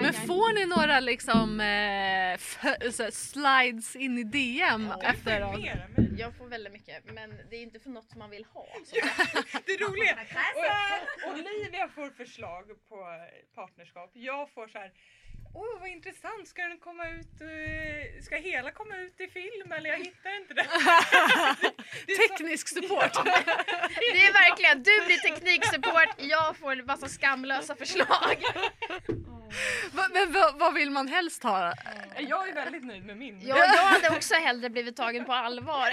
Men 0.00 0.12
får 0.12 0.54
ni 0.54 0.66
några 0.66 1.00
liksom 1.00 1.60
eh, 1.60 3.10
slides 3.10 3.96
in 3.96 4.18
i 4.18 4.24
DM 4.24 4.92
efter 5.02 5.42
oss? 5.44 5.58
Mera 5.58 5.88
mig. 5.96 6.14
Jag 6.18 6.36
får 6.36 6.46
väldigt 6.46 6.72
mycket 6.72 7.04
men 7.12 7.30
det 7.50 7.56
är 7.56 7.62
inte 7.62 7.80
för 7.80 7.90
något 7.90 8.16
man 8.16 8.30
vill 8.30 8.44
ha. 8.44 8.66
Så. 8.84 8.96
Det 9.66 9.72
roliga 9.72 10.18
och, 11.26 11.32
Olivia 11.32 11.88
får 11.88 12.10
förslag 12.10 12.64
på 12.88 12.96
partnerskap. 13.54 14.10
Jag 14.14 14.50
får 14.50 14.68
så 14.68 14.78
här. 14.78 14.92
Åh 15.60 15.80
vad 15.80 15.88
intressant, 15.88 16.48
ska 16.48 16.62
den 16.62 16.78
komma 16.78 17.08
ut, 17.08 17.40
eh, 17.40 18.22
ska 18.22 18.36
hela 18.36 18.70
komma 18.70 18.96
ut 18.96 19.20
i 19.20 19.28
film 19.28 19.72
eller 19.72 19.90
jag 19.90 19.98
hittar 19.98 20.36
inte 20.36 20.54
så- 22.06 22.28
Teknisk 22.28 22.68
support. 22.68 23.12
Det 24.14 24.26
är 24.26 24.32
verkligen, 24.32 24.82
du 24.82 25.04
blir 25.06 25.16
tekniksupport, 25.16 26.14
jag 26.16 26.56
får 26.56 26.72
en 26.72 26.86
massa 26.86 27.08
skamlösa 27.08 27.74
förslag. 27.76 28.36
Men 30.12 30.32
vad, 30.32 30.58
vad 30.58 30.74
vill 30.74 30.90
man 30.90 31.08
helst 31.08 31.42
ha? 31.42 31.74
Jag 32.18 32.48
är 32.48 32.54
väldigt 32.54 32.84
nöjd 32.84 33.04
med 33.04 33.16
min. 33.16 33.40
Ja, 33.42 33.56
jag 33.58 33.82
hade 33.82 34.16
också 34.16 34.34
hellre 34.34 34.70
blivit 34.70 34.96
tagen 34.96 35.24
på 35.24 35.32
allvar. 35.32 35.88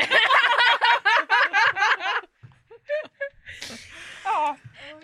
Ja, 4.23 4.57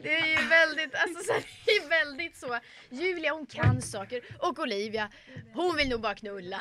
Det 0.04 0.16
är 0.16 0.42
ju 0.42 0.48
väldigt, 0.48 0.96
alltså 0.96 1.24
så 1.24 1.34
här, 1.34 1.44
det 1.66 1.72
är 1.72 1.90
väldigt 1.90 2.38
så. 2.38 2.60
Julia 2.90 3.34
hon 3.34 3.46
kan 3.46 3.82
saker 3.82 4.22
och 4.40 4.60
Olivia 4.60 5.10
hon 5.54 5.76
vill 5.76 5.90
nog 5.90 6.02
bara 6.02 6.16
knulla. 6.16 6.60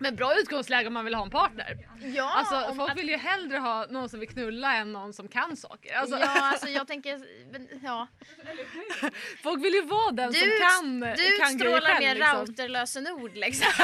Men 0.00 0.16
bra 0.16 0.34
utgångsläge 0.38 0.86
om 0.86 0.94
man 0.94 1.04
vill 1.04 1.14
ha 1.14 1.24
en 1.24 1.30
partner. 1.30 1.88
Ja, 2.14 2.32
Alltså 2.36 2.74
folk 2.74 2.90
att- 2.90 2.98
vill 2.98 3.08
ju 3.08 3.16
hellre 3.16 3.58
ha 3.58 3.86
någon 3.90 4.08
som 4.08 4.20
vill 4.20 4.28
knulla 4.28 4.74
än 4.76 4.92
någon 4.92 5.12
som 5.12 5.28
kan 5.28 5.56
saker. 5.56 5.94
Alltså, 5.96 6.18
Ja, 6.18 6.40
alltså 6.40 6.68
jag 6.68 6.86
tänker, 6.86 7.20
ja. 7.82 8.06
Folk 9.42 9.64
vill 9.64 9.74
ju 9.74 9.82
vara 9.82 10.10
den 10.10 10.32
Du, 10.32 10.38
som 10.40 10.48
kan, 10.60 11.00
du 11.00 11.38
kan 11.38 11.58
själv. 11.58 11.98
mer 12.00 12.14
liksom. 12.14 12.38
routerlösenord 12.46 13.34
liksom. 13.36 13.72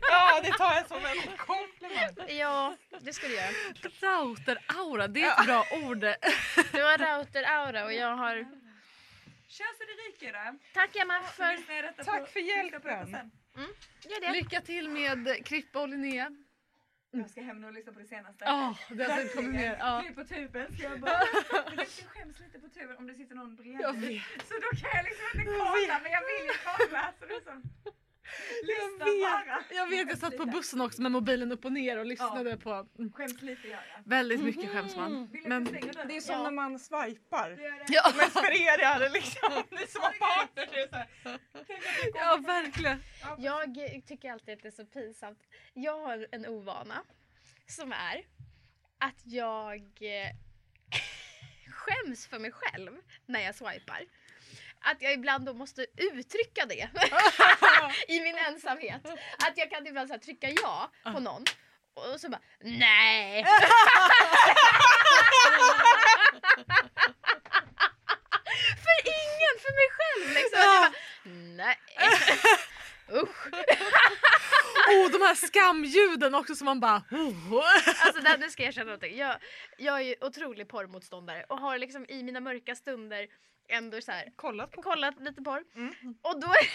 ja, 0.00 0.40
det 0.42 0.50
tar 0.50 0.74
jag 0.74 0.88
som 0.88 0.96
en 0.96 1.36
komplimang. 1.36 2.38
Ja, 2.38 2.76
det 3.00 3.12
ska 3.12 3.26
du 3.26 3.34
göra. 3.34 3.50
Router-aura, 3.82 5.08
det 5.08 5.22
är 5.22 5.40
ett 5.40 5.46
bra 5.46 5.66
ord. 5.70 6.00
Du 6.72 6.82
har 6.82 6.98
router-aura 6.98 7.84
och 7.84 7.92
jag 7.92 8.16
har... 8.16 8.46
Kör 9.48 9.72
så 9.78 9.84
det 9.84 9.92
ryker 10.02 10.32
då. 10.32 10.58
Tack 10.74 10.96
Emma 10.96 11.22
för... 11.22 12.04
Tack 12.04 12.28
för 12.28 12.40
hjälpen. 12.40 13.30
Gör 14.02 14.20
det. 14.20 14.32
Lycka 14.32 14.60
till 14.60 14.88
med 14.88 15.46
Krippa 15.46 15.80
och 15.80 15.88
Linnea. 15.88 16.30
Jag 17.10 17.30
ska 17.30 17.40
hem 17.40 17.60
nu 17.60 17.66
och 17.66 17.72
lyssna 17.72 17.92
på 17.92 17.98
det 17.98 18.06
senaste. 18.06 18.44
Ja, 18.44 18.76
det 18.88 19.04
har 19.04 19.20
inte 19.20 19.34
kommit 19.34 19.54
mer. 19.54 19.76
Ja. 19.80 20.04
På 20.14 20.24
tuben. 20.24 20.76
Ska 20.76 20.82
jag, 20.82 21.00
bara... 21.00 21.20
Men 21.68 21.78
jag 21.78 21.88
skäms 21.88 22.40
lite 22.40 22.58
på 22.58 22.68
tuben 22.68 22.96
om 22.96 23.06
det 23.06 23.14
sitter 23.14 23.34
någon 23.34 23.56
bredvid. 23.56 24.22
Så 24.48 24.54
då 24.54 24.76
kan 24.80 24.90
jag 24.94 25.04
liksom 25.04 25.40
inte 25.40 25.44
kolla 25.44 26.00
men 26.02 26.12
jag 26.12 26.22
vill 26.26 26.46
ju 26.46 26.52
kolla. 26.64 27.12
Så 27.20 27.26
det 27.26 27.34
är 27.34 27.40
som... 28.22 28.66
Lyssna 28.66 29.04
bara. 29.04 29.76
Jag 29.76 29.86
vet, 29.86 30.08
jag 30.08 30.18
satt 30.18 30.36
på 30.36 30.44
bussen 30.44 30.80
också 30.80 31.02
med 31.02 31.12
mobilen 31.12 31.52
upp 31.52 31.64
och 31.64 31.72
ner 31.72 31.98
och 31.98 32.06
lyssnade 32.06 32.56
på 32.56 32.86
mm, 32.98 33.12
Skäms 33.12 33.42
lite 33.42 33.68
gör 33.68 33.74
jag. 33.96 34.02
väldigt 34.10 34.40
mycket 34.44 34.70
skäms 34.70 34.96
man. 34.96 35.28
Jag 35.32 35.48
Men? 35.48 35.64
Det 35.64 36.16
är 36.16 36.20
som 36.20 36.34
Ja. 36.34 36.42
när 36.42 36.50
man 36.50 36.78
swipar. 36.78 37.50
Det 37.50 37.62
gör 37.62 37.70
det. 37.70 37.84
ja, 37.88 38.12
Men 38.16 38.30
för 38.30 38.50
er 38.52 38.78
är 38.84 39.00
det 39.00 39.08
liksom, 39.08 39.62
ni 39.70 39.86
som 39.86 40.02
har 40.02 40.12
partner, 40.12 40.68
det 40.72 40.80
är 40.80 40.88
så 40.88 40.96
här. 40.96 41.08
Tänk 41.52 41.78
att 41.78 42.04
det 42.04 42.12
kommer 42.12 42.24
ja, 42.26 42.36
verkligen. 42.36 43.02
Jag 43.38 43.74
tycker 44.06 44.32
alltid 44.32 44.54
att 44.54 44.62
det 44.62 44.68
är 44.68 44.72
så 44.72 44.86
pinsamt. 44.86 45.38
Jag 45.74 45.98
har 45.98 46.26
en 46.32 46.46
ovana 46.46 47.02
som 47.66 47.92
är 47.92 48.24
att 48.98 49.20
jag 49.24 49.80
eh, 50.00 50.28
skäms 51.72 52.26
för 52.26 52.38
mig 52.38 52.52
själv 52.52 52.90
när 53.26 53.40
jag 53.40 53.54
swipar. 53.54 54.04
Att 54.84 55.02
jag 55.02 55.12
ibland 55.12 55.46
då 55.46 55.54
måste 55.54 55.86
uttrycka 55.96 56.66
det 56.66 56.88
i 58.08 58.20
min 58.20 58.36
ensamhet. 58.36 59.06
Att 59.38 59.56
jag 59.56 59.70
kan 59.70 59.86
ibland 59.86 60.08
så 60.08 60.18
trycka 60.18 60.48
ja 60.50 60.90
på 61.04 61.20
någon 61.20 61.44
och 61.94 62.20
så 62.20 62.28
bara 62.28 62.40
nej. 62.60 63.44
för 68.84 68.98
ingen, 69.04 69.54
för 69.62 69.72
mig 69.78 69.88
själv 69.96 70.34
liksom. 70.34 70.60
Bara, 70.62 70.92
nej. 71.56 71.78
Usch. 73.12 73.46
Oh, 74.88 75.10
de 75.10 75.22
här 75.22 75.34
skamljuden 75.34 76.34
också 76.34 76.54
som 76.54 76.64
man 76.64 76.80
bara... 76.80 77.02
Alltså 78.04 78.22
där, 78.22 78.38
nu 78.38 78.50
ska 78.50 78.62
jag 78.62 78.68
erkänna 78.68 78.84
någonting. 78.84 79.16
Jag, 79.16 79.36
jag 79.78 79.96
är 80.00 80.04
ju 80.04 80.14
otrolig 80.20 80.68
porrmotståndare 80.68 81.44
och 81.48 81.58
har 81.58 81.78
liksom 81.78 82.06
i 82.08 82.22
mina 82.22 82.40
mörka 82.40 82.74
stunder 82.74 83.26
ändå 83.68 84.00
så 84.00 84.12
här, 84.12 84.28
Kollat 84.36 84.70
på 84.70 84.82
kollat 84.82 85.14
lite 85.20 85.42
porr. 85.42 85.62
Mm. 85.76 85.94
Och 86.22 86.40
då 86.40 86.46
är 86.46 86.68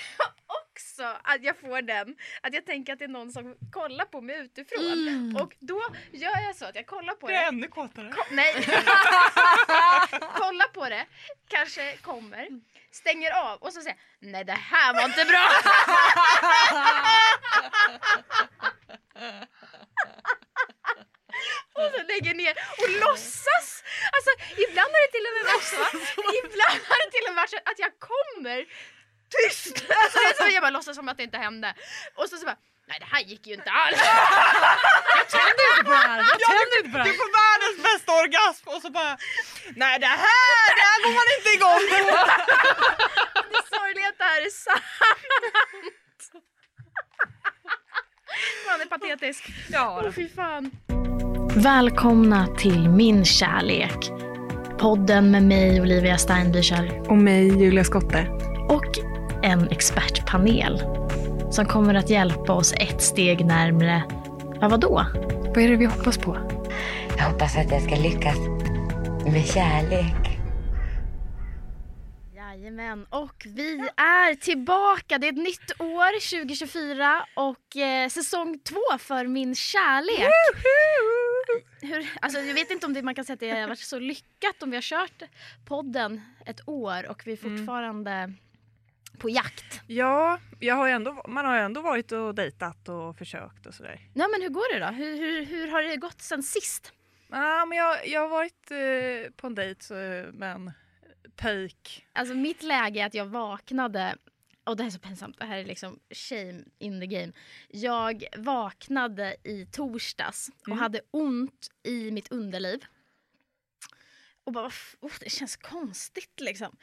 också 0.61 1.03
att 1.23 1.43
jag 1.43 1.57
får 1.59 1.81
den, 1.81 2.15
att 2.41 2.53
jag 2.53 2.65
tänker 2.65 2.93
att 2.93 2.99
det 2.99 3.05
är 3.05 3.09
någon 3.09 3.31
som 3.31 3.55
kollar 3.71 4.05
på 4.05 4.21
mig 4.21 4.39
utifrån. 4.39 5.07
Mm. 5.07 5.35
Och 5.35 5.55
då 5.59 5.81
gör 6.11 6.39
jag 6.39 6.55
så 6.55 6.65
att 6.65 6.75
jag 6.75 6.85
kollar 6.85 7.13
på 7.13 7.27
det 7.27 7.33
det. 7.33 7.39
är 7.39 7.47
ännu 7.47 7.67
kåtare. 7.67 8.11
Ko- 8.11 8.23
nej! 8.31 8.55
Kolla 10.35 10.63
på 10.73 10.89
det, 10.89 11.05
kanske 11.47 11.97
kommer, 11.97 12.47
stänger 12.91 13.31
av 13.31 13.57
och 13.59 13.73
så 13.73 13.81
säger 13.81 13.97
jag 14.19 14.31
nej 14.31 14.43
det 14.43 14.53
här 14.53 14.93
var 14.93 15.05
inte 15.05 15.25
bra. 15.25 15.47
och 21.81 21.89
så 21.95 22.01
lägger 22.13 22.33
ner 22.41 22.53
och 22.81 22.89
låtsas. 23.03 23.67
Alltså 24.15 24.31
ibland 24.65 24.91
har 24.95 25.01
det 25.05 25.11
till 25.15 25.25
och 25.29 25.33
med 25.37 25.43
varit 25.53 25.67
så, 25.75 25.83
ibland 26.41 26.79
har 26.89 26.97
det 27.05 27.09
till 27.15 27.25
och 27.27 27.33
med 27.33 27.39
varit 27.41 27.49
så 27.55 27.59
att 27.71 27.79
jag 27.85 27.91
kommer 28.09 28.59
tyst. 29.35 29.75
Alltså, 30.03 30.17
det 30.23 30.29
är 30.33 30.37
så 30.43 30.53
jag 30.55 30.61
bara 30.65 30.75
låtsas 30.77 30.95
som 30.95 31.09
att 31.09 31.17
det 31.17 31.23
inte 31.29 31.37
hände. 31.47 31.69
Och 32.15 32.29
så, 32.29 32.37
så 32.37 32.45
bara 32.45 32.57
nej 32.89 32.97
det 33.03 33.09
här 33.13 33.21
gick 33.31 33.47
ju 33.47 33.53
inte 33.53 33.71
alls. 33.71 33.99
Jag 35.19 35.27
tänder 35.35 35.65
inte 35.71 35.83
på 35.83 35.91
det 35.91 35.97
här. 36.11 36.17
Jag 36.31 36.39
tänder 36.49 36.77
inte 36.79 36.89
på 36.93 36.97
det 36.97 37.03
Du 37.03 37.09
här. 37.11 37.17
får 37.23 37.31
världens 37.41 37.77
bästa 37.87 38.11
orgasm 38.23 38.65
och 38.73 38.81
så 38.81 38.89
bara 38.89 39.17
Nej 39.83 39.99
det 39.99 40.13
här, 40.25 40.67
det 40.79 40.85
här 40.89 40.97
går 41.03 41.13
man 41.19 41.27
inte 41.37 41.49
igång 41.57 41.83
på! 41.91 41.99
Det 43.53 43.61
sorgliga 43.75 44.05
är 44.05 44.09
att 44.09 44.17
det 44.17 44.23
här 44.23 44.41
är 44.45 44.49
sant. 44.49 44.83
Man 48.67 48.81
är 48.81 48.85
patetisk. 48.85 49.43
Ja, 49.69 50.01
Åh 50.05 50.11
fy 50.11 50.29
fan. 50.29 50.71
Välkomna 51.63 52.47
till 52.57 52.89
Min 52.89 53.25
kärlek. 53.25 54.11
Podden 54.79 55.31
med 55.31 55.43
mig 55.43 55.81
Olivia 55.81 56.15
Steinbücher 56.17 57.07
och 57.07 57.17
mig 57.17 57.63
Julia 57.63 57.83
Skotte. 57.83 58.27
och 58.69 58.99
en 59.43 59.67
expertpanel 59.67 60.83
som 61.51 61.65
kommer 61.65 61.95
att 61.95 62.09
hjälpa 62.09 62.53
oss 62.53 62.73
ett 62.73 63.01
steg 63.01 63.45
närmre, 63.45 64.03
ja 64.61 64.67
vadå? 64.67 65.05
Vad 65.47 65.57
är 65.57 65.69
det 65.69 65.75
vi 65.75 65.85
hoppas 65.85 66.17
på? 66.17 66.37
Jag 67.17 67.23
hoppas 67.23 67.57
att 67.57 67.71
jag 67.71 67.81
ska 67.81 67.95
lyckas 67.95 68.37
med 69.25 69.45
kärlek. 69.45 70.26
Jajamän, 72.77 73.05
och 73.09 73.45
vi 73.45 73.89
är 73.97 74.35
tillbaka. 74.35 75.17
Det 75.17 75.27
är 75.27 75.31
ett 75.31 75.37
nytt 75.37 75.81
år, 75.81 76.41
2024 76.41 77.25
och 77.35 77.77
eh, 77.77 78.09
säsong 78.09 78.59
två 78.59 78.97
för 78.99 79.27
Min 79.27 79.55
kärlek. 79.55 80.31
Hur, 81.81 82.09
alltså, 82.21 82.39
jag 82.39 82.53
vet 82.53 82.71
inte 82.71 82.85
om 82.85 82.93
det, 82.93 83.01
man 83.01 83.15
kan 83.15 83.25
säga 83.25 83.33
att 83.33 83.39
det 83.39 83.49
har 83.49 83.67
varit 83.67 83.79
så 83.79 83.99
lyckat 83.99 84.63
om 84.63 84.69
vi 84.69 84.77
har 84.77 84.81
kört 84.81 85.23
podden 85.65 86.21
ett 86.45 86.67
år 86.67 87.09
och 87.09 87.21
vi 87.25 87.31
är 87.31 87.37
fortfarande 87.37 88.33
på 89.17 89.29
jakt. 89.29 89.81
Ja, 89.87 90.39
jag 90.59 90.75
har 90.75 90.89
ändå, 90.89 91.23
man 91.27 91.45
har 91.45 91.55
ju 91.55 91.61
ändå 91.61 91.81
varit 91.81 92.11
och 92.11 92.35
dejtat 92.35 92.89
och 92.89 93.17
försökt 93.17 93.65
och 93.65 93.73
sådär. 93.73 93.99
Ja, 94.13 94.27
men 94.27 94.41
hur 94.41 94.49
går 94.49 94.73
det 94.73 94.85
då? 94.85 94.91
Hur, 94.91 95.17
hur, 95.17 95.45
hur 95.45 95.67
har 95.67 95.83
det 95.83 95.97
gått 95.97 96.21
sen 96.21 96.43
sist? 96.43 96.93
Ja, 97.29 97.65
men 97.65 97.77
jag, 97.77 98.07
jag 98.07 98.21
har 98.21 98.29
varit 98.29 98.71
eh, 98.71 99.31
på 99.31 99.47
en 99.47 99.55
dejt 99.55 99.83
så, 99.83 99.93
pöjk. 101.37 102.05
Alltså 102.13 102.33
mitt 102.35 102.63
läge 102.63 102.99
är 103.01 103.05
att 103.05 103.13
jag 103.13 103.25
vaknade 103.25 104.15
och 104.63 104.77
det 104.77 104.83
här 104.83 104.87
är 104.89 104.93
så 104.93 104.99
pinsamt, 104.99 105.39
det 105.39 105.45
här 105.45 105.57
är 105.57 105.65
liksom 105.65 105.99
shame 106.11 106.63
in 106.79 106.99
the 107.01 107.07
game. 107.07 107.31
Jag 107.67 108.23
vaknade 108.37 109.35
i 109.43 109.65
torsdags 109.71 110.49
och 110.61 110.67
Mm. 110.67 110.79
hade 110.79 111.01
ont 111.11 111.67
i 111.83 112.11
mitt 112.11 112.31
underliv. 112.31 112.85
Och 114.43 114.53
bara, 114.53 114.71
oh, 114.99 115.11
det 115.19 115.29
känns 115.29 115.55
konstigt 115.55 116.39
liksom. 116.39 116.77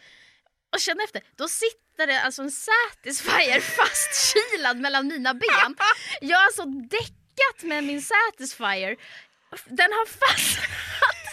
Och 0.72 0.80
känner 0.80 1.04
efter, 1.04 1.22
då 1.36 1.48
sitter 1.48 2.06
det 2.06 2.20
alltså 2.20 2.42
en 2.42 2.50
Satisfyer 2.50 3.60
fastkilad 3.60 4.76
mellan 4.80 5.06
mina 5.06 5.34
ben. 5.34 5.76
Jag 6.20 6.38
har 6.38 6.44
alltså 6.46 6.64
däckat 6.64 7.62
med 7.62 7.84
min 7.84 8.02
Satisfyer. 8.02 8.96
Den 9.66 9.92
har 9.92 10.06
fastnat 10.06 10.64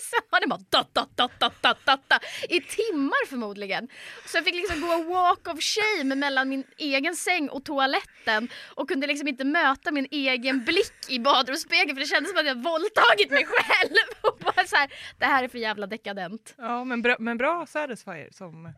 Sen 0.00 0.20
har 0.30 0.40
det 0.40 0.46
bara 0.46 0.58
dot, 0.70 0.94
dot, 0.94 1.16
dot, 1.16 1.40
dot, 1.40 1.62
dot, 1.62 1.86
dot, 1.86 2.08
dot, 2.10 2.22
i 2.48 2.60
timmar 2.60 3.26
förmodligen. 3.26 3.88
Så 4.26 4.36
jag 4.36 4.44
fick 4.44 4.54
liksom 4.54 4.80
gå 4.80 5.02
walk 5.02 5.48
of 5.48 5.60
shame 5.62 6.14
mellan 6.14 6.48
min 6.48 6.64
egen 6.78 7.16
säng 7.16 7.48
och 7.48 7.64
toaletten 7.64 8.48
och 8.74 8.88
kunde 8.88 9.06
liksom 9.06 9.28
inte 9.28 9.44
möta 9.44 9.90
min 9.90 10.08
egen 10.10 10.64
blick 10.64 10.92
i 11.08 11.18
badrumsspegeln 11.18 11.96
för 11.96 12.00
det 12.00 12.06
kändes 12.06 12.30
som 12.30 12.38
att 12.40 12.46
jag 12.46 12.62
våldtagit 12.62 13.30
mig 13.30 13.46
själv. 13.46 13.96
Och 14.20 14.38
bara 14.38 14.66
så 14.66 14.76
här, 14.76 14.90
det 15.18 15.24
här 15.26 15.44
är 15.44 15.48
för 15.48 15.58
jävla 15.58 15.86
dekadent. 15.86 16.54
Ja, 16.58 16.84
men 16.84 17.02
bra, 17.02 17.16
men 17.18 17.38
bra 17.38 17.66
Satisfyer 17.66 18.28
som... 18.32 18.72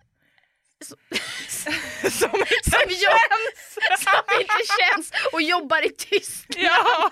Så- 0.84 0.96
som 2.10 2.30
inte 2.40 2.70
Som, 2.70 2.80
jobb, 2.90 3.32
som 3.98 4.40
inte 4.40 4.54
känns 4.80 5.12
och 5.32 5.42
jobbar 5.42 5.86
i 5.86 5.88
tyst. 5.98 6.44
Ja! 6.56 7.10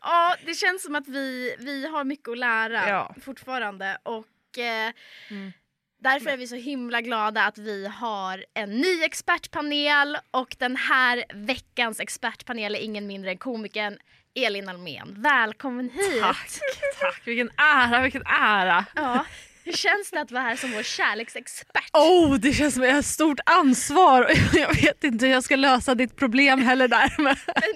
Ja, 0.00 0.36
det 0.46 0.54
känns 0.54 0.82
som 0.82 0.94
att 0.94 1.08
vi, 1.08 1.56
vi 1.58 1.86
har 1.86 2.04
mycket 2.04 2.28
att 2.28 2.38
lära 2.38 2.88
Ja. 2.88 3.14
fortfarande 3.24 3.98
och 4.02 4.58
eh, 4.58 4.92
Mm. 5.30 5.52
därför 6.00 6.30
är 6.30 6.36
vi 6.36 6.46
så 6.46 6.56
himla 6.56 7.00
glada 7.00 7.44
att 7.44 7.58
vi 7.58 7.86
har 7.86 8.44
en 8.54 8.70
ny 8.70 9.02
expertpanel 9.02 10.18
och 10.30 10.56
den 10.58 10.76
här 10.76 11.24
veckans 11.34 12.00
expertpanel 12.00 12.74
är 12.74 12.78
ingen 12.80 13.06
mindre 13.06 13.30
än 13.30 13.38
komikern 13.38 13.98
Elin 14.34 14.68
Almen. 14.68 15.14
Välkommen 15.22 15.90
hit! 15.90 16.20
Tack, 16.22 16.48
tack. 17.00 17.22
Vilken 17.24 17.50
ära, 17.56 18.02
vilken 18.02 18.22
ära. 18.26 18.84
Ja, 18.94 19.24
hur 19.64 19.72
känns 19.72 20.10
det 20.10 20.20
att 20.20 20.30
vara 20.30 20.42
här 20.42 20.56
som 20.56 20.72
vår 20.72 20.82
kärleksexpert? 20.82 21.90
Oh, 21.92 22.34
det 22.34 22.52
känns 22.52 22.74
som 22.74 22.82
att 22.82 22.88
jag 22.88 22.94
har 22.94 23.00
ett 23.00 23.06
stort 23.06 23.40
ansvar 23.46 24.22
och 24.22 24.30
jag 24.58 24.74
vet 24.74 25.04
inte 25.04 25.26
hur 25.26 25.32
jag 25.32 25.44
ska 25.44 25.56
lösa 25.56 25.94
ditt 25.94 26.16
problem 26.16 26.62
heller 26.62 26.88
där. 26.88 27.12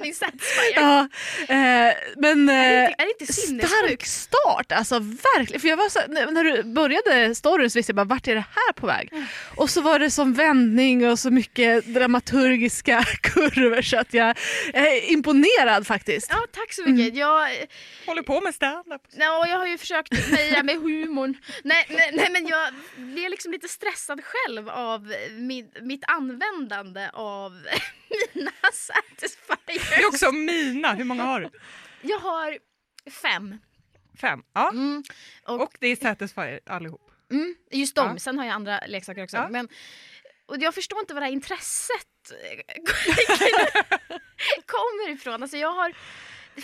Min 0.03 0.15
satisfier. 0.15 0.73
ja, 0.75 1.09
eh, 1.49 1.95
men 2.17 2.49
Är 2.49 2.71
det 2.71 2.79
eh, 2.79 2.85
inte, 2.85 3.03
är 3.03 3.07
det 3.07 3.11
inte 3.21 3.33
stark 3.33 4.07
start, 4.07 4.73
alltså 4.73 4.99
verkligen. 5.37 5.61
För 5.61 5.69
jag 5.69 5.77
var 5.77 5.89
så, 5.89 6.01
när 6.33 6.45
du 6.45 6.63
började 6.63 7.35
storyn 7.35 7.71
så 7.71 7.79
visste 7.79 7.91
jag 7.91 7.97
bara 7.97 8.05
vart 8.15 8.29
är 8.29 8.35
det 8.35 8.45
här 8.55 8.73
på 8.73 8.87
väg? 8.87 9.11
Och 9.57 9.71
så 9.71 9.81
var 9.81 9.99
det 9.99 10.11
som 10.11 10.35
vändning 10.35 11.09
och 11.11 11.19
så 11.19 11.31
mycket 11.31 11.85
dramaturgiska 11.87 13.05
kurvor 13.23 13.83
så 13.83 13.99
att 13.99 14.15
jag 14.15 14.37
är 14.75 15.13
imponerad 15.13 15.87
faktiskt. 15.87 16.29
Ja, 16.31 16.47
tack 16.53 16.73
så 16.73 16.83
mycket. 16.83 17.19
Jag, 17.19 17.49
Håller 18.07 18.23
på 18.23 18.41
med 18.41 18.55
stand-up. 18.55 19.03
Ja, 19.17 19.47
jag 19.49 19.59
har 19.59 19.67
ju 19.67 19.79
försökt 19.79 20.31
meja 20.31 20.63
med 20.63 20.75
humorn. 20.75 21.35
Nej, 21.65 21.78
nej, 21.89 22.11
nej, 22.13 22.31
men 22.33 22.47
jag 22.47 22.75
blir 22.97 23.29
liksom 23.29 23.53
lite 23.53 23.69
stressad 23.69 24.21
själv 24.25 24.69
av 24.69 25.15
min, 25.33 25.73
mitt 25.83 26.05
användande 26.09 27.11
av 27.13 27.53
mina 28.35 28.51
Det 29.67 29.95
är 29.95 30.07
också 30.07 30.33
mina. 30.33 30.95
Hur 30.95 31.05
många 31.05 31.23
har 31.23 31.41
du? 31.41 31.51
Jag 32.03 32.19
har 32.19 32.59
fem. 33.11 33.59
Fem. 34.21 34.43
Ja. 34.53 34.71
Mm, 34.71 35.03
och, 35.43 35.61
Och 35.61 35.77
det 35.81 35.87
är 35.87 35.97
Satisfyer 35.97 36.61
allihop. 36.67 37.11
mm, 37.31 37.57
just 37.71 37.95
dem. 37.95 38.11
Ja. 38.13 38.19
Sen 38.19 38.39
har 38.39 38.47
jag 38.47 38.55
andra 38.55 38.81
leksaker 38.87 39.25
också. 39.25 39.37
Ja. 39.37 39.49
Men, 39.49 39.69
och 40.47 40.57
jag 40.59 40.75
förstår 40.75 41.01
inte 41.01 41.15
var 41.15 41.21
det 41.21 41.27
här 41.27 41.33
intresset 41.33 42.05
kommer 44.67 45.11
ifrån. 45.11 45.43
Alltså 45.43 45.57
jag 45.57 45.73
har 45.73 45.95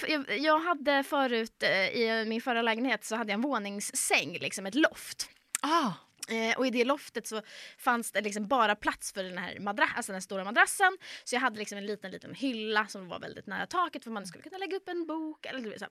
jag, 0.08 0.38
jag 0.38 0.58
hade 0.58 1.02
förut 1.02 1.62
eh, 1.62 1.88
i 1.88 2.25
min 2.26 2.41
förra 2.41 2.62
lägenhet 2.62 3.05
så 3.05 3.17
hade 3.17 3.32
jag 3.32 3.38
en 3.38 3.43
våningssäng, 3.43 4.38
liksom 4.41 4.67
ett 4.67 4.75
loft. 4.75 5.29
Ah. 5.62 5.93
Eh, 6.29 6.58
och 6.58 6.67
i 6.67 6.70
det 6.70 6.85
loftet 6.85 7.26
så 7.26 7.43
fanns 7.79 8.12
det 8.12 8.20
liksom 8.20 8.49
bara 8.49 8.76
plats 8.76 9.12
för 9.12 9.23
den 9.23 9.38
här, 9.38 9.58
madra- 9.58 9.96
alltså 9.96 10.12
den 10.12 10.23
stora 10.23 10.44
madrassen. 10.44 10.99
Så 11.25 11.35
jag 11.35 11.41
hade 11.41 11.58
liksom 11.58 11.79
en 11.79 11.87
liten, 11.87 12.11
liten 12.11 12.35
hylla 12.35 12.87
som 12.87 13.08
var 13.08 13.19
väldigt 13.19 13.46
nära 13.46 13.67
taket 13.67 14.05
för 14.05 14.11
man 14.11 14.26
skulle 14.26 14.43
kunna 14.43 14.58
lägga 14.58 14.76
upp 14.76 14.88
en 14.88 15.06
bok. 15.06 15.46
Eller 15.46 15.79
så. 15.79 15.87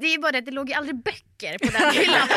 Det 0.00 0.06
är 0.14 0.18
bara 0.18 0.32
det 0.32 0.38
att 0.38 0.44
det 0.44 0.50
låg 0.50 0.68
ju 0.68 0.74
aldrig 0.74 0.96
böcker 1.02 1.58
på 1.58 1.78
den 1.78 1.90
hyllan. 1.92 2.28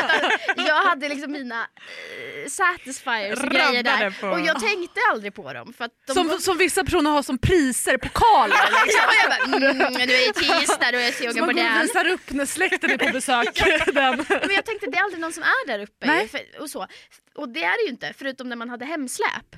jag 0.66 0.84
hade 0.84 1.08
liksom 1.08 1.32
mina 1.32 1.60
eh, 1.62 2.48
satisfiers 2.48 3.38
och 3.42 3.50
grejer 3.50 3.82
där. 3.82 4.10
På- 4.20 4.26
Och 4.28 4.40
jag 4.40 4.60
tänkte 4.60 5.00
aldrig 5.12 5.34
på 5.34 5.52
dem. 5.52 5.72
För 5.72 5.88
de 6.06 6.14
Som, 6.14 6.28
var... 6.28 6.38
som 6.38 6.58
vissa 6.58 6.84
personer 6.84 7.10
har 7.10 7.22
som 7.22 7.38
priser, 7.38 7.98
pokaler. 7.98 8.56
Liksom. 8.84 8.90
ja, 8.96 9.12
jag 9.22 9.30
bara, 9.30 9.58
mm, 9.86 10.08
du 10.08 10.14
är 10.14 10.32
tisdag, 10.32 10.92
då 10.92 10.98
är 10.98 11.02
jag 11.02 11.14
Som 11.14 11.26
sugen 11.26 11.40
man 11.46 11.48
på 11.48 11.54
går 11.54 11.64
och 11.64 11.70
den. 11.74 11.82
visar 11.82 12.06
upp 12.08 12.30
när 12.30 12.46
släkten 12.46 12.90
är 12.90 12.98
på 12.98 13.12
besök. 13.12 13.54
Den. 13.94 14.16
Men 14.28 14.54
jag 14.54 14.64
tänkte 14.66 14.86
det 14.90 14.96
är 14.98 15.02
aldrig 15.02 15.20
någon 15.20 15.32
som 15.32 15.42
är 15.42 15.66
där 15.66 15.78
uppe 15.78 16.28
för, 16.28 16.40
och 16.62 16.70
så. 16.70 16.86
Och 17.34 17.48
det 17.48 17.62
är 17.64 17.76
det 17.78 17.82
ju 17.82 17.88
inte 17.90 18.12
förutom 18.18 18.48
när 18.48 18.56
man 18.56 18.70
hade 18.70 18.84
hemsläp. 18.84 19.56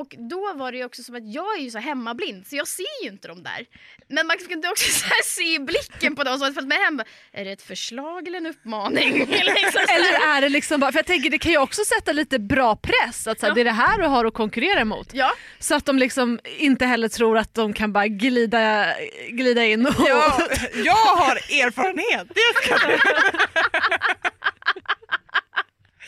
Och 0.00 0.14
då 0.30 0.52
var 0.54 0.72
det 0.72 0.78
ju 0.78 0.84
också 0.84 1.02
som 1.02 1.14
att 1.14 1.32
jag 1.34 1.58
är 1.58 1.62
ju 1.62 1.70
så 1.70 1.78
hemmablind 1.78 2.46
så 2.46 2.56
jag 2.56 2.68
ser 2.68 3.02
ju 3.04 3.08
inte 3.10 3.28
dem 3.28 3.42
där. 3.42 3.66
Men 4.08 4.26
man 4.26 4.36
kunde 4.48 4.68
också 4.68 4.90
så 5.00 5.06
här 5.06 5.22
se 5.24 5.54
i 5.54 5.58
blicken 5.58 6.16
på 6.16 6.24
dem 6.24 6.34
som 6.34 6.42
hade 6.42 6.54
följt 6.54 6.68
med 6.68 6.78
hem. 6.78 7.02
Är 7.32 7.44
det 7.44 7.50
ett 7.52 7.62
förslag 7.62 8.26
eller 8.28 8.38
en 8.38 8.46
uppmaning? 8.46 9.18
liksom. 9.28 9.80
Eller 9.88 10.36
är 10.36 10.40
det 10.40 10.48
liksom 10.48 10.80
bara, 10.80 10.92
för 10.92 10.98
jag 10.98 11.06
tänker 11.06 11.30
det 11.30 11.38
kan 11.38 11.52
ju 11.52 11.58
också 11.58 11.84
sätta 11.84 12.12
lite 12.12 12.38
bra 12.38 12.76
press 12.76 13.26
att 13.26 13.40
så 13.40 13.46
här, 13.46 13.50
Ja. 13.50 13.54
det 13.54 13.60
är 13.60 13.64
det 13.64 13.70
här 13.70 13.98
du 13.98 14.06
har 14.06 14.24
att 14.24 14.34
konkurrera 14.34 14.80
emot. 14.80 15.08
Ja, 15.12 15.32
Så 15.58 15.74
att 15.74 15.84
de 15.86 15.98
liksom 15.98 16.40
inte 16.44 16.86
heller 16.86 17.08
tror 17.08 17.38
att 17.38 17.54
de 17.54 17.72
kan 17.72 17.92
bara 17.92 18.06
glida, 18.06 18.86
glida 19.30 19.64
in 19.64 19.86
och... 19.86 19.94
Ja, 20.08 20.38
jag 20.84 20.94
har 20.94 21.36
erfarenhet. 21.36 22.26
Det 22.34 22.62
ska. 22.62 22.78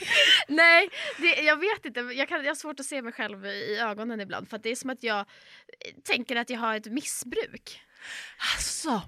nej, 0.48 0.88
det, 1.18 1.42
jag 1.42 1.56
vet 1.56 1.86
inte. 1.86 2.00
Jag, 2.00 2.28
kan, 2.28 2.44
jag 2.44 2.50
har 2.50 2.54
svårt 2.54 2.80
att 2.80 2.86
se 2.86 3.02
mig 3.02 3.12
själv 3.12 3.46
i 3.46 3.78
ögonen 3.78 4.20
ibland 4.20 4.48
för 4.48 4.56
att 4.56 4.62
det 4.62 4.70
är 4.70 4.76
som 4.76 4.90
att 4.90 5.02
jag 5.02 5.18
eh, 5.20 5.94
tänker 6.04 6.36
att 6.36 6.50
jag 6.50 6.58
har 6.58 6.76
ett 6.76 6.92
missbruk. 6.92 7.80
Alltså. 8.54 9.02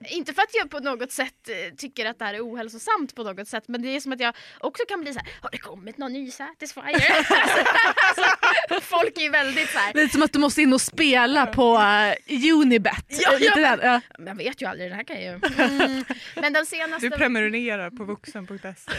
Inte 0.00 0.34
för 0.34 0.42
att 0.42 0.54
jag 0.54 0.70
på 0.70 0.78
något 0.78 1.12
sätt 1.12 1.48
eh, 1.48 1.74
tycker 1.76 2.06
att 2.06 2.18
det 2.18 2.24
här 2.24 2.34
är 2.34 2.40
ohälsosamt 2.52 3.14
på 3.14 3.22
något 3.22 3.48
sätt 3.48 3.64
men 3.66 3.82
det 3.82 3.88
är 3.96 4.00
som 4.00 4.12
att 4.12 4.20
jag 4.20 4.34
också 4.60 4.82
kan 4.88 5.00
bli 5.00 5.12
så 5.12 5.18
här: 5.18 5.28
har 5.42 5.50
det 5.50 5.58
kommit 5.58 5.98
någon 5.98 6.12
ny 6.12 6.30
Satisfyer? 6.30 6.84
alltså, 6.94 8.80
folk 8.80 9.18
är 9.18 9.22
ju 9.22 9.28
väldigt 9.30 9.70
så 9.70 9.78
här. 9.78 9.94
Lite 9.94 10.12
som 10.12 10.22
att 10.22 10.32
du 10.32 10.38
måste 10.38 10.62
in 10.62 10.72
och 10.72 10.80
spela 10.80 11.46
på 11.46 11.74
uh, 11.74 12.54
Unibet. 12.54 13.04
Ja, 13.08 13.32
Lite 13.32 13.60
ja. 13.60 13.76
där, 13.76 13.84
ja. 14.18 14.24
man 14.24 14.36
vet 14.36 14.62
ju 14.62 14.66
aldrig, 14.66 14.90
det 14.90 14.94
här 14.94 15.04
kan 15.04 15.22
jag 15.22 15.24
ju. 15.24 15.40
Mm. 15.64 16.04
Men 16.34 16.52
de 16.52 16.66
senaste... 16.66 17.08
Du 17.08 17.16
prenumererar 17.16 17.90
på 17.90 18.04
vuxen.se. 18.04 18.92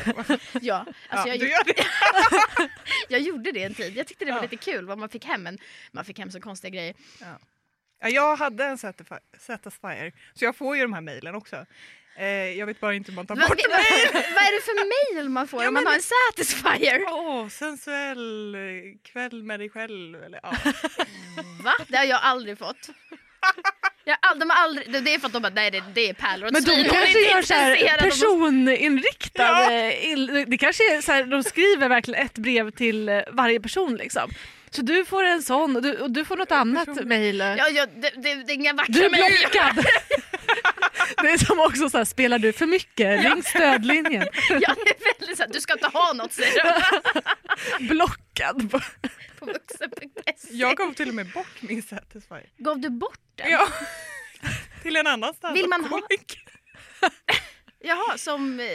ja, 0.61 0.85
alltså 1.09 1.27
Ja, 1.27 1.27
jag, 1.27 1.39
du 1.39 1.49
gör 1.49 1.63
det. 1.65 1.83
jag 3.09 3.21
gjorde 3.21 3.51
det 3.51 3.63
en 3.63 3.73
tid. 3.73 3.97
Jag 3.97 4.07
tyckte 4.07 4.25
det 4.25 4.31
var 4.31 4.37
Ja. 4.37 4.43
lite 4.43 4.57
kul 4.57 4.85
vad 4.85 4.97
man 4.97 5.09
fick 5.09 5.25
hem 5.25 5.43
men 5.43 5.57
man 5.91 6.05
fick 6.05 6.19
hem 6.19 6.31
så 6.31 6.39
konstiga 6.41 6.71
grejer. 6.71 6.93
Ja, 7.19 7.39
jag 8.01 8.35
hade 8.35 8.65
en 8.65 8.77
Satisfyer, 8.77 10.11
så 10.33 10.45
jag 10.45 10.55
får 10.55 10.75
ju 10.75 10.81
de 10.81 10.93
här 10.93 11.01
mejlen 11.01 11.35
också. 11.35 11.65
Eh, 12.17 12.27
jag 12.27 12.65
vet 12.65 12.79
bara 12.79 12.93
inte 12.93 13.11
hur 13.11 13.15
man 13.15 13.27
tar 13.27 13.35
Vad, 13.35 13.47
bort 13.47 13.57
vad, 13.69 13.79
vad 14.13 14.43
är 14.43 14.57
det 14.57 14.63
för 14.65 15.15
mail 15.15 15.29
man 15.29 15.47
får 15.47 15.61
Ja, 15.61 15.67
om 15.67 15.73
man 15.73 15.85
har 15.85 15.93
en 15.93 16.01
Satisfyer? 16.01 17.01
Åh, 17.07 17.47
sensuell 17.47 18.55
eh, 18.55 18.61
kväll 19.11 19.43
med 19.43 19.59
dig 19.59 19.69
själv. 19.69 20.23
Eller, 20.23 20.39
ja. 20.43 20.51
Va? 21.63 21.73
Det 21.87 21.97
har 21.97 22.05
jag 22.05 22.19
aldrig 22.23 22.57
fått. 22.57 22.89
Jag 24.03 24.17
har 24.21 24.29
all, 24.31 24.39
de 24.39 24.49
har 24.49 24.57
aldrig, 24.63 25.03
det 25.03 25.13
är 25.13 25.19
för 25.19 25.27
att 25.27 25.33
de 25.33 25.41
bara, 25.41 25.53
nej 25.53 25.71
det, 25.71 25.83
det 25.93 26.09
är 26.09 26.13
pärlor 26.13 26.47
och 26.47 26.53
Men 26.53 26.63
de 26.63 26.83
kanske 26.89 27.19
gör 27.19 27.41
så 27.41 27.53
här 27.53 27.71
intresserad 27.71 27.99
av 27.99 28.07
att- 28.07 28.11
personinriktad. 28.13 29.43
Ja. 29.43 30.45
Det 30.47 30.57
kanske 30.57 30.95
är 30.97 31.01
så 31.01 31.11
här, 31.11 31.23
de 31.23 31.43
skriver 31.43 31.89
verkligen 31.89 32.25
ett 32.25 32.37
brev 32.37 32.71
till 32.71 33.09
eh, 33.09 33.21
varje 33.31 33.59
person 33.59 33.95
liksom. 33.95 34.29
Så 34.71 34.81
du 34.81 35.05
får 35.05 35.23
en 35.23 35.43
sån 35.43 35.75
och 35.75 35.81
du, 35.81 35.97
och 35.97 36.11
du 36.11 36.25
får 36.25 36.37
något 36.37 36.51
annat 36.51 37.05
mejl. 37.05 37.39
Ja, 37.39 37.69
ja, 37.69 37.85
det, 37.85 38.09
det, 38.15 38.35
det 38.35 38.51
är 38.51 38.55
inga 38.55 38.73
vackra 38.73 38.93
Du 38.93 39.05
är 39.05 39.09
mejl. 39.09 39.33
blockad! 39.41 39.85
Det 41.21 41.29
är 41.31 41.37
som 41.37 41.59
också 41.59 41.89
så 41.89 41.97
här, 41.97 42.05
spelar 42.05 42.39
du 42.39 42.53
för 42.53 42.65
mycket? 42.65 43.23
Ring 43.23 43.43
stödlinjen. 43.43 44.21
Ja, 44.49 44.75
det 44.85 44.89
är 44.91 45.17
väldigt 45.19 45.37
så 45.37 45.43
här, 45.43 45.49
du 45.53 45.61
ska 45.61 45.73
inte 45.73 45.87
ha 45.87 46.13
något 46.13 46.33
säger 46.33 46.63
de 47.79 47.87
Blockad. 47.87 48.71
på 49.39 49.45
vuxen.se. 49.45 50.47
Jag 50.51 50.77
gav 50.77 50.93
till 50.93 51.09
och 51.09 51.15
med 51.15 51.31
bort 51.31 51.61
min 51.61 51.83
Satisfyer. 51.83 52.49
Gav 52.57 52.79
du 52.79 52.89
bort 52.89 53.19
den? 53.35 53.49
Ja. 53.51 53.67
till 54.83 54.95
en 54.95 55.07
annan 55.07 55.33
Vill 55.53 55.67
man 55.67 55.85
ha-. 55.85 56.01
Jaha, 57.81 58.17
som... 58.17 58.59
eh, 58.59 58.65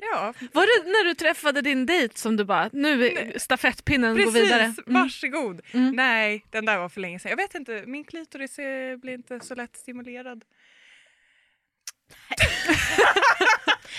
Ja, 0.00 0.34
Var 0.52 0.66
det 0.84 0.90
när 0.90 1.04
du 1.04 1.14
träffade 1.14 1.60
din 1.60 1.86
dejt 1.86 2.18
som 2.18 2.36
du 2.36 2.44
bara, 2.44 2.70
nu 2.72 3.06
är 3.06 3.38
stafettpinnen 3.38 4.16
går 4.24 4.30
vidare? 4.30 4.66
precis. 4.66 4.86
Mm. 4.86 5.02
Varsågod. 5.02 5.60
Mm. 5.72 5.96
Nej, 5.96 6.46
den 6.50 6.64
där 6.64 6.78
var 6.78 6.88
för 6.88 7.00
länge 7.00 7.18
sedan. 7.18 7.30
Jag 7.30 7.36
vet 7.36 7.54
inte, 7.54 7.82
min 7.86 8.04
klitoris 8.04 8.56
blir 9.00 9.14
inte 9.14 9.40
så 9.40 9.54
lätt 9.54 9.76
stimulerad. 9.76 10.44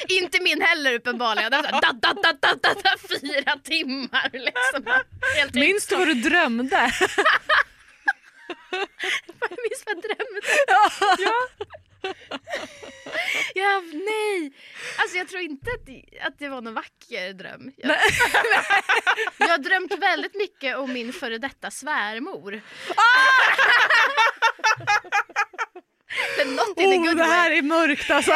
Inte 0.09 0.41
min 0.41 0.61
heller 0.61 0.93
uppenbarligen. 0.93 1.51
Det 1.51 1.57
var 1.57 1.63
så 1.63 1.69
här, 1.75 1.81
da, 1.81 1.93
da, 1.93 2.13
da, 2.13 2.33
da, 2.41 2.55
da, 2.61 2.73
da, 2.83 2.95
fyra 3.21 3.57
timmar 3.63 4.29
liksom. 4.33 4.93
Helt 5.37 5.53
Minns 5.53 5.87
du 5.87 5.95
vad 5.95 6.07
du 6.07 6.13
drömde? 6.13 6.91
Jag 9.39 9.51
minns 9.63 9.83
vad 9.85 9.95
jag 9.95 10.03
drömde. 10.03 10.41
Ja, 10.67 10.89
nej. 13.93 14.53
Alltså 14.97 15.17
jag 15.17 15.27
tror 15.27 15.41
inte 15.41 15.71
att 15.71 15.85
det, 15.85 16.03
att 16.21 16.39
det 16.39 16.49
var 16.49 16.61
någon 16.61 16.73
vacker 16.73 17.33
dröm. 17.33 17.71
Jag, 17.77 17.91
jag 19.37 19.47
har 19.47 19.57
drömt 19.57 19.97
väldigt 19.99 20.35
mycket 20.35 20.77
om 20.77 20.93
min 20.93 21.13
före 21.13 21.37
detta 21.37 21.71
svärmor. 21.71 22.51
Men 26.37 26.55
något 26.55 26.79
in 26.79 26.91
a 26.91 26.95
Oh, 26.95 27.03
good 27.03 27.17
det 27.17 27.23
här 27.23 27.51
är 27.51 27.61
mörkt 27.61 28.11
alltså. 28.11 28.31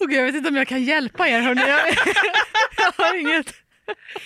Och 0.00 0.08
gud, 0.08 0.18
jag 0.18 0.24
vet 0.24 0.34
inte 0.34 0.48
om 0.48 0.56
jag 0.56 0.68
kan 0.68 0.84
hjälpa 0.84 1.28
er 1.28 1.40
hörni. 1.40 1.60
Jag, 1.60 1.88
jag 2.76 3.04
har 3.04 3.14
inget. 3.14 3.63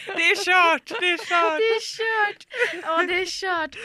Det 0.06 0.22
är 0.22 0.44
kört, 0.44 1.00
det 1.00 1.08
är 1.10 1.16
kört. 1.18 1.58
Det 1.58 1.64
är 1.64 1.96
kört! 1.96 2.46
Ja, 2.82 3.02
det 3.02 3.14
är 3.14 3.26
kört. 3.26 3.76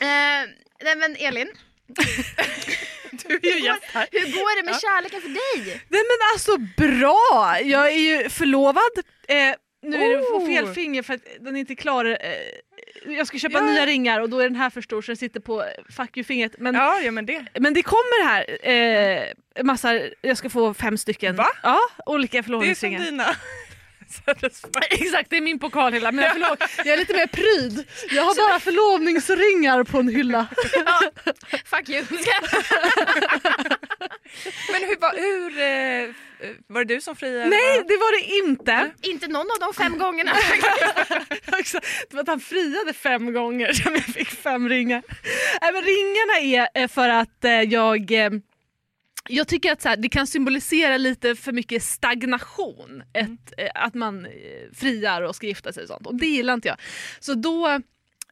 Eh, 0.00 0.50
nej 0.84 0.96
men 0.96 1.16
Elin, 1.16 1.48
Du 3.12 3.34
är 3.34 3.54
ju 3.56 3.64
gäst 3.64 3.82
här. 3.92 4.06
hur 4.12 4.20
går 4.20 4.56
det 4.62 4.70
med 4.70 4.80
kärleken 4.80 5.20
för 5.20 5.28
dig? 5.28 5.66
Nej 5.88 6.02
men 6.02 6.18
alltså 6.32 6.56
bra! 6.76 7.56
Jag 7.64 7.86
är 7.92 7.96
ju 8.22 8.28
förlovad. 8.28 8.90
Eh, 9.28 9.54
nu 9.82 9.96
är 9.96 10.16
det 10.16 10.22
på 10.22 10.36
Oh. 10.36 10.46
fel 10.46 10.74
finger 10.74 11.02
för 11.02 11.14
att 11.14 11.20
den 11.40 11.56
är 11.56 11.60
inte 11.60 11.74
klar. 11.74 12.04
Eh, 12.04 13.16
jag 13.16 13.26
ska 13.26 13.38
köpa 13.38 13.58
Ja. 13.58 13.64
nya 13.64 13.86
ringar 13.86 14.20
och 14.20 14.30
då 14.30 14.38
är 14.40 14.44
den 14.44 14.56
här 14.56 14.70
för 14.70 14.80
stor 14.82 15.02
så 15.02 15.06
den 15.06 15.16
sitter 15.16 15.40
på 15.40 15.64
fuck 15.96 16.16
you-fingret. 16.16 16.54
Men, 16.58 16.74
Ja, 16.74 17.00
ja 17.00 17.10
men 17.10 17.26
det. 17.26 17.44
men 17.60 17.74
det 17.74 17.82
kommer 17.82 18.24
här 18.24 18.68
eh, 18.68 19.64
massa, 19.64 20.00
jag 20.20 20.36
ska 20.36 20.50
få 20.50 20.74
fem 20.74 20.98
stycken 20.98 21.36
Va? 21.36 21.46
Ja, 21.62 21.78
olika 22.06 22.32
Det 22.32 22.38
är 22.38 22.42
som 22.42 22.44
förlovningsringar. 22.46 23.00
dina 23.00 23.36
Exakt, 24.90 25.30
det 25.30 25.36
är 25.36 25.40
min 25.40 25.58
pokalhylla. 25.58 26.12
Men 26.12 26.32
förlov, 26.32 26.56
jag 26.76 26.86
är 26.86 26.96
lite 26.96 27.14
mer 27.14 27.26
pryd. 27.26 27.86
Jag 28.10 28.22
har 28.22 28.48
bara 28.48 28.60
förlovningsringar 28.60 29.84
på 29.84 29.98
en 29.98 30.08
hylla. 30.08 30.46
Fuck 31.64 31.88
you. 31.88 32.04
Men 34.72 34.80
hur, 34.88 35.00
var, 35.00 35.12
hur 35.16 35.58
eh, 35.58 36.14
var 36.66 36.84
det 36.84 36.94
du 36.94 37.00
som 37.00 37.16
friade? 37.16 37.46
Nej, 37.46 37.84
det 37.88 37.96
var 37.96 38.20
det 38.20 38.48
inte. 38.48 38.90
Inte 39.02 39.28
någon 39.28 39.46
av 39.50 39.58
de 39.60 39.74
fem 39.74 39.98
gångerna. 39.98 40.32
Det 42.08 42.14
var 42.14 42.20
att 42.20 42.28
han 42.28 42.40
friade 42.40 42.92
fem 42.92 43.32
gånger 43.32 43.72
som 43.72 43.94
jag 43.94 44.04
fick 44.04 44.28
fem 44.28 44.68
ringar. 44.68 45.02
Nej, 45.60 45.72
men 45.72 45.82
ringarna 45.82 46.64
är 46.64 46.82
eh, 46.82 46.88
för 46.88 47.08
att 47.08 47.44
eh, 47.44 47.62
jag 47.62 48.10
jag 49.28 49.48
tycker 49.48 49.72
att 49.72 49.82
så 49.82 49.88
här, 49.88 49.96
det 49.96 50.08
kan 50.08 50.26
symbolisera 50.26 50.96
lite 50.96 51.34
för 51.34 51.52
mycket 51.52 51.82
stagnation. 51.82 53.02
Ett, 53.12 53.52
eh, 53.56 53.70
att 53.74 53.94
man 53.94 54.26
eh, 54.26 54.30
friar 54.74 55.22
och 55.22 55.36
ska 55.36 55.46
gifta 55.46 55.72
sig 55.72 55.82
och 55.82 55.88
sånt. 55.88 56.06
Och 56.06 56.14
det 56.14 56.26
gillar 56.26 56.54
inte 56.54 56.68
jag. 56.68 56.76
Så 57.20 57.34
då 57.34 57.80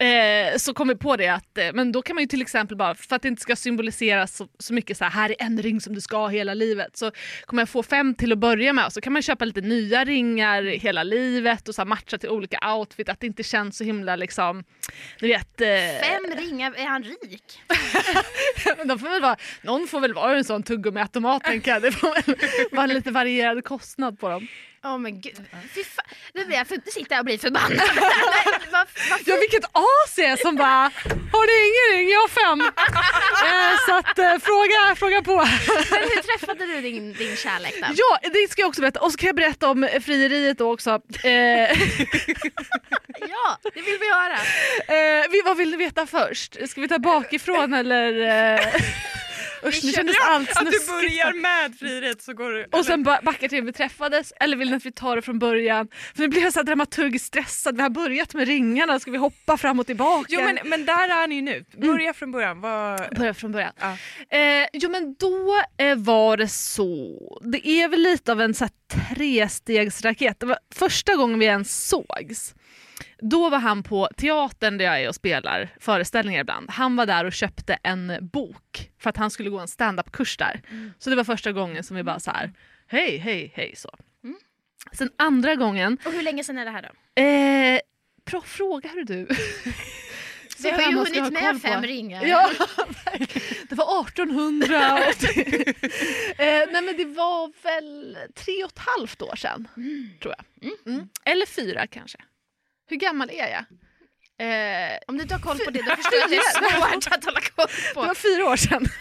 eh, 0.01 0.57
så 0.57 0.75
kom 0.75 0.89
vi 0.89 0.95
på 0.95 1.17
det 1.17 1.29
att 1.29 1.59
eh, 1.59 1.73
men 1.75 1.93
då 1.93 2.03
kan 2.03 2.17
man 2.17 2.23
ju 2.23 2.29
till 2.29 2.43
exempel 2.43 2.77
bara, 2.77 2.95
för 2.95 3.17
att 3.17 3.23
det 3.23 3.29
inte 3.29 3.43
ska 3.43 3.57
symbolisera 3.57 4.27
så, 4.27 4.49
så 4.59 4.75
mycket 4.75 4.97
så 4.97 5.05
här, 5.05 5.11
här 5.11 5.31
är 5.31 5.37
en 5.39 5.63
ring 5.63 5.81
som 5.81 5.95
du 5.95 6.01
ska 6.01 6.17
ha 6.17 6.29
hela 6.29 6.55
livet. 6.55 6.97
Så 6.97 7.11
kommer 7.47 7.63
jag 7.63 7.69
få 7.69 7.83
fem 7.83 8.15
till 8.15 8.33
att 8.33 8.39
börja 8.39 8.73
med 8.73 8.87
och 8.87 8.93
så 8.93 9.01
kan 9.01 9.13
man 9.13 9.23
köpa 9.23 9.45
lite 9.45 9.61
nya 9.61 10.05
ringar 10.05 10.63
hela 10.63 11.03
livet 11.03 11.69
och 11.69 11.75
så 11.75 11.81
här, 11.81 11.87
matcha 11.87 12.19
till 12.19 12.29
olika 12.29 12.75
outfit. 12.75 13.09
Att 13.09 13.21
det 13.21 13.27
inte 13.27 13.43
känns 13.43 13.77
så 13.77 13.85
himla 13.85 14.17
liksom, 14.17 14.65
du 15.21 15.29
vet. 15.29 15.61
Eh, 15.61 15.69
Fem 16.01 16.37
ringar, 16.37 16.75
är 16.77 16.87
han 16.87 17.03
rik? 17.03 17.59
men 18.77 18.89
de 18.89 18.99
får 18.99 19.09
väl 19.09 19.23
vara, 19.23 19.37
någon 19.63 19.89
får 19.89 20.01
väl 20.01 20.15
vara 20.15 20.37
en 20.37 20.45
sån 20.45 20.63
tuggummiautomat 20.63 21.45
tänker 21.45 21.71
jag. 21.71 21.83
Det 21.83 21.93
får 21.93 22.15
väl 22.15 22.37
vara 22.73 22.87
lite 22.87 23.11
varierad 23.11 23.65
kostnad 23.65 24.19
på 24.19 24.29
dem. 24.29 24.49
Åh 24.89 24.99
men 24.99 25.21
gud, 25.21 25.37
fy 25.75 25.85
fan. 25.85 26.05
Nu 26.35 26.45
blir 26.45 26.57
jag 26.57 26.67
för, 26.67 26.79
sitter 26.91 27.13
jag 27.15 27.19
och 27.19 27.25
blir 27.25 27.39
förbannad. 27.39 27.73
Vad 28.73 28.87
Ja 29.27 29.37
vilket 29.41 29.65
as 29.65 30.13
jag 30.17 30.27
är 30.31 30.37
som 30.37 30.57
bara 30.57 30.91
har 31.33 31.45
ni 31.49 31.57
ingen 31.69 31.99
ring? 31.99 32.09
Jag 32.13 32.21
har 32.21 32.29
fem. 32.29 32.61
eh, 33.47 33.79
så 33.89 33.97
att 33.99 34.19
eh, 34.19 34.39
fråga, 34.49 34.95
fråga 34.97 35.23
på. 35.23 35.37
Men 35.91 36.01
hur 36.15 36.23
träffade 36.23 36.67
du 36.67 36.81
din, 36.81 37.13
din 37.13 37.37
kärlek 37.37 37.75
då? 37.81 37.87
Ja 37.97 38.19
det 38.33 38.51
ska 38.51 38.63
jag 38.63 38.69
också 38.69 38.81
berätta 38.81 39.01
och 39.01 39.13
så 39.13 39.19
kan 39.19 39.27
jag 39.27 39.37
berätta 39.37 39.69
om 39.71 39.85
eh, 39.85 40.01
frieriet 40.01 40.59
då 40.59 40.73
också. 40.73 40.91
Eh, 41.25 41.79
Ja, 43.21 43.59
det 43.75 43.81
vill 43.81 43.99
vi 44.01 44.13
höra. 44.13 44.39
eh, 45.21 45.45
vad 45.45 45.57
vill 45.57 45.71
du 45.71 45.77
veta 45.77 46.07
först? 46.07 46.57
Ska 46.69 46.81
vi 46.81 46.89
ta 46.89 46.99
bakifrån 46.99 47.75
eller? 47.75 48.13
Usch 49.67 49.85
nu 49.85 49.93
kändes 49.93 50.17
allt 50.23 50.51
Att 50.51 50.71
du 50.71 50.87
börjar 50.87 51.33
med 51.33 51.79
frihet 51.79 52.23
så 52.23 52.33
går 52.33 52.51
du... 52.53 52.67
Och 52.73 52.85
sen 52.85 53.03
ba- 53.03 53.21
backar 53.23 53.49
till 53.49 53.65
vi 53.65 53.73
träffades 53.73 54.33
eller 54.41 54.57
vill 54.57 54.71
ni 54.71 54.77
att 54.77 54.87
vi 54.87 54.93
tar 54.93 55.17
det 55.17 55.23
från 55.23 55.39
början? 55.39 55.89
För 56.15 56.23
nu 56.23 56.29
blir 56.29 56.43
jag 56.43 56.53
så 56.53 56.63
dramaturgiskt 56.63 57.27
stressad. 57.27 57.77
Vi 57.77 57.83
har 57.83 57.91
börjat 57.91 58.35
med 58.35 58.47
ringarna, 58.49 59.01
ska 59.01 59.11
vi 59.11 59.19
hoppa 59.19 59.57
fram 59.57 59.81
och 59.81 59.87
tillbaka? 59.87 60.27
Jo 60.29 60.41
men, 60.45 60.59
men 60.65 60.85
där 60.87 61.23
är 61.23 61.27
ni 61.27 61.35
ju 61.35 61.43
nu. 61.43 61.65
Börja 61.77 62.15
från 62.15 62.33
början. 62.33 62.61
Vad... 62.61 63.17
Börja 63.17 63.35
från 63.35 63.53
början. 63.53 63.73
Ja. 63.81 63.97
Eh, 64.39 64.67
jo 64.73 64.91
men 64.91 65.15
då 65.19 65.63
eh, 65.79 65.97
var 65.97 66.37
det 66.37 66.49
så, 66.49 67.41
det 67.53 67.69
är 67.69 67.89
väl 67.89 68.01
lite 68.01 68.33
av 68.33 68.41
en 68.41 68.55
så 68.55 68.65
här 68.65 69.15
trestegsraket. 69.15 70.41
Det 70.41 70.47
var 70.47 70.59
första 70.75 71.15
gången 71.15 71.39
vi 71.39 71.47
ens 71.47 71.89
sågs. 71.89 72.55
Då 73.19 73.49
var 73.51 73.59
han 73.59 73.83
på 73.83 74.09
teatern 74.17 74.79
där 74.79 74.85
jag 74.85 75.03
är 75.03 75.09
och 75.09 75.15
spelar 75.15 75.69
föreställningar 75.81 76.41
ibland. 76.41 76.71
Han 76.71 76.97
var 76.97 77.07
där 77.07 77.25
och 77.25 77.33
köpte 77.33 77.79
en 77.83 78.13
bok 78.33 78.91
för 78.99 79.11
att 79.11 79.17
han 79.17 79.31
skulle 79.31 79.51
gå 79.51 79.59
en 79.59 79.69
stand-up-kurs 79.69 80.37
där. 80.37 80.61
Så 80.99 81.11
det 81.11 81.17
var 81.17 81.25
första 81.25 81.53
gången 81.53 81.85
som 81.85 81.97
vi 81.97 82.03
bara 82.03 82.21
så 82.21 82.31
här, 82.31 82.53
hej, 82.87 83.17
hej, 83.19 83.53
hej 83.55 83.75
så. 83.77 83.91
Mm. 84.25 84.37
Sen 84.93 85.11
andra 85.17 85.55
gången, 85.55 85.99
Och 86.05 86.13
hur 86.13 86.23
länge 86.23 86.45
sedan 86.45 86.59
är 86.59 86.65
det 86.65 86.71
här 86.71 86.83
då? 86.83 87.23
eh, 87.23 87.81
bra 88.31 88.41
fråga 88.41 88.89
hör 88.89 89.05
du. 89.05 89.29
Vi 90.63 90.71
har 90.71 90.79
ju 90.91 90.97
hunnit 90.97 91.33
med 91.33 91.53
på. 91.53 91.59
fem 91.69 91.83
ringar. 91.83 92.25
Ja, 92.27 92.51
det 93.69 93.75
var 93.75 94.01
1800. 94.09 94.95
och 94.95 95.15
det- 95.21 95.69
eh, 96.39 96.69
nej 96.73 96.83
men 96.83 96.97
det 96.97 97.05
var 97.05 97.53
väl 97.63 98.17
tre 98.35 98.65
och 98.65 98.71
ett 98.73 98.79
halvt 98.79 99.23
år 99.23 99.37
sedan, 99.37 99.69
tror 100.23 100.35
jag. 100.39 100.73
Mm. 100.87 101.09
Eller 101.25 101.47
fyra 101.47 101.87
kanske. 101.87 102.19
Hur 102.89 102.97
gammal 102.97 103.31
är 103.31 103.49
jag? 103.49 103.65
Eh, 104.41 104.99
Om 105.07 105.17
du 105.17 105.23
inte 105.23 105.35
har 105.35 105.41
koll 105.41 105.59
på 105.59 105.71
det 105.71 105.83
då 105.83 105.97
förstår 105.97 106.15
jag 106.15 106.25
att 106.25 106.31
det 106.31 106.37
är 106.37 106.91
svårt 106.93 107.07
att 107.13 107.25
hålla 107.25 107.41
koll 107.41 107.67
det 107.69 107.95
på. 107.95 108.01
var 108.03 108.15
fyra 108.15 108.47
år 108.47 108.57
sedan. 108.57 108.87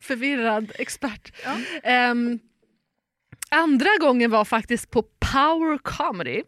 Förvirrad 0.00 0.72
expert. 0.78 1.32
Ja. 1.44 1.56
Ehm, 1.82 2.38
andra 3.50 3.90
gången 4.00 4.30
var 4.30 4.44
faktiskt 4.44 4.90
på 4.90 5.02
Power 5.02 5.78
Comedy. 5.78 6.42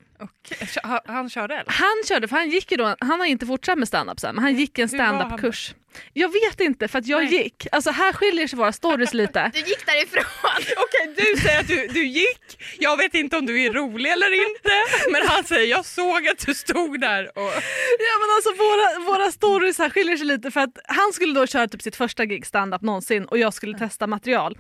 Kö- 0.75 1.01
han- 1.07 1.31
körde 1.31 1.55
eller? 1.55 1.73
Han 1.73 2.03
körde, 2.09 2.29
för 2.29 2.37
han 2.37 2.51
gick 2.51 2.71
ju 2.71 2.77
då, 2.77 2.97
han 3.01 3.21
har 3.21 3.27
inte 3.27 3.47
fortsatt 3.47 3.79
med 3.79 3.89
stand-up 3.89 4.21
sen, 4.21 4.35
men 4.35 4.45
han 4.45 4.55
gick 4.55 4.79
en 4.79 4.89
stand-up-kurs. 4.89 5.75
Jag 6.13 6.33
vet 6.33 6.61
inte 6.61 6.89
för 6.89 6.99
att 6.99 7.07
jag 7.07 7.25
Nej. 7.25 7.33
gick, 7.35 7.67
alltså 7.73 7.91
här 7.91 8.13
skiljer 8.13 8.47
sig 8.47 8.57
våra 8.59 8.73
stories 8.73 9.15
lite. 9.23 9.51
Du 9.55 9.59
gick 9.61 9.87
därifrån. 9.87 10.25
Okej, 10.77 11.15
du 11.35 11.41
säger 11.41 11.61
att 11.61 11.69
du, 11.69 11.87
du 11.89 12.07
gick. 12.07 12.61
Jag 12.79 12.97
vet 12.97 13.15
inte 13.15 13.37
om 13.37 13.47
du 13.47 13.63
är 13.63 13.73
rolig 13.73 14.11
eller 14.13 14.49
inte. 14.51 14.71
Men 15.13 15.29
han 15.29 15.45
säger 15.45 15.67
jag 15.71 15.85
såg 15.85 16.29
att 16.29 16.47
du 16.47 16.55
stod 16.55 17.01
där 17.01 17.39
och... 17.39 17.53
Ja 17.99 18.15
men 18.21 18.31
alltså 18.37 18.51
våra, 18.65 19.13
våra 19.13 19.33
stories 19.33 19.79
här 19.79 19.91
skiljer 19.91 20.17
sig 20.17 20.27
lite 20.27 20.51
för 20.51 20.61
att 20.61 20.79
han 20.85 21.13
skulle 21.13 21.35
då 21.41 21.47
köra 21.47 21.69
typ 21.69 21.83
sitt 21.83 21.97
första 21.97 22.25
gig 22.27 22.47
stand-up 22.47 22.83
någonsin 22.83 23.25
och 23.25 23.39
jag 23.39 23.55
skulle 23.55 23.79
testa 23.79 24.07
material. 24.07 24.59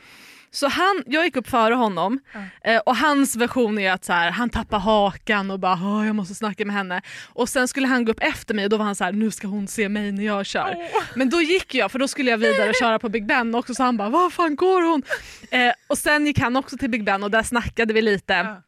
Så 0.50 0.69
han, 0.69 1.02
jag 1.07 1.25
gick 1.25 1.37
upp 1.37 1.49
före 1.49 1.75
honom 1.75 2.21
eh, 2.64 2.78
och 2.87 2.97
hans 2.97 3.37
version 3.37 3.78
är 3.78 3.93
att 3.93 4.05
så 4.05 4.12
här, 4.12 4.31
han 4.31 4.50
tappar 4.50 4.78
hakan 4.78 5.50
och 5.50 5.59
bara 5.61 5.73
"Åh, 5.73 6.07
jag 6.07 6.14
måste 6.17 6.35
snacka 6.35 6.64
med 6.64 6.76
henne. 6.76 7.02
Och 7.33 7.49
sen 7.49 7.69
skulle 7.69 7.87
han 7.87 8.05
gå 8.05 8.12
upp 8.12 8.21
efter 8.23 8.55
mig 8.55 8.64
och 8.64 8.71
då 8.71 8.76
var 8.76 8.85
han 8.85 8.95
så 8.97 9.05
här, 9.05 9.12
nu 9.12 9.31
ska 9.31 9.47
hon 9.49 9.69
se 9.69 9.88
mig 9.88 10.12
när 10.12 10.25
jag 10.25 10.47
kör. 10.47 10.76
Men 11.14 11.31
då 11.31 11.43
gick 11.43 11.75
jag 11.75 11.93
för 11.93 11.99
då 11.99 12.09
skulle 12.09 12.31
jag 12.31 12.38
vidare 12.38 12.73
köra 12.81 12.99
på 12.99 13.09
Big 13.09 13.26
Ben 13.26 13.55
också 13.55 13.75
så 13.75 13.83
han 13.83 13.97
bara 13.97 14.09
vad 14.09 14.33
fan 14.33 14.57
går 14.57 14.83
hon? 14.83 15.02
Eh, 15.50 15.73
och 15.87 15.99
sen 15.99 16.26
gick 16.26 16.38
han 16.38 16.57
också 16.57 16.76
till 16.78 16.90
Big 16.90 17.05
Ben 17.05 17.23
och 17.23 17.31
där 17.31 17.43
snackade 17.43 17.95
vi 17.95 18.02
lite. 18.02 18.33
Ja. 18.35 18.62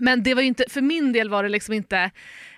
Men 0.00 0.22
det 0.22 0.34
var 0.34 0.42
ju 0.42 0.48
inte, 0.48 0.64
för 0.68 0.80
min 0.80 1.12
del 1.12 1.28
var 1.30 1.42
det 1.42 1.48
liksom 1.48 1.74
inte, 1.74 1.98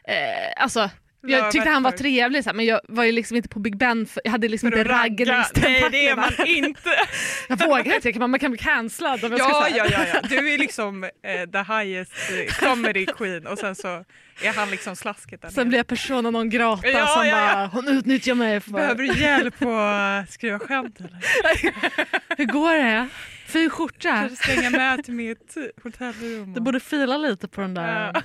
eh, 0.05 0.63
alltså 0.63 0.91
jag 1.23 1.51
tyckte 1.51 1.69
han 1.71 1.83
var 1.83 1.91
trevlig 1.93 2.45
men 2.55 2.67
jag 2.67 2.81
var 2.89 3.05
ju 3.05 3.13
liksom 3.13 3.37
inte 3.37 3.49
på 3.49 3.59
Big 3.59 3.77
Ben, 3.77 4.07
för, 4.07 4.21
jag 4.25 4.31
hade 4.31 4.49
liksom 4.49 4.71
För 4.71 4.79
inte 4.79 4.93
ragga. 4.93 5.45
Nej 5.63 5.89
det 5.91 6.09
är 6.09 6.17
man 6.17 6.47
inte. 6.47 6.91
Jag 7.49 7.67
vågar 7.69 8.07
inte, 8.07 8.19
man 8.21 8.41
kan 8.41 8.51
bli 8.51 8.59
cancellad 8.59 9.25
om 9.25 9.31
jag 9.33 9.41
ska 9.41 9.49
Ja, 9.49 9.65
säga. 9.65 9.87
ja, 9.91 10.05
ja, 10.13 10.21
ja. 10.23 10.29
Du 10.29 10.53
är 10.55 10.59
liksom 10.67 11.05
eh, 11.05 11.11
the 11.53 11.73
highest 11.73 12.13
eh, 12.31 12.55
comedy 12.69 13.07
queen 13.07 13.47
och 13.47 13.59
sen 13.59 13.75
så 13.75 14.05
är 14.43 14.53
han 14.53 14.71
liksom 14.71 14.97
slasket 14.97 15.43
där 15.43 15.49
Sen 15.49 15.69
blir 15.69 15.79
jag 15.79 15.87
persona 15.87 16.31
non 16.31 16.51
grata 16.51 16.89
Ja, 16.89 17.07
som 17.07 17.27
ja, 17.27 17.35
bara 17.37 17.67
hon 17.67 17.89
utnyttjar 17.89 18.35
mig. 18.35 18.61
För... 18.61 18.71
Behöver 18.71 19.03
du 19.05 19.21
hjälp 19.21 19.63
att 19.63 20.31
skriva 20.33 20.59
skämt 20.59 21.01
eller? 21.01 21.19
Hur 22.37 22.45
går 22.45 22.73
det? 22.75 23.09
Fin 23.47 23.71
skjorta. 23.71 24.11
Kanske 24.29 24.37
slänga 24.53 24.71
med 24.71 25.05
till 25.05 25.15
mitt 25.15 25.57
hotellrum? 25.83 26.53
Du 26.53 26.59
och- 26.61 26.65
borde 26.65 26.81
fila 26.81 27.17
lite 27.17 27.49
på 27.49 27.61
den 27.61 27.75
där. 27.75 28.11
Ja. 28.15 28.23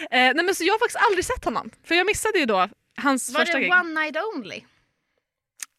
Eh, 0.00 0.08
nej 0.10 0.42
men 0.44 0.54
så 0.54 0.64
jag 0.64 0.74
har 0.74 0.78
faktiskt 0.78 1.04
aldrig 1.08 1.24
sett 1.24 1.44
honom. 1.44 1.70
För 1.84 1.94
jag 1.94 2.06
missade 2.06 2.38
ju 2.38 2.46
då 2.46 2.68
hans 2.96 3.30
Var 3.32 3.40
första 3.40 3.58
det 3.58 3.64
gig. 3.64 3.72
one 3.72 4.00
night 4.00 4.16
only? 4.34 4.62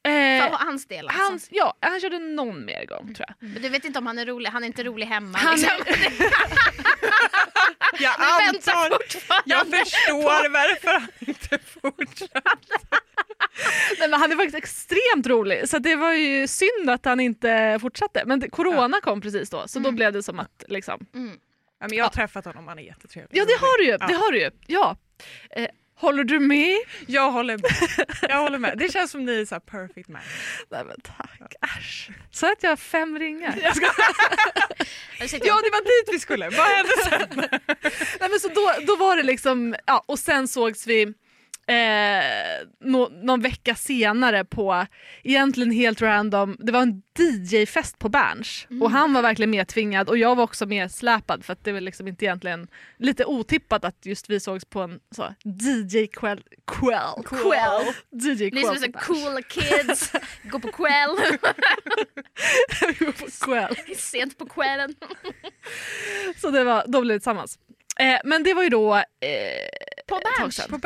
Eh, 0.08 0.12
För 0.50 0.66
hans 0.66 0.88
del 0.88 1.08
alltså. 1.08 1.24
hans, 1.24 1.48
ja, 1.52 1.74
han 1.80 2.00
körde 2.00 2.20
någon 2.20 2.66
mer 2.66 2.86
gång 2.86 3.14
tror 3.14 3.26
jag. 3.30 3.50
Men 3.50 3.62
du 3.62 3.70
vet 3.70 3.86
inte 3.86 4.00
om 4.00 4.08
han 4.08 4.20
är 4.20 4.26
rolig, 4.26 4.50
han 4.50 4.64
är 4.64 4.68
inte 4.68 4.84
rolig 4.84 5.06
hemma. 5.06 5.38
Han 5.38 5.56
liksom. 5.60 5.78
Jag 8.00 8.16
antar, 8.20 8.98
jag 9.46 9.68
förstår 9.68 10.50
varför 10.50 11.00
han 11.00 11.08
inte 11.20 11.60
fortsätter. 11.82 12.42
Nej, 14.00 14.10
men 14.10 14.20
han 14.20 14.32
är 14.32 14.36
faktiskt 14.36 14.56
extremt 14.58 15.28
rolig 15.28 15.70
så 15.70 15.80
det 15.80 15.96
var 15.96 16.14
ju 16.14 16.48
synd 16.48 16.90
att 16.90 17.06
han 17.06 17.20
inte 17.20 17.78
fortsatte. 17.82 18.24
Men 18.26 18.40
det, 18.40 18.50
corona 18.50 19.02
kom 19.02 19.22
precis 19.22 19.50
då 19.50 19.68
så 19.68 19.80
då 19.80 19.88
Mm. 19.90 19.96
blev 19.96 20.14
det 20.14 20.24
som 20.24 20.40
att 20.40 20.64
liksom, 20.68 21.06
Mm. 21.16 21.38
Ja, 21.80 21.88
men 21.88 21.98
jag 21.98 22.06
har 22.06 22.10
träffat 22.10 22.46
honom, 22.46 22.68
han 22.68 22.80
är 22.80 22.84
jättetrevlig. 22.84 23.40
Ja 23.40 23.46
det 23.46 23.54
har 23.60 23.78
du 23.78 23.84
ju, 23.86 23.92
Ja. 23.92 24.08
det 24.08 24.14
har 24.14 24.32
du 24.32 24.40
ju. 24.40 24.52
Ja. 24.68 24.98
Eh, 25.56 25.68
Håller 26.00 26.24
du 26.24 26.40
med? 26.40 26.78
Jag 27.08 27.32
håller 27.32 27.58
med. 27.58 27.72
Jag 28.30 28.38
håller 28.38 28.58
med. 28.58 28.78
Det 28.78 28.92
känns 28.92 29.12
som 29.12 29.26
ni 29.26 29.42
är 29.42 29.46
så 29.46 29.60
perfect 29.60 30.10
match. 30.10 30.24
Nej 30.72 30.84
men 30.86 31.02
tack, 31.02 31.54
äsch. 31.78 32.10
Så 32.32 32.52
att 32.52 32.64
jag 32.64 32.70
har 32.70 32.78
fem 32.78 33.20
ringar. 33.20 33.56
Jag 33.64 33.74
Ja, 35.20 35.60
det 35.64 35.70
var 35.70 35.84
dit 36.06 36.16
vi 36.16 36.20
skulle. 36.20 36.50
Vad 36.50 36.68
hände 36.68 36.92
sen? 37.10 37.60
Nej, 38.20 38.30
men 38.30 38.40
så 38.40 38.48
då, 38.48 38.74
då 38.88 38.96
var 38.96 39.16
det 39.18 39.24
liksom, 39.24 39.76
ja, 39.86 40.04
och 40.08 40.20
sen 40.20 40.48
sågs 40.48 40.88
vi 40.88 41.14
eh, 41.68 42.68
nå, 42.80 43.10
någon 43.10 43.42
vecka 43.42 43.76
senare 43.76 44.46
på, 44.46 44.86
egentligen 45.24 45.72
helt 45.72 46.02
random, 46.02 46.58
det 46.60 46.72
var 46.72 46.82
en 46.82 47.02
DJ-fest 47.20 48.00
på 48.00 48.10
Berns 48.10 48.68
och 48.82 48.92
han 48.92 49.14
var 49.14 49.22
verkligen 49.22 49.50
medtvingad 49.50 50.10
och 50.10 50.18
jag 50.18 50.36
var 50.36 50.44
också 50.44 50.66
mer 50.66 50.88
släpad 50.88 51.46
för 51.46 51.54
att 51.54 51.64
det 51.64 51.72
var 51.72 51.82
liksom 51.82 52.08
inte 52.08 52.26
egentligen 52.26 52.68
lite 53.00 53.26
otippat 53.26 53.86
att 53.86 54.06
just 54.06 54.30
vi 54.30 54.40
sågs 54.40 54.66
på 54.66 54.82
en 54.82 55.00
så 55.16 55.34
DJ-kväll. 55.44 56.44
Kväll. 56.68 57.24
Kväll. 57.26 57.94
DJ-kväll 58.12 58.54
Ni 58.54 58.64
som 58.64 58.72
är 58.72 58.80
så 58.80 58.92
coola 58.92 59.42
kids, 59.42 60.12
går 60.44 60.60
på 60.60 60.72
kväll, 60.72 61.10
var 63.00 63.12
på 63.12 63.46
kväll. 63.46 63.76
sent 63.98 64.38
på 64.38 64.46
kvällen. 64.46 64.96
Så 66.38 66.50
det 66.50 66.64
var, 66.64 66.84
då 66.88 67.02
blev 67.02 67.16
vi 67.16 67.20
tillsammans. 67.20 67.60
Eh, 68.00 68.20
men 68.24 68.44
det 68.44 68.54
var 68.54 68.64
ju 68.64 68.70
då... 68.70 68.96
Eh, 68.96 69.04
På 70.08 70.22
Berns? 70.40 70.68
På 70.68 70.78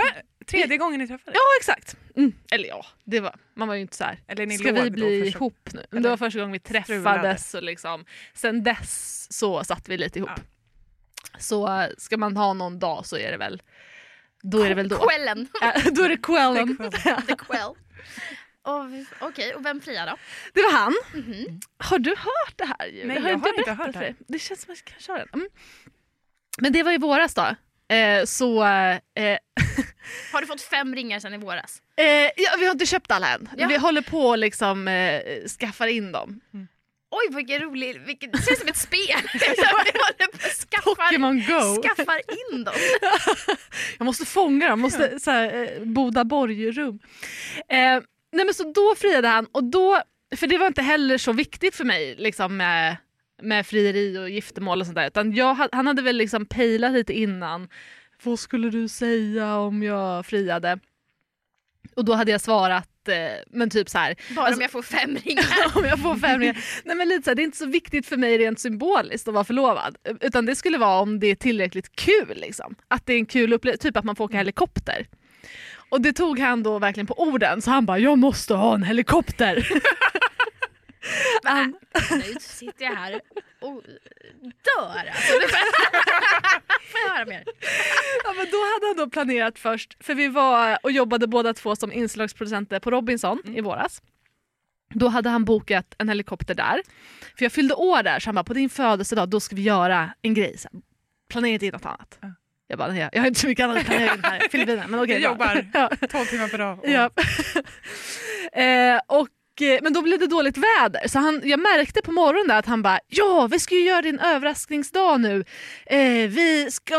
Tredje 0.48 0.78
gången 0.78 1.00
ni 1.00 1.08
träffades? 1.08 1.36
Ja 1.36 1.42
exakt. 1.60 1.98
Mm. 2.16 2.34
Eller 2.52 2.68
ja, 2.68 2.86
det 3.04 3.20
var, 3.20 3.36
man 3.56 3.68
var 3.68 3.76
ju 3.76 3.82
inte 3.82 3.96
så 3.96 4.04
här. 4.04 4.20
Eller 4.28 4.46
ni 4.46 4.58
Ska 4.58 4.68
låg 4.72 4.84
vi 4.84 4.90
då 4.90 4.96
bli 4.96 5.22
första- 5.24 5.38
ihop 5.38 5.70
nu? 5.74 5.86
Men 5.90 5.98
eller 5.98 6.02
det 6.02 6.10
var 6.10 6.18
första 6.18 6.40
gången 6.40 6.52
vi 6.54 6.60
träffades 6.60 7.54
och 7.54 7.64
liksom, 7.64 8.06
sen 8.34 8.64
dess 8.64 9.28
så 9.32 9.64
satt 9.64 9.90
vi 9.90 9.98
lite 9.98 10.20
ihop. 10.20 10.30
Ja. 10.36 10.44
Så 11.40 11.82
äh, 11.82 11.90
ska 11.98 12.18
man 12.18 12.38
ha 12.38 12.54
någon 12.54 12.80
dag 12.80 13.06
så 13.06 13.18
är 13.18 13.32
det 13.32 13.38
väl 13.38 13.62
då 14.44 14.62
är 14.64 14.70
det 14.70 14.76
väl 14.76 14.90
då. 14.90 14.98
Kvällen. 14.98 15.48
Då 15.94 16.04
är 16.04 16.10
det 16.10 16.18
kvällen. 16.18 16.78
The 17.28 17.36
quell. 17.36 17.74
Okej, 19.20 19.56
och 19.56 19.66
vem 19.66 19.82
friar 19.82 20.08
då? 20.08 20.18
Det 20.54 20.62
var 20.62 20.72
han. 20.72 20.94
Mhm. 21.14 21.60
Har 21.78 22.00
du 22.00 22.10
hört 22.10 22.54
det 22.58 22.66
här? 22.66 23.06
Nej, 23.06 23.20
har 23.22 23.30
jag 23.30 23.38
har 23.38 23.60
inte 23.60 23.72
hört 23.72 23.94
det? 23.94 24.16
Det 24.28 24.40
känns 24.40 24.62
som 24.62 24.72
att 24.72 24.78
jag 24.86 24.94
kan 24.94 25.00
köra 25.02 25.18
den. 25.18 25.28
Mm. 25.34 25.48
Men 26.58 26.74
det 26.74 26.84
var 26.84 26.92
i 26.92 26.98
våras 26.98 27.34
då. 27.34 27.56
Eh, 27.92 28.26
så 28.26 28.64
eh, 28.64 28.98
Har 30.34 30.42
du 30.42 30.48
fått 30.48 30.62
fem 30.62 30.96
ringar 30.96 31.20
sedan 31.20 31.34
i 31.34 31.38
våras? 31.38 31.82
eh, 31.98 32.06
ja, 32.38 32.56
vi 32.60 32.66
har 32.66 32.72
inte 32.72 32.86
köpt 32.86 33.12
alla 33.12 33.30
än. 33.34 33.50
Ja. 33.58 33.68
Vi 33.68 33.78
håller 33.78 34.02
på 34.02 34.20
och 34.28 34.38
liksom 34.38 34.88
eh, 34.88 35.22
skaffar 35.60 35.88
in 35.88 36.12
dem. 36.12 36.42
Oj 37.12 37.36
vilken 37.36 37.60
rolig, 37.60 38.02
vilken, 38.02 38.32
det 38.32 38.38
ser 38.38 38.52
ut 38.52 38.60
som 38.60 38.68
ett 38.68 38.78
spel. 38.78 39.00
Vi 39.34 39.46
håller 39.48 40.28
på 40.28 40.36
och 40.36 40.70
skaffar, 40.70 40.96
Pokémon 40.96 41.38
Go. 41.48 41.82
skaffar 41.82 42.22
in 42.52 42.64
dem. 42.64 42.74
Jag 43.98 44.06
måste 44.06 44.26
fånga 44.26 44.70
dem, 44.70 44.80
måste 44.80 45.20
så 45.20 45.32
här, 45.32 45.64
eh, 45.64 45.84
Boda 45.86 46.24
Borg-rum. 46.24 47.00
Eh, 47.70 48.02
nej 48.32 48.46
men 48.46 48.54
så 48.54 48.72
då 48.72 48.96
friade 48.98 49.28
han 49.28 49.46
och 49.52 49.64
då, 49.64 50.02
för 50.36 50.48
det 50.48 50.58
var 50.58 50.68
inte 50.68 50.82
heller 50.82 51.18
så 51.18 51.34
viktigt 51.34 51.76
för 51.76 51.84
mig 51.86 52.16
liksom 52.18 52.58
med, 52.58 52.98
med 53.42 53.66
frieri 53.66 54.18
och 54.18 54.30
giftermål 54.30 54.80
och 54.80 54.86
sånt 54.88 54.96
där 54.96 55.08
utan 55.08 55.34
jag, 55.34 55.56
ha- 55.56 55.70
han 55.72 55.88
hade 55.88 56.02
väl 56.02 56.18
liksom 56.18 56.46
pejlat 56.46 56.92
lite 56.94 57.14
innan. 57.14 57.68
Vad 58.24 58.40
skulle 58.40 58.70
du 58.70 58.88
säga 58.88 59.56
om 59.58 59.84
jag 59.84 60.26
friade? 60.26 60.80
Och 61.96 62.06
då 62.06 62.14
hade 62.14 62.32
jag 62.32 62.42
svarat 62.42 63.08
eh, 63.08 63.16
men 63.50 63.70
typ 63.70 63.90
så 63.90 63.98
här 63.98 64.16
Bara 64.36 64.46
Alltså- 64.46 64.58
om 64.58 64.62
jag 64.62 64.72
får 64.72 64.82
fem 64.82 65.18
ringar. 65.26 65.46
om 65.76 65.86
jag 65.86 66.00
får 66.00 66.16
fem 66.16 66.40
ringar. 66.40 66.58
Nej 66.84 66.96
men 66.96 67.10
lite 67.10 67.24
så 67.24 67.30
här, 67.30 67.36
det 67.36 67.42
är 67.42 67.44
inte 67.44 67.58
så 67.58 67.66
viktigt 67.66 68.06
för 68.06 68.18
mig 68.18 68.38
rent 68.38 68.60
symboliskt 68.60 69.28
att 69.28 69.34
vara 69.34 69.44
förlovad. 69.44 69.96
Utan 70.22 70.46
det 70.46 70.56
skulle 70.56 70.78
vara 70.78 71.00
om 71.02 71.20
det 71.20 71.28
är 71.28 71.36
tillräckligt 71.36 71.96
kul. 71.96 72.34
Liksom. 72.36 72.76
Att 72.88 73.06
det 73.06 73.14
är 73.14 73.18
en 73.18 73.26
kul 73.26 73.54
upplevelse, 73.54 73.84
typ 73.84 73.98
att 73.98 74.06
man 74.06 74.16
får 74.16 74.24
åka 74.26 74.38
helikopter. 74.38 75.08
Och 75.90 76.02
det 76.02 76.14
tog 76.14 76.40
han 76.40 76.64
då 76.64 76.80
verkligen 76.80 77.08
på 77.08 77.20
orden 77.22 77.62
så 77.62 77.72
han 77.72 77.86
bara 77.86 78.00
“jag 78.00 78.18
måste 78.18 78.54
ha 78.54 78.76
en 78.76 78.84
helikopter”. 78.84 79.68
han, 81.44 81.76
Nu 82.12 82.36
sitter 82.40 82.86
jag 82.86 82.96
här 82.96 83.22
och 83.60 83.84
dör 84.64 85.06
alltså. 85.08 85.34
Får 86.92 87.00
jag 87.08 87.14
höra 87.16 87.26
mer? 87.26 87.44
ja, 88.24 88.34
men 88.38 88.46
då 88.52 88.58
hade 88.58 88.88
han 88.88 88.96
då 88.98 89.10
planerat 89.10 89.60
först, 89.60 90.04
för 90.04 90.14
vi 90.16 90.28
var 90.28 90.78
och 90.84 90.92
jobbade 90.92 91.28
båda 91.28 91.54
två 91.54 91.76
som 91.76 91.92
inslagsproducenter 91.92 92.80
på 92.80 92.92
Robinson 92.92 93.42
i 93.46 93.62
våras. 93.62 94.02
Då 94.94 95.08
hade 95.08 95.30
han 95.30 95.46
bokat 95.46 95.96
en 95.98 96.10
helikopter 96.10 96.56
där. 96.56 96.82
För 97.38 97.46
jag 97.46 97.52
fyllde 97.52 97.74
år 97.74 98.04
där 98.04 98.20
så 98.20 98.28
han 98.28 98.36
bara 98.36 98.44
på 98.44 98.54
din 98.54 98.70
födelsedag 98.70 99.30
då 99.30 99.40
ska 99.40 99.56
vi 99.56 99.62
göra 99.62 100.14
en 100.22 100.34
grej. 100.34 100.58
Så 100.58 100.70
planera 101.30 101.54
inte 101.54 101.66
in 101.66 101.72
något 101.74 101.86
annat. 101.86 102.18
Ja. 102.22 102.28
Jag 102.68 102.78
bara, 102.78 102.88
nej, 102.92 103.10
jag 103.14 103.20
har 103.22 103.28
inte 103.28 103.40
så 103.40 103.48
mycket 103.48 103.64
annat 103.64 103.78
att 103.78 103.86
planera 103.86 104.14
in 104.14 104.24
här 104.24 104.46
i 104.46 104.50
Filippinerna. 104.50 104.88
Men 104.88 105.00
okej. 105.00 105.22
Jag 105.22 105.38
bra. 105.38 105.56
jobbar 105.56 105.70
ja. 106.02 106.08
12 106.08 106.26
timmar 106.26 106.48
per 106.48 106.58
dag. 106.58 106.80
och- 106.80 106.90
Ja. 106.90 107.10
eh, 108.62 109.02
och, 109.08 109.28
men 109.82 109.94
då 109.94 110.02
blev 110.02 110.20
det 110.20 110.28
dåligt 110.28 110.58
väder 110.58 111.08
så 111.08 111.20
han, 111.20 111.42
jag 111.44 111.60
märkte 111.60 112.02
på 112.02 112.12
morgonen 112.12 112.48
där 112.48 112.60
att 112.60 112.66
han 112.66 112.82
bara 112.82 113.00
ja 113.08 113.48
vi 113.52 113.60
ska 113.60 113.76
ju 113.76 113.84
göra 113.84 114.02
din 114.02 114.20
överraskningsdag 114.20 115.22
nu. 115.22 115.44
Eh, 115.86 116.30
vi 116.30 116.72
ska 116.72 116.98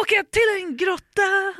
åka 0.00 0.24
till 0.30 0.62
en 0.62 0.76
grotta. 0.76 1.54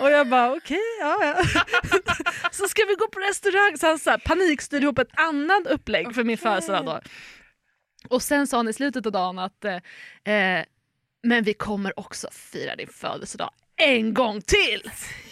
Och 0.00 0.10
jag 0.10 0.28
bara 0.28 0.52
okej 0.52 0.80
ja, 1.00 1.18
ja. 1.20 1.44
så 2.52 2.68
ska 2.68 2.84
vi 2.84 2.94
gå 2.94 3.08
på 3.08 3.20
restaurang. 3.20 3.78
Så 3.78 3.86
han 3.86 3.98
så 3.98 4.10
här, 4.10 4.18
panikstyrde 4.18 4.84
ihop 4.84 4.98
ett 4.98 5.18
annat 5.18 5.66
upplägg 5.66 6.14
för 6.14 6.24
min 6.24 6.38
födelsedag 6.38 6.84
då. 6.84 7.00
Och 8.08 8.22
sen 8.22 8.46
sa 8.46 8.56
han 8.56 8.68
i 8.68 8.72
slutet 8.72 9.06
av 9.06 9.12
dagen 9.12 9.38
att 9.38 9.64
eh, 9.64 10.34
eh, 10.34 10.64
men 11.22 11.44
vi 11.44 11.54
kommer 11.54 11.98
också 11.98 12.28
fira 12.32 12.76
din 12.76 12.88
födelsedag 12.88 13.50
en 13.76 14.14
gång 14.14 14.42
till 14.42 14.90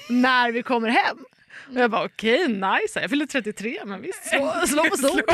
när 0.09 0.53
vi 0.53 0.63
kommer 0.63 0.89
hem. 0.89 1.25
Och 1.69 1.81
jag 1.81 1.91
bara 1.91 2.05
okej, 2.05 2.49
nice. 2.49 3.01
Jag 3.01 3.11
fyllde 3.11 3.27
33 3.27 3.81
men 3.85 4.03
visst, 4.03 4.29
slå, 4.29 4.55
slå 4.67 4.85
på 4.85 4.97
stort. 4.97 5.21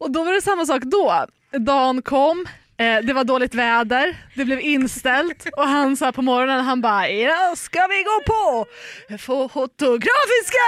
och 0.00 0.10
då 0.10 0.24
var 0.24 0.32
det 0.32 0.42
samma 0.42 0.66
sak 0.66 0.82
då. 0.82 1.26
Dagen 1.52 2.02
kom, 2.02 2.46
eh, 2.76 2.98
det 3.02 3.12
var 3.12 3.24
dåligt 3.24 3.54
väder, 3.54 4.16
det 4.34 4.44
blev 4.44 4.60
inställt 4.60 5.46
och 5.56 5.68
han 5.68 5.96
sa 5.96 6.12
på 6.12 6.22
morgonen, 6.22 6.64
han 6.64 6.80
bara 6.80 7.08
idag 7.08 7.58
ska 7.58 7.86
vi 7.86 8.02
gå 8.02 8.22
på 8.26 8.66
fotografiska! 9.48 10.66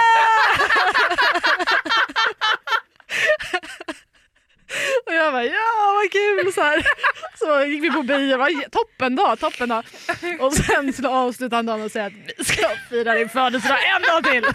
Och 5.05 5.13
jag 5.13 5.33
bara 5.33 5.45
ja 5.45 5.93
vad 6.03 6.11
kul 6.11 6.53
så 6.53 6.61
här. 6.61 6.83
Så 7.35 7.65
gick 7.65 7.83
vi 7.83 7.91
på 7.91 8.03
bio, 8.03 8.37
var 8.37 8.69
toppen 8.69 9.15
dag, 9.15 9.39
toppen 9.39 9.69
dag. 9.69 9.83
Och 10.39 10.53
sen 10.53 10.93
så 10.93 11.07
avslutade 11.07 11.55
han 11.55 11.65
dagen 11.65 11.81
och 11.81 11.91
säga 11.91 12.05
att 12.05 12.13
vi 12.37 12.43
ska 12.43 12.69
fira 12.89 13.13
din 13.13 13.29
födelsedag 13.29 13.77
en 13.95 14.01
dag 14.01 14.23
till. 14.33 14.45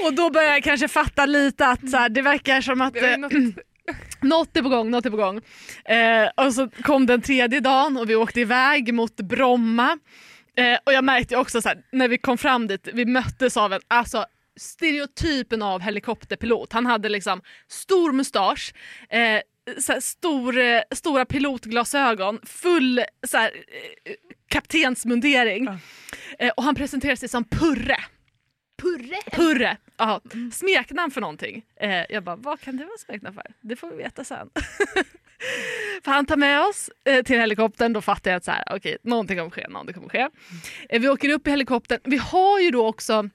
Och 0.00 0.14
då 0.14 0.30
började 0.30 0.54
jag 0.54 0.62
kanske 0.64 0.88
fatta 0.88 1.26
lite 1.26 1.66
att 1.66 1.90
så 1.90 1.96
här, 1.96 2.08
det 2.08 2.22
verkar 2.22 2.60
som 2.60 2.80
att 2.80 2.96
eh, 2.96 3.16
något- 4.22 4.56
är 4.56 4.62
på 4.62 4.68
gång, 4.68 4.90
något 4.90 5.06
är 5.06 5.10
på 5.10 5.16
gång. 5.16 5.40
Eh, 5.84 6.28
och 6.46 6.54
så 6.54 6.68
kom 6.82 7.06
den 7.06 7.22
tredje 7.22 7.60
dagen 7.60 7.96
och 7.96 8.10
vi 8.10 8.14
åkte 8.14 8.40
iväg 8.40 8.94
mot 8.94 9.16
Bromma. 9.16 9.98
Eh, 10.56 10.78
och 10.86 10.92
jag 10.92 11.04
märkte 11.04 11.36
också 11.36 11.62
så 11.62 11.68
här, 11.68 11.78
när 11.92 12.08
vi 12.08 12.18
kom 12.18 12.38
fram 12.38 12.66
dit, 12.66 12.88
vi 12.92 13.04
möttes 13.06 13.56
av 13.56 13.72
en, 13.72 13.80
alltså 13.88 14.24
stereotypen 14.58 15.62
av 15.62 15.80
helikopterpilot. 15.80 16.72
Han 16.72 16.86
hade 16.86 17.08
liksom 17.08 17.42
stor 17.68 18.12
mustasch, 18.12 18.74
eh, 19.10 19.40
så 19.78 19.92
här, 19.92 20.00
stor, 20.00 20.58
eh, 20.58 20.82
stora 20.90 21.24
pilotglasögon, 21.24 22.40
full 22.44 23.04
så 23.26 23.36
här, 23.36 23.50
eh, 24.04 24.12
kaptensmundering. 24.48 25.64
Ja. 25.64 25.78
Eh, 26.38 26.52
och 26.56 26.62
han 26.62 26.74
presenterade 26.74 27.16
sig 27.16 27.28
som 27.28 27.44
Purre. 27.44 27.98
Purre? 28.82 29.16
Purre! 29.32 29.76
Ja, 29.96 30.20
smeknamn 30.52 31.10
för 31.10 31.20
någonting. 31.20 31.64
Eh, 31.80 32.04
jag 32.08 32.24
bara, 32.24 32.36
vad 32.36 32.60
kan 32.60 32.76
det 32.76 32.84
vara 32.84 32.98
smeknamn 32.98 33.34
för? 33.34 33.46
Det 33.60 33.76
får 33.76 33.90
vi 33.90 33.96
veta 33.96 34.24
sen. 34.24 34.50
för 36.04 36.10
han 36.10 36.26
tar 36.26 36.36
med 36.36 36.60
oss 36.60 36.90
eh, 37.04 37.22
till 37.22 37.40
helikoptern, 37.40 37.92
då 37.92 38.00
fattar 38.00 38.30
jag 38.30 38.38
att 38.38 38.44
så 38.44 38.50
här, 38.50 38.64
okej, 38.70 38.96
någonting 39.02 39.38
kommer 39.38 39.50
ske, 39.50 39.68
någonting 39.68 39.94
kommer 39.94 40.08
ske. 40.08 40.28
Eh, 40.88 41.00
vi 41.00 41.08
åker 41.08 41.28
upp 41.28 41.46
i 41.46 41.50
helikoptern, 41.50 42.00
vi 42.04 42.16
har 42.16 42.60
ju 42.60 42.70
då 42.70 42.86
också 42.86 43.30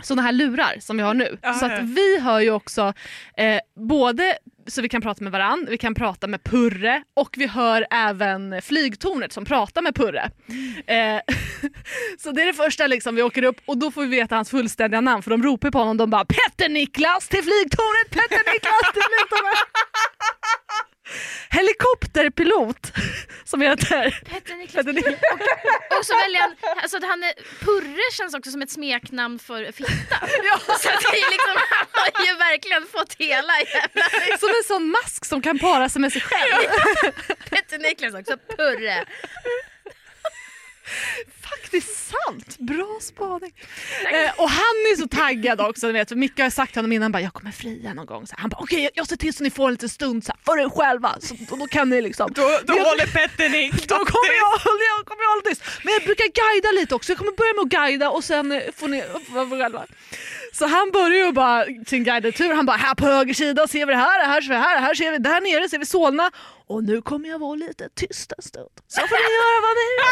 såna 0.00 0.22
här 0.22 0.32
lurar 0.32 0.76
som 0.80 0.96
vi 0.96 1.02
har 1.02 1.14
nu. 1.14 1.38
Ja, 1.42 1.54
så 1.54 1.66
att 1.66 1.80
vi 1.80 2.20
hör 2.20 2.40
ju 2.40 2.50
också 2.50 2.92
eh, 3.36 3.60
både 3.74 4.38
så 4.66 4.82
vi 4.82 4.88
kan 4.88 5.02
prata 5.02 5.24
med 5.24 5.32
varann, 5.32 5.66
vi 5.70 5.78
kan 5.78 5.94
prata 5.94 6.26
med 6.26 6.44
Purre 6.44 7.02
och 7.14 7.34
vi 7.38 7.46
hör 7.46 7.86
även 7.90 8.62
flygtornet 8.62 9.32
som 9.32 9.44
pratar 9.44 9.82
med 9.82 9.94
Purre. 9.94 10.30
Eh, 10.86 11.20
så 12.18 12.32
det 12.32 12.42
är 12.42 12.46
det 12.46 12.52
första 12.52 12.86
liksom, 12.86 13.14
vi 13.14 13.22
åker 13.22 13.42
upp 13.42 13.56
och 13.66 13.78
då 13.78 13.90
får 13.90 14.02
vi 14.02 14.08
veta 14.08 14.34
hans 14.34 14.50
fullständiga 14.50 15.00
namn 15.00 15.22
för 15.22 15.30
de 15.30 15.42
ropar 15.42 15.70
på 15.70 15.78
honom, 15.78 15.96
de 15.96 16.10
bara 16.10 16.24
Petter 16.24 16.68
Niklas 16.68 17.28
till 17.28 17.42
flygtornet, 17.42 18.10
Petter 18.10 18.52
Niklas 18.52 18.92
till 18.92 19.02
flygtornet. 19.02 19.58
helikopterpilot 21.50 22.92
som 23.44 23.60
heter 23.60 24.20
Petter 24.24 24.56
Niklas. 24.56 24.86
Petter 24.86 24.92
Niklas. 24.92 25.20
Och 25.98 26.06
så 26.06 26.14
väljer 26.14 26.40
han, 26.40 26.56
alltså 26.82 26.98
han 27.02 27.22
är, 27.22 27.32
Purre 27.64 28.12
känns 28.12 28.34
också 28.34 28.50
som 28.50 28.62
ett 28.62 28.70
smeknamn 28.70 29.38
för 29.38 29.72
fitta. 29.72 30.16
Så 30.66 30.88
att 30.88 31.02
det 31.12 31.18
är 31.18 31.30
liksom, 31.30 31.56
han 31.70 31.86
har 32.12 32.26
ju 32.26 32.34
verkligen 32.34 32.86
fått 32.86 33.14
hela 33.18 33.52
jävla 33.60 34.38
Som 34.38 34.48
en 34.48 34.64
sån 34.66 34.90
mask 34.90 35.24
som 35.24 35.42
kan 35.42 35.58
para 35.58 35.88
sig 35.88 36.00
med 36.00 36.12
sig 36.12 36.20
själv. 36.20 36.62
Petter 37.50 37.78
Niklas 37.78 38.14
också, 38.14 38.36
Purre. 38.56 39.06
Faktiskt 41.60 42.10
sant, 42.10 42.58
bra 42.58 42.98
spaning. 43.00 43.52
Eh, 44.12 44.40
och 44.40 44.50
han 44.50 44.74
är 44.92 44.96
så 44.96 45.08
taggad 45.08 45.60
också, 45.60 45.86
ni 45.86 45.92
vet, 45.92 46.08
för 46.08 46.16
Micke 46.16 46.38
har 46.40 46.50
sagt 46.50 46.72
till 46.72 46.78
honom 46.78 46.92
innan 46.92 47.12
bara, 47.12 47.22
jag 47.22 47.32
kommer 47.32 47.52
fria 47.52 47.94
någon 47.94 48.06
gång. 48.06 48.26
Så 48.26 48.34
han 48.38 48.50
bara 48.50 48.56
okej 48.60 48.90
jag 48.94 49.08
ser 49.08 49.16
till 49.16 49.34
så 49.34 49.42
ni 49.42 49.50
får 49.50 49.66
en 49.66 49.72
liten 49.72 49.88
stund 49.88 50.24
så 50.24 50.32
här, 50.32 50.38
för 50.44 50.60
er 50.64 50.68
själva. 50.68 51.16
Så, 51.20 51.34
då, 51.50 51.56
då 51.56 51.66
kan 51.66 51.90
ni 51.90 52.02
liksom. 52.02 52.32
Då, 52.32 52.42
då 52.64 52.74
Jag- 52.76 52.84
håller 52.84 53.06
Petter 53.06 53.48
Nick 53.48 53.72
Då 53.88 53.94
kommer 53.94 54.34
jag, 54.36 54.52
jag 54.98 55.06
kommer 55.06 55.30
hålla 55.34 55.42
tyst. 55.50 55.62
Men 55.84 55.92
jag 55.94 56.02
brukar 56.02 56.24
guida 56.24 56.80
lite 56.80 56.94
också. 56.94 57.12
Jag 57.12 57.18
kommer 57.18 57.32
börja 57.32 57.52
med 57.54 57.62
att 57.62 57.68
guida 57.90 58.10
och 58.10 58.24
sen 58.24 58.62
får 58.76 58.88
ni 58.88 59.04
vara 59.28 59.50
själva. 59.62 59.86
Så 60.52 60.66
han 60.66 60.90
börjar 60.90 61.26
ju 61.26 61.32
bara 61.32 61.64
sin 61.86 62.04
guidade 62.04 62.32
tur. 62.32 62.54
Han 62.54 62.66
bara 62.66 62.76
här 62.76 62.94
på 62.94 63.06
höger 63.06 63.34
sida 63.34 63.68
ser 63.68 63.86
vi 63.86 63.92
det 63.92 63.98
här, 63.98 64.26
här 64.26 64.40
ser 64.40 64.48
vi 64.48 64.54
det 64.54 64.60
här, 64.60 64.80
här 64.80 64.94
ser 64.94 65.10
vi 65.12 65.18
där 65.18 65.40
nere 65.40 65.68
ser 65.68 65.78
vi 65.78 65.86
Solna. 65.86 66.30
Och 66.66 66.84
nu 66.84 67.02
kommer 67.02 67.28
jag 67.28 67.38
vara 67.38 67.54
lite 67.54 67.88
tyst 67.96 68.32
en 68.38 68.42
stund. 68.42 68.68
Så 68.88 69.00
får 69.00 69.16
ni 69.16 69.32
göra 69.38 69.60
vad 69.66 69.74
ni 69.80 69.86
vill. 69.96 70.02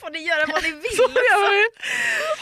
Får 0.00 0.10
ni 0.10 0.18
göra 0.26 0.46
vad 0.46 0.62
ni 0.62 0.70
vill. 0.70 0.96
Så 0.96 1.02
gör 1.02 1.50
vi. 1.50 1.64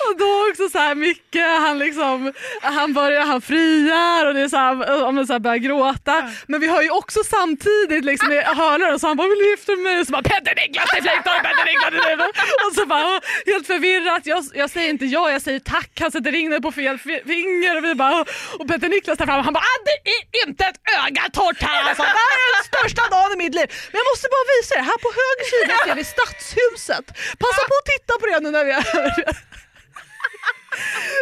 Och 0.07 0.19
då 0.19 0.51
också 0.51 0.69
så 0.69 0.79
här 0.79 0.95
mycket, 0.95 1.47
han 1.47 1.79
liksom, 1.79 2.33
han 2.63 2.95
börjar, 2.95 3.23
han 3.23 3.41
friar 3.43 4.27
och 4.27 4.35
det 4.35 4.41
är 4.41 4.49
så 4.49 4.57
här, 4.57 5.05
om 5.05 5.27
så 5.27 5.33
här 5.33 5.41
börjar 5.41 5.57
gråta. 5.57 6.31
Men 6.47 6.61
vi 6.61 6.67
har 6.67 6.83
ju 6.83 6.91
också 6.91 7.25
samtidigt 7.25 8.05
liksom 8.05 8.33
i 8.33 8.41
hörlurar 8.41 8.99
så 8.99 9.07
han 9.07 9.17
bara 9.17 9.29
vill 9.29 9.39
du 9.39 9.51
gifta 9.51 9.73
mig? 9.77 10.01
Och 10.01 10.07
så 10.07 10.13
bara 10.13 10.23
Petter 10.23 10.55
Niklas 10.55 10.89
är 10.97 11.03
flygplan, 11.03 11.35
Petter 11.43 11.65
Niklas. 11.65 12.31
Och 12.67 12.75
så 12.75 12.87
bara 12.87 13.21
helt 13.47 13.67
förvirrat, 13.67 14.27
jag, 14.27 14.45
jag 14.55 14.71
säger 14.71 14.89
inte 14.91 15.05
ja, 15.05 15.31
jag 15.31 15.43
säger 15.43 15.61
tack, 15.61 15.91
han 16.01 16.11
sätter 16.13 16.33
ringen 16.33 16.63
på 16.63 16.73
fel 16.73 16.99
fi- 16.99 17.23
finger 17.27 17.77
och 17.79 17.85
vi 17.85 17.95
bara 17.95 18.21
och 18.59 18.69
Petter 18.69 18.89
Niklas 18.89 19.19
där 19.19 19.27
framme 19.27 19.43
han 19.43 19.53
bara 19.53 19.65
ah, 19.75 19.81
det 19.89 20.11
är 20.11 20.21
inte 20.49 20.65
ett 20.65 20.81
öga 21.05 21.23
torrt 21.33 21.63
här 21.63 21.83
alltså. 21.89 22.03
Det 22.03 22.09
här 22.27 22.39
är 22.47 22.51
den 22.57 22.65
största 22.73 23.03
dagen 23.15 23.33
i 23.33 23.37
mitt 23.45 23.55
liv. 23.59 23.67
Men 23.91 23.99
jag 24.03 24.07
måste 24.13 24.27
bara 24.35 24.45
visa 24.55 24.73
er, 24.81 24.85
här 24.91 24.99
på 25.05 25.11
höger 25.23 25.47
sida 25.53 25.75
ser 25.87 25.95
vi 26.01 26.05
stadshuset. 26.17 27.07
Passa 27.49 27.65
på 27.71 27.75
att 27.81 27.89
titta 27.95 28.13
på 28.21 28.27
det 28.27 28.41
nu 28.41 28.51
när 28.51 28.65
vi 28.65 28.71
är 28.71 28.83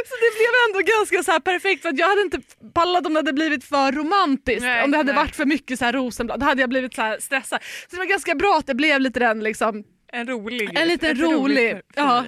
Så 0.08 0.14
det 0.24 0.30
blev 0.38 0.50
ändå 0.68 0.92
ganska 0.96 1.22
så 1.22 1.30
här 1.32 1.40
perfekt 1.40 1.82
för 1.82 1.92
jag 1.96 2.08
hade 2.08 2.22
inte 2.22 2.38
pallat 2.74 3.06
om 3.06 3.14
det 3.14 3.18
hade 3.18 3.32
blivit 3.32 3.64
för 3.64 3.92
romantiskt. 3.92 4.62
Nej, 4.62 4.84
om 4.84 4.90
det 4.90 4.96
hade 4.96 5.12
nej. 5.12 5.22
varit 5.22 5.36
för 5.36 5.44
mycket 5.44 5.78
så 5.78 5.84
här 5.84 5.92
rosenblad, 5.92 6.40
då 6.40 6.46
hade 6.46 6.60
jag 6.60 6.70
blivit 6.70 6.94
så 6.94 7.02
här 7.02 7.18
stressad. 7.20 7.58
Så 7.62 7.86
det 7.90 7.96
var 7.96 8.04
ganska 8.04 8.34
bra 8.34 8.56
att 8.58 8.66
det 8.66 8.74
blev 8.74 9.00
lite 9.00 9.20
den 9.20 9.40
liksom 9.40 9.84
En 10.12 10.26
rolig. 10.28 10.78
en 10.78 10.88
liten 10.88 11.16
rolig. 11.20 11.72
roligt 11.72 11.86
Ja. 11.94 12.24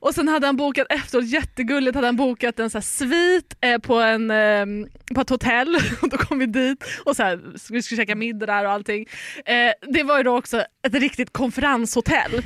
Och 0.00 0.14
sen 0.14 0.28
hade 0.28 0.46
han 0.46 0.56
bokat 0.56 0.86
efteråt, 0.90 1.24
jättegulligt, 1.28 1.94
hade 1.94 2.08
han 2.08 2.16
bokat 2.16 2.58
en 2.60 2.70
så 2.70 2.78
här 2.78 2.82
svit 2.82 3.56
eh, 3.60 3.78
på, 3.78 3.94
en, 3.94 4.30
eh, 4.30 4.66
på 5.14 5.20
ett 5.20 5.30
hotell. 5.30 5.76
Och 6.02 6.08
då 6.08 6.16
kom 6.16 6.38
vi 6.38 6.46
dit 6.46 6.84
och 7.04 7.16
så 7.16 7.22
här, 7.22 7.40
vi 7.70 7.82
skulle 7.82 7.96
käka 7.96 8.14
middag 8.14 8.46
där 8.46 8.64
och 8.64 8.70
allting. 8.70 9.06
Eh, 9.44 9.72
det 9.92 10.02
var 10.02 10.16
ju 10.16 10.22
då 10.22 10.38
också 10.38 10.64
ett 10.86 10.94
riktigt 10.94 11.32
konferenshotell. 11.32 12.42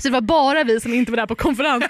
Så 0.00 0.08
det 0.08 0.12
var 0.12 0.20
bara 0.20 0.64
vi 0.64 0.80
som 0.80 0.94
inte 0.94 1.12
var 1.12 1.16
där 1.16 1.26
på 1.26 1.34
konferens. 1.34 1.84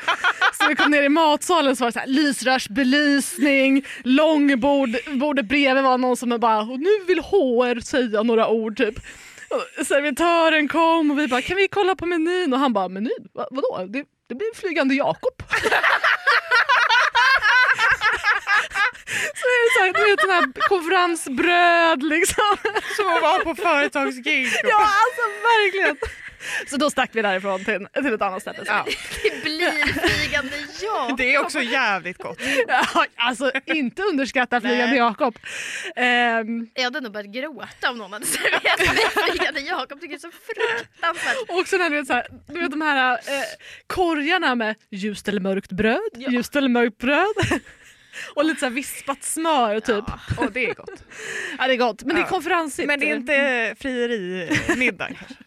Så 0.53 0.69
vi 0.69 0.77
kom 0.77 0.91
ner 0.91 1.03
i 1.03 1.09
matsalen 1.09 1.77
så 1.77 1.85
var 1.85 1.89
det 1.89 1.93
så 1.93 1.99
här, 1.99 2.07
lysrörsbelysning, 2.07 3.85
långbord, 4.03 4.91
bordet 5.13 5.47
bredvid 5.49 5.85
var 5.85 5.99
någon 5.99 6.17
som 6.17 6.41
bara 6.41 6.65
nu 6.65 7.05
vill 7.07 7.21
HR 7.21 7.81
säga 7.81 8.23
några 8.23 8.49
ord 8.49 8.77
typ. 8.77 8.95
Och 9.49 9.87
servitören 9.87 10.69
kom 10.69 11.11
och 11.11 11.19
vi 11.19 11.29
bara 11.29 11.43
kan 11.43 11.57
vi 11.57 11.69
kolla 11.69 11.95
på 11.95 12.07
menyn 12.07 12.53
och 12.53 12.59
han 12.59 12.73
bara 12.73 12.89
menyn? 12.89 13.29
Va, 13.35 13.47
vadå? 13.51 13.87
Det, 13.89 14.05
det 14.29 14.35
blir 14.35 14.55
flygande 14.55 14.95
Jakob. 14.95 15.43
så 19.41 19.45
är 19.53 19.59
det 19.65 19.71
så 19.79 19.85
här, 19.85 19.93
du 19.93 20.11
vet 20.11 20.21
sån 20.21 20.31
här 20.31 20.69
konferensbröd 20.69 22.03
liksom. 22.03 22.57
Som 22.97 23.09
att 23.09 23.23
vara 23.23 23.45
på 23.45 23.55
företagsgig. 23.55 24.49
Ja 24.63 24.77
alltså 24.77 25.23
verkligen. 25.43 25.97
Så 26.71 26.77
då 26.77 26.91
stack 26.91 27.11
vi 27.13 27.23
därifrån 27.23 27.65
till, 27.65 27.87
till 27.95 28.15
ett 28.15 28.23
annat 28.23 28.43
ställe. 28.43 28.59
Ja. 28.67 28.87
Det 29.23 29.43
blir 29.43 29.71
flygande 30.09 30.57
ja. 30.83 31.15
Det 31.19 31.35
är 31.35 31.43
också 31.43 31.63
jävligt 31.63 32.19
gott. 32.19 32.39
Ja, 32.69 33.07
alltså 33.17 33.53
inte 33.67 34.03
underskatta 34.03 34.61
flygande 34.61 34.87
Nej. 34.87 34.97
Jakob. 34.97 35.39
Ehm, 35.97 36.69
Jag 36.75 36.85
hade 36.85 37.01
nog 37.01 37.13
börjat 37.13 37.33
gråta 37.35 37.91
om 37.91 37.99
någon 37.99 38.13
hade 38.13 38.27
serverat 38.27 38.79
mig 38.79 39.27
flygande 39.33 39.61
Jakob. 39.61 40.01
Tycker 40.01 40.09
det 40.09 40.15
är 40.15 40.19
så 40.19 40.31
fruktansvärt. 40.31 41.37
och 41.61 41.69
sen 41.69 41.91
du 41.93 41.97
vet, 41.99 42.07
så 42.07 42.13
här, 42.13 42.27
du 42.47 42.61
vet 42.61 42.71
de 42.71 42.81
här 42.81 43.13
eh, 43.13 43.19
korgarna 43.87 44.55
med 44.55 44.75
ljust 44.91 45.29
eller 45.29 45.41
mörkt 45.41 45.73
bröd, 45.73 46.01
Ja. 46.15 46.31
ljust 46.31 46.57
eller 46.57 46.69
mörkt 46.69 46.99
bröd. 46.99 47.61
och 48.35 48.45
lite 48.45 48.61
så 48.61 48.67
här 48.67 48.71
vispat 48.73 49.25
smör 49.25 49.81
typ. 49.81 50.05
Ja. 50.07 50.19
Och 50.45 50.53
det 50.53 50.67
är 50.71 50.75
gott. 50.75 51.03
det 51.59 51.65
är 51.73 51.77
gott 51.77 52.03
men 52.05 52.15
det 52.15 52.21
är 52.21 52.23
Ja. 52.25 52.29
konferensigt. 52.29 52.87
Men 52.89 53.01
det 53.01 53.11
är 53.11 53.17
inte 53.17 53.75
frierimiddag 53.81 55.07
kanske. 55.07 55.35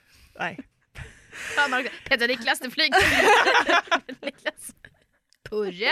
Marcus. 1.69 1.91
Peter 2.05 2.27
Niklas, 2.27 2.59
det 2.59 2.71
flygande 2.71 3.05
Niklas. 4.21 4.75
Purre. 5.49 5.89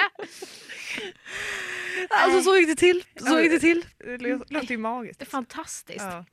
Alltså 2.09 2.41
så 2.41 2.57
gick 2.57 2.67
det 2.67 2.75
till. 2.75 3.03
Så 3.15 3.39
gick 3.39 3.51
det 3.51 3.59
till. 3.59 3.85
Det 3.97 4.17
lå- 4.17 4.43
låter 4.49 4.71
ju 4.71 4.77
magiskt. 4.77 5.19
Det 5.19 5.23
är 5.23 5.29
fantastiskt. 5.29 5.99
Ja. 5.99 6.25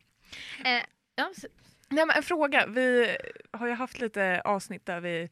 Eh, 0.64 0.82
ja, 1.16 1.32
så- 1.40 1.46
Nej, 1.88 2.06
men 2.06 2.16
en 2.16 2.22
fråga. 2.22 2.66
Vi 2.66 3.16
har 3.50 3.66
ju 3.66 3.72
haft 3.72 4.00
lite 4.00 4.42
avsnitt 4.44 4.86
där 4.86 5.00
vi, 5.00 5.22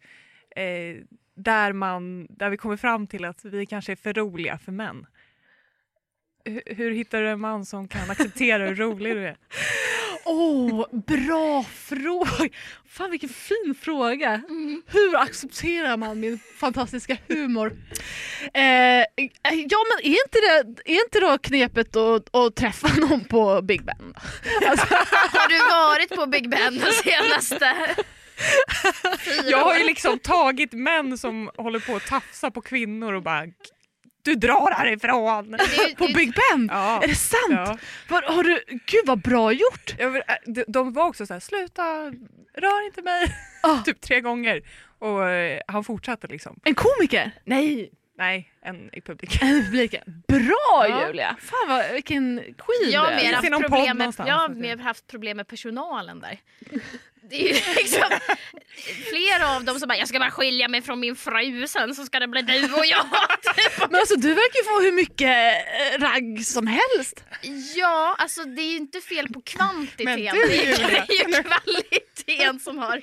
eh, 0.56 1.04
där 1.34 1.72
man, 1.72 2.26
där 2.30 2.50
vi 2.50 2.56
kommer 2.56 2.76
fram 2.76 3.06
till 3.06 3.24
att 3.24 3.44
vi 3.44 3.66
kanske 3.66 3.92
är 3.92 3.96
för 3.96 4.12
roliga 4.12 4.58
för 4.58 4.72
män. 4.72 5.06
Hur, 6.44 6.62
hur 6.66 6.90
hittar 6.90 7.22
du 7.22 7.28
en 7.28 7.40
man 7.40 7.64
som 7.64 7.88
kan 7.88 8.10
acceptera 8.10 8.66
hur 8.66 8.74
rolig 8.74 9.16
du 9.16 9.26
är? 9.26 9.36
Åh, 10.24 10.86
bra 11.06 11.62
fråga! 11.62 12.48
Fan 12.88 13.10
vilken 13.10 13.28
fin 13.28 13.74
fråga. 13.80 14.42
Hur 14.86 15.16
accepterar 15.16 15.96
man 15.96 16.20
min 16.20 16.38
fantastiska 16.38 17.16
humor? 17.28 17.72
Eh, 18.54 19.04
ja 19.68 19.78
men 19.88 20.12
är 20.12 20.16
inte 20.24 20.38
det, 20.40 20.92
är 20.92 21.04
inte 21.04 21.20
då 21.20 21.38
knepet 21.38 21.96
att, 21.96 22.36
att 22.36 22.56
träffa 22.56 22.88
någon 23.00 23.24
på 23.24 23.62
Big 23.62 23.84
Ben? 23.84 24.14
Alltså, 24.66 24.86
har 24.94 25.48
du 25.48 25.58
varit 25.58 26.14
på 26.20 26.26
Big 26.26 26.50
Ben 26.50 26.74
de 26.74 26.92
senaste 26.92 27.74
Jag 29.50 29.64
har 29.64 29.78
ju 29.78 29.84
liksom 29.84 30.18
tagit 30.18 30.72
män 30.72 31.18
som 31.18 31.50
håller 31.56 31.80
på 31.80 31.96
att 31.96 32.06
tafsa 32.06 32.50
på 32.50 32.60
kvinnor 32.60 33.12
och 33.12 33.22
bara 33.22 33.46
du 34.22 34.34
drar 34.34 34.70
härifrån. 34.70 35.56
På 35.98 36.06
Big 36.14 36.34
Ben? 36.34 36.68
Ja. 36.72 37.02
Är 37.02 37.08
det 37.08 37.14
sant? 37.14 37.42
Ja. 37.50 37.78
Var, 38.08 38.22
har 38.22 38.42
du, 38.42 38.60
gud 38.66 39.06
vad 39.06 39.22
bra 39.22 39.52
gjort! 39.52 39.94
Jag 39.98 40.16
äh, 40.16 40.22
de, 40.46 40.64
de 40.68 40.92
var 40.92 41.06
också 41.06 41.26
så 41.26 41.32
här, 41.32 41.40
sluta, 41.40 41.82
rör 42.54 42.86
inte 42.86 43.02
mig. 43.02 43.36
Ah. 43.62 43.78
typ 43.84 44.00
tre 44.00 44.20
gånger. 44.20 44.62
Och 44.98 45.28
eh, 45.28 45.60
han 45.66 45.84
fortsatte 45.84 46.26
liksom. 46.26 46.60
En 46.64 46.74
komiker? 46.74 47.30
Nej, 47.44 47.90
nej, 48.18 48.52
en 48.62 48.94
i 48.94 49.00
publiken. 49.00 49.48
En 49.48 49.56
i 49.56 49.64
publiken. 49.64 50.22
Bra 50.28 50.86
Ja. 50.88 51.06
Julia! 51.06 51.36
Fan 51.40 51.68
vad, 51.68 51.92
vilken 51.92 52.38
queen 52.38 52.90
Jag 52.92 53.00
har 53.00 53.10
du 53.10 53.16
är. 53.16 53.22
mer 53.22 53.32
haft, 53.32 53.44
det 53.44 53.50
någon 53.50 53.62
problem 53.62 53.96
med, 53.96 54.14
jag 54.18 54.34
har 54.34 54.48
mer 54.48 54.76
haft 54.76 55.06
problem 55.06 55.36
med 55.36 55.48
personalen 55.48 56.20
där. 56.20 56.38
Det 57.30 57.50
är 57.50 57.74
liksom 57.76 58.10
flera 59.10 59.56
av 59.56 59.64
dem 59.64 59.78
som 59.78 59.88
bara 59.88 59.98
jag 59.98 60.08
ska 60.08 60.18
bara 60.18 60.30
skilja 60.30 60.68
mig 60.68 60.82
från 60.82 61.00
min 61.00 61.16
fru 61.16 61.66
sen 61.66 61.94
så 61.94 62.04
ska 62.04 62.20
det 62.20 62.28
bli 62.28 62.42
du 62.42 62.64
och 62.72 62.86
jag. 62.86 63.04
Typ. 63.56 63.90
Men 63.90 64.00
alltså 64.00 64.16
du 64.16 64.28
verkar 64.28 64.58
ju 64.58 64.64
få 64.64 64.80
hur 64.80 64.92
mycket 64.92 65.56
eh, 65.56 66.00
ragg 66.00 66.46
som 66.46 66.66
helst. 66.66 67.24
Ja, 67.76 68.14
alltså 68.18 68.44
det 68.44 68.62
är 68.62 68.70
ju 68.70 68.76
inte 68.76 69.00
fel 69.00 69.28
på 69.28 69.40
kvantiteten. 69.40 70.04
Men 70.04 70.16
du, 70.16 70.46
det 70.48 70.68
är 70.68 71.28
ju 71.28 71.42
kvaliteten 71.42 72.60
som 72.60 72.78
har, 72.78 73.02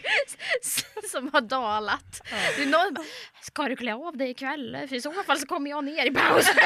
som 1.10 1.30
har 1.34 1.42
dalat. 1.42 2.22
Det 2.58 2.64
är 2.64 2.66
någon, 2.66 3.06
ska 3.42 3.64
du 3.64 3.76
klä 3.76 3.94
av 3.94 4.18
dig 4.18 4.30
ikväll? 4.30 4.78
För 4.90 4.96
i 4.96 5.02
så 5.02 5.12
fall 5.24 5.40
så 5.40 5.46
kommer 5.48 5.70
jag 5.70 5.84
ner 5.84 6.06
i 6.06 6.12
pausen. 6.12 6.56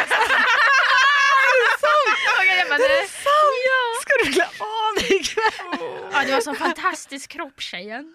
Okej, 2.39 2.57
jag 2.57 2.67
bara, 2.67 2.77
nej. 2.77 3.07
Ja. 3.65 4.01
Ska 4.01 4.11
du 4.25 4.33
klä 4.33 4.45
av 4.59 4.95
dig 4.95 5.15
ikväll? 5.19 5.79
Ja, 6.13 6.23
det 6.25 6.31
var 6.33 6.41
så 6.41 6.53
fantastisk 6.55 7.31
kropp 7.31 7.61
tjejen. 7.61 8.13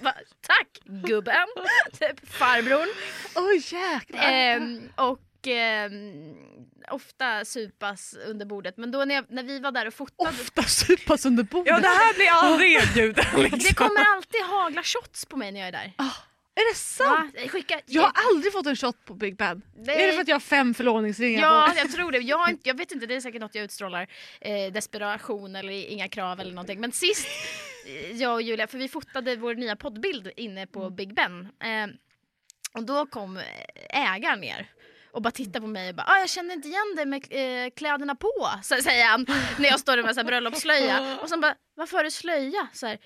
Bara, 0.00 0.12
Tack 0.46 0.68
gubben, 0.84 1.46
typ 2.00 2.28
farbrorn. 2.32 2.88
Oj 3.34 3.56
jäklar. 3.56 4.22
Ehm, 4.22 4.88
och 4.96 5.18
ehm, 5.46 6.34
ofta 6.90 7.44
supas 7.44 8.14
under 8.26 8.46
bordet. 8.46 8.76
Men 8.76 8.90
då 8.90 9.04
när, 9.04 9.14
jag, 9.14 9.24
när 9.28 9.42
vi 9.42 9.58
var 9.58 9.72
där 9.72 9.86
och 9.86 9.94
fotade. 9.94 10.30
Ofta 10.30 10.62
supas 10.62 11.26
under 11.26 11.42
bordet. 11.44 11.70
Ja 11.70 11.80
det 11.80 11.88
här 11.88 12.14
blir 12.14 12.28
aldrig 12.30 12.72
erbjuden. 12.72 13.24
Liksom. 13.42 13.58
Det 13.58 13.74
kommer 13.74 14.04
alltid 14.16 14.40
hagla 14.42 14.82
shots 14.82 15.26
på 15.26 15.36
mig 15.36 15.52
när 15.52 15.60
jag 15.60 15.68
är 15.68 15.72
där. 15.72 15.92
Är 16.54 16.72
det 16.72 16.78
sant? 16.78 17.34
Ja, 17.42 17.48
skicka, 17.48 17.80
Jag 17.86 18.02
har 18.02 18.12
aldrig 18.30 18.52
fått 18.52 18.66
en 18.66 18.76
shot 18.76 19.04
på 19.04 19.14
Big 19.14 19.36
Ben. 19.36 19.62
det- 19.76 20.02
Är 20.02 20.06
det 20.06 20.12
för 20.12 20.20
att 20.20 20.28
jag 20.28 20.34
har 20.34 20.40
fem 20.40 20.74
förlovningsringar 20.74 21.40
Ja, 21.42 21.68
på? 21.72 21.78
jag 21.78 21.92
tror 21.92 22.12
det. 22.12 22.18
Jag, 22.18 22.58
jag 22.62 22.76
vet 22.76 22.92
inte, 22.92 23.06
det 23.06 23.14
är 23.14 23.20
säkert 23.20 23.40
något 23.40 23.54
jag 23.54 23.64
utstrålar. 23.64 24.06
Eh, 24.40 24.72
desperation 24.72 25.56
eller 25.56 25.72
inga 25.72 26.08
krav 26.08 26.40
eller 26.40 26.52
någonting. 26.52 26.80
Men 26.80 26.92
sist, 26.92 27.26
eh, 27.86 28.16
jag 28.16 28.34
och 28.34 28.42
Julia, 28.42 28.66
för 28.66 28.78
vi 28.78 28.88
fotade 28.88 29.36
vår 29.36 29.54
nya 29.54 29.76
poddbild 29.76 30.30
inne 30.36 30.66
på 30.66 30.90
Big 30.90 31.14
Ben. 31.14 31.40
Eh, 31.60 31.86
och 32.74 32.84
då 32.84 33.06
kom 33.06 33.36
eh, 33.36 33.42
ägaren 34.14 34.40
ner 34.40 34.70
och 35.12 35.22
bara 35.22 35.30
tittade 35.30 35.60
på 35.60 35.66
mig 35.66 35.88
och 35.88 35.94
bara 35.94 36.06
ah, 36.06 36.18
“jag 36.18 36.30
känner 36.30 36.54
inte 36.54 36.68
igen 36.68 36.94
dig 36.96 37.06
med 37.06 37.22
eh, 37.30 37.70
kläderna 37.76 38.14
på” 38.14 38.50
så 38.62 38.76
säger 38.76 39.06
han 39.06 39.26
när 39.58 39.68
jag 39.68 39.80
står 39.80 39.96
där 39.96 40.02
med 40.02 40.14
så 40.14 40.20
här 40.20 40.26
bröllopsslöja. 40.26 41.18
Och 41.22 41.28
sen 41.28 41.40
bara 41.40 41.54
“varför 41.74 41.96
har 41.96 42.04
du 42.04 42.10
slöja?” 42.10 42.68
så 42.72 42.86
här, 42.86 42.98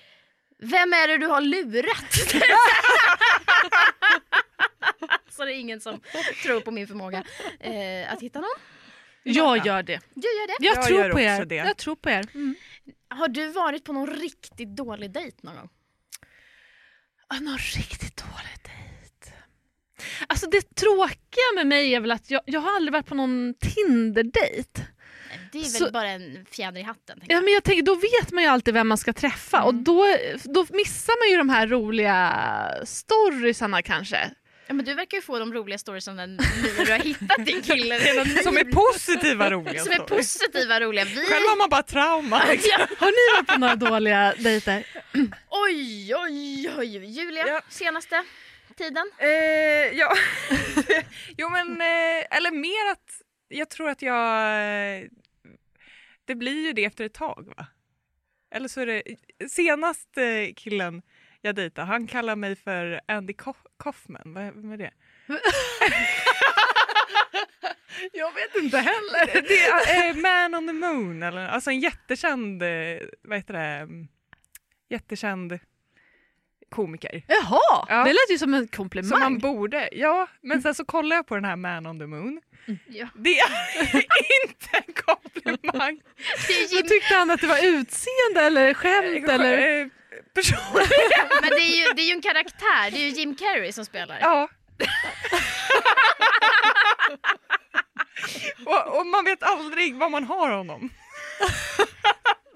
“Vem 0.59 0.93
är 0.93 1.07
det 1.07 1.17
du 1.17 1.27
har 1.27 1.41
lurat?” 1.41 2.13
Så 5.29 5.45
det 5.45 5.53
är 5.53 5.59
ingen 5.59 5.81
som 5.81 6.01
tror 6.43 6.61
på 6.61 6.71
min 6.71 6.87
förmåga 6.87 7.23
eh, 7.59 8.13
att 8.13 8.21
hitta 8.21 8.39
någon. 8.39 8.49
Jag 9.23 9.65
gör 9.65 9.83
det. 9.83 9.99
Du 10.13 10.27
gör 10.27 10.47
det. 10.47 10.55
Jag, 10.59 10.75
Jag 10.77 10.85
tror 10.85 10.99
gör 10.99 11.11
på 11.11 11.19
er. 11.19 11.33
också 11.35 11.45
det. 11.45 11.55
Jag 11.55 11.77
tror 11.77 11.95
på 11.95 12.09
er. 12.09 12.25
Mm. 12.33 12.55
Har 13.09 13.27
du 13.27 13.47
varit 13.47 13.83
på 13.83 13.93
någon 13.93 14.07
riktigt 14.07 14.75
dålig 14.75 15.11
dejt 15.11 15.37
någon 15.41 15.55
gång? 15.55 15.69
Ah, 17.27 17.39
någon 17.39 17.57
riktigt 17.57 18.17
dålig 18.17 18.57
dejt. 18.63 18.86
Alltså 20.27 20.49
det 20.49 20.75
tråkiga 20.75 21.53
med 21.55 21.67
mig 21.67 21.95
är 21.95 21.99
väl 21.99 22.11
att 22.11 22.31
jag, 22.31 22.41
jag 22.45 22.59
har 22.61 22.75
aldrig 22.75 22.93
varit 22.93 23.05
på 23.07 23.15
någon 23.15 23.53
Tinder-dejt. 23.59 24.81
Det 25.51 25.57
är 25.57 25.61
väl 25.61 25.71
Så- 25.71 25.91
bara 25.91 26.07
en 26.09 26.45
fjäder 26.51 26.79
i 26.79 26.83
hatten. 26.83 27.19
Ja, 27.27 27.41
men 27.41 27.53
jag 27.53 27.63
tänker, 27.63 27.81
då 27.83 27.95
vet 27.95 28.31
man 28.31 28.43
ju 28.43 28.49
alltid 28.49 28.73
vem 28.73 28.87
man 28.87 28.97
ska 28.97 29.13
träffa 29.13 29.63
och 29.63 29.73
då, 29.73 30.05
då 30.43 30.65
missar 30.69 31.13
man 31.21 31.31
ju 31.31 31.37
de 31.37 31.49
här 31.49 31.67
roliga 31.67 32.33
storiesarna 32.85 33.81
kanske. 33.81 34.31
Ja, 34.67 34.73
men 34.73 34.85
du 34.85 34.93
verkar 34.93 35.17
ju 35.17 35.21
få 35.21 35.39
de 35.39 35.53
roliga 35.53 35.77
storiesen 35.77 36.15
när 36.15 36.27
när 36.27 36.85
du 36.85 36.91
har 36.91 36.99
hittat 36.99 37.45
din 37.45 37.61
kille 37.61 37.99
nu. 38.25 38.43
Som 38.43 38.57
är 38.57 38.63
positiva 38.71 39.51
roliga 39.51 39.83
Som 39.83 39.91
är 39.93 39.99
positiva 39.99 40.79
roliga. 40.79 41.05
Vi... 41.05 41.15
Själv 41.15 41.45
har 41.49 41.57
man 41.57 41.69
bara 41.69 41.83
trauma. 41.83 42.41
Ja. 42.63 42.87
Har 42.99 43.07
ni 43.07 43.37
varit 43.37 43.47
på 43.47 43.59
några 43.59 43.75
dåliga 43.75 44.33
dejter? 44.37 44.83
Oj, 45.49 46.15
oj, 46.15 46.69
oj. 46.77 47.05
Julia, 47.05 47.47
Ja. 47.47 47.61
senaste 47.69 48.23
tiden? 48.77 49.11
Eh, 49.17 49.27
ja. 49.97 50.13
jo 51.37 51.49
men, 51.49 51.81
eh, 51.81 52.37
eller 52.37 52.51
mer 52.51 52.91
att 52.91 53.21
jag 53.47 53.69
tror 53.69 53.89
att 53.89 54.01
jag... 54.01 54.43
eh, 54.97 55.03
Det 56.25 56.35
blir 56.35 56.65
ju 56.65 56.73
det 56.73 56.85
efter 56.85 57.05
ett 57.05 57.13
tag 57.13 57.53
va? 57.57 57.67
Eller 58.51 58.67
så 58.67 58.81
är 58.81 58.85
det... 58.85 59.03
Senast 59.49 60.17
eh, 60.17 60.53
killen 60.55 61.01
jag 61.41 61.55
dejtade, 61.55 61.87
han 61.87 62.07
kallar 62.07 62.35
mig 62.35 62.55
för 62.55 63.01
Andy 63.07 63.33
Kaufman. 63.83 64.33
Vad 64.33 64.43
vem 64.43 64.71
är 64.71 64.77
det? 64.77 64.91
Jag 68.13 68.33
vet 68.33 68.55
inte 68.55 68.77
heller. 68.77 69.41
Det 69.47 69.59
är 69.61 70.09
eh, 70.09 70.15
Man 70.15 70.55
on 70.55 70.67
the 70.67 70.73
Moon, 70.73 71.23
eller, 71.23 71.47
alltså 71.47 71.69
en 71.69 71.79
jättekänd, 71.79 72.63
vad 73.21 73.37
heter 73.37 73.53
det, 73.53 73.59
mm, 73.59 74.07
jättekänd 74.89 75.59
komiker. 76.69 77.23
Jaha, 77.27 77.85
Ja. 77.89 78.03
det 78.03 78.13
lät 78.13 78.29
ju 78.31 78.37
som 78.37 78.53
en 78.53 78.61
Som 78.67 78.67
komplimang. 78.77 79.19
man 79.19 79.39
borde, 79.39 79.89
ja. 79.91 80.27
Men 80.41 80.61
sen 80.61 80.75
så 80.75 80.85
kollar 80.85 81.15
jag 81.15 81.27
på 81.27 81.35
den 81.35 81.45
här 81.45 81.55
Man 81.55 81.87
on 81.87 81.99
the 81.99 82.05
Moon. 82.05 82.41
Ja. 82.87 83.07
Det 83.15 83.39
är 83.39 83.49
inte 84.43 84.67
en 84.71 84.93
komplimang. 84.93 85.99
Jim, 86.71 86.87
tyckte 86.87 87.15
han 87.15 87.31
att 87.31 87.41
det 87.41 87.47
var 87.47 87.65
utseende 87.65 88.41
eller 88.41 88.73
skämt 88.73 89.29
eller? 89.29 89.81
Eh, 89.81 89.87
Person. 90.33 90.57
men 91.41 91.49
det 91.49 91.61
är, 91.61 91.87
ju, 91.87 91.93
det 91.93 92.01
är 92.01 92.05
ju 92.07 92.11
en 92.13 92.21
karaktär, 92.21 92.91
det 92.91 92.97
är 92.97 93.01
ju 93.03 93.09
Jim 93.09 93.35
Carrey 93.35 93.71
som 93.71 93.85
spelar. 93.85 94.17
Ja. 94.21 94.47
och, 98.65 98.99
och 98.99 99.07
man 99.07 99.25
vet 99.25 99.43
aldrig 99.43 99.95
vad 99.95 100.11
man 100.11 100.23
har 100.23 100.49
honom. 100.49 100.89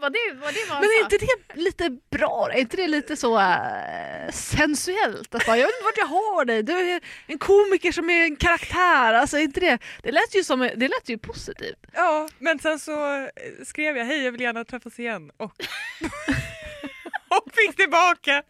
Vad 0.01 0.13
det, 0.13 0.33
vad 0.33 0.53
det 0.53 0.65
var 0.69 0.75
Men 0.75 0.83
är 0.83 0.99
sa. 0.99 1.03
inte 1.03 1.17
det 1.17 1.61
lite 1.61 1.89
bra? 2.11 2.49
Är 2.51 2.57
inte 2.59 2.77
det 2.77 2.87
lite 2.87 3.17
så 3.17 3.39
äh, 3.39 4.31
sensuellt? 4.33 5.35
Att 5.35 5.45
bara, 5.45 5.57
jag 5.57 5.65
vet 5.67 5.75
inte 5.75 5.83
vart 5.83 5.97
jag 5.97 6.05
har 6.05 6.45
dig, 6.45 6.63
du 6.63 6.73
är 6.73 7.01
en 7.27 7.37
komiker 7.37 7.91
som 7.91 8.09
är 8.09 8.23
en 8.23 8.35
karaktär. 8.35 9.13
Alltså, 9.13 9.37
är 9.37 9.41
inte 9.41 9.59
det, 9.59 9.77
det, 10.03 10.11
lät 10.11 10.35
ju 10.35 10.43
som, 10.43 10.59
det 10.59 10.87
lät 10.87 11.09
ju 11.09 11.17
positivt. 11.17 11.77
Ja, 11.93 12.29
men 12.39 12.59
sen 12.59 12.79
så 12.79 13.15
eh, 13.15 13.29
skrev 13.65 13.97
jag 13.97 14.05
hej 14.05 14.23
jag 14.23 14.31
vill 14.31 14.41
gärna 14.41 14.65
träffas 14.65 14.99
igen 14.99 15.31
och, 15.37 15.53
och 17.29 17.51
fick 17.53 17.75
tillbaka 17.75 18.43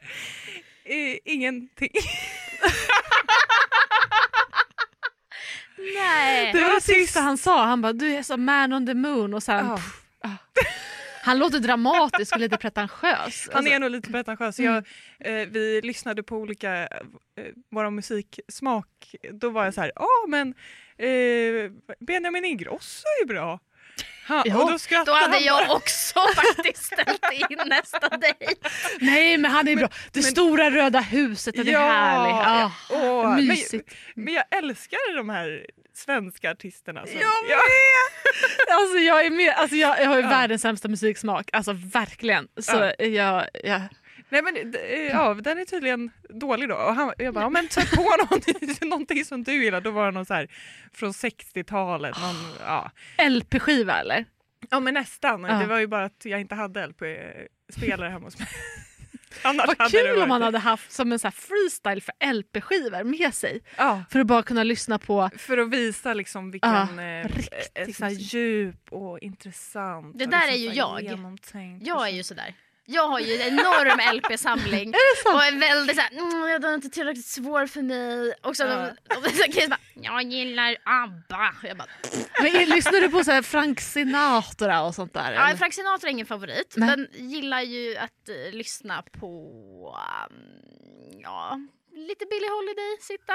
eh, 0.84 1.18
ingenting. 1.26 1.92
Nej. 5.96 6.54
Det 6.54 6.62
var 6.62 6.76
det 6.76 6.82
sista 6.82 7.20
han 7.20 7.38
sa, 7.38 7.64
han 7.66 7.82
bara 7.82 7.94
du 7.94 8.14
är 8.16 8.24
som 8.24 8.46
man 8.46 8.74
on 8.74 8.86
the 8.88 8.94
moon 8.94 9.34
och 9.34 9.44
sen 9.44 9.66
Ja. 9.68 9.76
pff, 9.76 10.02
ah. 10.24 10.30
Han 11.24 11.40
låter 11.40 11.60
dramatisk 11.60 12.34
och 12.36 12.40
lite 12.40 12.58
pretentiös. 12.58 13.48
Han 13.52 13.58
Alltså, 13.58 13.74
är 13.74 13.80
nog 13.80 13.92
lite 13.92 14.12
pretentiös. 14.12 14.60
Jag, 14.60 14.78
eh, 15.20 15.48
vi 15.50 15.82
lyssnade 15.84 16.24
på 16.24 16.38
olika, 16.38 16.74
eh, 16.84 16.88
vår 17.72 17.90
musiksmak. 17.90 19.16
Då 19.32 19.50
var 19.50 19.66
jag 19.66 19.74
så 19.74 19.82
här, 19.82 19.92
ja 19.96 20.08
men 20.28 20.54
eh, 20.98 21.72
Benjamin 22.00 22.46
Ingrosso 22.46 23.06
är 23.24 23.28
bra. 23.28 23.60
Ja, 24.46 24.58
och 24.64 24.72
då 24.72 24.78
Då 25.06 25.14
hade 25.14 25.34
han 25.34 25.44
jag 25.44 25.70
också 25.76 26.20
faktiskt 26.36 26.84
ställt 26.86 27.26
in 27.50 27.58
nästa 27.66 28.10
dejt. 28.10 28.56
nej 29.00 29.38
men 29.38 29.52
han 29.52 29.68
är 29.68 29.76
bra. 29.76 29.90
Det 30.12 30.24
stora 30.24 30.72
röda 30.72 31.00
huset, 31.00 31.56
den 31.56 31.68
är 31.68 31.78
härlig. 31.78 32.34
Ah, 32.34 32.72
Åh, 32.90 33.36
men, 33.36 33.48
mysigt. 33.48 33.94
men 34.16 34.34
jag 34.34 34.44
älskar 34.52 35.18
de 35.18 35.30
här 35.30 35.66
svenska 35.96 36.52
artisterna. 36.52 37.06
som- 37.06 37.16
Jag 37.20 37.30
Ja. 37.50 37.60
Alltså 38.76 38.98
jag 38.98 39.26
är 39.26 39.30
med, 39.30 39.54
alltså 39.58 39.76
jag, 39.76 40.00
jag 40.02 40.06
har 40.10 40.16
ju 40.18 40.24
Ja. 40.24 40.30
världens 40.30 40.62
sämsta 40.62 40.88
musiksmak, 40.88 41.50
alltså 41.54 41.72
verkligen. 41.94 42.48
Så 42.62 42.92
jag, 43.00 43.48
jag, 43.64 43.82
Nej 44.32 44.42
men 44.42 44.72
d- 44.72 45.10
ja, 45.14 45.34
den 45.34 45.58
är 45.58 45.66
tydligen 45.66 46.12
dålig 46.30 46.70
då. 46.70 46.76
Och 46.76 46.96
han, 46.96 47.14
jag 47.18 47.34
bara, 47.34 47.44
ja, 47.44 47.50
men 47.50 47.70
sätt 47.70 47.92
på 47.92 48.02
någonting, 48.30 48.76
någonting 48.90 49.26
som 49.26 49.44
du 49.44 49.64
gillar. 49.64 49.82
Då 49.82 49.92
var 49.92 50.06
det 50.06 50.12
någon 50.12 50.26
så 50.26 50.34
här 50.34 50.48
från 50.94 51.12
60-talet. 51.12 52.16
Någon, 52.22 52.54
ja. 52.66 52.92
LP-skiva 53.30 54.00
eller? 54.00 54.26
ja 54.70 54.80
men 54.80 54.94
nästan. 54.94 55.44
Ja. 55.44 55.54
Det 55.54 55.66
var 55.66 55.80
ju 55.80 55.88
bara 55.88 56.06
att 56.06 56.26
jag 56.26 56.42
inte 56.42 56.56
hade 56.56 56.88
LP-spelare 56.88 58.10
hemma 58.10 58.26
hos 58.26 58.40
mig. 58.40 58.48
Annars 59.44 59.68
Vad 59.78 59.92
kul 59.92 60.22
om 60.22 60.30
man 60.30 60.42
hade 60.42 60.58
haft 60.60 60.92
som 60.92 61.12
en 61.12 61.20
så 61.20 61.28
här 61.28 61.32
freestyle 61.32 62.02
för 62.02 62.34
LP-skivor 62.34 63.04
med 63.04 63.34
sig. 63.34 63.62
Ja, 63.78 64.04
För 64.10 64.20
att 64.20 64.28
bara 64.28 64.44
kunna 64.44 64.64
lyssna 64.64 65.00
på 65.00 65.30
för 65.38 65.58
att 65.58 65.70
visa 65.70 66.14
liksom 66.14 66.52
vilken 66.52 66.98
Ja, 66.98 67.04
eh, 67.04 67.28
riktigt 67.28 67.72
eh, 67.76 67.88
så 67.94 68.08
djup 68.08 68.92
och 68.92 69.20
intressant. 69.20 70.18
Det 70.20 70.26
och 70.26 70.32
där 70.32 70.48
liksom 70.52 70.54
är 70.54 70.72
ju 70.72 70.78
jag. 70.78 70.94
och 70.94 71.02
Jag 71.82 72.08
är 72.08 72.12
så. 72.12 72.16
ju 72.18 72.24
sådär. 72.24 72.54
Jag 72.86 73.08
har 73.08 73.20
ju 73.20 73.34
en 73.42 73.42
enorm 73.60 74.16
LP-samling 74.18 74.94
och 75.34 75.44
är 75.44 75.60
väldigt 75.60 75.96
såhär, 75.96 76.12
mm, 76.12 76.62
den 76.62 76.72
är 76.72 76.74
inte 76.76 76.90
tillräckligt 76.90 77.26
svår 77.26 77.68
för 77.68 77.82
mig. 77.82 78.34
Och 78.44 78.58
så, 78.58 78.64
Ja. 78.64 78.90
och 79.18 79.26
så 79.26 79.44
jag 79.60 79.70
bara, 79.70 79.80
jag 79.94 80.24
gillar 80.24 80.78
ABBA. 80.84 81.54
Och 81.64 81.70
jag 81.70 81.78
bara, 81.78 81.88
Men 82.42 82.70
lyssnar 82.70 83.02
du 83.02 83.10
på 83.10 83.24
så 83.24 83.32
här 83.32 83.42
Frank 83.42 83.80
Sinatra 83.82 84.82
och 84.84 84.96
sånt 84.96 85.14
där? 85.14 85.32
ja, 85.34 85.48
eller? 85.48 85.58
Frank 85.58 85.74
Sinatra 85.74 86.08
är 86.10 86.12
ingen 86.12 86.26
favorit, 86.26 86.74
Nej. 86.78 86.90
men 86.90 87.30
gillar 87.30 87.62
ju 87.62 87.98
att 87.98 88.30
eh, 88.30 88.54
lyssna 88.54 89.04
på, 89.20 89.28
um, 90.30 91.20
ja, 91.24 91.60
lite 91.92 92.26
Billie 92.26 92.50
Holiday, 92.50 92.98
sitta 93.02 93.34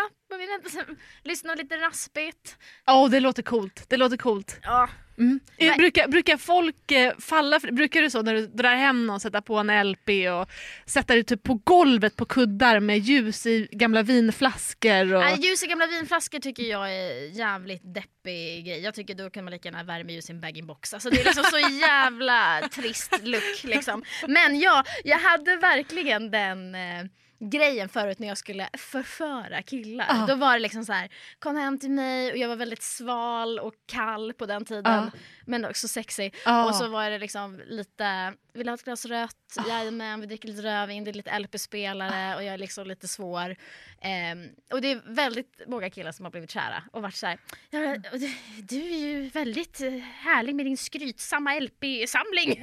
lyssna 1.23 1.55
lite 1.55 1.77
raspigt. 1.77 2.57
Åh, 2.87 3.11
det 3.11 3.21
låter 3.21 3.43
coolt. 3.43 3.85
Det 3.89 3.97
låter 3.97 4.17
coolt. 4.17 4.59
Ja, 4.63 4.89
Mm. 5.19 5.41
Eh. 5.57 5.77
Brukar, 5.77 6.09
brukar 6.09 6.37
folk 6.37 6.93
eh, 6.93 7.13
falla 7.19 7.61
för 7.61 7.73
Brukar 7.73 8.03
du 8.03 8.11
så 8.11 8.23
när 8.23 8.35
du 8.35 8.47
drar 8.47 8.75
hem 8.75 9.07
någon 9.07 9.21
sätta 9.21 9.43
på 9.43 9.57
en 9.57 9.91
LP 9.91 10.09
och 10.41 10.51
sätta 10.87 11.15
det 11.15 11.23
typ 11.23 11.43
på 11.43 11.55
golvet 11.55 12.17
på 12.17 12.25
kuddar 12.25 12.81
med 12.81 12.99
ljus 12.99 13.47
i 13.47 13.69
gamla 13.73 14.03
vinflaskor? 14.03 15.15
Och... 15.15 15.21
Nej, 15.21 15.37
ljus 15.41 15.63
i 15.63 15.67
gamla 15.67 15.87
vinflaskor 15.87 16.39
tycker 16.39 16.63
jag 16.63 16.95
är 16.95 17.39
jävligt 17.39 17.95
deppig 17.95 18.67
grej. 18.67 18.81
Jag 18.81 18.95
tycker 18.95 19.15
då 19.15 19.31
kan 19.31 19.45
man 19.45 19.53
lika 19.53 19.69
gärna 19.69 19.83
värma 19.83 20.11
ljus 20.11 20.31
i 20.31 20.33
en 20.33 20.41
bag-in-box. 20.41 20.95
Alltså 20.95 21.11
det 21.11 21.21
är 21.21 21.25
liksom 21.25 21.45
så 21.45 21.59
jävla 21.81 22.69
trist 22.73 23.21
look 23.23 23.65
liksom. 23.65 24.03
Men 24.29 24.61
ja, 24.61 24.85
jag 25.05 25.19
hade 25.19 25.57
verkligen 25.57 26.31
den 26.31 26.75
eh, 26.75 27.05
grejen 27.39 27.89
förut 27.89 28.19
när 28.19 28.29
jag 28.29 28.39
skulle 28.39 28.69
förföra 28.79 29.63
killar. 29.63 30.07
Ja. 30.09 30.25
Då 30.29 30.35
var 30.35 30.53
det 30.53 30.59
liksom 30.59 30.85
så 30.85 30.93
här, 30.93 31.09
kom 31.39 31.57
hem 31.57 31.79
till 31.79 31.91
mig 31.91 32.33
och 32.33 32.39
jag 32.39 32.49
var 32.49 32.57
väldigt 32.57 32.83
sval 32.83 33.59
och 33.59 33.75
kall 33.87 34.33
på 34.33 34.47
den 34.47 34.65
tiden. 34.65 35.11
Men 35.45 35.65
också 35.65 35.89
sexy. 35.89 36.31
Ja. 36.45 36.69
Och 36.69 36.75
så 36.75 36.89
var 36.89 37.11
det 37.11 37.19
liksom 37.19 37.61
lite, 37.67 38.33
vill 38.53 38.67
du 38.67 38.71
ha 38.71 38.75
ett 38.75 38.85
glas 38.85 39.05
rött? 39.05 39.57
Jajamän, 39.69 40.21
vi 40.21 40.27
dricker 40.27 40.49
lite 40.49 40.63
rödvin, 40.63 41.05
det 41.05 41.11
är 41.11 41.13
lite 41.13 41.39
LP-spelare 41.39 42.37
och 42.37 42.45
jag 42.45 42.55
är 42.55 42.59
liksom 42.59 42.87
lite 42.87 43.09
svår. 43.09 43.57
Ehm, 44.01 44.49
och 44.73 44.81
det 44.81 44.91
är 44.91 45.03
väldigt 45.07 45.61
många 45.67 45.91
killar 45.91 46.13
som 46.13 46.25
har 46.25 46.31
blivit 46.31 46.51
kära 46.51 46.83
och 46.93 47.03
varit 47.03 47.15
såhär, 47.15 47.39
ja, 47.71 47.97
och 48.13 48.19
du, 48.19 48.35
du 48.63 48.77
är 48.77 48.99
ju 48.99 49.29
väldigt 49.29 49.81
eh, 49.81 49.93
härlig 49.99 50.55
med 50.55 50.67
din 50.67 50.77
skrytsamma 50.77 51.61
LP-samling. 51.61 52.63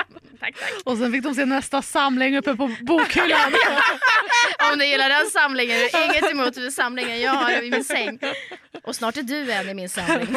Tack, 0.40 0.54
tack. 0.58 0.72
Och 0.84 0.98
sen 0.98 1.12
fick 1.12 1.22
de 1.22 1.34
se 1.34 1.44
nästa 1.44 1.82
samling 1.82 2.36
uppe 2.36 2.56
på 2.56 2.70
bokhyllan. 2.80 3.52
Om 4.72 4.78
du 4.78 4.86
gillar 4.86 5.08
den 5.08 5.30
samlingen, 5.30 5.78
inget 6.04 6.30
emot 6.30 6.72
samlingen 6.72 7.20
jag 7.20 7.30
har 7.30 7.62
i 7.62 7.70
min 7.70 7.84
säng. 7.84 8.18
Och 8.82 8.96
snart 8.96 9.16
är 9.16 9.22
du 9.22 9.52
en 9.52 9.68
i 9.68 9.74
min 9.74 9.88
samling. 9.88 10.36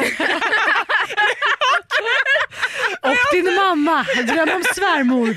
Och 3.02 3.16
din 3.32 3.54
mamma, 3.54 4.06
dröm 4.24 4.48
om 4.48 4.62
svärmor. 4.74 5.36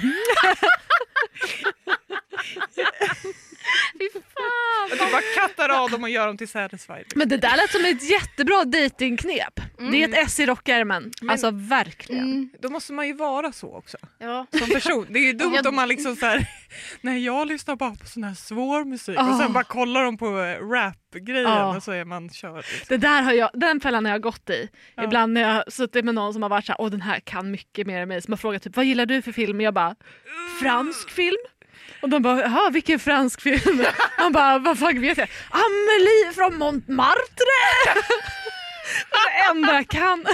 Fy 4.00 4.10
fan. 4.14 4.92
Att 4.92 5.00
du 5.08 5.12
bara 5.12 5.22
kattar 5.48 5.70
av 5.70 5.90
dem 5.92 6.04
och 6.04 6.10
gör 6.10 6.28
dem 6.28 6.38
till 6.38 6.48
Satisfied. 6.48 7.06
Men 7.16 7.30
det 7.30 7.38
där 7.38 7.58
lät 7.58 7.72
som 7.72 7.86
ett 7.86 8.10
jättebra 8.10 8.64
datingknep. 8.64 9.60
Det 9.92 10.04
är 10.04 10.10
ett 10.10 10.26
S 10.28 10.40
i 10.40 10.46
rockärmen. 10.46 11.12
Alltså 11.30 11.52
verkligen. 11.52 12.24
Mm, 12.26 12.50
Då 12.60 12.70
måste 12.70 12.94
man 12.94 13.08
ju 13.08 13.14
vara 13.14 13.52
så 13.52 13.76
också 13.76 13.98
ja. 14.20 14.46
som 14.60 14.70
person. 14.70 15.06
Det 15.10 15.20
är 15.20 15.24
ju 15.24 15.34
dumt 15.34 15.54
Jag- 15.56 15.68
om 15.68 15.76
man 15.76 15.88
liksom 15.88 16.16
så 16.16 16.26
här, 16.26 16.46
nej 17.02 17.26
jag 17.26 17.48
lyssnar 17.48 17.76
bara 17.76 17.96
på 17.96 18.06
sån 18.06 18.24
här 18.24 18.34
svår 18.34 18.86
musik 18.86 19.18
och 19.20 19.24
Ah. 19.24 19.40
sen 19.40 19.54
bara 19.54 19.64
kollar 19.64 20.04
de 20.04 20.18
på 20.18 20.26
eh, 20.26 20.68
rap-grejen 20.70 21.48
Ah. 21.48 21.76
och 21.76 21.84
så 21.84 21.92
är 21.92 22.06
man 22.06 22.30
körd. 22.30 22.56
Liksom. 22.58 22.86
Det 22.90 22.98
där 22.98 23.22
har 23.22 23.32
jag, 23.34 23.50
den 23.54 23.80
fällan 23.80 24.06
har 24.06 24.12
jag 24.12 24.22
gått 24.22 24.50
i. 24.50 24.70
Ibland 25.04 25.34
när 25.34 25.42
jag 25.42 25.50
har 25.54 25.64
suttit 25.68 26.06
med 26.06 26.16
någon 26.16 26.34
som 26.34 26.42
har 26.44 26.50
varit 26.50 26.66
såhär, 26.66 26.82
åh 26.82 26.90
den 26.90 27.02
här 27.02 27.20
kan 27.20 27.52
mycket 27.52 27.88
mer 27.88 28.02
än 28.02 28.08
mig. 28.08 28.22
Som 28.22 28.32
har 28.32 28.38
frågat 28.38 28.64
typ, 28.64 28.76
vad 28.76 28.86
gillar 28.86 29.06
du 29.06 29.22
för 29.22 29.32
film? 29.32 29.58
Och 29.58 29.64
jag 29.64 29.74
bara, 29.74 29.96
fransk 30.62 31.10
film? 31.10 31.38
Och 32.02 32.10
de 32.10 32.22
bara, 32.22 32.42
jaha 32.42 32.70
vilken 32.70 33.00
fransk 33.00 33.42
film? 33.42 33.86
Man 34.20 34.32
bara, 34.32 34.60
vad 34.60 34.80
fan 34.80 35.02
vet 35.02 35.18
jag? 35.18 35.28
Amelie 35.50 36.34
från 36.36 36.58
Montmartre! 36.58 37.62
Det 39.12 39.52
enda 39.52 39.74
jag 39.74 39.88
kan. 39.88 40.26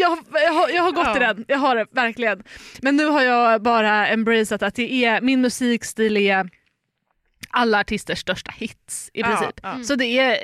Jag, 0.00 0.16
jag, 0.42 0.52
har, 0.52 0.68
jag 0.68 0.82
har 0.82 0.92
gått 0.92 1.06
i 1.06 1.20
Ja. 1.20 1.32
den, 1.34 1.44
jag 1.48 1.58
har 1.58 1.76
det 1.76 1.86
verkligen. 1.92 2.42
Men 2.82 2.96
nu 2.96 3.04
har 3.06 3.22
jag 3.22 3.62
bara 3.62 4.06
embraceat 4.08 4.62
att 4.62 4.74
det 4.74 5.04
är, 5.04 5.20
min 5.20 5.40
musikstil 5.40 6.16
är 6.16 6.48
alla 7.50 7.80
artisters 7.80 8.18
största 8.18 8.50
hits 8.56 9.10
i 9.14 9.20
Ja, 9.20 9.26
princip. 9.26 9.60
ja. 9.62 9.78
Så 9.84 9.94
det 9.94 10.18
är 10.18 10.30
eh, 10.32 10.38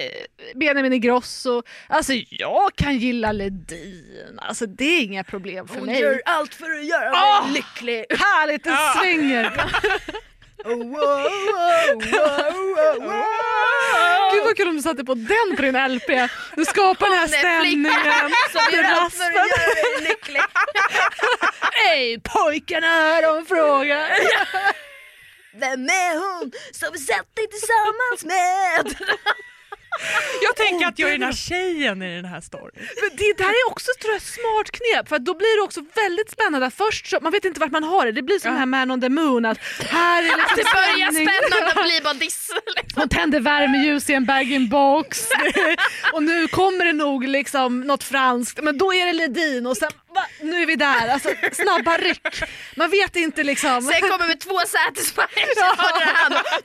Benjamin 0.54 0.92
Ingrosso, 0.92 1.62
alltså 1.88 2.12
jag 2.30 2.70
kan 2.76 2.98
gilla 2.98 3.32
Ledin, 3.32 4.38
alltså 4.42 4.66
det 4.66 4.84
är 4.84 5.02
inga 5.02 5.24
problem 5.24 5.68
för 5.68 5.80
mig. 5.80 6.20
allt 6.24 6.54
för 6.54 6.78
att 6.78 6.84
göra 6.86 7.10
Ah! 7.10 7.46
lycklig. 7.54 8.04
Härligt, 8.10 8.64
det 8.64 8.70
Ja. 8.70 8.94
svänger! 9.00 9.52
Gud 14.32 14.44
vad 14.44 14.56
kul 14.56 14.68
om 14.68 14.76
du 14.76 14.82
satte 14.82 15.04
på 15.04 15.14
den 15.14 15.56
på 15.56 15.62
din 15.62 15.76
LP. 15.94 16.28
Du 16.56 16.64
skapar 16.64 17.08
den 17.08 17.18
här 17.18 17.26
stämningen. 17.26 17.92
Som 18.52 18.76
gör 18.76 18.84
allt 18.84 19.14
för 19.14 19.24
att 19.24 19.34
göra 19.34 19.74
dig 19.74 20.08
lycklig. 20.08 20.40
Hej 21.72 22.20
pojkarna, 22.24 23.20
de 23.20 23.46
frågar. 23.46 24.08
Vem 25.60 25.84
är 25.88 26.14
hon 26.18 26.52
som 26.72 26.88
vi 26.92 26.98
sett 26.98 27.36
dig 27.36 27.46
tillsammans 27.48 28.24
med? 28.24 29.08
Jag 30.42 30.56
tänker 30.56 30.86
att 30.86 30.98
jag 30.98 31.08
är 31.08 31.12
den 31.12 31.22
här 31.22 31.32
tjejen 31.48 32.02
i 32.02 32.14
den 32.16 32.24
här 32.24 32.40
storyn. 32.40 32.70
Men 32.74 33.10
det 33.16 33.32
där 33.38 33.48
är 33.50 33.70
också 33.70 33.90
tror 34.00 34.12
jag, 34.12 34.16
ett 34.16 34.22
smart 34.38 34.70
knep 34.70 35.08
för 35.08 35.16
att 35.16 35.24
då 35.24 35.34
blir 35.34 35.56
det 35.58 35.62
också 35.62 35.80
väldigt 35.94 36.30
spännande. 36.30 36.70
Först 36.70 37.06
så, 37.06 37.18
man 37.22 37.32
vet 37.32 37.44
inte 37.44 37.60
vart 37.60 37.70
man 37.70 37.84
har 37.84 38.06
det, 38.06 38.12
det 38.12 38.22
blir 38.22 38.38
som 38.38 38.48
Ja. 38.48 38.52
den 38.52 38.58
här 38.58 38.66
Man 38.66 38.90
on 38.90 39.00
the 39.00 39.08
Moon 39.08 39.44
att 39.44 39.58
här 39.88 40.22
är 40.22 40.26
liksom 40.36 40.56
Det 40.56 40.64
börjar 40.64 41.10
spännande 41.12 41.80
och 41.80 41.84
blir 41.84 42.02
bara 42.02 42.14
diss. 42.14 42.50
Liksom. 42.76 43.00
Hon 43.00 43.08
tänder 43.08 43.40
värmeljus 43.40 44.10
i 44.10 44.14
en 44.14 44.24
bag-in-box 44.26 45.28
och 46.12 46.22
nu 46.22 46.48
kommer 46.48 46.84
det 46.84 46.92
nog 46.92 47.28
liksom 47.28 47.80
något 47.80 48.04
franskt 48.04 48.62
men 48.62 48.78
då 48.78 48.94
är 48.94 49.06
det 49.06 49.12
Ledin 49.12 49.66
och 49.66 49.76
sen 49.76 49.90
va, 50.14 50.26
nu 50.40 50.62
är 50.62 50.66
vi 50.66 50.76
där. 50.76 51.08
Alltså, 51.08 51.28
snabba 51.52 51.96
ryck. 51.96 52.42
Man 52.76 52.90
vet 52.90 53.16
inte 53.16 53.42
liksom. 53.42 53.82
Sen 53.82 54.00
kommer 54.10 54.28
vi 54.28 54.36
två 54.36 54.58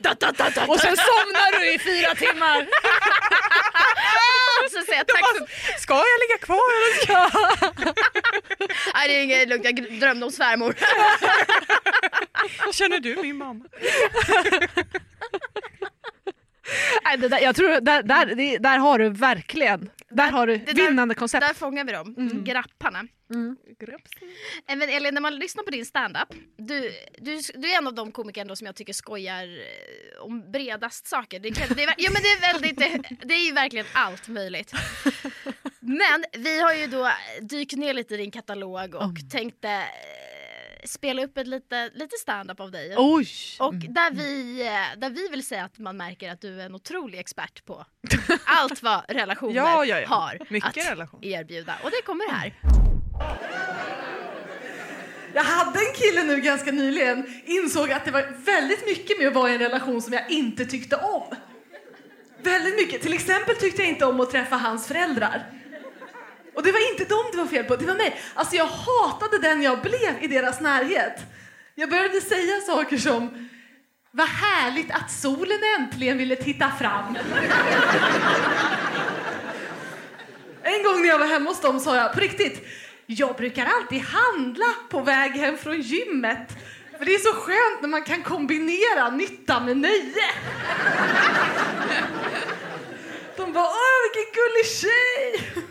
da, 0.00 0.14
da, 0.14 0.66
Och 0.66 0.80
sen 0.80 0.96
somnar 0.96 1.60
du 1.60 1.74
i 1.74 1.78
fyra 1.78 2.14
timmar. 2.14 2.68
Så 4.70 4.80
säger 4.80 4.98
jag 4.98 5.06
tack 5.06 5.36
för... 5.36 5.80
Ska 5.80 5.94
jag 5.94 6.20
ligga 6.20 6.38
kvar 6.46 6.70
eller 6.76 7.02
ska 7.02 7.12
jag? 7.12 7.94
Nej 8.94 9.08
det 9.08 9.14
är 9.14 9.22
inget 9.22 9.48
lugnt, 9.48 9.64
jag 9.64 10.00
drömde 10.00 10.26
om 10.26 10.32
svärmor. 10.32 10.74
Känner 12.72 12.98
du 12.98 13.16
min 13.22 13.36
mamma? 13.36 13.64
Nej, 17.04 17.16
det 17.18 17.28
där, 17.28 17.40
jag 17.40 17.56
tror 17.56 17.80
där, 17.80 18.02
där, 18.02 18.26
det, 18.26 18.58
där 18.58 18.78
har 18.78 18.98
du 18.98 19.08
verkligen 19.08 19.90
där 20.18 20.30
har 20.30 20.46
du 20.46 20.56
det 20.56 20.72
där- 20.72 20.88
vinnande 20.88 21.14
koncept. 21.14 21.46
Där 21.46 21.54
fångar 21.54 21.84
vi 21.84 21.92
dem, 21.92 22.14
grapparna. 22.44 22.98
Eh, 24.66 24.76
Men 24.76 24.88
Elin, 24.88 25.14
när 25.14 25.20
man 25.20 25.36
lyssnar 25.38 25.62
på 25.64 25.70
din 25.70 25.86
standup, 25.86 26.28
du, 26.56 26.92
du, 27.18 27.40
du 27.54 27.72
är 27.72 27.78
en 27.78 27.86
av 27.86 27.94
de 27.94 28.12
komiker 28.12 28.54
som 28.54 28.66
jag 28.66 28.76
tycker 28.76 28.92
skojar 28.92 29.44
eh, 29.44 30.22
om 30.24 30.50
bredast 30.52 31.06
saker. 31.06 31.40
Det, 31.40 31.50
det, 31.50 31.82
är, 31.84 31.94
ja, 31.98 32.10
men 32.12 32.22
det, 32.22 32.28
är 32.28 32.52
väldigt, 32.52 32.78
det, 32.78 33.16
det 33.26 33.34
är 33.34 33.46
ju 33.46 33.52
verkligen 33.52 33.86
allt 33.92 34.28
möjligt. 34.28 34.72
Men 35.80 36.24
vi 36.42 36.60
har 36.60 36.74
ju 36.74 36.86
då 36.86 37.10
dykt 37.40 37.76
ner 37.76 37.94
lite 37.94 38.14
i 38.14 38.16
din 38.16 38.30
katalog 38.30 38.94
och 38.94 39.30
tänkte 39.30 39.68
eh, 39.68 39.84
spela 40.88 41.24
upp 41.24 41.38
ett 41.38 41.46
lite, 41.46 41.90
lite 41.94 42.16
standup 42.16 42.60
av 42.60 42.70
dig. 42.70 42.94
Oj! 42.96 43.28
Och 43.58 43.74
där 43.74 44.10
vi, 44.10 44.60
eh, 44.66 44.98
där 45.00 45.10
vi 45.10 45.28
vill 45.28 45.46
säga 45.46 45.64
att 45.64 45.78
man 45.78 45.96
märker 45.96 46.32
att 46.32 46.40
du 46.40 46.60
är 46.60 46.66
en 46.66 46.74
otrolig 46.74 47.18
expert 47.18 47.64
på 47.64 47.84
allt 48.44 48.82
vad 48.82 49.00
relationer 49.08 49.54
Ja, 49.54 49.84
ja, 49.84 50.00
ja. 50.00 50.08
har 50.08 50.38
Mycket 50.48 50.68
att 50.86 50.90
relation. 50.92 51.24
erbjuda. 51.24 51.74
Och 51.82 51.90
det 51.90 52.02
kommer 52.06 52.30
här. 52.32 52.54
Jag 55.34 55.42
hade 55.44 55.78
en 55.78 55.94
kille 55.94 56.24
nu 56.24 56.40
ganska 56.40 56.72
nyligen, 56.72 57.42
insåg 57.46 57.92
att 57.92 58.04
det 58.04 58.10
var 58.10 58.36
väldigt 58.44 58.86
mycket 58.86 59.18
med 59.18 59.28
att 59.28 59.34
vara 59.34 59.50
i 59.50 59.52
en 59.52 59.58
relation 59.58 60.02
som 60.02 60.12
jag 60.12 60.30
inte 60.30 60.64
tyckte 60.64 60.96
om. 60.96 61.34
Väldigt 62.42 62.74
mycket. 62.76 63.02
Till 63.02 63.12
exempel 63.12 63.56
tyckte 63.56 63.82
jag 63.82 63.88
inte 63.88 64.04
om 64.06 64.20
att 64.20 64.30
träffa 64.30 64.56
hans 64.56 64.86
föräldrar. 64.88 65.52
Och 66.58 66.64
det 66.64 66.72
var 66.72 66.90
inte 66.90 67.04
dem 67.04 67.24
det 67.32 67.38
var 67.38 67.46
fel 67.46 67.64
på, 67.64 67.76
det 67.76 67.86
var 67.86 67.94
mig. 67.94 68.20
Alltså 68.34 68.56
jag 68.56 68.66
hatade 68.66 69.38
den 69.38 69.62
jag 69.62 69.80
blev 69.80 70.14
i 70.20 70.26
deras 70.26 70.60
närhet. 70.60 71.20
Jag 71.74 71.90
började 71.90 72.20
säga 72.20 72.60
saker 72.60 72.98
som 72.98 73.48
vad 74.10 74.28
härligt 74.28 74.90
att 74.90 75.10
solen 75.10 75.58
äntligen 75.78 76.18
ville 76.18 76.36
titta 76.36 76.70
fram. 76.70 77.18
En 80.62 80.82
gång 80.82 81.02
när 81.02 81.08
jag 81.08 81.18
var 81.18 81.26
hemma 81.26 81.50
hos 81.50 81.60
dem 81.60 81.80
sa 81.80 81.96
jag 81.96 82.12
på 82.12 82.20
riktigt, 82.20 82.66
jag 83.06 83.36
brukar 83.36 83.66
alltid 83.66 84.02
handla 84.02 84.74
på 84.90 85.00
väg 85.00 85.32
hem 85.32 85.58
från 85.58 85.80
gymmet. 85.80 86.56
För 86.98 87.04
det 87.04 87.14
är 87.14 87.18
så 87.18 87.32
skönt 87.34 87.82
när 87.82 87.88
man 87.88 88.02
kan 88.02 88.22
kombinera 88.22 89.10
nytta 89.10 89.60
med 89.60 89.76
nöje. 89.76 90.30
De 93.36 93.52
bara, 93.52 93.64
åh 93.64 94.02
vilken 94.14 94.32
gullig 94.34 94.66
tjej! 94.66 95.64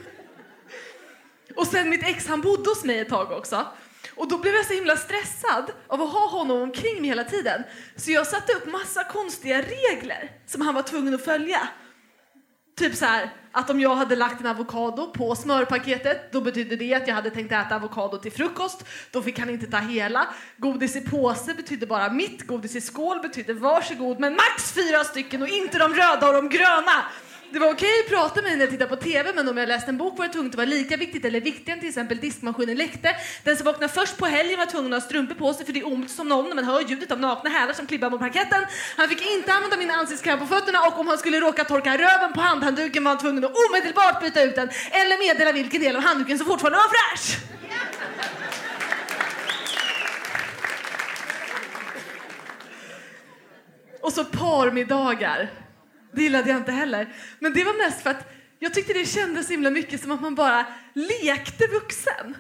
Och 1.58 1.68
sen 1.68 1.90
mitt 1.90 2.04
ex 2.04 2.28
han 2.28 2.42
bodde 2.42 2.70
hos 2.70 2.84
mig 2.84 3.00
ett 3.00 3.10
tag 3.10 3.32
också. 3.32 3.68
Och 4.16 4.28
då 4.28 4.38
blev 4.38 4.54
jag 4.54 4.66
så 4.66 4.74
himla 4.74 4.98
stressad 4.98 5.72
av 5.88 6.02
att 6.02 6.12
ha 6.12 6.28
honom 6.28 6.62
omkring 6.62 7.02
mig 7.02 7.10
hela 7.10 7.24
tiden. 7.24 7.64
Så 7.96 8.12
jag 8.12 8.28
satte 8.28 8.54
upp 8.54 8.66
massa 8.66 9.04
konstiga 9.04 9.62
regler 9.62 10.32
som 10.46 10.62
han 10.62 10.76
var 10.76 10.82
tvungen 10.82 11.16
att 11.16 11.26
följa. 11.26 11.70
Typ 12.78 12.96
så 12.96 13.06
här, 13.06 13.30
att 13.52 13.70
om 13.70 13.80
jag 13.80 13.96
hade 13.96 14.16
lagt 14.16 14.42
en 14.42 14.48
avokado 14.48 15.12
på 15.14 15.36
smörpaketet, 15.36 16.32
då 16.32 16.42
betydde 16.42 16.76
det 16.76 16.94
att 16.94 17.08
jag 17.08 17.16
hade 17.16 17.30
tänkt 17.30 17.52
äta 17.52 17.76
avokado 17.76 18.18
till 18.18 18.32
frukost. 18.32 18.86
Då 19.12 19.22
fick 19.22 19.40
han 19.40 19.50
inte 19.50 19.68
ta 19.68 19.78
hela. 19.78 20.28
Godis 20.58 20.96
i 20.96 21.02
påse 21.02 21.54
betydde 21.54 21.86
bara 21.86 22.10
mitt, 22.10 22.48
godis 22.48 22.76
i 22.76 22.82
skål 22.82 23.20
betydde 23.20 23.54
varsågod, 23.54 24.20
men 24.20 24.36
max 24.36 24.74
fyra 24.74 25.04
stycken 25.04 25.42
och 25.42 25.48
inte 25.48 25.78
de 25.78 25.94
röda 25.94 26.28
och 26.28 26.34
de 26.34 26.50
gröna. 26.50 27.06
Det 27.52 27.60
var 27.60 27.72
okej 27.72 28.00
att 28.06 28.10
prata 28.10 28.36
med 28.36 28.44
mig 28.44 28.56
när 28.56 28.66
jag 28.66 28.72
tittade 28.72 28.96
på 28.96 29.04
TV, 29.04 29.34
men 29.36 29.50
om 29.50 29.58
jag 29.58 29.68
läste 29.68 29.92
en 29.92 29.98
bok 29.98 30.18
var 30.18 30.28
det 30.28 30.34
tungt. 30.34 30.54
att 30.54 30.58
vara 30.58 30.66
lika 30.66 30.98
viktigt 30.98 31.26
eller 31.26 31.42
viktigare 31.42 31.74
än 31.74 31.80
till 31.80 31.90
exempel 31.90 32.18
diskmaskinen 32.18 32.78
läckte. 32.78 33.16
Den 33.44 33.58
som 33.58 33.66
vaknade 33.66 33.94
först 33.94 34.18
på 34.18 34.26
helgen 34.26 34.60
var 34.60 34.66
tvungen 34.66 34.94
att 34.94 35.02
ha 35.04 35.10
strumpor 35.10 35.36
på 35.36 35.54
sig 35.54 35.66
för 35.66 35.74
det 35.74 35.80
är 35.80 35.88
ont 35.88 36.12
som 36.12 36.28
någon 36.28 36.48
när 36.48 36.56
man 36.56 36.66
hör 36.66 36.82
ljudet 36.82 37.12
av 37.12 37.20
nakna 37.20 37.50
hälar 37.50 37.74
som 37.74 37.88
klibbar 37.88 38.10
mot 38.10 38.20
parketten. 38.20 38.66
Han 38.98 39.10
fick 39.10 39.26
inte 39.26 39.54
använda 39.54 39.78
min 39.78 39.92
ansiktskräm 39.92 40.40
på 40.40 40.46
fötterna 40.46 40.82
och 40.82 41.00
om 41.00 41.08
han 41.08 41.18
skulle 41.18 41.40
råka 41.40 41.64
torka 41.64 41.98
röven 41.98 42.34
på 42.34 42.42
handhandduken 42.42 43.04
var 43.04 43.12
han 43.12 43.20
tvungen 43.20 43.46
att 43.46 43.52
omedelbart 43.70 44.22
byta 44.22 44.44
ut 44.44 44.56
den 44.56 44.70
eller 44.92 45.28
meddela 45.28 45.52
vilken 45.52 45.82
del 45.82 45.96
av 45.96 46.02
handduken 46.02 46.38
som 46.38 46.48
fortfarande 46.48 46.78
var 46.78 46.90
fräsch. 46.90 47.38
Och 54.02 54.14
så 54.14 54.26
parmiddagar. 54.26 55.67
Det 56.18 56.24
gillade 56.24 56.50
jag 56.50 56.58
inte 56.58 56.72
heller. 56.72 57.08
Men 57.40 57.54
det 57.54 57.64
var 57.64 57.86
mest 57.86 58.02
för 58.02 58.10
att 58.10 58.34
jag 58.60 58.74
tyckte 58.74 58.94
det 58.94 59.06
kändes 59.06 59.46
så 59.46 59.52
himla 59.52 59.70
mycket 59.70 60.02
som 60.02 60.12
att 60.12 60.22
man 60.22 60.36
bara 60.36 60.66
lekte 60.94 61.68
vuxen. 61.68 62.38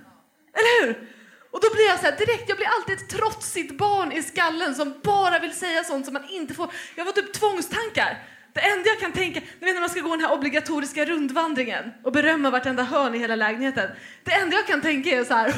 Eller 0.53 0.85
hur? 0.85 1.09
Och 1.51 1.59
då 1.61 1.75
blir 1.75 1.87
jag 1.87 1.99
så 1.99 2.05
här 2.05 2.17
direkt, 2.17 2.49
jag 2.49 2.57
blir 2.57 2.67
alltid 2.67 2.95
ett 2.95 3.09
trotsigt 3.09 3.77
barn 3.77 4.11
i 4.11 4.23
skallen 4.23 4.75
som 4.75 4.93
bara 5.03 5.39
vill 5.39 5.53
säga 5.53 5.83
sånt 5.83 6.05
som 6.05 6.13
man 6.13 6.29
inte 6.29 6.53
får. 6.53 6.71
Jag 6.95 7.05
får 7.05 7.13
typ 7.13 7.33
tvångstankar. 7.33 8.17
Det 8.53 8.61
enda 8.61 8.89
jag 8.89 8.99
kan 8.99 9.11
tänka, 9.11 9.39
ni 9.59 9.65
vet 9.65 9.75
när 9.75 9.79
man 9.79 9.89
ska 9.89 9.99
gå 9.99 10.09
den 10.09 10.25
här 10.25 10.33
obligatoriska 10.33 11.05
rundvandringen 11.05 11.91
och 12.03 12.11
berömma 12.11 12.49
vartenda 12.49 12.83
hörn 12.83 13.15
i 13.15 13.17
hela 13.17 13.35
lägenheten. 13.35 13.89
Det 14.23 14.31
enda 14.31 14.57
jag 14.57 14.67
kan 14.67 14.81
tänka 14.81 15.09
är 15.09 15.23
så 15.23 15.33
här, 15.33 15.53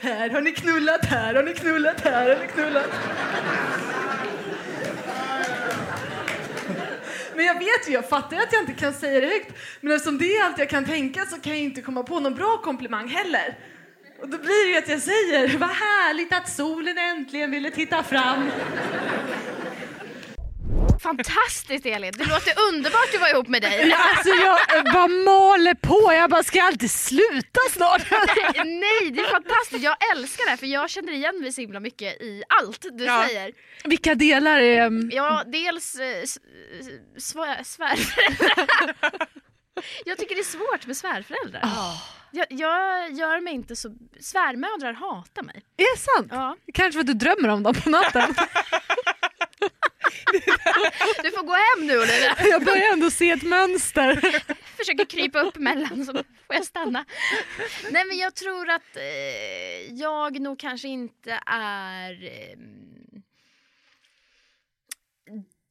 här 0.00 0.30
har 0.30 0.40
ni 0.40 0.52
knullat, 0.52 1.04
här 1.04 1.34
har 1.34 1.42
ni 1.42 1.54
knullat, 1.54 2.00
här 2.00 2.28
har 2.28 2.42
ni 2.42 2.48
knullat. 2.52 2.90
Men 7.36 7.44
jag 7.44 7.54
vet 7.54 7.88
ju, 7.88 7.92
jag 7.92 8.08
fattar 8.08 8.36
att 8.36 8.52
jag 8.52 8.62
inte 8.62 8.72
kan 8.72 8.92
säga 8.92 9.20
det 9.20 9.26
högt. 9.26 9.52
Men 9.80 9.92
eftersom 9.92 10.18
det 10.18 10.36
är 10.36 10.44
allt 10.44 10.58
jag 10.58 10.70
kan 10.70 10.84
tänka 10.84 11.26
så 11.26 11.40
kan 11.40 11.52
jag 11.52 11.62
inte 11.62 11.82
komma 11.82 12.02
på 12.02 12.20
någon 12.20 12.34
bra 12.34 12.60
komplimang 12.64 13.08
heller. 13.08 13.58
Och 14.20 14.28
då 14.28 14.38
blir 14.38 14.66
det 14.66 14.72
ju 14.72 14.78
att 14.78 14.88
jag 14.88 15.00
säger, 15.00 15.58
vad 15.58 15.68
härligt 15.68 16.32
att 16.32 16.48
solen 16.48 16.98
äntligen 16.98 17.50
ville 17.50 17.70
titta 17.70 18.02
fram. 18.02 18.50
Fantastiskt 21.06 21.86
Elin, 21.86 22.12
det 22.16 22.24
låter 22.24 22.52
underbart 22.68 23.14
att 23.14 23.20
vara 23.20 23.30
ihop 23.30 23.48
med 23.48 23.62
dig. 23.62 23.92
Alltså 24.16 24.28
jag 24.28 24.84
bara 24.92 25.08
maler 25.08 25.74
på, 25.74 26.12
jag 26.12 26.30
bara 26.30 26.42
ska 26.42 26.62
alltid 26.62 26.90
sluta 26.90 27.60
snart. 27.70 28.10
Nej, 28.64 29.10
det 29.12 29.20
är 29.20 29.30
fantastiskt. 29.30 29.82
Jag 29.84 29.96
älskar 30.16 30.44
det 30.44 30.50
här 30.50 30.56
för 30.56 30.66
jag 30.66 30.90
känner 30.90 31.12
igen 31.12 31.40
mig 31.40 31.52
så 31.52 31.60
himla 31.60 31.80
mycket 31.80 32.22
i 32.22 32.42
allt 32.48 32.86
du 32.92 33.04
Ja. 33.04 33.24
säger. 33.28 33.52
Vilka 33.84 34.14
delar 34.14 34.58
är... 34.58 35.14
Ja, 35.14 35.42
dels 35.46 35.94
eh, 35.94 36.22
svär, 37.18 37.62
svärföräldrar. 37.64 38.66
Jag 40.04 40.18
tycker 40.18 40.34
det 40.34 40.40
är 40.40 40.44
svårt 40.44 40.86
med 40.86 40.96
svärföräldrar. 40.96 41.62
Jag, 42.30 42.46
jag 42.50 43.12
gör 43.12 43.40
mig 43.40 43.54
inte 43.54 43.76
så... 43.76 43.88
Svärmödrar 44.20 44.92
hatar 44.92 45.42
mig. 45.42 45.62
Är 45.76 45.96
det 45.96 46.00
sant? 46.00 46.28
Ja. 46.30 46.56
Kanske 46.74 46.92
för 46.92 47.00
att 47.00 47.06
du 47.06 47.12
drömmer 47.14 47.48
om 47.48 47.62
dem 47.62 47.74
på 47.74 47.90
natten. 47.90 48.34
Du 51.22 51.30
får 51.30 51.42
gå 51.42 51.52
hem 51.52 51.86
nu 51.86 51.96
Olivia. 51.98 52.36
Jag 52.50 52.64
börjar 52.64 52.92
ändå 52.92 53.10
se 53.10 53.30
ett 53.30 53.42
mönster. 53.42 54.20
Försöker 54.76 55.04
krypa 55.04 55.40
upp 55.40 55.56
emellan 55.56 56.06
så 56.06 56.12
får 56.12 56.24
jag 56.56 56.64
stanna. 56.64 57.04
Nej 57.90 58.04
men 58.06 58.18
jag 58.18 58.34
tror 58.34 58.70
att 58.70 58.96
eh, 58.96 59.94
jag 59.94 60.40
nog 60.40 60.58
kanske 60.58 60.88
inte 60.88 61.40
är 61.46 62.24
eh, 62.24 62.58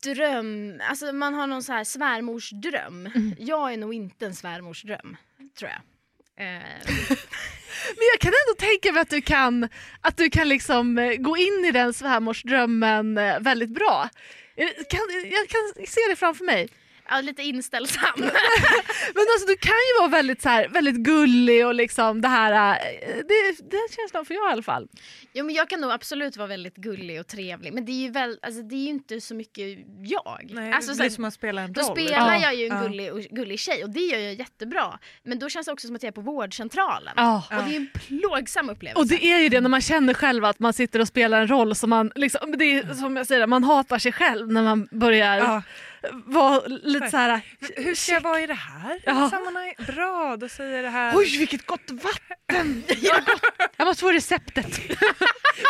dröm, 0.03 0.81
alltså 0.89 1.13
man 1.13 1.33
har 1.33 1.47
någon 1.47 1.63
så 1.63 1.73
här 1.73 1.83
svärmorsdröm. 1.83 3.09
Jag 3.39 3.73
är 3.73 3.77
nog 3.77 3.93
inte 3.93 4.25
en 4.25 4.35
svärmorsdröm, 4.35 5.17
tror 5.59 5.71
jag. 5.71 5.81
Ehm. 6.37 6.61
Men 7.87 8.05
jag 8.13 8.19
kan 8.19 8.31
ändå 8.31 8.55
tänka 8.57 8.91
mig 8.91 9.01
att 9.01 9.09
du 9.09 9.21
kan, 9.21 9.69
att 10.01 10.17
du 10.17 10.29
kan 10.29 10.49
liksom 10.49 10.97
eh, 10.97 11.15
gå 11.15 11.37
in 11.37 11.65
i 11.65 11.71
den 11.71 11.93
svärmorsdrömmen 11.93 13.17
eh, 13.17 13.39
väldigt 13.39 13.69
bra. 13.69 14.09
Jag 14.55 14.69
kan, 14.89 15.01
jag 15.31 15.47
kan 15.47 15.85
se 15.87 15.99
det 16.09 16.15
framför 16.15 16.45
mig 16.45 16.69
ja, 17.09 17.21
lite 17.21 17.43
inställsam. 17.43 18.09
Men 19.13 19.25
alltså 19.33 19.47
du 19.47 19.57
kan 19.57 19.71
ju 19.73 19.99
vara 19.99 20.07
väldigt, 20.09 20.41
så 20.41 20.49
här, 20.49 20.67
väldigt 20.67 20.95
gullig 20.95 21.65
och 21.67 21.73
liksom 21.75 22.21
det 22.21 22.27
här, 22.27 22.51
eh, 22.51 23.15
det, 23.15 23.69
den 23.71 23.87
känslan 23.95 24.25
får 24.25 24.35
jag 24.35 24.49
i 24.49 24.51
alla 24.51 24.61
fall. 24.63 24.87
Jo 25.33 25.45
men 25.45 25.55
jag 25.55 25.69
kan 25.69 25.81
nog 25.81 25.91
absolut 25.91 26.37
vara 26.37 26.47
väldigt 26.47 26.75
gullig 26.75 27.19
och 27.19 27.27
trevlig 27.27 27.73
men 27.73 27.85
det 27.85 27.91
är 27.91 28.01
ju, 28.05 28.11
väl, 28.11 28.39
alltså, 28.41 28.61
det 28.61 28.75
är 28.75 28.79
ju 28.79 28.89
inte 28.89 29.21
så 29.21 29.35
mycket 29.35 29.77
jag. 30.03 30.49
Nej, 30.49 30.71
alltså, 30.71 30.91
det 30.91 30.95
så 30.95 31.01
blir 31.03 31.09
som 31.09 31.23
att 31.25 31.33
spela 31.33 31.61
en 31.61 31.73
Då 31.73 31.81
roll. 31.81 31.91
spelar 31.91 32.33
Ja. 32.35 32.41
jag 32.41 32.55
ju 32.55 32.65
en 32.67 32.75
Ja. 32.77 32.81
gullig, 32.83 33.13
och, 33.13 33.19
gullig 33.19 33.59
tjej 33.59 33.83
och 33.83 33.89
det 33.89 33.99
gör 33.99 34.19
jag 34.19 34.33
jättebra. 34.33 34.99
Men 35.23 35.39
då 35.39 35.49
känns 35.49 35.65
det 35.65 35.71
också 35.73 35.87
som 35.87 35.95
att 35.95 36.03
jag 36.03 36.07
är 36.07 36.11
på 36.13 36.21
vårdcentralen. 36.21 37.13
Ja. 37.17 37.43
Och 37.49 37.63
det 37.69 37.75
är 37.75 37.77
en 37.77 37.89
plågsam 37.93 38.69
upplevelse. 38.69 38.99
Och 38.99 39.07
det 39.07 39.25
är 39.31 39.39
ju 39.39 39.49
det 39.49 39.61
när 39.61 39.69
man 39.69 39.81
känner 39.81 40.13
själv 40.13 40.45
att 40.45 40.59
man 40.59 40.73
sitter 40.73 40.99
och 40.99 41.07
spelar 41.07 41.41
en 41.41 41.47
roll 41.47 41.75
som 41.75 41.89
man, 41.89 42.11
liksom, 42.15 42.55
det 42.57 42.65
är 42.65 42.93
som 42.93 43.15
jag 43.15 43.27
säger, 43.27 43.47
man 43.47 43.63
hatar 43.63 43.99
sig 43.99 44.11
själv 44.11 44.51
när 44.51 44.63
man 44.63 44.87
börjar 44.91 45.37
Ja. 45.37 45.61
Vara 46.11 46.67
lite 46.67 47.09
så 47.11 47.17
här. 47.17 47.41
Hur 47.75 47.95
ska 47.95 48.11
jag 48.13 48.21
vara 48.21 48.41
i 48.41 48.47
det 48.47 48.53
här 48.53 49.01
Ja. 49.05 49.29
sammanhanget? 49.29 49.77
Bra, 49.87 50.37
då 50.37 50.49
säger 50.49 50.83
det 50.83 50.89
här. 50.89 51.17
Oj 51.17 51.37
vilket 51.37 51.65
gott 51.65 51.91
vatten! 51.91 52.83
Jag 53.77 53.85
måste 53.87 54.01
få 54.01 54.11
receptet. 54.11 54.79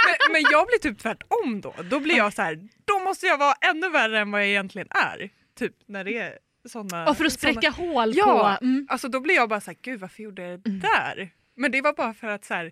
Men, 0.07 0.31
men 0.31 0.41
jag 0.51 0.67
blir 0.67 0.79
typ 0.79 0.99
tvärtom 0.99 1.61
då. 1.61 1.75
Då 1.89 1.99
blir 1.99 2.17
jag 2.17 2.33
så 2.33 2.41
här, 2.41 2.59
då 2.85 2.99
måste 2.99 3.25
jag 3.25 3.37
vara 3.37 3.53
ännu 3.61 3.89
värre 3.89 4.19
än 4.19 4.31
vad 4.31 4.41
jag 4.41 4.47
egentligen 4.49 4.87
är. 4.91 5.29
Typ 5.59 5.73
när 5.87 6.03
det 6.03 6.17
är 6.17 6.37
såna... 6.69 7.09
Och 7.09 7.17
för 7.17 7.25
att 7.25 7.33
spräcka 7.33 7.69
hål 7.69 8.11
Ja, 8.15 8.57
på... 8.59 8.65
Mm. 8.65 8.87
alltså 8.89 9.07
då 9.07 9.19
blir 9.19 9.35
jag 9.35 9.49
bara 9.49 9.61
så 9.61 9.71
här, 9.71 9.77
gud 9.81 9.99
varför 9.99 10.23
gjorde 10.23 10.41
jag 10.41 10.59
det 10.59 10.69
där? 10.69 11.29
Men 11.57 11.71
det 11.71 11.81
var 11.81 11.93
bara 11.93 12.13
för 12.13 12.27
att 12.27 12.45
så 12.45 12.53
här, 12.53 12.71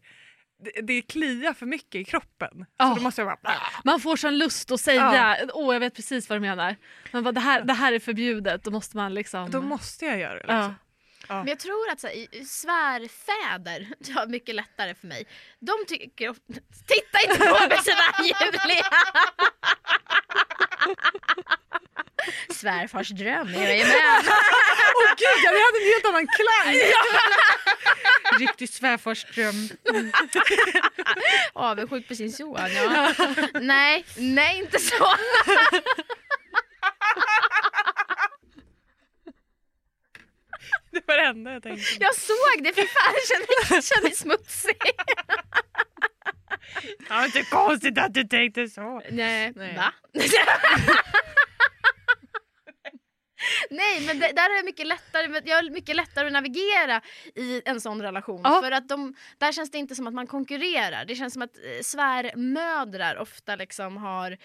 det, 0.64 0.82
det 0.82 1.01
kliar 1.01 1.53
för 1.53 1.66
mycket 1.66 1.95
i 1.95 2.03
kroppen. 2.03 2.66
Ja. 2.78 2.89
Så 2.89 2.95
då 2.95 3.01
måste 3.01 3.22
jag 3.22 3.38
bara... 3.43 3.53
Man 3.84 3.99
får 3.99 4.16
sån 4.16 4.38
lust 4.38 4.72
att 4.72 4.82
säga, 4.82 5.38
åh 5.53 5.74
jag 5.76 5.80
vet 5.80 5.95
precis 5.95 6.30
vad 6.30 6.36
du 6.36 6.41
menar. 6.41 6.76
Man 7.11 7.24
bara, 7.24 7.32
det, 7.32 7.39
här, 7.39 7.61
det 7.61 7.74
här 7.74 7.93
är 7.93 7.99
förbjudet, 7.99 8.64
då 8.64 8.72
måste 8.72 8.97
man 8.97 9.14
liksom... 9.14 9.51
Då 9.51 9.61
måste 9.61 10.05
jag 10.05 10.20
göra 10.20 10.34
det. 10.34 10.39
Liksom. 10.39 10.76
ja. 11.28 11.36
Men 11.36 11.47
jag 11.47 11.59
tror 11.59 11.89
att 11.91 11.99
så 11.99 12.07
här, 12.07 12.45
svärfäder 12.45 13.88
har 14.16 14.28
mycket 14.28 14.55
lättare 14.55 14.95
för 14.95 15.07
mig. 15.07 15.28
De 15.59 15.74
tycker... 15.88 16.36
Titta 16.88 17.20
inte 17.24 17.38
på 17.38 17.68
mig 17.68 17.78
sådär 17.78 18.14
Julia! 18.24 18.86
Svärfars 22.49 23.09
dröm, 23.09 23.53
jajamän. 23.53 24.24
Åh 24.95 25.09
gud, 25.18 25.39
jag 25.43 25.51
hade 25.66 25.78
en 25.82 25.89
helt 25.93 26.05
annan 26.05 26.28
klang! 26.28 26.76
Riktig 28.40 28.70
svärfarsdröm. 28.70 29.70
Avundsjuk 31.54 32.08
på 32.08 32.16
sin 32.16 32.32
son, 32.32 32.58
ja. 32.76 33.14
Nej, 33.62 34.06
nej 34.18 34.60
inte 34.60 34.80
så. 34.80 35.08
Det 40.92 41.02
var 41.08 41.18
det 41.18 41.24
enda 41.24 41.52
jag 41.54 41.64
tänkte. 41.64 41.98
Jag 42.00 42.16
såg 42.16 42.64
det, 42.64 42.74
för 42.74 42.82
fan 42.82 43.14
jag 43.14 43.28
känner, 43.28 43.76
jag 43.76 43.84
känner 43.84 44.04
mig 44.04 44.16
smutsig. 44.16 44.78
Det 47.00 47.10
var 47.10 47.26
inte 47.26 47.44
konstigt 47.44 47.98
att 47.98 48.14
du 48.14 48.24
tänkte 48.24 48.68
så. 48.68 49.02
Nej. 49.12 49.54
Nej. 49.56 49.76
Va? 49.76 49.94
Nej 53.70 54.06
men 54.08 54.20
det, 54.20 54.28
där 54.28 54.50
är 54.50 54.58
det 54.58 54.66
mycket 54.66 54.88
lättare, 54.88 55.41
jag 55.46 55.56
har 55.56 55.70
mycket 55.70 55.96
lättare 55.96 56.28
att 56.28 56.34
navigera 56.34 57.02
i 57.36 57.62
en 57.66 57.82
sån 57.82 58.02
relation. 58.02 58.41
Ja. 58.44 58.62
För 58.62 58.72
att 58.72 58.89
de, 58.89 59.16
där 59.38 59.52
känns 59.52 59.72
det 59.72 59.78
inte 59.78 59.96
som 59.96 60.08
att 60.08 60.14
man 60.14 60.28
konkurrerar. 60.28 61.06
Det 61.06 61.16
känns 61.16 61.34
som 61.34 61.41
att 61.41 61.58
eh, 61.58 61.82
svärmödrar 61.82 63.16
ofta 63.18 63.56
liksom 63.56 63.98
har 63.98 64.38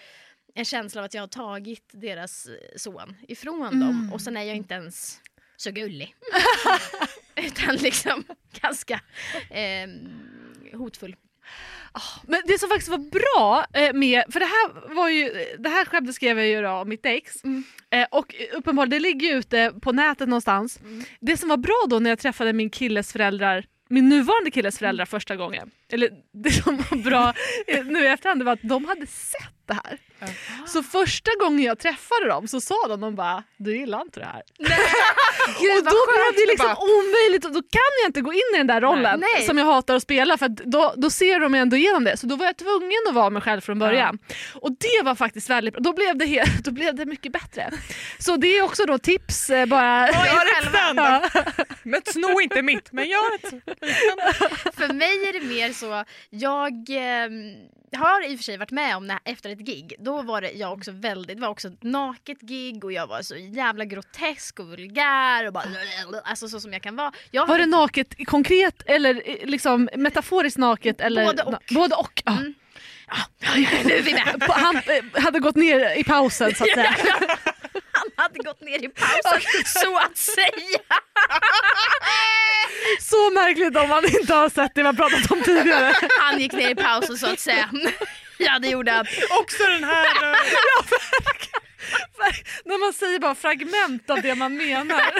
en 0.55 0.65
känsla 0.65 1.01
av 1.01 1.05
att 1.05 1.13
jag 1.13 1.21
har 1.21 1.27
tagit 1.27 1.89
deras 1.91 2.45
eh, 2.45 2.53
son 2.75 3.15
ifrån 3.27 3.79
dem 3.79 4.11
och 4.13 4.21
sen 4.21 4.37
är 4.37 4.43
jag 4.43 4.55
inte 4.55 4.73
ens 4.73 5.21
så 5.57 5.71
gullig. 5.71 6.15
Utan 7.35 7.75
liksom 7.75 8.23
ganska 8.61 9.01
eh, 9.49 9.89
hotfull. 10.73 11.15
Men 12.27 12.41
det 12.45 12.59
som 12.59 12.69
faktiskt 12.69 12.89
var 12.89 12.97
bra 12.97 13.65
eh, 13.73 13.93
med, 13.93 14.23
för 14.29 14.39
det 14.39 14.45
här 14.45 14.95
var 14.95 15.09
ju, 15.09 15.31
det 15.59 15.69
här 15.69 15.85
skämtet 15.85 16.15
skrev 16.15 16.37
jag 16.37 16.47
ju 16.47 16.61
då 16.61 16.69
om 16.69 16.89
mitt 16.89 17.05
ex. 17.05 17.43
Mm. 17.43 17.63
Eh, 17.89 18.07
och 18.11 18.35
uppenbarligen, 18.53 18.89
det 18.89 19.09
ligger 19.09 19.27
ju 19.27 19.33
ute 19.33 19.73
på 19.81 19.91
nätet 19.91 20.29
någonstans. 20.29 20.79
Mm. 20.79 21.03
Det 21.19 21.37
som 21.37 21.49
var 21.49 21.57
bra 21.57 21.85
då 21.89 21.99
när 21.99 22.09
jag 22.09 22.19
träffade 22.19 22.53
min 22.53 22.69
killes 22.69 23.13
föräldrar, 23.13 23.65
min 23.89 24.09
nuvarande 24.09 24.51
killes 24.51 24.79
föräldrar 24.79 25.05
första 25.05 25.35
gången. 25.35 25.71
Eller 25.91 26.09
det 26.43 26.51
som 26.51 26.77
var 26.77 26.97
bra 26.97 27.33
nu 27.85 28.03
i 28.03 28.07
efterhand 28.07 28.43
var 28.43 28.53
att 28.53 28.59
de 28.63 28.85
hade 28.85 29.07
sett 29.07 29.53
det 29.67 29.73
här. 29.73 29.97
Så 30.67 30.83
första 30.83 31.31
gången 31.39 31.63
jag 31.63 31.79
träffade 31.79 32.27
dem 32.27 32.47
så 32.47 32.61
sa 32.61 32.87
de, 32.87 33.01
de 33.01 33.15
bara 33.15 33.43
du 33.57 33.77
gillar 33.77 34.01
inte 34.01 34.19
det 34.19 34.25
här. 34.25 34.43
och 35.77 35.83
då 35.83 35.99
blev 36.11 36.33
det 36.35 36.45
liksom 36.47 36.75
omöjligt 36.79 37.45
och 37.45 37.51
då 37.51 37.61
kan 37.61 37.91
jag 38.01 38.09
inte 38.09 38.21
gå 38.21 38.33
in 38.33 38.55
i 38.55 38.57
den 38.57 38.67
där 38.67 38.81
rollen 38.81 39.19
Nej. 39.19 39.45
som 39.47 39.57
jag 39.57 39.65
hatar 39.65 39.95
att 39.95 40.03
spela 40.03 40.37
för 40.37 40.45
att 40.45 40.55
då, 40.57 40.93
då 40.97 41.09
ser 41.09 41.39
de 41.39 41.55
ändå 41.55 41.77
igenom 41.77 42.03
det. 42.03 42.17
Så 42.17 42.27
då 42.27 42.35
var 42.35 42.45
jag 42.45 42.57
tvungen 42.57 42.99
att 43.09 43.15
vara 43.15 43.29
mig 43.29 43.41
själv 43.41 43.61
från 43.61 43.79
början. 43.79 44.19
Och 44.55 44.71
det 44.71 45.05
var 45.05 45.15
faktiskt 45.15 45.49
väldigt 45.49 45.73
bra. 45.73 45.81
Då 45.81 45.93
blev 45.93 46.17
det, 46.17 46.25
he- 46.25 46.61
då 46.63 46.71
blev 46.71 46.95
det 46.95 47.05
mycket 47.05 47.31
bättre. 47.31 47.71
Så 48.19 48.35
det 48.37 48.57
är 48.57 48.61
också 48.63 48.85
då 48.85 48.97
tips 48.97 49.49
eh, 49.49 49.65
bara. 49.65 50.07
Gör 50.07 50.59
ett. 50.59 50.71
Men 51.83 52.01
sno 52.05 52.41
inte 52.41 52.61
mitt, 52.61 52.91
men 52.91 53.09
gör 53.09 53.35
ett 53.35 53.49
För 54.75 54.93
mig 54.93 55.29
är 55.29 55.33
det 55.33 55.45
mer 55.45 55.73
så, 55.79 56.03
jag 56.29 56.73
eh, 56.89 57.29
har 57.99 58.31
i 58.31 58.35
och 58.35 58.39
för 58.39 58.43
sig 58.43 58.57
varit 58.57 58.71
med 58.71 58.97
om 58.97 59.07
när, 59.07 59.19
efter 59.23 59.49
ett 59.49 59.59
gig, 59.59 59.95
då 59.99 60.21
var 60.21 60.41
det 60.41 60.51
jag 60.51 60.73
också 60.73 60.91
väldigt, 60.91 61.37
det 61.37 61.41
var 61.41 61.49
också 61.49 61.67
ett 61.67 61.83
naket 61.83 62.41
gig 62.41 62.85
och 62.85 62.91
jag 62.91 63.07
var 63.07 63.21
så 63.21 63.35
jävla 63.35 63.85
grotesk 63.85 64.59
och 64.59 64.67
vulgär 64.67 65.47
och 65.47 65.53
bara 65.53 65.63
alltså 66.23 66.47
så 66.47 66.59
som 66.59 66.73
jag 66.73 66.81
kan 66.81 66.95
vara. 66.95 67.11
Jag 67.31 67.47
Var 67.47 67.57
det 67.57 67.65
naket 67.65 68.27
konkret 68.27 68.81
eller 68.85 69.21
eh, 69.25 69.47
liksom 69.47 69.89
metaforiskt 69.95 70.57
naket? 70.57 71.01
Eller, 71.01 71.25
Både 71.25 71.43
och. 71.43 71.63
Både 71.71 71.95
och. 71.95 72.21
Ja. 72.25 72.31
Mm. 72.31 72.53
Nu 73.83 73.93
är 73.93 74.01
vi 74.01 74.13
med. 74.13 74.43
Han 74.47 74.75
eh, 74.75 75.21
hade 75.21 75.39
gått 75.39 75.55
ner 75.55 75.97
i 75.97 76.03
pausen 76.03 76.55
så 76.55 76.63
att 76.63 76.69
säga. 76.73 76.95
Han 77.91 78.09
hade 78.15 78.39
gått 78.39 78.61
ner 78.61 78.83
i 78.83 78.89
pausen 78.89 79.41
så 79.65 79.97
att 79.97 80.17
säga. 80.17 80.79
Så 82.99 83.31
märkligt 83.31 83.77
om 83.77 83.89
man 83.89 84.05
inte 84.05 84.33
har 84.33 84.49
sett 84.49 84.75
det 84.75 84.81
vi 84.81 84.87
har 84.87 84.93
pratat 84.93 85.31
om 85.31 85.41
tidigare. 85.41 85.93
Han 86.19 86.39
gick 86.39 86.53
ner 86.53 86.69
i 86.69 86.75
pausen 86.75 87.17
så 87.17 87.33
att 87.33 87.39
säga. 87.39 87.69
Ja 88.37 88.59
det 88.59 88.67
gjorde 88.67 88.91
han. 88.91 89.05
Också 89.39 89.63
den 89.63 89.83
här... 89.83 90.05
eh, 90.05 90.37
När 92.65 92.79
man 92.79 92.93
säger 92.93 93.19
bara 93.19 93.35
fragment 93.35 94.09
av 94.09 94.21
det 94.21 94.35
man 94.35 94.57
menar. 94.57 95.13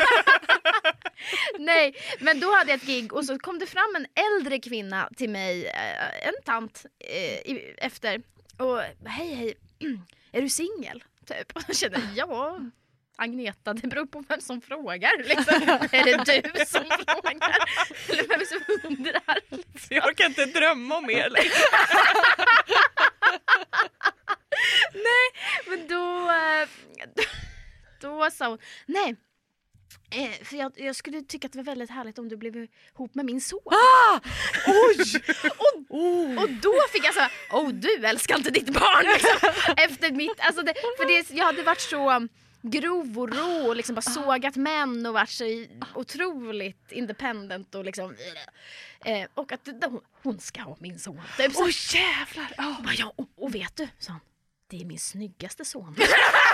Nej, 1.60 1.96
men 2.20 2.40
då 2.40 2.56
hade 2.56 2.72
jag 2.72 2.78
ett 2.78 2.88
gig 2.88 3.14
och 3.14 3.26
så 3.26 3.40
kom 3.40 3.60
det 3.60 3.66
fram 3.66 3.96
en 3.96 4.06
äldre 4.26 4.60
kvinna 4.60 5.10
till 5.18 5.30
mig, 5.30 5.66
eh, 5.68 6.28
en 6.28 6.34
tant, 6.46 6.86
eh, 7.00 7.58
efter. 7.78 8.22
Och 8.58 8.82
hej 9.06 9.34
hej, 9.34 9.58
är 10.32 10.42
du 10.42 10.50
singel? 10.50 11.04
Typ. 11.26 11.56
Och 11.56 11.62
jag 11.68 11.76
kände, 11.76 12.02
ja 12.16 12.60
Agneta, 13.22 13.74
det 13.74 13.88
beror 13.88 14.06
på 14.06 14.24
vem 14.28 14.42
som 14.42 14.62
frågar. 14.62 15.24
Liksom. 15.24 15.54
är 15.92 16.04
det 16.04 16.42
du 16.54 16.66
som 16.66 16.84
frågar? 16.84 17.58
Eller 18.10 18.28
vem 18.28 18.46
som 18.46 18.90
undrar? 18.90 19.40
Jag 19.90 20.18
kan 20.18 20.26
inte 20.26 20.46
drömma 20.46 20.98
om 20.98 21.10
er 21.10 21.30
längre. 21.30 21.52
Men 25.68 25.88
då, 25.88 26.32
eh, 26.32 26.68
då 28.30 28.36
sa 28.36 28.50
hon, 28.50 28.58
nej. 28.86 29.16
Eh, 30.12 30.46
för 30.46 30.58
jag, 30.58 30.72
jag 30.76 30.96
skulle 30.96 31.22
tycka 31.22 31.46
att 31.46 31.52
det 31.52 31.58
var 31.58 31.64
väldigt 31.64 31.90
härligt 31.90 32.20
om 32.20 32.30
du 32.30 32.38
blev 32.38 32.68
ihop 32.96 33.16
med 33.16 33.26
min 33.26 33.42
son. 33.42 33.60
Ah! 33.66 34.20
Oj! 34.68 35.22
Och 36.40 36.50
då 36.50 36.74
fick 36.92 37.06
jag 37.06 37.14
så 37.14 37.20
här, 37.20 37.32
oh 37.52 37.70
du 37.70 38.06
älskar 38.06 38.38
inte 38.38 38.52
ditt 38.52 38.70
barn 38.70 39.06
liksom. 39.14 39.74
Efter 39.78 40.12
mitt, 40.12 40.40
alltså 40.40 40.62
det, 40.62 40.74
för 40.98 41.06
det, 41.06 41.36
jag 41.36 41.46
hade 41.46 41.64
varit 41.64 41.82
så 41.82 42.28
grov 42.62 43.20
och 43.20 43.36
rå 43.36 43.68
och 43.68 43.76
liksom 43.76 43.96
bara 43.96 44.02
sågat 44.02 44.56
män 44.56 45.06
och 45.06 45.14
varit 45.14 45.30
så 45.30 45.66
otroligt 45.96 46.92
independent 46.92 47.76
och 47.76 47.86
liksom 47.86 48.16
eh, 49.06 49.28
och 49.34 49.52
att 49.52 49.70
hon, 49.86 50.02
hon 50.24 50.40
ska 50.40 50.62
ha 50.62 50.78
min 50.80 51.00
son. 51.00 51.22
Typ 51.38 51.54
så. 51.54 51.64
Oj 51.64 51.74
jävlar! 51.94 52.84
Bara, 52.84 52.94
ja, 52.94 53.14
och, 53.16 53.30
och 53.36 53.56
vet 53.56 53.76
du, 53.76 53.88
sa 54.00 54.12
han, 54.12 54.22
det 54.68 54.82
är 54.82 54.86
min 54.86 55.00
snyggaste 55.00 55.66
son. 55.66 55.96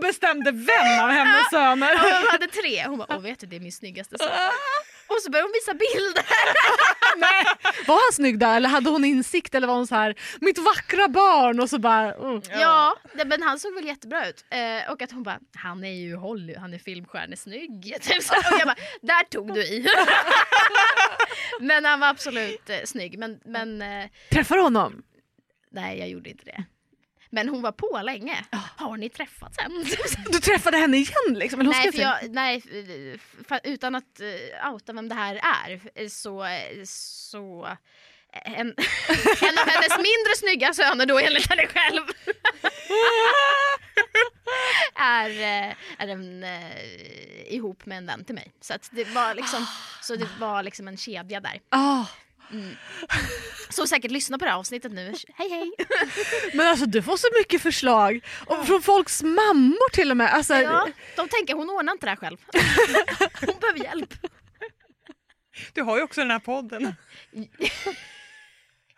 Hon 0.00 0.08
bestämde 0.08 0.50
vem 0.52 1.04
av 1.04 1.10
hennes 1.10 1.50
söner. 1.50 1.94
Och 1.94 2.00
hon 2.00 2.28
hade 2.30 2.46
tre. 2.46 2.86
Hon 2.86 2.98
bara, 2.98 3.16
åh 3.16 3.20
vet 3.22 3.40
du 3.40 3.46
det 3.46 3.56
är 3.56 3.60
min 3.60 3.72
snyggaste 3.72 4.18
son. 4.18 4.28
Och 5.06 5.22
så 5.22 5.30
började 5.30 5.48
hon 5.48 5.52
visa 5.52 5.74
bilder. 5.74 6.24
Nej. 7.16 7.44
Var 7.86 7.94
han 7.94 8.12
snygg 8.12 8.38
där 8.38 8.56
eller 8.56 8.68
hade 8.68 8.90
hon 8.90 9.04
insikt 9.04 9.54
eller 9.54 9.66
var 9.66 9.74
hon 9.74 9.86
så 9.86 9.94
här 9.94 10.14
mitt 10.40 10.58
vackra 10.58 11.08
barn 11.08 11.60
och 11.60 11.70
så 11.70 11.78
bara 11.78 12.14
mm. 12.14 12.42
Ja, 12.50 12.96
men 13.26 13.42
han 13.42 13.58
såg 13.58 13.74
väl 13.74 13.86
jättebra 13.86 14.28
ut. 14.28 14.44
Eh, 14.50 14.92
och 14.92 15.02
att 15.02 15.12
hon 15.12 15.22
bara, 15.22 15.38
han 15.54 15.84
är 15.84 15.92
ju 15.92 16.16
Holly, 16.16 16.54
han 16.56 16.74
är 16.74 16.78
filmstjärnesnygg. 16.78 17.96
Typ 18.00 18.22
så. 18.22 18.34
Och 18.34 18.58
jag 18.58 18.66
bara, 18.66 18.76
där 19.00 19.24
tog 19.24 19.54
du 19.54 19.62
i. 19.62 19.88
men 21.60 21.84
han 21.84 22.00
var 22.00 22.08
absolut 22.08 22.70
eh, 22.70 22.78
snygg. 22.84 23.18
Men, 23.18 23.40
men 23.44 23.82
eh, 23.82 24.08
Träffar 24.30 24.56
du 24.56 24.62
honom? 24.62 25.02
nej 25.72 25.98
jag 25.98 26.08
gjorde 26.08 26.30
inte 26.30 26.44
det. 26.44 26.64
Men 27.30 27.48
hon 27.48 27.62
var 27.62 27.72
på 27.72 28.00
länge. 28.04 28.44
Har 28.76 28.96
ni 28.96 29.08
träffats 29.08 29.58
än? 29.58 29.84
Du 30.32 30.40
träffade 30.40 30.76
henne 30.76 30.96
igen 30.96 31.34
liksom? 31.34 31.60
Eller 31.60 31.70
nej, 31.70 31.92
för 31.92 31.98
jag, 31.98 32.30
nej 32.30 32.62
utan 33.64 33.94
att 33.94 34.20
uh, 34.20 34.72
outa 34.72 34.92
vem 34.92 35.08
det 35.08 35.14
här 35.14 35.40
är 35.64 35.80
eh, 35.94 36.08
så, 36.08 36.44
eh, 36.44 36.84
så 36.84 37.66
eh, 38.32 38.52
en, 38.60 38.66
en 39.42 39.58
av 39.58 39.68
hennes 39.68 39.96
mindre 39.96 40.36
snygga 40.36 40.72
söner 40.74 41.06
då 41.06 41.18
enligt 41.18 41.48
henne 41.50 41.66
själv 41.66 42.02
är, 44.94 45.30
eh, 45.30 45.74
är 45.98 46.08
en, 46.08 46.44
eh, 46.44 47.54
ihop 47.54 47.86
med 47.86 47.98
en 47.98 48.06
vän 48.06 48.24
till 48.24 48.34
mig. 48.34 48.52
Så, 48.60 48.74
det, 48.90 49.04
var 49.04 49.34
liksom, 49.34 49.66
så 50.02 50.16
det 50.16 50.28
var 50.38 50.62
liksom 50.62 50.88
en 50.88 50.96
kedja 50.96 51.40
där. 51.40 51.60
Ah. 53.08 53.16
Så 53.70 53.86
säkert 53.86 54.10
lyssna 54.10 54.38
på 54.38 54.44
det 54.44 54.50
här 54.50 54.58
avsnittet 54.58 54.92
nu. 54.92 55.14
Hej 55.34 55.48
hej! 55.50 55.72
Men 56.54 56.66
alltså 56.66 56.86
du 56.86 57.02
får 57.02 57.16
så 57.16 57.26
mycket 57.38 57.62
förslag. 57.62 58.26
Och 58.46 58.66
från 58.66 58.82
folks 58.82 59.22
mammor 59.22 59.90
till 59.90 60.10
och 60.10 60.16
med. 60.16 60.34
Alltså, 60.34 60.54
Ja, 60.54 60.88
de 61.16 61.28
tänker 61.28 61.54
hon 61.54 61.70
ordnar 61.70 61.92
inte 61.92 62.06
det 62.06 62.10
här 62.10 62.16
själv. 62.16 62.36
Hon 63.46 63.60
behöver 63.60 63.84
hjälp. 63.84 64.14
Du 65.72 65.82
har 65.82 65.96
ju 65.96 66.02
också 66.02 66.20
den 66.20 66.30
här 66.30 66.38
podden. 66.38 66.82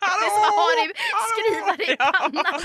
Det 0.05 0.07
är 0.07 0.31
som 0.31 0.43
att 0.43 0.55
ha 0.55 0.69
det, 0.79 0.93
skriva 1.33 1.77
det 1.77 1.93
i 1.93 1.97
pannan. 1.97 2.61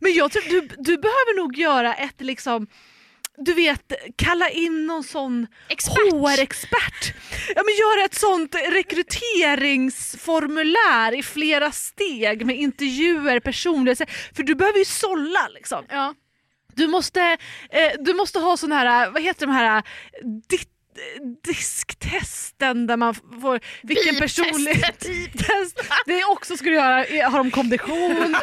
Men 0.00 0.14
jag 0.14 0.32
tror 0.32 0.42
du, 0.42 0.60
du 0.60 0.96
behöver 0.96 1.36
nog 1.36 1.56
göra 1.56 1.94
ett 1.94 2.20
liksom 2.20 2.66
du 3.38 3.54
vet, 3.54 3.92
kalla 4.16 4.48
in 4.48 4.86
någon 4.86 5.04
sån 5.04 5.46
Expert. 5.68 6.12
HR-expert. 6.12 7.14
Ja, 7.54 7.62
men 7.64 7.74
göra 7.74 8.04
ett 8.04 8.14
sånt 8.14 8.54
rekryteringsformulär 8.54 11.18
i 11.18 11.22
flera 11.22 11.72
steg 11.72 12.46
med 12.46 12.56
intervjuer, 12.56 13.40
personligheter. 13.40 14.06
För 14.34 14.42
du 14.42 14.54
behöver 14.54 14.78
ju 14.78 14.84
sålla 14.84 15.48
liksom. 15.54 15.84
Ja. 15.88 16.14
Du 16.74 16.86
måste, 16.86 17.36
eh, 17.70 17.92
du 18.00 18.14
måste 18.14 18.38
ha 18.38 18.56
sån 18.56 18.72
här, 18.72 19.10
vad 19.10 19.22
heter 19.22 19.46
de 19.46 19.52
här, 19.52 19.82
dit, 20.48 20.68
disktesten 21.44 22.86
där 22.86 22.96
man 22.96 23.14
får 23.14 23.60
vilken 23.82 24.14
Beep-testet. 24.14 24.20
personlig 24.20 24.82
test. 25.32 25.80
Det 26.06 26.20
är 26.20 26.30
också 26.30 26.56
du 26.70 26.76
göra, 26.76 27.04
är- 27.06 27.24
har 27.24 27.38
de 27.38 27.50
kondition? 27.50 28.36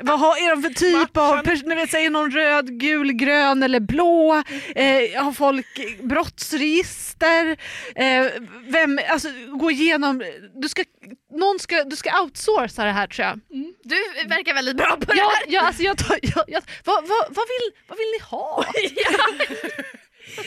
Vad 0.00 0.20
har, 0.20 0.36
är 0.36 0.50
de 0.50 0.62
för 0.62 0.70
typ 0.70 1.16
av 1.16 1.42
person, 1.42 1.68
vet, 1.76 1.90
säger 1.90 2.10
någon 2.10 2.30
röd, 2.30 2.80
gul, 2.80 3.12
grön 3.12 3.62
eller 3.62 3.80
blå? 3.80 4.42
Eh, 4.74 5.22
har 5.24 5.32
folk 5.32 6.00
brottsregister? 6.02 7.56
Eh, 7.94 8.26
vem, 8.68 9.00
alltså 9.08 9.28
gå 9.60 9.70
igenom, 9.70 10.24
du 10.54 10.68
ska, 10.68 10.84
någon 11.32 11.58
ska, 11.58 11.84
du 11.84 11.96
ska 11.96 12.20
outsourca 12.22 12.84
det 12.84 12.90
här 12.92 13.06
tror 13.06 13.26
jag. 13.26 13.40
Du 13.84 13.96
verkar 14.28 14.54
väldigt 14.54 14.76
bra 14.76 14.96
på 14.96 15.12
det 15.12 15.16
Ja, 15.18 15.32
här. 15.34 15.44
ja, 15.54 15.60
alltså 15.60 15.82
jag 15.82 15.98
tar, 15.98 16.18
jag, 16.22 16.44
jag, 16.48 16.62
vad, 16.84 17.08
vad, 17.08 17.26
vad, 17.30 17.46
vill, 17.48 17.72
vad 17.88 17.98
vill 17.98 18.06
ni 18.18 18.18
ha? 18.30 18.64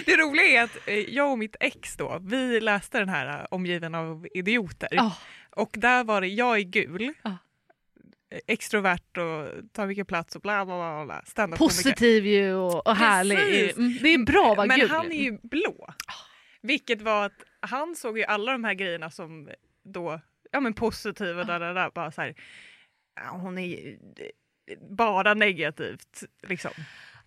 Det 0.05 0.17
roliga 0.17 0.45
är 0.45 0.63
att 0.63 0.77
eh, 0.87 0.95
jag 0.99 1.31
och 1.31 1.37
mitt 1.39 1.55
ex 1.59 1.95
då, 1.97 2.19
vi 2.21 2.61
läste 2.61 2.99
den 2.99 3.09
här 3.09 3.39
eh, 3.39 3.45
Omgiven 3.51 3.95
av 3.95 4.27
idioter. 4.33 4.89
Ja. 4.91 5.17
Och 5.49 5.69
där 5.73 6.03
var 6.03 6.21
det, 6.21 6.27
jag 6.27 6.57
är 6.57 6.61
gul, 6.61 7.13
eh, 7.25 7.33
extrovert 8.47 9.17
och 9.17 9.71
tar 9.73 9.87
mycket 9.87 10.07
plats 10.07 10.35
och 10.35 10.41
bla 10.41 10.65
bla 10.65 11.05
bla. 11.05 11.21
bla. 11.47 11.57
Positiv 11.57 12.25
ju 12.25 12.53
och, 12.53 12.87
och 12.87 12.95
härlig. 12.95 13.37
Mm, 13.77 13.97
Det 14.01 14.09
är 14.13 14.25
bra 14.25 14.51
att 14.51 14.57
vara 14.57 14.67
Men 14.67 14.79
gul. 14.79 14.89
han 14.89 15.11
är 15.11 15.23
ju 15.23 15.37
blå. 15.43 15.93
Vilket 16.61 17.01
var 17.01 17.25
att 17.25 17.43
han 17.59 17.95
såg 17.95 18.17
ju 18.17 18.23
alla 18.23 18.51
de 18.51 18.63
här 18.63 18.73
grejerna 18.73 19.11
som 19.11 19.49
då, 19.83 20.21
ja 20.51 20.59
men 20.59 20.73
positiva, 20.73 21.43
där, 21.43 21.59
där, 21.59 21.73
där, 21.73 21.91
bara 21.95 22.11
så 22.11 22.21
här, 22.21 22.35
hon 23.31 23.57
är 23.57 23.65
ju 23.65 23.97
bara 24.89 25.33
negativt 25.33 26.23
liksom. 26.47 26.71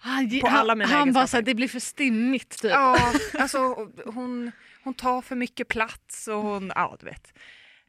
Han, 0.03 0.41
på 0.41 0.47
alla 0.49 0.75
mina 0.75 0.91
han 0.91 1.03
egenskaper. 1.03 1.27
såhär, 1.27 1.43
det 1.43 1.55
blir 1.55 1.69
för 1.69 1.81
stimmigt 1.81 2.63
typ. 2.63 2.71
Ja, 2.71 2.97
alltså 3.39 3.59
hon, 4.05 4.53
hon 4.85 4.95
tar 4.95 5.23
för 5.23 5.37
mycket 5.37 5.69
plats 5.69 6.29
och 6.29 6.43
hon, 6.43 6.73
ja 6.75 6.97
du 7.01 7.07
vet. 7.07 7.33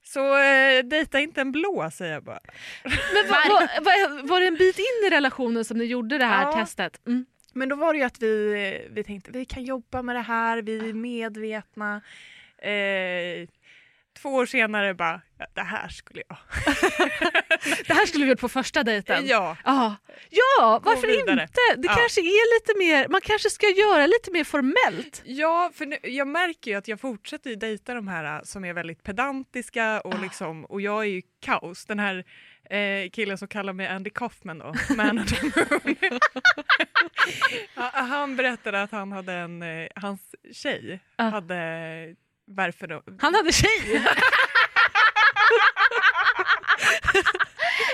Så 0.05 0.38
eh, 0.38 0.84
dejta 0.84 1.20
inte 1.20 1.41
en 1.41 1.51
blå 1.51 1.89
säger 1.93 2.14
jag 2.14 2.24
bara. 2.24 2.39
Men 2.84 2.93
var, 3.30 3.49
var, 3.49 3.61
var, 3.84 4.28
var 4.28 4.39
det 4.41 4.47
en 4.47 4.55
bit 4.55 4.80
in 4.80 5.07
i 5.07 5.09
relationen 5.09 5.66
som 5.66 5.78
ni 5.78 5.84
gjorde 5.86 6.18
det 6.18 6.26
här 6.26 6.43
Ja. 6.43 6.51
testet? 6.51 7.07
Mm. 7.07 7.26
Men 7.53 7.70
då 7.70 7.76
var 7.76 7.93
det 7.93 7.99
ju 7.99 8.05
att 8.05 8.22
vi, 8.22 8.88
vi 8.91 9.03
tänkte 9.03 9.32
vi 9.32 9.45
kan 9.45 9.64
jobba 9.64 10.01
med 10.01 10.16
det 10.16 10.22
här, 10.22 10.61
vi 10.61 10.89
är 10.89 10.93
medvetna. 10.93 12.01
Eh, 12.57 13.47
två 14.14 14.30
år 14.30 14.45
senare 14.45 14.93
bara, 14.93 15.22
ja, 15.38 15.45
det 15.53 15.61
här 15.61 15.88
skulle 15.89 16.24
jag. 16.30 16.38
Det 17.88 17.93
här 17.93 18.05
skulle 18.05 18.24
vi 18.26 18.30
gjort 18.32 18.39
på 18.39 18.49
första 18.49 18.84
dejten. 18.84 19.28
Ja, 19.28 19.57
Ja, 19.66 19.95
ja 20.30 20.82
varför 20.84 21.20
inte? 21.20 21.36
Det 21.36 21.88
Ja. 21.88 21.93
kanske 21.95 22.22
är 22.22 22.59
lite 22.59 22.78
mer, 22.80 23.07
man 23.07 23.22
kanske 23.22 23.49
ska 23.49 23.68
göra 23.68 24.07
lite 24.07 24.32
mer 24.32 24.43
formellt. 24.43 25.22
ja 25.26 25.72
för 25.74 25.86
nu, 25.86 25.97
jag 26.03 26.28
märker 26.28 26.72
ju 26.72 26.78
att 26.78 26.88
jag 26.88 26.99
fortsätter 26.99 27.55
dejta 27.55 27.93
de 27.93 28.07
här 28.07 28.36
äh, 28.38 28.41
som 28.43 28.66
är 28.66 28.74
väldigt 28.74 29.03
pedantiska 29.03 30.01
och, 30.01 30.20
liksom, 30.22 30.66
och 30.66 30.82
jag 30.82 31.01
är 31.03 31.07
ju 31.09 31.22
kaos. 31.41 31.86
Den 31.86 31.99
här 31.99 32.24
eh, 32.70 33.09
killen 33.09 33.38
som 33.38 33.47
kallar 33.47 33.74
mig 33.74 33.88
Andy 33.88 34.09
Kaufman 34.09 34.59
då, 34.59 34.74
Man 34.95 35.20
of 35.20 35.26
the 35.30 35.45
Moon. 35.45 35.95
Han 37.93 38.36
berättade 38.36 38.82
att 38.84 38.91
han 38.91 39.11
hade 39.11 39.34
en, 39.34 39.61
eh, 39.61 39.88
hans 39.95 40.36
tjej 40.53 40.99
Ja. 41.18 41.24
hade 41.24 41.55
varför 42.47 42.87
då? 42.87 43.01
Han 43.21 43.35
hade 43.35 43.51
tjej. 43.53 44.01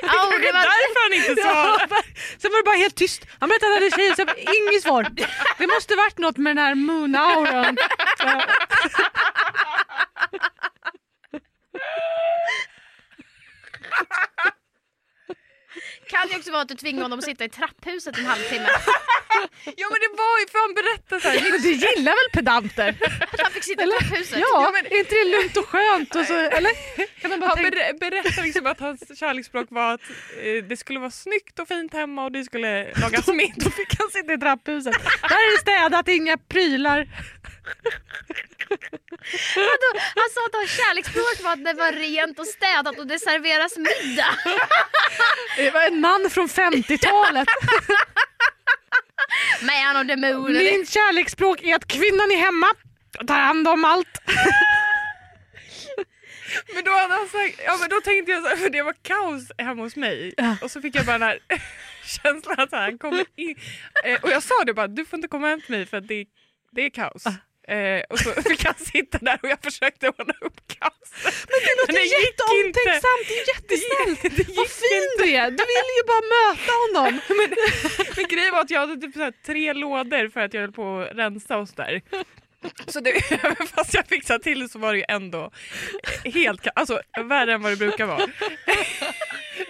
Och 0.01 0.39
det 0.41 0.51
var, 0.51 0.63
Därför 0.63 1.03
han 1.03 1.13
inte 1.13 1.41
Ja, 1.41 1.47
svarade. 1.47 1.95
sen 2.41 2.51
var 2.51 2.57
det 2.57 2.63
bara 2.63 2.75
helt 2.75 2.95
tyst. 2.95 3.25
Han 3.39 3.49
berättade 3.49 3.73
att 3.73 3.81
han 3.81 3.83
hade 3.83 3.95
tjej, 3.95 4.15
sen 4.15 4.29
inget 4.55 4.81
svar. 4.83 5.07
Det 5.57 5.67
måste 5.67 5.95
varit 5.95 6.17
något 6.17 6.37
med 6.37 6.55
den 6.55 6.65
här 6.65 6.75
moon-auran. 6.75 7.77
kan 16.09 16.29
ju 16.29 16.35
också 16.37 16.51
vara 16.51 16.61
att 16.61 16.67
du 16.67 16.75
tvingar 16.75 17.01
honom 17.01 17.19
att 17.19 17.25
sitta 17.25 17.43
i 17.43 17.49
trapphuset 17.49 18.17
en 18.17 18.25
halvtimme. 18.25 18.69
Ja 19.81 19.87
men 19.91 19.99
det 20.05 20.11
var 20.23 20.35
ju 20.41 20.45
för 20.51 20.59
han 20.65 20.73
berättade 20.81 21.21
såhär. 21.21 21.51
Men 21.51 21.61
du 21.61 21.71
gillar 21.71 22.11
väl 22.11 22.29
pedanter? 22.33 22.95
Han 23.43 23.51
fick 23.51 23.63
sitta 23.63 23.83
i 23.83 23.87
trapphuset. 23.87 24.39
Ja, 24.39 24.71
är 24.77 24.97
inte 24.99 25.15
det 25.15 25.31
lugnt 25.37 25.57
och 25.57 25.65
skönt? 25.67 26.15
Och 26.15 26.25
så, 26.25 26.33
eller? 26.33 26.71
Kan 27.21 27.29
man 27.29 27.39
bara 27.39 27.47
Han 27.47 27.57
tänka, 27.57 27.71
ber- 27.77 27.99
berättade 27.99 28.41
liksom 28.47 28.65
att 28.65 28.79
hans 28.79 29.19
kärleksspråk 29.19 29.67
var 29.69 29.93
att 29.93 30.01
eh, 30.43 30.63
det 30.69 30.77
skulle 30.77 30.99
vara 30.99 31.11
snyggt 31.11 31.59
och 31.59 31.67
fint 31.67 31.93
hemma 31.93 32.23
och 32.25 32.31
det 32.31 32.43
skulle 32.43 32.93
lagas 33.01 33.27
middag. 33.27 33.53
då 33.55 33.69
fick 33.71 33.99
han 33.99 34.09
sitta 34.09 34.33
i 34.33 34.37
trapphuset. 34.37 34.93
Där 35.21 35.35
är 35.35 35.51
det 35.55 35.61
städat, 35.61 36.07
inga 36.07 36.37
prylar. 36.37 37.07
Vadå? 39.55 39.89
Han 40.15 40.29
sa 40.33 40.45
att 40.45 40.53
hans 40.55 40.71
kärleksspråk 40.77 41.41
var 41.43 41.53
att 41.53 41.65
det 41.65 41.73
var 41.73 41.91
rent 41.91 42.39
och 42.39 42.47
städat 42.47 42.99
och 42.99 43.07
det 43.07 43.19
serveras 43.19 43.77
middag. 43.77 44.35
Det 45.57 45.71
var 45.71 45.81
en 45.87 45.99
man 46.01 46.29
från 46.29 46.47
50-talet. 46.47 47.47
Man 49.61 49.95
och 49.97 50.05
demoner. 50.05 50.59
Min 50.63 50.85
kärleksspråk 50.85 51.61
är 51.63 51.75
att 51.75 51.87
kvinnan 51.87 52.31
är 52.31 52.37
hemma 52.37 52.67
och 53.19 53.27
tar 53.27 53.39
hand 53.39 53.67
om 53.67 53.85
allt. 53.85 54.21
Men 56.73 56.83
då 56.83 56.91
hade 56.91 57.13
han 57.13 57.27
sagt, 57.27 57.61
ja 57.65 57.77
men 57.79 57.89
då 57.89 58.01
tänkte 58.01 58.31
jag 58.31 58.43
så 58.43 58.49
här, 58.49 58.55
för 58.55 58.69
det 58.69 58.81
var 58.81 58.93
kaos 59.01 59.51
hemma 59.57 59.83
hos 59.83 59.95
mig 59.95 60.33
Ja. 60.37 60.55
och 60.61 60.71
så 60.71 60.81
fick 60.81 60.95
jag 60.95 61.05
bara 61.05 61.17
den 61.17 61.27
här 61.27 61.39
känslan 62.23 62.59
att 62.59 62.71
han 62.71 62.97
kommer 62.97 63.25
in 63.35 63.55
eh, 64.05 64.21
och 64.23 64.29
jag 64.29 64.43
sa 64.43 64.63
det 64.65 64.73
bara, 64.73 64.87
du 64.87 65.05
får 65.05 65.17
inte 65.17 65.27
komma 65.27 65.47
hem 65.47 65.61
till 65.61 65.71
mig 65.71 65.85
för 65.85 66.01
det, 66.01 66.25
det 66.71 66.81
är 66.81 66.89
kaos. 66.89 67.23
Eh, 67.69 68.01
och 68.09 68.19
så 68.19 68.29
fick 68.49 68.65
han 68.65 68.73
sitta 68.73 69.17
där 69.17 69.39
och 69.43 69.49
jag 69.49 69.61
försökte 69.63 70.09
ordna 70.09 70.33
upp 70.41 70.59
kaoset. 70.67 71.35
Men 71.51 71.59
Det 71.65 71.73
låter 71.79 72.05
jätteomtänksamt, 72.19 73.23
det 73.27 73.35
är 73.41 73.47
jättesnällt. 73.53 74.21
Det 74.37 74.47
gick 74.49 74.57
Vad 74.57 74.69
fin 74.69 75.09
du 75.19 75.25
är, 75.35 75.51
du 75.59 75.63
vill 75.73 75.89
ju 75.99 76.03
bara 76.11 76.25
möta 76.37 76.71
honom. 76.83 77.21
Men 78.15 78.25
grejen 78.27 78.53
var 78.53 78.61
att 78.61 78.69
jag 78.69 78.79
hade 78.79 79.01
typ 79.01 79.15
så 79.15 79.31
tre 79.45 79.73
lådor 79.73 80.29
för 80.29 80.39
att 80.39 80.53
jag 80.53 80.61
höll 80.61 80.71
på 80.71 80.99
att 80.99 81.17
rensa 81.17 81.57
och 81.57 81.69
sådär. 81.69 82.01
Så 82.87 82.99
det, 82.99 83.21
fast 83.75 83.93
jag 83.93 84.07
fixade 84.07 84.43
till 84.43 84.59
det 84.59 84.69
så 84.69 84.79
var 84.79 84.91
det 84.93 84.97
ju 84.99 85.05
ändå 85.07 85.51
helt 86.25 86.67
alltså 86.75 87.01
värre 87.23 87.53
än 87.53 87.61
vad 87.61 87.71
det 87.71 87.75
brukar 87.75 88.05
vara. 88.05 88.27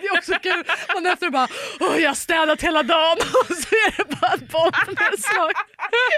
Det 0.01 0.07
är 0.07 0.17
också 0.17 0.33
kul, 0.43 0.63
man 0.93 1.05
efter 1.05 1.29
bara 1.29 1.47
Åh, 1.79 1.97
jag 2.01 2.09
har 2.09 2.15
städat 2.15 2.61
hela 2.61 2.83
dagen 2.83 3.17
och 3.17 3.55
så 3.55 3.75
är 3.75 3.97
det 3.97 4.05
bara 4.21 4.33
ett 4.33 4.47
bombnedslag. 4.51 5.51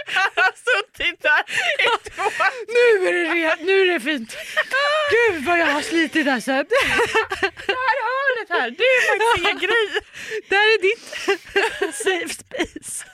Han 0.07 0.31
har 0.35 0.53
suttit 0.69 1.21
där 1.21 1.43
i 1.79 2.09
två 2.09 2.23
Nu 2.67 3.07
är 3.07 3.13
det, 3.13 3.25
re- 3.33 3.65
nu 3.65 3.81
är 3.81 3.85
det 3.93 3.99
fint. 3.99 4.37
Gud 5.11 5.45
vad 5.45 5.59
jag 5.59 5.65
har 5.65 5.81
slitit 5.81 6.27
alltså. 6.27 6.51
hörnet 6.51 8.49
här. 8.49 8.69
Det 8.71 8.83
är 8.83 9.07
faktiskt 9.07 9.37
ingen 9.47 9.59
grej. 9.59 10.01
Där 10.49 10.57
är 10.73 10.81
ditt 10.81 11.03
safe 11.95 12.33
space. 12.33 13.05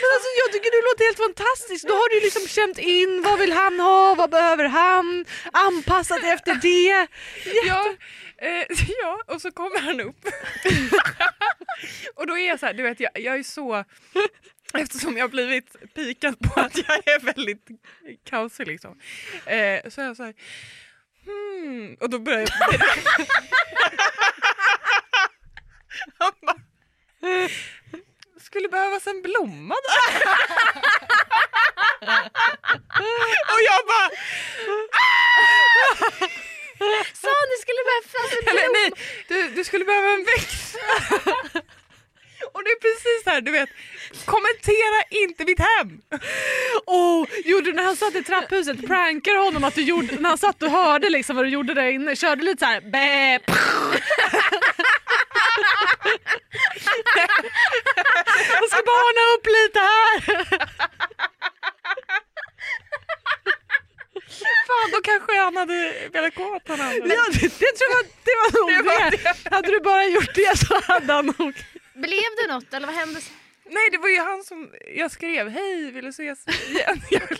Men 0.00 0.08
alltså 0.14 0.28
jag 0.42 0.48
tycker 0.52 0.70
du 0.76 0.80
låter 0.88 1.04
helt 1.04 1.24
fantastisk. 1.26 1.88
Då 1.88 1.94
har 1.94 2.08
du 2.14 2.20
liksom 2.20 2.46
känt 2.48 2.78
in 2.78 3.22
vad 3.22 3.38
vill 3.38 3.52
han 3.52 3.80
ha, 3.80 4.14
vad 4.14 4.30
behöver 4.30 4.64
han, 4.64 5.24
anpassat 5.52 6.24
efter 6.24 6.54
det. 6.54 7.06
Ja, 7.66 7.94
eh, 8.38 8.64
ja, 9.02 9.22
och 9.26 9.40
så 9.42 9.50
kommer 9.50 9.80
han 9.80 10.00
upp. 10.00 10.28
och 12.14 12.26
då 12.26 12.38
är 12.38 12.48
jag 12.48 12.60
så 12.60 12.66
här, 12.66 12.74
du 12.74 12.82
vet 12.82 13.00
jag, 13.00 13.10
jag 13.14 13.38
är 13.38 13.42
så 13.42 13.84
Eftersom 14.74 15.16
jag 15.16 15.24
har 15.24 15.28
blivit 15.28 15.94
pikad 15.94 16.38
på 16.38 16.60
att 16.60 16.76
jag 16.76 17.08
är 17.08 17.20
väldigt 17.20 17.68
kaosig 18.24 18.66
liksom. 18.66 19.00
Eh, 19.46 19.88
så 19.88 20.00
är 20.00 20.04
jag 20.04 20.16
så 20.16 20.22
här, 20.22 20.34
hmm. 21.24 21.96
Och 22.00 22.10
då 22.10 22.18
börjar 22.18 22.40
jag... 22.40 22.48
Han 26.18 26.32
bara, 26.42 26.60
skulle 28.50 28.68
behövas 28.68 29.06
en 29.06 29.22
blomma 29.22 29.74
där. 29.74 30.16
och 33.52 33.60
jag 33.68 33.86
bara, 33.86 34.08
Sa 37.14 37.28
han 37.28 37.48
det 37.52 37.58
skulle 37.62 37.82
behövas 37.88 38.32
en 38.32 38.48
Eller 38.48 38.68
blomma? 38.68 38.78
nej, 38.78 38.90
du, 39.28 39.48
du 39.48 39.64
skulle 39.64 39.84
behöva 39.84 40.08
en 40.12 40.24
växt. 40.24 40.76
Och 42.52 42.64
det 42.64 42.70
är 42.70 42.80
precis 42.80 43.26
här, 43.26 43.40
du 43.40 43.50
vet, 43.50 43.68
kommentera 44.24 45.02
inte 45.10 45.44
mitt 45.44 45.60
hem. 45.60 46.00
Oh, 46.86 47.26
gjorde 47.44 47.64
du 47.64 47.72
när 47.72 47.82
han 47.82 47.96
satt 47.96 48.14
i 48.14 48.22
trapphuset, 48.22 48.86
prankade 48.86 49.38
honom 49.38 49.64
att 49.64 49.74
du 49.74 49.82
gjorde, 49.82 50.16
när 50.20 50.28
han 50.28 50.38
satt 50.38 50.62
och 50.62 50.70
hörde 50.70 51.10
liksom 51.10 51.36
vad 51.36 51.44
du 51.44 51.48
gjorde 51.48 51.74
där 51.74 51.86
inne, 51.86 52.16
körde 52.16 52.42
lite 52.42 52.58
så 52.58 52.66
här 52.66 52.80
bä, 52.80 53.40
Jag 58.60 58.68
ska 58.70 58.82
bara 58.86 59.20
upp 59.36 59.46
lite 59.46 59.80
här. 59.80 60.20
Fan, 64.66 64.90
då 64.92 65.00
kanske 65.02 65.40
han 65.40 65.56
hade 65.56 66.08
velat 66.12 66.34
gå 66.34 66.44
åt 66.56 66.68
honom. 66.68 66.86
Ja, 67.04 67.24
det, 67.32 67.40
det 67.40 67.72
tror 67.78 67.90
jag 67.90 68.04
det 68.24 68.34
var 68.40 68.50
nog 68.60 68.68
Det 68.78 68.82
var 68.82 69.10
det. 69.10 69.50
Hade 69.56 69.68
du 69.70 69.80
bara 69.80 70.04
gjort 70.04 70.34
det 70.34 70.58
så 70.58 70.80
hade 70.92 71.12
han 71.12 71.26
nog... 71.38 71.54
Blev 72.00 72.30
det 72.46 72.52
något 72.54 72.74
eller 72.74 72.86
vad 72.86 72.96
hände? 72.96 73.20
Nej, 73.64 73.88
det 73.90 73.98
var 73.98 74.08
ju 74.08 74.18
han 74.20 74.42
som 74.44 74.70
jag 74.96 75.10
skrev, 75.10 75.48
hej, 75.48 75.90
vill 75.90 76.04
du 76.04 76.10
ses 76.10 76.46
igen? 76.68 77.00
Jag 77.10 77.28
vill 77.28 77.38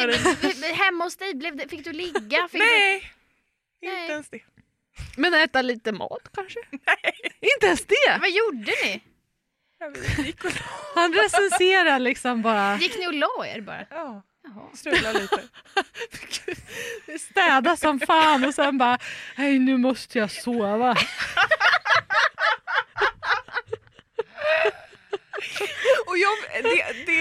känna 0.00 0.06
dig. 0.06 0.18
Fick, 0.36 0.64
hemma 0.64 1.04
hos 1.04 1.16
dig, 1.16 1.34
blev 1.34 1.56
det, 1.56 1.68
fick 1.68 1.84
du 1.84 1.92
ligga? 1.92 2.48
Fick 2.48 2.60
Nej, 2.60 3.12
Nej. 3.82 4.00
inte 4.02 4.12
ens 4.12 4.28
det. 4.30 4.40
Men 5.16 5.34
äta 5.34 5.62
lite 5.62 5.92
mat 5.92 6.28
kanske? 6.34 6.58
Inte 7.54 7.66
ens 7.66 7.80
Du, 7.86 7.94
det. 8.06 8.18
vad 8.20 8.30
gjorde 8.30 8.72
ni? 8.84 9.02
Han 10.94 11.12
recenserar 11.14 11.98
liksom 11.98 12.42
bara. 12.42 12.76
Gick 12.76 12.98
ni 12.98 13.06
och 13.08 13.14
la 13.14 13.46
er 13.46 13.60
bara? 13.60 13.86
ja, 13.90 14.22
Jaha. 14.44 14.68
strula 14.74 15.12
lite. 15.12 15.42
Städa 17.20 17.76
som 17.76 18.00
fan 18.00 18.44
och 18.44 18.54
sen 18.54 18.78
bara, 18.78 18.98
nej 19.36 19.58
nu 19.58 19.76
måste 19.76 20.18
jag 20.18 20.30
sova. 20.30 20.96
Och 26.06 26.18
jag, 26.18 26.30
det, 26.62 26.84
det, 27.06 27.20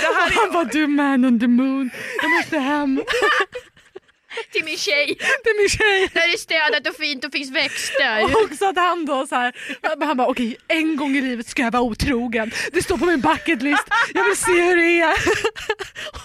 det 0.00 0.14
här 0.14 0.30
Han 0.30 0.48
är... 0.48 0.52
bara, 0.52 0.64
du 0.64 0.86
man 0.86 1.24
on 1.24 1.40
the 1.40 1.46
moon, 1.46 1.90
jag 2.22 2.30
måste 2.30 2.58
hem. 2.58 3.02
Till 4.52 4.64
min 4.64 4.76
tjej, 4.76 5.16
Det 5.18 5.50
är 5.50 5.60
min 5.62 5.68
tjej. 5.68 6.10
där 6.14 6.28
det 6.28 6.34
är 6.34 6.38
städat 6.38 6.86
och 6.86 6.96
fint 6.96 7.24
och 7.24 7.32
finns 7.32 7.50
växter. 7.50 8.24
Och 8.24 8.42
också 8.44 8.64
att 8.68 8.76
han 8.76 9.06
då 9.06 9.26
så 9.26 9.34
här, 9.34 9.52
han 10.00 10.16
bara 10.16 10.28
okej 10.28 10.56
en 10.68 10.96
gång 10.96 11.16
i 11.16 11.20
livet 11.20 11.46
ska 11.46 11.62
jag 11.62 11.70
vara 11.70 11.82
otrogen. 11.82 12.50
Det 12.72 12.82
står 12.82 12.98
på 12.98 13.04
min 13.06 13.20
bucket 13.20 13.62
list. 13.62 13.84
Jag 14.14 14.24
vill 14.24 14.36
se 14.36 14.52
hur 14.52 14.76
det 14.76 15.00
är. 15.00 15.14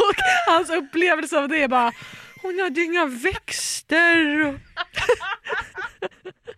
Och 0.09 0.15
hans 0.47 0.69
upplevelse 0.69 1.37
av 1.37 1.47
det 1.49 1.57
är 1.63 1.67
bara 1.67 1.91
hon 2.41 2.59
hade 2.59 2.81
inga 2.81 3.05
växter. 3.05 4.59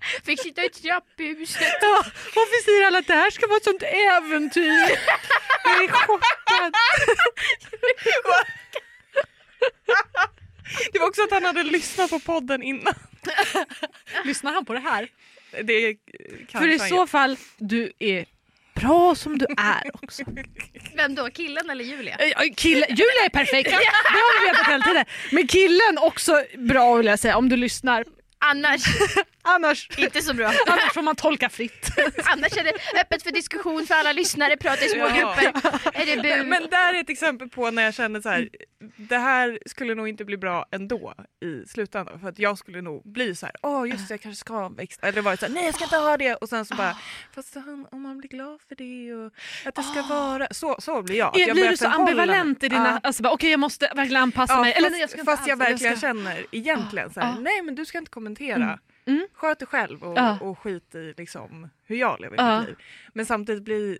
Fick 0.26 0.42
sitta 0.42 0.64
i 0.66 0.70
trapphuset. 0.70 1.78
Ja, 1.82 2.04
varför 2.36 2.64
säger 2.64 2.88
alla 2.88 2.98
att 2.98 3.08
det 3.08 3.14
här 3.14 3.32
ska 3.32 3.48
vara 3.48 3.58
ett 3.58 3.64
sånt 3.64 3.84
äventyr? 3.84 4.98
Jag 5.64 5.84
är 5.84 5.88
chockad. 5.88 6.74
Det 10.94 11.00
var 11.00 11.08
också 11.08 11.24
att 11.24 11.32
han 11.32 11.46
hade 11.46 11.64
lyssnat 11.64 12.10
på 12.10 12.20
podden 12.20 12.64
innan. 12.64 12.94
Lyssnar 14.26 14.54
han 14.54 14.66
på 14.66 14.74
det 14.74 14.80
här? 14.80 15.08
Det 15.64 15.96
För 16.52 16.68
i 16.68 16.80
så 16.80 17.08
fall, 17.08 17.38
du 17.58 17.92
är 18.00 18.26
bra 18.74 19.16
som 19.16 19.38
du 19.38 19.46
är 19.58 19.92
också. 20.04 20.24
Vem 20.96 21.16
då? 21.16 21.30
Killen 21.30 21.70
eller 21.70 21.84
Julia? 21.84 22.16
Eh, 22.16 22.54
Kille, 22.56 22.86
Julia 22.90 23.26
är 23.26 23.30
perfekt, 23.30 23.70
det 23.70 23.76
har 23.76 24.44
vi 24.44 24.50
vetat 24.50 24.68
hela 24.68 24.84
tiden. 24.84 25.06
Men 25.32 25.48
killen 25.48 25.98
också 25.98 26.44
bra 26.58 26.96
vill 26.96 27.06
jag 27.06 27.20
säga 27.20 27.38
om 27.38 27.50
du 27.50 27.56
lyssnar. 27.58 28.06
Annars 28.40 28.82
Annars, 29.42 29.90
inte 29.98 30.22
så 30.22 30.34
bra. 30.34 30.46
annars 30.68 30.94
får 30.94 31.02
man 31.02 31.16
tolka 31.16 31.50
fritt. 31.50 31.90
Annars 32.26 32.58
är 32.58 32.64
det 32.64 32.74
öppet 33.02 33.24
för 33.24 33.32
diskussion 33.32 33.86
för 33.88 33.96
alla 33.96 34.12
lyssnare, 34.14 34.58
prata 34.58 34.86
i 34.86 34.90
små 34.90 35.00
Ja. 35.08 35.16
grupper. 35.16 35.70
Är 36.02 36.06
det 36.06 36.22
bu? 36.22 36.44
Men, 36.44 36.70
där 36.70 36.94
är 36.94 37.00
ett 37.00 37.10
exempel 37.10 37.50
på 37.50 37.72
när 37.72 37.84
jag 37.84 37.94
kände 37.94 38.22
så 38.22 38.30
här, 38.30 38.50
det 38.98 39.18
här 39.18 39.60
skulle 39.66 39.96
nog 39.96 40.08
inte 40.08 40.26
bli 40.26 40.38
bra 40.38 40.66
ändå 40.72 41.14
i 41.46 41.68
slutändan. 41.68 42.20
För 42.20 42.30
att 42.30 42.40
jag 42.40 42.58
skulle 42.58 42.82
nog 42.82 43.12
bli 43.14 43.36
så 43.36 43.46
här, 43.46 43.56
åh 43.62 43.90
just 43.90 44.08
det, 44.08 44.14
jag 44.14 44.22
kanske 44.22 44.40
ska 44.40 44.70
växt. 44.70 45.04
Eller 45.04 45.22
var 45.22 45.32
det 45.32 45.38
så 45.38 45.46
här, 45.46 45.54
nej 45.54 45.66
jag 45.66 45.76
ska 45.76 45.84
inte 45.84 45.98
ha 45.98 46.18
det. 46.18 46.36
Och 46.36 46.50
sen 46.50 46.66
så 46.66 46.76
bara, 46.76 46.98
fast 47.36 47.56
han, 47.56 47.88
om 47.92 48.02
man 48.02 48.18
blir 48.18 48.30
glad 48.30 48.60
för 48.68 48.76
det 48.76 49.14
och 49.14 49.32
att 49.66 49.76
det 49.76 49.84
ska 49.84 50.02
vara, 50.02 50.48
så, 50.52 50.76
så 50.80 51.02
blir 51.02 51.16
jag. 51.18 51.32
Jag 51.38 51.56
blir 51.56 51.70
du 51.70 51.78
så 51.78 51.88
ambivalent 51.88 52.64
i 52.64 52.70
dina... 52.70 52.88
Ja. 53.04 53.08
Alltså 53.08 53.24
okej 53.28 53.52
jag 53.52 53.60
måste 53.60 53.92
verkligen 53.96 54.22
anpassa 54.24 54.54
Ja, 54.54 54.62
mig. 54.62 54.74
Eller 54.74 54.90
fast, 54.90 55.00
nej, 55.00 55.10
jag 55.18 55.26
fast 55.26 55.48
jag 55.48 55.58
verkligen 55.58 55.98
ska... 55.98 56.08
känner 56.08 56.46
egentligen 56.52 57.14
så 57.14 57.20
här, 57.20 57.28
Ja. 57.28 57.40
nej 57.40 57.62
men 57.62 57.76
du 57.76 57.86
ska 57.86 57.98
inte 57.98 58.12
kommentera. 58.12 58.56
Mm. 58.56 58.80
Mm. 59.06 59.28
Sköt 59.34 59.60
dig 59.60 59.68
själv 59.68 60.04
och, 60.04 60.18
Ja. 60.18 60.38
och 60.42 60.60
skit 60.60 60.96
i 60.96 61.14
liksom, 61.18 61.70
hur 61.86 61.96
jag 61.96 62.22
lever 62.22 62.38
Ja. 62.38 62.60
mitt 62.60 62.68
liv. 62.68 62.78
Men 63.14 63.26
samtidigt 63.26 63.64
blir 63.64 64.00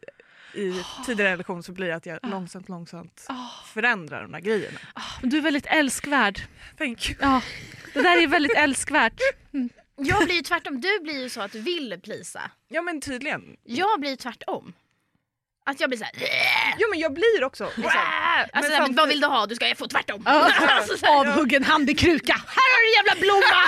i 0.56 0.84
tidigare 1.06 1.32
relation 1.34 1.64
så 1.64 1.72
blir 1.72 1.88
det 1.88 1.96
att 1.96 2.06
jag 2.06 2.20
Ja. 2.24 2.30
långsamt 2.30 2.70
långsamt 2.70 3.26
Ah, 3.30 3.50
förändrar 3.66 4.22
de 4.22 4.32
där 4.32 4.40
grejerna. 4.40 4.80
ah, 4.96 5.02
du 5.24 5.38
är 5.38 5.42
väldigt 5.42 5.66
älskvärd. 5.66 6.40
Thank 6.78 7.10
you. 7.10 7.18
Ja, 7.22 7.42
det 7.94 8.02
där 8.02 8.24
är 8.24 8.28
väldigt 8.28 8.58
älskvärt. 8.58 9.14
Jag 9.96 10.26
blir 10.26 10.36
ju 10.36 10.42
tvärtom. 10.42 10.82
Du 10.82 11.00
blir 11.00 11.22
ju 11.22 11.30
så 11.30 11.42
att 11.42 11.52
du 11.52 11.62
vill 11.62 12.00
plisa. 12.04 12.42
Ja 12.68 12.82
men 12.82 13.02
tydligen. 13.02 13.58
Jag 13.64 14.00
blir 14.00 14.16
tvärtom. 14.16 14.74
Att 15.66 15.80
jag 15.80 15.90
blir 15.90 15.98
såhär... 16.00 16.14
Jo 16.78 16.88
men 16.90 17.00
jag 17.00 17.14
blir 17.14 17.44
också. 17.44 17.66
Liksom. 17.76 17.92
Alltså, 18.54 18.72
samtidigt- 18.72 18.98
vad 18.98 19.08
vill 19.08 19.22
du 19.22 19.28
ha? 19.28 19.46
Du 19.46 19.56
ska 19.56 19.76
få 19.76 19.88
tvärtom. 19.88 20.24
Alltså, 20.28 21.06
Avhuggen 21.08 21.64
hand 21.64 21.90
i 21.90 21.94
kruka. 21.96 22.34
här 22.34 22.46
har 22.74 22.82
du 22.86 23.10
jävla 23.10 23.22
blomma! 23.22 23.62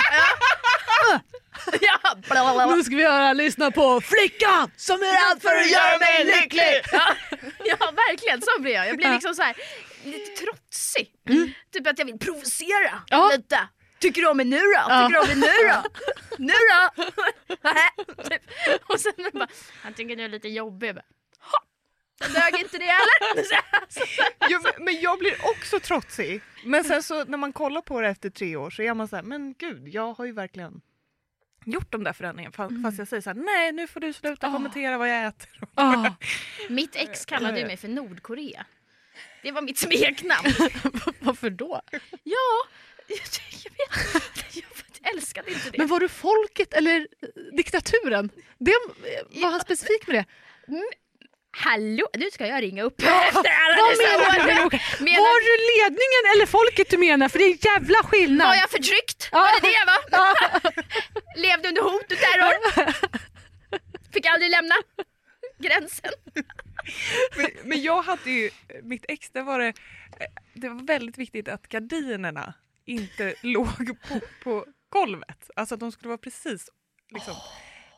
ja, 1.80 2.14
blablabla. 2.30 2.76
Nu 2.76 2.82
ska 2.84 2.96
vi 2.96 3.02
göra 3.02 3.32
lyssna 3.32 3.70
på 3.70 4.00
Flickan 4.00 4.70
som 4.76 5.02
är 5.02 5.30
allt 5.30 5.42
för 5.42 5.48
att 5.48 5.70
göra 5.70 5.98
mig 5.98 6.24
lycklig. 6.24 6.82
Ja, 6.92 7.14
ja 7.64 7.76
verkligen, 7.96 8.42
så 8.42 8.60
blir 8.62 8.72
jag. 8.74 8.88
Jag 8.88 8.96
blir 8.96 9.12
liksom 9.12 9.34
så 9.34 9.42
här 9.42 9.56
lite 10.04 10.30
trotsig. 10.44 11.10
Typ 11.72 11.86
att 11.86 11.98
jag 11.98 12.06
vill 12.06 12.18
provocera 12.18 13.02
Ja. 13.06 13.30
lite. 13.36 13.58
Tycker 14.00 14.22
du 14.22 14.28
om 14.28 14.36
mig 14.36 14.46
nu 14.46 14.58
då? 14.58 14.72
Ja. 14.88 15.08
Tycker 15.08 15.20
du 15.26 15.32
om 15.32 15.38
mig 15.38 15.48
nu 15.50 15.68
då? 15.68 15.82
nu 16.38 16.52
då? 16.52 17.04
typ. 18.22 18.42
Och 18.88 19.00
sen 19.00 19.12
bara, 19.32 19.48
han 19.82 19.94
tycker 19.94 20.16
du 20.16 20.24
är 20.24 20.28
lite 20.28 20.48
jobbig. 20.48 20.88
Jag 20.88 20.94
bara, 20.94 21.04
"Ha, 21.40 21.58
Det 21.58 22.03
dög 22.18 22.60
inte 22.60 22.78
det 22.78 22.84
heller. 22.84 23.46
Jo, 24.48 24.60
men- 24.78 25.00
jag 25.00 25.18
blir 25.18 25.34
också 25.44 25.80
trotsig. 25.80 26.40
Men 26.64 26.84
sen 26.84 27.02
så 27.02 27.24
när 27.24 27.38
man 27.38 27.52
kollar 27.52 27.80
på 27.80 28.00
det 28.00 28.08
efter 28.08 28.30
tre 28.30 28.56
år 28.56 28.70
så 28.70 28.82
är 28.82 28.94
man 28.94 29.08
så 29.08 29.16
här, 29.16 29.22
men 29.22 29.54
gud, 29.58 29.88
jag 29.88 30.12
har 30.14 30.24
ju 30.24 30.32
verkligen 30.32 30.80
gjort 31.64 31.92
de 31.92 32.04
där 32.04 32.12
förändringarna. 32.12 32.52
Fast, 32.52 32.74
fast 32.84 32.98
jag 32.98 33.08
säger 33.08 33.20
så 33.20 33.30
här, 33.30 33.34
nej 33.36 33.72
nu 33.72 33.86
får 33.86 34.00
du 34.00 34.12
sluta 34.12 34.46
Ah. 34.48 34.52
kommentera 34.52 34.98
vad 34.98 35.08
jag 35.08 35.24
äter. 35.26 35.48
Ah, 35.74 36.10
Mitt 36.68 36.96
ex 36.96 37.24
kallade 37.24 37.66
mig 37.66 37.76
för 37.76 37.88
Nordkorea. 37.88 38.66
Det 39.42 39.52
var 39.52 39.62
mitt 39.62 39.78
smeknamn. 39.78 40.48
varför 41.20 41.50
då? 41.50 41.80
Ja, 42.22 42.68
jag, 43.06 43.18
jag. 43.64 44.22
Jag 45.02 45.14
älskade 45.14 45.50
inte 45.52 45.70
det. 45.70 45.78
Men 45.78 45.86
var 45.86 46.00
du 46.00 46.08
folket 46.08 46.72
eller 46.74 47.08
diktaturen? 47.56 48.30
Det 48.58 48.72
var 49.42 49.50
han 49.50 49.60
specifik 49.60 50.06
med 50.06 50.16
det? 50.16 50.24
Hallå, 51.56 52.08
nu 52.14 52.30
ska 52.30 52.46
jag 52.46 52.62
ringa 52.62 52.82
upp 52.82 53.00
efter 53.02 53.50
alla 53.64 53.76
Vad 53.82 53.90
dessa 53.90 54.18
menar 54.18 54.46
du? 54.46 54.54
Menar... 55.04 55.18
Var 55.18 55.40
du 55.48 55.54
ledningen 55.72 56.22
eller 56.34 56.46
folket 56.46 56.90
du 56.90 56.98
menar? 56.98 57.28
För 57.28 57.38
det 57.38 57.44
är 57.44 57.50
en 57.50 57.58
jävla 57.74 57.98
skillnad. 58.02 58.48
Var 58.48 58.54
jag 58.54 58.70
förtryckt? 58.70 59.32
Var 59.32 59.60
det 59.60 59.68
det 59.68 59.72
jag 59.72 59.86
var? 59.86 60.34
Levde 61.42 61.68
under 61.68 61.82
hot 61.82 62.12
och 62.12 62.18
terror? 62.18 62.54
Fick 64.12 64.26
aldrig 64.26 64.50
lämna 64.50 64.74
gränsen. 65.58 66.12
Men, 67.36 67.50
men 67.64 67.82
jag 67.82 68.02
hade 68.02 68.30
ju, 68.30 68.50
mitt 68.82 69.04
ex, 69.08 69.30
det 69.30 69.42
var 69.42 69.58
det, 69.58 69.72
det 70.54 70.68
var 70.68 70.86
väldigt 70.86 71.18
viktigt 71.18 71.48
att 71.48 71.68
gardinerna 71.68 72.54
inte 72.84 73.34
låg 73.42 74.00
på, 74.08 74.20
på 74.42 74.66
golvet. 74.88 75.50
Alltså 75.56 75.74
att 75.74 75.80
de 75.80 75.92
skulle 75.92 76.08
vara 76.08 76.18
precis 76.18 76.68
liksom, 77.10 77.34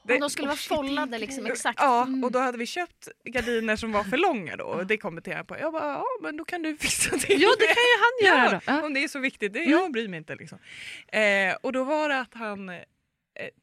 det- 0.07 0.19
De 0.19 0.31
skulle 0.31 0.49
vara 0.49 0.57
follade 0.57 1.19
liksom 1.19 1.47
exakt. 1.53 1.79
Ja, 1.83 2.03
Mm. 2.03 2.25
och 2.25 2.33
då 2.33 2.39
hade 2.39 2.59
vi 2.59 2.67
köpt 2.67 3.09
gardiner 3.25 3.77
som 3.77 3.93
var 3.93 4.05
för 4.05 4.17
långa 4.17 4.57
då 4.57 4.65
och 4.65 4.87
det 4.87 4.97
kommenterade 4.97 5.39
jag 5.41 5.47
på. 5.49 5.59
Jag 5.59 5.73
bara, 5.73 5.93
ja 5.93 6.05
men 6.23 6.37
då 6.37 6.45
kan 6.45 6.63
du 6.63 6.77
fixa 6.77 7.11
till 7.19 7.43
Ja, 7.43 7.51
det 7.59 7.67
kan 7.67 7.75
ju 7.75 8.33
han 8.33 8.39
göra. 8.45 8.61
Ja, 8.67 8.73
då. 8.73 8.79
Ja. 8.81 8.87
om 8.87 8.95
det 8.95 9.05
är 9.05 9.09
så 9.09 9.19
viktigt. 9.19 9.53
Det, 9.53 9.59
Mm. 9.59 9.71
jag 9.71 9.93
bryr 9.93 10.09
mig 10.09 10.19
inte 10.19 10.35
liksom. 10.35 10.59
Eh, 11.09 11.55
och 11.63 11.73
då 11.73 11.85
var 11.85 12.09
det 12.09 12.21
att 12.21 12.35
han 12.35 12.69
eh, 12.69 12.77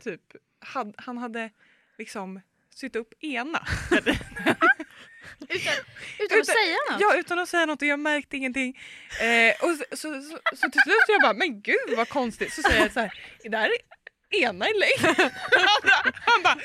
typ, 0.04 0.22
had, 0.60 0.94
han 0.98 1.18
hade 1.18 1.50
liksom 1.98 2.41
sytt 2.76 2.96
upp 2.96 3.14
ena 3.24 3.68
Utan, 5.50 5.74
utan 6.20 6.39
att 6.39 6.46
säga 6.46 6.78
något. 6.91 7.02
Ja, 7.02 7.16
utan 7.18 7.39
att 7.39 7.50
säga 7.50 7.66
något 7.66 7.82
och 7.82 7.88
jag 7.88 8.00
märkte 8.00 8.38
ingenting. 8.38 8.80
Eh, 9.22 9.64
och 9.70 9.76
så, 9.78 9.84
så, 9.98 10.22
så, 10.22 10.39
så 10.56 10.70
till 10.72 10.82
slut 10.82 10.96
så 11.06 11.12
jag 11.12 11.22
bara, 11.22 11.34
men 11.34 11.62
gud 11.62 11.98
vad 11.98 12.10
konstigt. 12.10 12.54
Så 12.54 12.62
säger 12.62 12.82
jag 12.82 12.91
så 12.94 13.00
här, 13.00 13.14
är 13.44 13.50
det 13.50 13.58
här 13.58 13.72
ena 14.41 14.69
i 14.69 14.73
längd? 14.73 15.17
Han, 15.51 15.91
han 16.25 16.43
bara, 16.43 16.57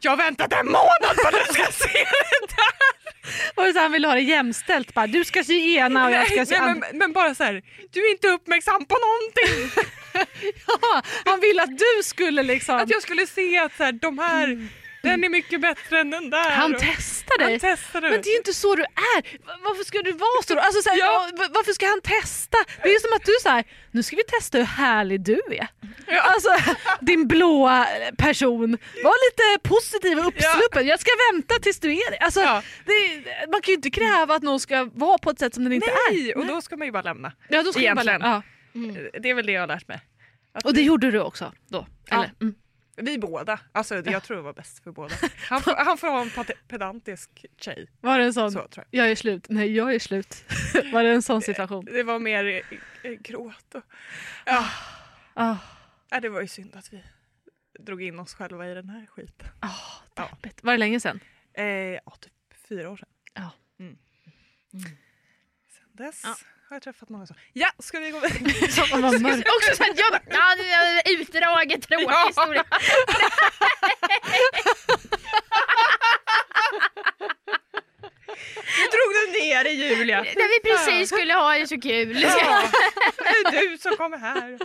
jag 0.00 0.12
har 0.12 0.16
väntat 0.16 0.52
en 0.52 0.66
månad 0.66 1.16
på 1.22 1.28
att 1.28 1.34
du 1.46 1.54
ska 1.54 1.64
se 1.72 1.98
det 1.98 2.46
där. 2.56 3.66
Det 3.66 3.72
så 3.72 3.78
han 3.78 3.92
ville 3.92 4.08
ha 4.08 4.14
det 4.14 4.20
jämställt? 4.20 4.94
Bara, 4.94 5.06
du 5.06 5.24
ska 5.24 5.44
se 5.44 5.76
ena 5.76 6.06
och 6.06 6.12
jag 6.12 6.26
ska 6.26 6.44
nej, 6.44 6.58
andra. 6.58 6.86
men, 6.90 6.98
men 6.98 7.12
bara 7.12 7.34
så 7.34 7.44
här, 7.44 7.62
du 7.92 8.06
är 8.06 8.10
inte 8.10 8.28
uppmärksam 8.28 8.84
på 8.84 8.96
någonting. 9.06 9.82
Ja, 10.66 11.02
han 11.24 11.40
ville 11.40 11.62
att 11.62 11.78
du 11.78 12.02
skulle 12.02 12.42
liksom... 12.42 12.76
Att 12.76 12.90
jag 12.90 13.02
skulle 13.02 13.26
se 13.26 13.58
att 13.58 13.76
så 13.76 13.84
här, 13.84 13.92
de 13.92 14.18
här, 14.18 14.68
den 15.06 15.24
är 15.24 15.28
mycket 15.28 15.60
bättre 15.60 16.00
än 16.00 16.10
den 16.10 16.30
där. 16.30 16.50
Han 16.50 16.76
testar 16.80 17.38
dig. 17.38 17.50
han 17.50 17.60
testade. 17.60 18.10
Men 18.10 18.22
det 18.22 18.28
är 18.28 18.32
ju 18.32 18.36
inte 18.38 18.54
så 18.54 18.74
du 18.74 18.82
är. 18.82 19.46
Va- 19.46 19.58
Varför 19.62 19.84
ska 19.84 20.02
du 20.02 20.12
vara 20.12 20.42
så? 20.46 20.58
Alltså, 20.58 20.82
så 20.82 20.90
här, 20.90 20.98
Ja. 20.98 21.28
va- 21.38 21.48
Varför 21.50 21.72
ska 21.72 21.86
han 21.86 22.00
testa? 22.00 22.58
Det 22.82 22.88
är 22.94 23.00
som 23.00 23.16
att 23.16 23.24
du 23.24 23.32
säger 23.42 23.64
nu 23.90 24.02
ska 24.02 24.16
vi 24.16 24.22
testa 24.24 24.58
hur 24.58 24.64
härlig 24.64 25.20
du 25.20 25.40
är. 25.50 25.68
Ja. 26.06 26.20
Alltså 26.20 26.48
din 27.00 27.28
blåa 27.28 27.86
person. 28.18 28.78
Var 29.04 29.14
lite 29.30 29.68
positiv 29.68 30.18
och 30.18 30.26
uppsluppen. 30.26 30.86
Jag 30.86 31.00
ska 31.00 31.10
vänta 31.32 31.54
tills 31.54 31.80
du 31.80 31.92
är 31.92 32.10
det. 32.10 32.18
Alltså, 32.18 32.40
Ja. 32.40 32.62
det. 32.84 33.24
Man 33.50 33.60
kan 33.60 33.72
ju 33.72 33.74
inte 33.74 33.90
kräva 33.90 34.34
att 34.34 34.42
någon 34.42 34.60
ska 34.60 34.88
vara 34.94 35.18
på 35.18 35.30
ett 35.30 35.38
sätt 35.38 35.54
som 35.54 35.64
den 35.64 35.72
inte 35.72 35.86
är. 35.86 36.12
Nej, 36.12 36.34
och 36.34 36.46
då 36.46 36.60
ska 36.60 36.76
man 36.76 36.86
ju 36.86 36.92
bara 36.92 37.02
lämna. 37.02 37.32
Ja, 37.48 37.62
då 37.62 37.72
ska 37.72 37.80
man 37.94 37.94
bara, 37.96 38.02
Egentligen. 38.02 38.20
ja. 38.22 38.42
Det 39.20 39.30
är 39.30 39.34
väl 39.34 39.46
det 39.46 39.52
jag 39.52 39.62
har 39.62 39.66
lärt 39.68 39.88
mig. 39.88 40.00
Att 40.52 40.64
Och 40.64 40.74
det 40.74 40.82
gjorde 40.82 41.10
du 41.10 41.20
också 41.20 41.52
då? 41.68 41.86
Ja. 42.10 42.16
Eller? 42.16 42.32
Mm. 42.40 42.54
Vi 42.96 43.18
båda. 43.18 43.60
Alltså 43.72 43.94
jag 44.10 44.22
tror 44.22 44.36
det 44.36 44.42
var 44.42 44.52
bäst 44.52 44.84
för 44.84 44.92
båda. 44.92 45.14
Han 45.48 45.62
får, 45.62 45.74
han 45.84 45.98
får 45.98 46.08
ha 46.08 46.22
en 46.22 46.30
pedantisk 46.68 47.46
tjej. 47.56 47.90
Var 48.00 48.18
det 48.18 48.24
en 48.24 48.32
sån, 48.34 48.52
Så 48.52 48.68
jag. 48.74 48.84
jag 48.90 49.10
är 49.10 49.14
slut, 49.16 49.46
nej 49.48 49.76
jag 49.76 49.94
är 49.94 49.98
slut. 49.98 50.44
Var 50.92 51.02
det 51.02 51.10
en 51.10 51.22
sån 51.22 51.42
situation? 51.42 51.84
Det 51.84 52.02
var 52.02 52.18
mer 52.18 52.44
eh, 52.44 52.78
eh, 53.02 53.12
gråt 53.12 53.74
och... 53.74 53.82
Ja, 54.46 54.68
Ah, 55.38 55.56
ja, 56.10 56.20
det 56.20 56.28
var 56.28 56.40
ju 56.40 56.48
synd 56.48 56.76
att 56.76 56.92
vi 56.92 57.02
drog 57.78 58.02
in 58.02 58.18
oss 58.18 58.34
själva 58.34 58.70
i 58.70 58.74
den 58.74 58.88
här 58.90 59.06
skiten. 59.06 59.48
ah, 59.60 60.02
deppigt. 60.14 60.62
Var 60.64 60.72
det 60.72 60.78
länge 60.78 61.00
sedan? 61.00 61.20
Eh, 61.54 61.64
ja, 61.66 62.16
typ 62.20 62.32
fyra 62.68 62.90
år 62.90 62.96
sedan. 62.96 63.08
Ja. 63.34 63.50
Mm. 63.78 63.96
Sen 65.70 65.88
dess 65.92 66.22
Ja. 66.24 66.36
Har 66.68 66.74
jag 66.76 66.82
träffat 66.82 67.08
många 67.08 67.26
så. 67.26 67.34
Ja, 67.52 67.68
ska 67.78 68.00
vi 68.00 68.10
gå 68.10 68.20
vidare? 68.20 69.44
Också 69.56 69.76
så 69.76 69.82
här, 69.82 69.94
jag 69.96 70.12
bara, 70.12 70.22
ja, 70.30 70.56
det 70.56 70.70
är 71.10 71.20
utdraget, 71.20 71.82
tråkig 71.82 72.26
historia. 72.26 72.64
Nu 78.78 78.84
drog 78.94 79.10
du 79.14 79.40
ner 79.40 79.64
det 79.64 79.70
Julia! 79.70 80.22
När 80.22 80.48
vi 80.48 80.70
precis 80.70 81.08
skulle 81.08 81.34
ha 81.34 81.54
det 81.54 81.66
så 81.66 81.80
kul. 81.80 82.22
Ja, 82.22 82.62
det 83.18 83.28
är 83.28 83.68
du 83.68 83.78
som 83.78 83.96
kommer 83.96 84.18
här. 84.18 84.58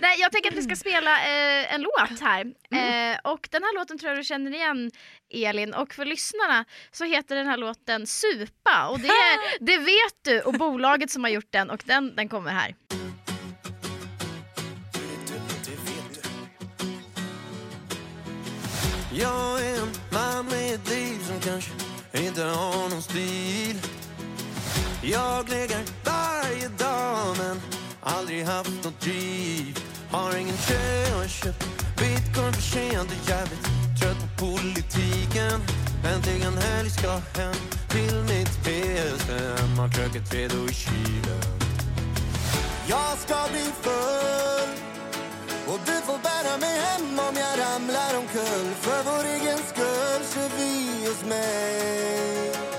Nej, 0.00 0.20
jag 0.20 0.32
tänker 0.32 0.50
att 0.50 0.56
vi 0.56 0.62
ska 0.62 0.76
spela 0.76 1.18
eh, 1.18 1.74
en 1.74 1.82
låt 1.82 2.20
här. 2.20 2.40
Mm. 2.70 3.12
Eh, 3.12 3.18
och 3.24 3.48
den 3.50 3.62
här 3.62 3.74
låten 3.74 3.98
tror 3.98 4.10
jag 4.10 4.18
du 4.18 4.24
känner 4.24 4.54
igen 4.54 4.90
Elin. 5.30 5.74
Och 5.74 5.94
för 5.94 6.04
lyssnarna 6.04 6.64
så 6.90 7.04
heter 7.04 7.36
den 7.36 7.46
här 7.46 7.56
låten 7.56 8.06
Supa. 8.06 8.88
Och 8.88 9.00
det, 9.00 9.12
det 9.60 9.78
vet 9.78 10.24
du 10.24 10.40
och 10.40 10.54
bolaget 10.54 11.10
som 11.10 11.24
har 11.24 11.30
gjort 11.30 11.52
den 11.52 11.70
och 11.70 11.82
den, 11.86 12.16
den 12.16 12.28
kommer 12.28 12.50
här. 12.50 12.74
Jag 19.12 19.60
är 19.60 19.82
en 19.82 19.88
man 20.12 20.46
med 20.46 20.74
ett 20.74 20.90
liv 20.90 21.18
som 21.18 21.40
kanske 21.40 21.79
inte 22.26 22.42
har 22.42 22.88
någon 22.88 23.02
stil. 23.02 23.76
Jag 25.02 25.48
lägger 25.48 25.80
varje 26.04 26.68
dag 26.68 27.36
men 27.38 27.60
aldrig 28.00 28.44
haft 28.44 28.84
något 28.84 29.00
driv 29.00 29.78
Har 30.10 30.36
ingen 30.36 30.56
tjej 30.56 31.14
och 31.14 31.28
köpt 31.28 31.64
bitcoin 31.98 32.52
för 32.52 32.62
sent 32.62 33.10
och 33.10 33.28
jävligt 33.28 33.64
trött 34.00 34.38
på 34.38 34.46
politiken. 34.46 35.60
Äntligen 36.04 36.58
helg 36.58 36.90
ska 36.90 37.10
hem 37.10 37.54
till 37.88 38.22
mitt 38.22 38.64
PSM 38.64 39.78
Har 39.78 39.88
kröket 39.88 40.34
redo 40.34 40.68
i 40.68 40.74
kylen. 40.74 41.42
Jag 42.88 43.18
ska 43.18 43.36
bli 43.52 43.64
full 43.82 44.59
och 45.80 45.86
du 45.86 45.92
får 45.92 46.18
bära 46.18 46.58
mig 46.58 46.78
hem 46.78 47.18
om 47.18 47.34
jag 47.36 47.58
ramlar 47.60 48.18
omkull. 48.18 48.74
För 48.74 49.02
vår 49.04 49.24
egen 49.24 49.58
skull 49.58 50.22
kör 50.34 50.50
vi 50.58 51.08
oss 51.08 51.24
med. 51.24 52.69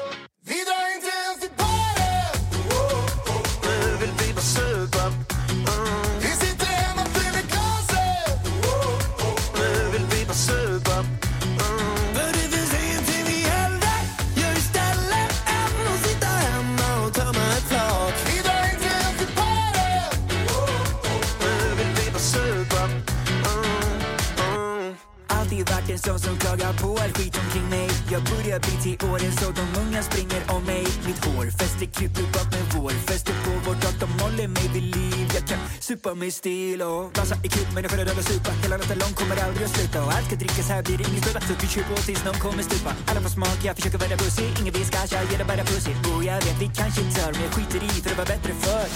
Så 26.03 26.11
en 26.13 26.19
sån 26.19 26.27
som 26.27 26.37
klagar 26.37 26.73
på 26.81 26.89
all 27.03 27.11
skit 27.17 27.35
omkring 27.43 27.69
mig. 27.69 27.89
Jag 28.11 28.23
börjar 28.23 28.59
bli 28.65 28.75
till 28.83 28.97
åren 29.09 29.31
så 29.39 29.45
de 29.59 29.65
unga 29.81 30.01
springer 30.03 30.41
om 30.55 30.63
mig. 30.63 30.85
Mitt 31.07 31.25
hår 31.25 31.45
fäster 31.59 31.85
kryper 31.85 32.25
bak 32.33 32.47
med 32.55 32.65
vår 32.73 32.91
Fäster 33.07 33.35
på 33.45 33.51
vårt 33.65 33.83
och 33.87 33.95
de 34.03 34.09
håller 34.23 34.47
mig 34.47 34.67
vid 34.73 34.83
liv. 34.95 35.27
Jag 35.37 35.47
kan 35.49 35.59
supa 35.79 36.13
med 36.13 36.33
stil 36.33 36.81
och 36.81 37.11
dansa 37.13 37.35
i 37.43 37.49
kul 37.55 37.67
Men 37.73 37.83
jag 37.83 38.17
får 38.19 38.27
supa. 38.33 38.51
Hela 38.63 38.77
natten 38.77 38.99
lång 39.03 39.13
kommer 39.19 39.37
aldrig 39.45 39.63
att 39.67 39.75
sluta. 39.77 39.97
Och 40.05 40.11
allt 40.15 40.25
ska 40.27 40.35
drickas 40.35 40.69
här 40.69 40.83
blir 40.83 40.99
ingen 41.07 41.21
sluta 41.23 41.41
Så 41.47 41.53
vi 41.61 41.67
kör 41.67 41.83
på 41.89 41.95
tills 42.07 42.23
någon 42.25 42.39
kommer 42.45 42.63
stupa. 42.63 42.91
Alla 43.09 43.21
får 43.25 43.33
smak, 43.37 43.59
jag 43.67 43.75
försöker 43.77 43.97
vara 44.05 44.15
bussig 44.23 44.49
Ingen 44.59 44.73
viskas, 44.79 45.11
jag 45.15 45.23
ger 45.29 45.37
det 45.41 45.47
bara 45.51 45.63
pussy. 45.71 45.93
Och 46.11 46.23
jag 46.29 46.37
vet 46.45 46.57
vi 46.63 46.67
kanske 46.79 47.01
inte 47.05 47.21
hör 47.21 47.31
Men 47.33 47.41
jag 47.45 47.51
skiter 47.55 47.81
i 47.87 47.91
för 48.03 48.09
det 48.11 48.17
var 48.21 48.29
bättre 48.33 48.53
förr. 48.63 48.87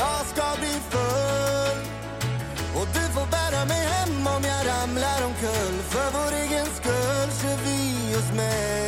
Jag 0.00 0.20
ska 0.32 0.44
bli 0.60 0.74
full 0.90 1.52
och 2.74 2.88
du 2.94 3.00
får 3.14 3.26
bära 3.36 3.64
mig 3.64 3.82
hem 3.94 4.26
om 4.26 4.42
jag 4.52 4.62
ramlar 4.66 5.18
omkull. 5.26 5.76
För 5.92 6.08
vår 6.16 6.32
egen 6.42 6.51
oss 8.38 8.81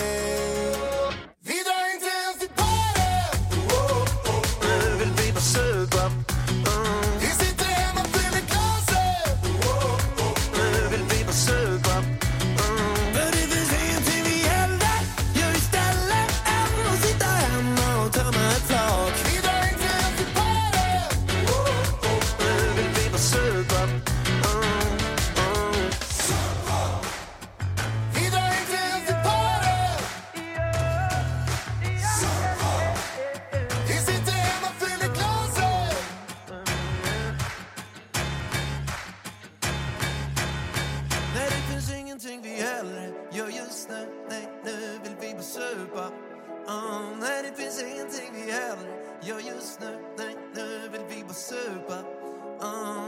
vill 51.53 51.71
vi 51.71 51.89
bara 51.89 53.04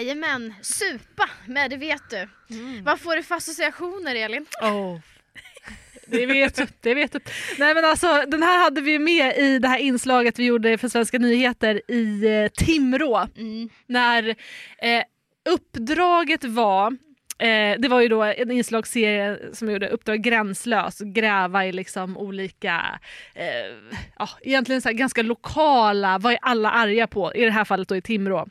Jajamän, 0.00 0.54
supa 0.62 1.28
med 1.46 1.70
det 1.70 1.76
vet 1.76 2.10
du. 2.10 2.28
Vad 2.82 3.00
får 3.00 3.16
du 3.16 3.22
för 3.22 3.34
associationer 3.34 4.14
Elin? 4.14 4.46
Oh. 4.62 4.98
Det 6.06 6.26
vet 6.26 6.56
du, 6.56 6.66
det 6.80 6.94
vet 6.94 7.12
du. 7.12 7.20
Nej 7.58 7.74
men 7.74 7.84
alltså 7.84 8.24
den 8.26 8.42
här 8.42 8.62
hade 8.62 8.80
vi 8.80 8.98
med 8.98 9.36
i 9.36 9.58
det 9.58 9.68
här 9.68 9.78
inslaget 9.78 10.38
vi 10.38 10.44
gjorde 10.44 10.78
för 10.78 10.88
Svenska 10.88 11.18
nyheter 11.18 11.82
i 11.88 12.26
eh, 12.26 12.48
Timrå. 12.48 13.26
Mm. 13.36 13.68
När 13.86 14.28
eh, 14.78 15.02
uppdraget 15.44 16.44
var 16.44 16.96
Eh, 17.38 17.78
det 17.78 17.88
var 17.88 18.00
ju 18.00 18.08
då 18.08 18.22
en 18.22 18.50
inslagsserie 18.50 19.38
som 19.52 19.70
gjorde 19.70 19.88
Uppdrag 19.88 20.22
gränslös, 20.22 20.98
gräva 20.98 21.66
i 21.66 21.72
liksom 21.72 22.16
olika, 22.16 23.00
eh, 23.34 23.94
ja, 24.18 24.28
egentligen 24.42 24.82
så 24.82 24.92
ganska 24.92 25.22
lokala, 25.22 26.18
vad 26.18 26.32
är 26.32 26.38
alla 26.42 26.70
arga 26.70 27.06
på? 27.06 27.34
I 27.34 27.44
det 27.44 27.50
här 27.50 27.64
fallet 27.64 27.88
då 27.88 27.96
i 27.96 28.02
Timrå. 28.02 28.46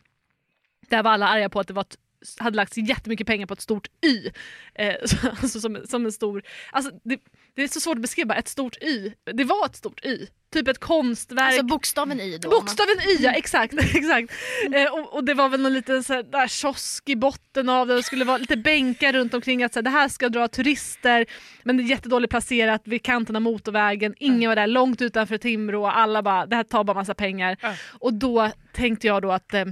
Där 0.90 1.04
var 1.04 1.12
alla 1.12 1.28
arga 1.28 1.50
på 1.50 1.60
att 1.60 1.68
det 1.68 1.74
var 1.74 1.82
ett, 1.82 1.96
hade 2.40 2.56
lagts 2.58 2.78
jättemycket 2.78 3.28
pengar 3.28 3.46
på 3.46 3.54
ett 3.54 3.62
stort 3.62 3.88
Y. 4.06 4.30
Eh, 4.76 4.94
så- 5.06 5.28
alltså 5.30 5.60
som, 5.60 5.82
som 5.88 6.06
en 6.06 6.12
stor, 6.12 6.44
alltså 6.72 6.92
det, 7.04 7.20
det 7.56 7.64
är 7.64 7.68
så 7.68 7.80
svårt 7.80 7.96
att 7.96 8.02
beskriva, 8.02 8.36
ett 8.36 8.48
stort 8.48 8.78
Y. 8.84 9.12
Det 9.34 9.44
var 9.44 9.66
ett 9.66 9.76
stort 9.76 10.06
Y. 10.06 10.28
Typ 10.54 10.68
ett 10.68 10.80
konstverk. 10.80 11.42
Alltså 11.42 11.64
bokstaven 11.64 12.20
i 12.20 12.38
då. 12.38 12.50
Bokstaven 12.50 12.96
Y, 13.10 13.16
ja 13.20 13.32
exakt. 13.32 13.74
exakt. 13.96 14.34
Eh, 14.76 14.94
och, 14.94 15.14
och 15.14 15.24
det 15.24 15.34
var 15.34 15.50
väl 15.50 15.62
någon 15.62 15.74
liten 15.74 16.04
så 16.04 16.14
här, 16.14 16.24
där 16.24 16.48
kiosk 16.48 17.10
i 17.10 17.16
botten 17.16 17.70
av 17.70 17.88
det, 17.88 17.96
det 17.96 18.04
skulle 18.04 18.26
vara 18.26 18.38
lite 18.38 18.58
bänkar 18.58 19.14
runt 19.14 19.34
omkring 19.34 19.64
att 19.64 19.74
så 19.74 19.78
här, 19.80 19.84
det 19.84 19.90
här 19.90 20.08
ska 20.08 20.30
dra 20.30 20.48
turister 20.48 21.26
men 21.64 21.78
det 21.78 21.84
är 21.84 21.86
jättedåligt 21.86 22.32
placerat 22.32 22.82
vid 22.86 23.04
kanten 23.04 23.36
av 23.36 23.42
motorvägen, 23.42 24.16
ingen 24.18 24.50
var 24.50 24.56
där, 24.56 24.68
långt 24.68 25.02
utanför 25.02 25.38
Timrå, 25.38 25.88
alla 25.88 26.22
bara 26.22 26.46
det 26.46 26.56
här 26.56 26.64
tar 26.64 26.84
bara 26.84 26.94
massa 26.94 27.14
pengar. 27.14 27.58
Ja. 27.62 27.76
Och 28.00 28.14
då 28.14 28.52
tänkte 28.74 29.08
jag 29.08 29.22
då 29.22 29.32
att 29.32 29.54
eh, 29.54 29.66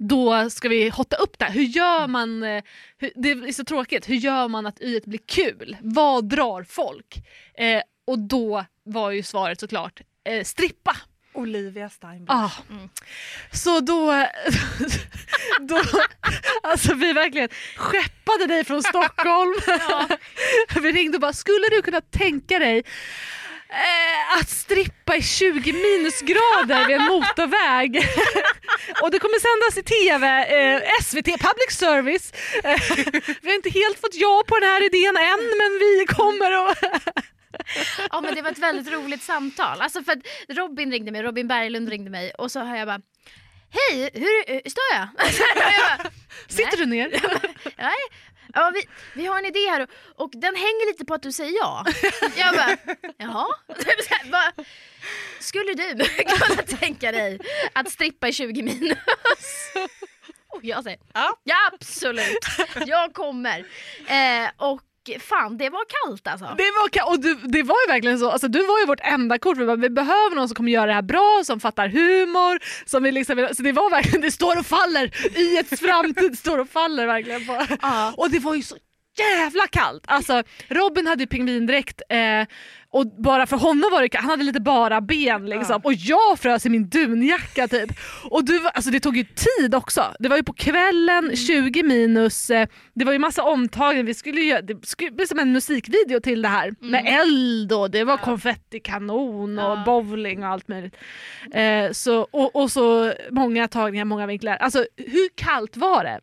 då 0.00 0.50
ska 0.50 0.68
vi 0.68 0.88
hotta 0.88 1.16
upp 1.16 1.38
det 1.38 1.44
här. 1.44 1.52
Hur 1.52 1.62
gör 1.62 2.06
man, 2.06 2.42
eh, 2.42 2.62
hur, 2.98 3.12
det 3.14 3.30
är 3.30 3.52
så 3.52 3.64
tråkigt, 3.64 4.08
hur 4.08 4.14
gör 4.14 4.48
man 4.48 4.66
att 4.66 4.80
y 4.80 5.00
blir 5.04 5.20
kul? 5.26 5.76
Vad 5.80 6.28
drar 6.28 6.62
folk? 6.62 7.16
Eh, 7.54 7.82
och 8.06 8.18
då 8.18 8.64
var 8.84 9.10
ju 9.10 9.22
svaret 9.22 9.60
såklart 9.60 10.00
eh, 10.24 10.44
strippa. 10.44 10.96
Olivia 11.32 11.90
Steinberg. 11.90 12.36
Ah. 12.36 12.50
Så 13.52 13.80
då, 13.80 14.12
då, 15.60 15.80
alltså 16.62 16.94
vi 16.94 17.12
verkligen 17.12 17.48
skeppade 17.76 18.46
dig 18.46 18.64
från 18.64 18.82
Stockholm. 18.82 19.54
vi 20.82 20.92
ringde 20.92 21.16
och 21.16 21.20
bara, 21.20 21.32
skulle 21.32 21.68
du 21.70 21.82
kunna 21.82 22.00
tänka 22.00 22.58
dig 22.58 22.84
eh, 23.70 24.38
att 24.38 24.48
strippa 24.48 25.16
i 25.16 25.22
20 25.22 25.72
minusgrader 25.72 26.86
vid 26.86 26.96
en 26.96 27.04
motorväg? 27.04 27.96
och 29.02 29.10
det 29.10 29.18
kommer 29.18 29.40
sändas 29.48 29.78
i 29.78 29.82
TV, 29.82 30.26
eh, 30.26 30.82
SVT, 31.02 31.24
public 31.24 31.70
service. 31.70 32.32
Eh, 32.64 32.80
vi 33.42 33.48
har 33.48 33.54
inte 33.54 33.70
helt 33.70 34.00
fått 34.00 34.14
ja 34.14 34.42
på 34.46 34.58
den 34.58 34.68
här 34.68 34.86
idén 34.86 35.16
än 35.16 35.42
men 35.60 35.78
vi 35.78 36.06
kommer 36.08 36.70
att... 36.70 36.78
Ja 38.10 38.20
men 38.20 38.34
det 38.34 38.42
var 38.42 38.50
ett 38.50 38.58
väldigt 38.58 38.92
roligt 38.92 39.22
samtal. 39.22 39.80
Alltså 39.80 40.02
för 40.02 40.16
Robin 40.54 40.90
ringde 40.92 41.12
mig, 41.12 41.22
Robin 41.22 41.48
Berglund 41.48 41.88
ringde 41.88 42.10
mig 42.10 42.30
och 42.30 42.52
så 42.52 42.60
hör 42.60 42.76
jag 42.76 42.86
bara 42.88 43.00
Hej, 43.72 44.10
hur 44.14 44.70
står 44.70 44.84
jag? 44.92 45.08
jag 45.56 45.98
bara, 45.98 46.10
Sitter 46.48 46.76
du 46.76 46.86
ner? 46.86 47.08
Nej, 47.76 47.96
ja, 48.54 48.72
vi, 48.74 48.82
vi 49.14 49.26
har 49.26 49.38
en 49.38 49.44
idé 49.44 49.58
här 49.70 49.80
och, 49.82 49.88
och 50.24 50.30
den 50.32 50.56
hänger 50.56 50.92
lite 50.92 51.04
på 51.04 51.14
att 51.14 51.22
du 51.22 51.32
säger 51.32 51.52
ja. 51.58 51.84
Jag 52.36 52.54
bara, 52.56 52.76
jaha? 53.16 53.46
Bara, 54.32 54.52
Skulle 55.40 55.74
du 55.74 56.04
kunna 56.38 56.62
tänka 56.62 57.12
dig 57.12 57.38
att 57.72 57.90
strippa 57.90 58.28
i 58.28 58.32
20 58.32 58.62
minus? 58.62 58.98
Och 60.48 60.64
jag 60.64 60.84
säger 60.84 60.98
Ja. 61.12 61.36
ja 61.44 61.56
absolut, 61.72 62.38
jag 62.86 63.14
kommer. 63.14 63.58
Eh, 64.06 64.50
och 64.56 64.80
fan 65.18 65.58
det 65.58 65.70
var 65.70 65.84
kallt 66.04 66.26
alltså. 66.26 66.44
Det 66.58 66.70
var, 66.70 66.88
ka- 66.88 67.08
och 67.12 67.20
du, 67.20 67.34
det 67.34 67.62
var 67.62 67.76
ju 67.86 67.92
verkligen 67.92 68.18
så, 68.18 68.30
alltså, 68.30 68.48
du 68.48 68.62
var 68.66 68.80
ju 68.80 68.86
vårt 68.86 69.00
enda 69.02 69.38
kort. 69.38 69.58
Vi, 69.58 69.66
bara, 69.66 69.76
vi 69.76 69.90
behöver 69.90 70.34
någon 70.36 70.48
som 70.48 70.54
kommer 70.54 70.72
göra 70.72 70.86
det 70.86 70.92
här 70.92 71.02
bra, 71.02 71.42
som 71.44 71.60
fattar 71.60 71.88
humor. 71.88 72.58
Som 72.86 73.02
vi 73.02 73.12
liksom, 73.12 73.48
så 73.52 73.62
det 73.62 73.72
var 73.72 73.90
verkligen, 73.90 74.20
det 74.20 74.30
står 74.30 74.58
och 74.58 74.66
faller 74.66 75.10
i 75.38 75.56
ett 75.58 75.80
framtid, 75.80 76.38
står 76.38 76.58
och 76.58 76.68
faller 76.68 77.06
verkligen 77.06 77.46
på. 77.46 77.66
Ja. 77.82 78.12
Och 78.16 78.30
det 78.30 78.38
var 78.38 78.54
ju 78.54 78.62
så 78.62 78.76
jävla 79.18 79.66
kallt. 79.66 80.04
Alltså, 80.06 80.42
Robin 80.68 81.06
hade 81.06 81.22
ju 81.22 81.26
pingvindräkt 81.26 82.02
eh, 82.08 82.46
och 82.92 83.06
bara 83.22 83.46
för 83.46 83.56
honom 83.56 83.90
var 83.92 84.02
det 84.02 84.16
han 84.18 84.30
hade 84.30 84.42
lite 84.44 84.60
bara 84.60 85.00
ben 85.00 85.46
liksom. 85.46 85.80
och 85.84 85.92
jag 85.92 86.38
frös 86.38 86.66
i 86.66 86.68
min 86.68 86.88
dunjacka 86.88 87.68
typ. 87.68 87.90
Och 88.30 88.44
du, 88.44 88.60
alltså, 88.74 88.90
det 88.90 89.00
tog 89.00 89.16
ju 89.16 89.24
tid 89.24 89.74
också. 89.74 90.04
Det 90.18 90.28
var 90.28 90.36
ju 90.36 90.42
på 90.42 90.52
kvällen, 90.52 91.36
20 91.36 91.82
minus, 91.82 92.50
eh, 92.50 92.68
det 92.94 93.04
var 93.04 93.12
ju 93.12 93.18
massa 93.18 93.42
omtagning, 93.42 94.04
vi 94.04 94.14
skulle 94.14 94.40
ju, 94.40 94.60
det 94.60 94.86
skulle 94.86 95.10
bli 95.10 95.26
som 95.26 95.38
en 95.38 95.52
musikvideo 95.52 96.20
till 96.20 96.42
det 96.42 96.48
här 96.48 96.74
med 96.80 97.06
eld 97.06 97.72
och 97.72 97.90
det 97.90 98.04
var 98.04 98.16
konfettikanon 98.16 99.58
och 99.58 99.64
Ja. 99.78 99.82
bowling 99.86 100.42
och 100.44 100.48
allt 100.50 100.68
möjligt. 100.68 100.94
Eh, 101.54 101.90
så, 101.92 102.20
och, 102.30 102.56
och 102.56 102.70
så 102.70 103.12
många 103.30 103.68
tagningar, 103.68 104.04
många 104.04 104.26
vinklar. 104.26 104.56
Alltså 104.56 104.84
hur 104.96 105.28
kallt 105.34 105.76
var 105.76 106.04
det? 106.04 106.20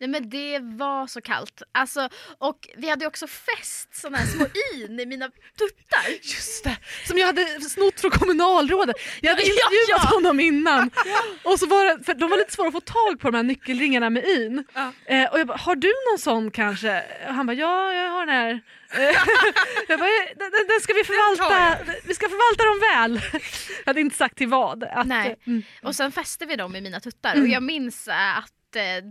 Nej 0.00 0.08
men 0.08 0.30
det 0.30 0.58
var 0.62 1.06
så 1.06 1.20
kallt. 1.20 1.62
Alltså, 1.72 2.08
och 2.38 2.68
vi 2.76 2.88
hade 2.90 3.06
också 3.06 3.26
fäst 3.26 3.94
såna 3.96 4.18
här 4.18 4.26
små 4.26 4.46
in 4.74 5.00
i 5.00 5.06
mina 5.06 5.28
tuttar. 5.58 6.10
Just 6.22 6.64
det, 6.64 6.76
som 7.06 7.18
jag 7.18 7.26
hade 7.26 7.60
snott 7.60 8.00
från 8.00 8.10
kommunalrådet. 8.10 8.96
Jag 9.20 9.30
hade 9.30 9.42
Ja, 9.42 9.48
intervjuat 9.48 10.00
ja. 10.10 10.14
honom 10.16 10.40
innan. 10.40 10.90
Och 11.44 11.58
så 11.60 11.66
var 11.66 11.84
det, 11.84 12.04
för 12.04 12.14
de 12.14 12.30
var 12.30 12.36
lite 12.38 12.52
svåra 12.52 12.66
att 12.68 12.72
få 12.74 12.80
tag 12.80 13.20
på 13.20 13.30
de 13.30 13.36
här 13.36 13.42
nyckelringarna 13.42 14.10
med 14.10 14.24
in. 14.28 14.64
Ja. 14.74 14.92
Eh, 15.06 15.32
och 15.32 15.38
jag 15.38 15.46
bara, 15.46 15.58
har 15.58 15.76
du 15.76 15.92
någon 16.10 16.18
sån 16.18 16.50
kanske? 16.50 17.04
Och 17.28 17.34
han 17.34 17.46
bara, 17.46 17.52
ja 17.56 17.92
jag 17.92 18.10
har 18.10 18.26
den 18.26 18.34
här. 18.34 18.60
Eh, 18.94 19.00
jag 19.88 19.98
bara, 19.98 20.08
"Eh, 20.08 20.36
den, 20.36 20.50
den- 20.68 20.80
ska 20.80 20.92
vi 20.94 21.04
förvalta, 21.04 21.78
vi 22.04 22.14
ska 22.14 22.28
förvalta 22.28 22.64
dem 22.64 22.80
väl. 22.92 23.40
Jag 23.84 23.86
hade 23.90 24.00
inte 24.00 24.16
sagt 24.16 24.36
till 24.38 24.48
vad. 24.48 24.84
Att, 24.84 25.06
Nej. 25.06 25.36
mm. 25.46 25.62
Och 25.82 25.96
sen 25.96 26.12
fäste 26.12 26.46
vi 26.46 26.56
dem 26.56 26.76
i 26.76 26.80
mina 26.80 27.00
tuttar 27.00 27.40
och 27.40 27.48
jag 27.48 27.62
minns 27.62 28.08
att 28.08 28.14
eh, 28.16 28.57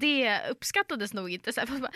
det 0.02 0.42
uppskattades 0.50 1.14
nog 1.14 1.30
inte. 1.32 1.54
Så 1.54 1.60
här, 1.60 1.68
folk 1.68 1.82
bara, 1.82 1.92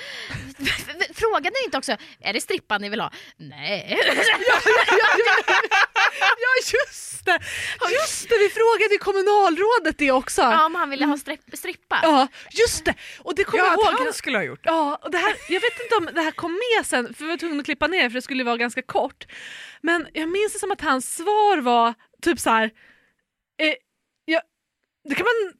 Frågade 1.13 1.49
ni 1.49 1.65
inte 1.65 1.77
också, 1.77 1.97
är 2.19 2.33
det 2.33 2.41
strippan 2.41 2.81
ni 2.81 2.89
vill 2.89 3.01
ha? 3.01 3.11
Nej. 3.37 3.99
Ja 6.37 6.77
just 6.79 7.25
det! 7.25 7.39
Just 7.91 8.29
det, 8.29 8.37
vi 8.37 8.49
frågade 8.49 8.97
kommunalrådet 8.99 9.97
det 9.97 10.11
också. 10.11 10.41
Ja, 10.41 10.65
om 10.65 10.75
han 10.75 10.89
ville 10.89 11.05
ha 11.05 11.17
stripp, 11.17 11.41
strippa. 11.53 11.99
Ja, 12.03 12.27
just 12.51 12.85
det! 12.85 12.95
Och 13.19 13.35
det 13.35 13.43
kommer 13.43 13.63
Ja, 13.63 13.75
jag 13.79 13.93
ihåg. 13.93 14.03
han 14.05 14.13
skulle 14.13 14.37
ha 14.37 14.43
gjort. 14.43 14.59
Ja, 14.63 14.99
och 15.03 15.11
det 15.11 15.17
här, 15.17 15.35
jag 15.49 15.61
vet 15.61 15.79
inte 15.83 15.95
om 15.95 16.09
det 16.15 16.21
här 16.21 16.31
kom 16.31 16.51
med 16.77 16.85
sen 16.85 17.13
för 17.13 17.23
vi 17.23 17.29
var 17.29 17.37
tvungna 17.37 17.59
att 17.59 17.65
klippa 17.65 17.87
ner 17.87 18.09
för 18.09 18.13
det 18.13 18.21
skulle 18.21 18.43
vara 18.43 18.57
ganska 18.57 18.81
kort. 18.81 19.25
Men 19.81 20.07
jag 20.13 20.29
minns 20.29 20.53
det 20.53 20.59
som 20.59 20.71
att 20.71 20.81
hans 20.81 21.15
svar 21.15 21.57
var 21.61 21.93
typ 22.21 22.39
så 22.39 22.49
här. 22.49 22.63
Eh, 23.61 23.73
ja, 24.25 24.41
det 25.09 25.15
kan 25.15 25.25
man 25.25 25.53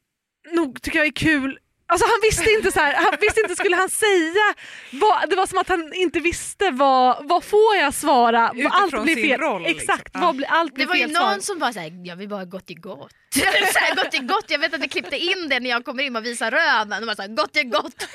nog 0.56 0.82
tycka 0.82 1.04
är 1.04 1.10
kul. 1.12 1.58
Alltså 1.92 2.06
han 2.06 2.18
visste 2.22 2.50
inte 2.50 2.72
så 2.72 2.80
här, 2.80 2.94
han 2.94 3.14
visste 3.20 3.40
inte 3.40 3.56
skulle 3.56 3.76
han 3.76 3.88
säga, 3.88 4.54
vad, 4.92 5.30
det 5.30 5.36
var 5.36 5.46
som 5.46 5.58
att 5.58 5.68
han 5.68 5.92
inte 5.94 6.20
visste 6.20 6.70
vad, 6.70 7.28
vad 7.28 7.44
får 7.44 7.76
jag 7.76 7.94
svara, 7.94 8.50
Utifrån 8.54 8.72
allt 8.72 9.02
blir 9.02 9.14
sin 9.14 9.24
fel. 9.24 9.40
roll, 9.40 9.62
liksom. 9.62 9.94
Exakt, 9.94 10.10
Ja. 10.14 10.20
vad 10.20 10.36
blir, 10.36 10.46
allt 10.50 10.74
blir 10.74 10.84
Det 10.84 10.88
var 10.88 10.94
ju 10.96 11.02
fel 11.02 11.12
någon 11.12 11.22
svar. 11.32 11.40
som 11.40 11.58
var 11.58 11.72
såhär, 11.72 12.06
jag 12.06 12.16
vill 12.16 12.28
bara 12.28 12.42
i 12.42 12.74
gott. 12.74 13.12
så 13.72 13.78
här, 13.78 13.94
gott 13.96 14.14
i 14.14 14.18
gott. 14.18 14.44
Jag 14.48 14.58
vet 14.58 14.74
att 14.74 14.80
vi 14.82 14.88
klippte 14.88 15.16
in 15.16 15.48
det 15.48 15.60
när 15.60 15.70
jag 15.70 15.84
kommer 15.84 16.02
in 16.02 16.16
och 16.16 16.24
visar 16.24 16.50
röven. 16.50 17.00
De 17.00 17.06
var 17.06 17.14
såhär, 17.14 17.28
gott 17.28 17.56
i 17.56 17.62
gott. 17.64 18.02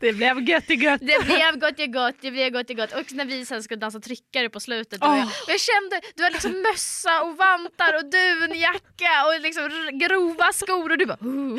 Det 0.00 0.12
blev 0.12 0.48
gött 0.48 0.70
i 0.70 0.74
gött. 0.74 1.00
Det 1.04 1.24
blev 1.24 1.58
gott 1.60 1.80
i 1.80 1.86
gott, 1.86 2.14
det 2.20 2.30
blev 2.30 2.52
gott 2.52 2.70
i 2.70 2.74
gott. 2.74 2.92
Och 2.92 3.12
när 3.12 3.24
vi 3.24 3.44
sen 3.46 3.62
skulle 3.62 3.80
dansa 3.80 4.00
tryckare 4.00 4.48
på 4.50 4.60
slutet. 4.60 5.02
Och, 5.02 5.08
jag, 5.08 5.22
och 5.24 5.50
jag 5.54 5.60
kände, 5.60 6.00
du 6.14 6.22
har 6.22 6.30
liksom 6.30 6.62
mössa 6.62 7.22
och 7.22 7.36
vantar 7.36 7.92
och 7.96 8.04
dunjacka 8.10 9.12
och 9.26 9.40
liksom 9.40 9.70
grova 9.92 10.52
skor 10.52 10.90
och 10.92 10.98
du 10.98 11.06
bara... 11.06 11.18
Uh, 11.24 11.58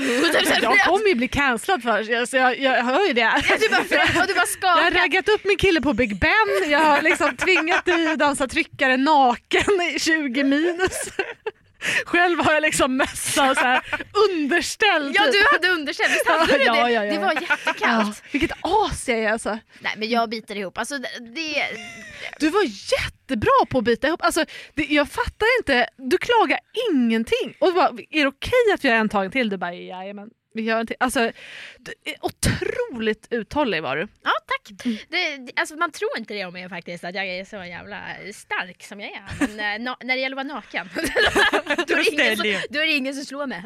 Jag 0.63 0.85
kommer 0.85 1.07
ju 1.07 1.15
bli 1.15 1.27
cancellad 1.27 1.83
för 1.83 2.25
så 2.25 2.37
jag, 2.37 2.59
jag 2.59 2.83
hör 2.83 3.07
ju 3.07 3.13
det. 3.13 3.31
du 3.59 3.69
bara, 3.69 4.21
och 4.21 4.27
du 4.27 4.33
bara 4.33 4.45
Jag 4.77 4.83
har 4.83 4.91
raggat 4.91 5.29
upp 5.29 5.45
min 5.45 5.57
kille 5.57 5.81
på 5.81 5.93
Big 5.93 6.19
Ben, 6.19 6.71
jag 6.71 6.79
har 6.79 7.01
liksom 7.01 7.35
tvingat 7.37 7.85
dig 7.85 8.07
att 8.07 8.19
dansa 8.19 8.47
tryckare 8.47 8.97
naken 8.97 9.81
i 9.95 9.99
20 9.99 10.43
minus. 10.43 11.09
Själv 12.05 12.39
har 12.39 12.53
jag 12.53 12.61
liksom 12.61 12.97
mössa 12.97 13.49
och 13.51 13.57
så 13.57 13.63
här 13.63 13.81
underställ. 14.29 15.11
Ja 15.15 15.23
typ. 15.23 15.33
du 15.33 15.45
hade 15.51 15.67
underkänt, 15.79 16.11
visst 16.11 16.27
hade 16.27 16.45
du 16.51 16.57
det? 16.57 16.63
Ja, 16.65 16.89
ja, 16.89 17.05
ja. 17.05 17.13
Det 17.13 17.19
var 17.19 17.33
jättekallt. 17.33 18.23
vilket 18.31 18.51
as 18.61 19.09
jag 19.09 19.19
är 19.19 19.31
alltså. 19.31 19.49
Nej 19.79 19.93
men 19.97 20.09
jag 20.09 20.29
biter 20.29 20.55
ihop. 20.55 20.77
Alltså 20.77 20.97
det, 20.97 21.09
det 21.35 21.67
Du 22.39 22.49
var 22.49 22.63
jättebra 22.63 23.65
på 23.69 23.77
att 23.77 23.83
bita 23.83 24.07
ihop. 24.07 24.23
Alltså, 24.23 24.45
det, 24.75 24.83
jag 24.83 25.09
fattar 25.09 25.47
inte, 25.59 25.87
du 25.97 26.17
klagar 26.17 26.59
ingenting. 26.91 27.55
Och 27.59 27.73
bara, 27.73 27.89
är 28.09 28.21
det 28.21 28.27
okej 28.27 28.73
att 28.73 28.85
vi 28.85 28.89
gör 28.89 28.95
en 28.95 29.09
tagning 29.09 29.31
till? 29.31 29.49
Du 29.49 29.57
bara, 29.57 29.73
jajamän. 29.73 30.29
Vi 30.57 30.63
gör 30.63 30.85
till. 30.85 30.95
Alltså, 30.99 31.31
otroligt 32.21 33.27
uthållig 33.29 33.83
var 33.83 33.95
du. 33.97 34.07
Ja 34.23 34.31
tack. 34.47 34.71
Det, 35.09 35.37
det- 35.37 35.51
alltså, 35.55 35.75
man 35.75 35.91
tror 35.91 36.09
inte 36.17 36.33
det 36.33 36.45
om 36.45 36.53
mig 36.53 36.69
faktiskt 36.69 37.03
att 37.03 37.15
jag 37.15 37.27
är 37.27 37.45
så 37.45 37.55
jävla 37.55 38.01
stark 38.33 38.83
som 38.83 38.99
jag 39.01 39.09
är. 39.11 39.23
Men 39.39 39.59
eh, 39.81 39.83
na, 39.85 39.97
när 40.03 40.15
det 40.15 40.21
gäller 40.21 40.37
att 40.37 40.47
vara 40.47 40.55
naken 40.55 40.89
då, 41.87 41.93
är 41.93 42.13
ingen 42.13 42.37
som, 42.37 42.61
då 42.69 42.79
är 42.79 42.85
det 42.85 42.93
ingen 42.93 43.13
som 43.13 43.25
slår 43.25 43.47
mig. 43.47 43.63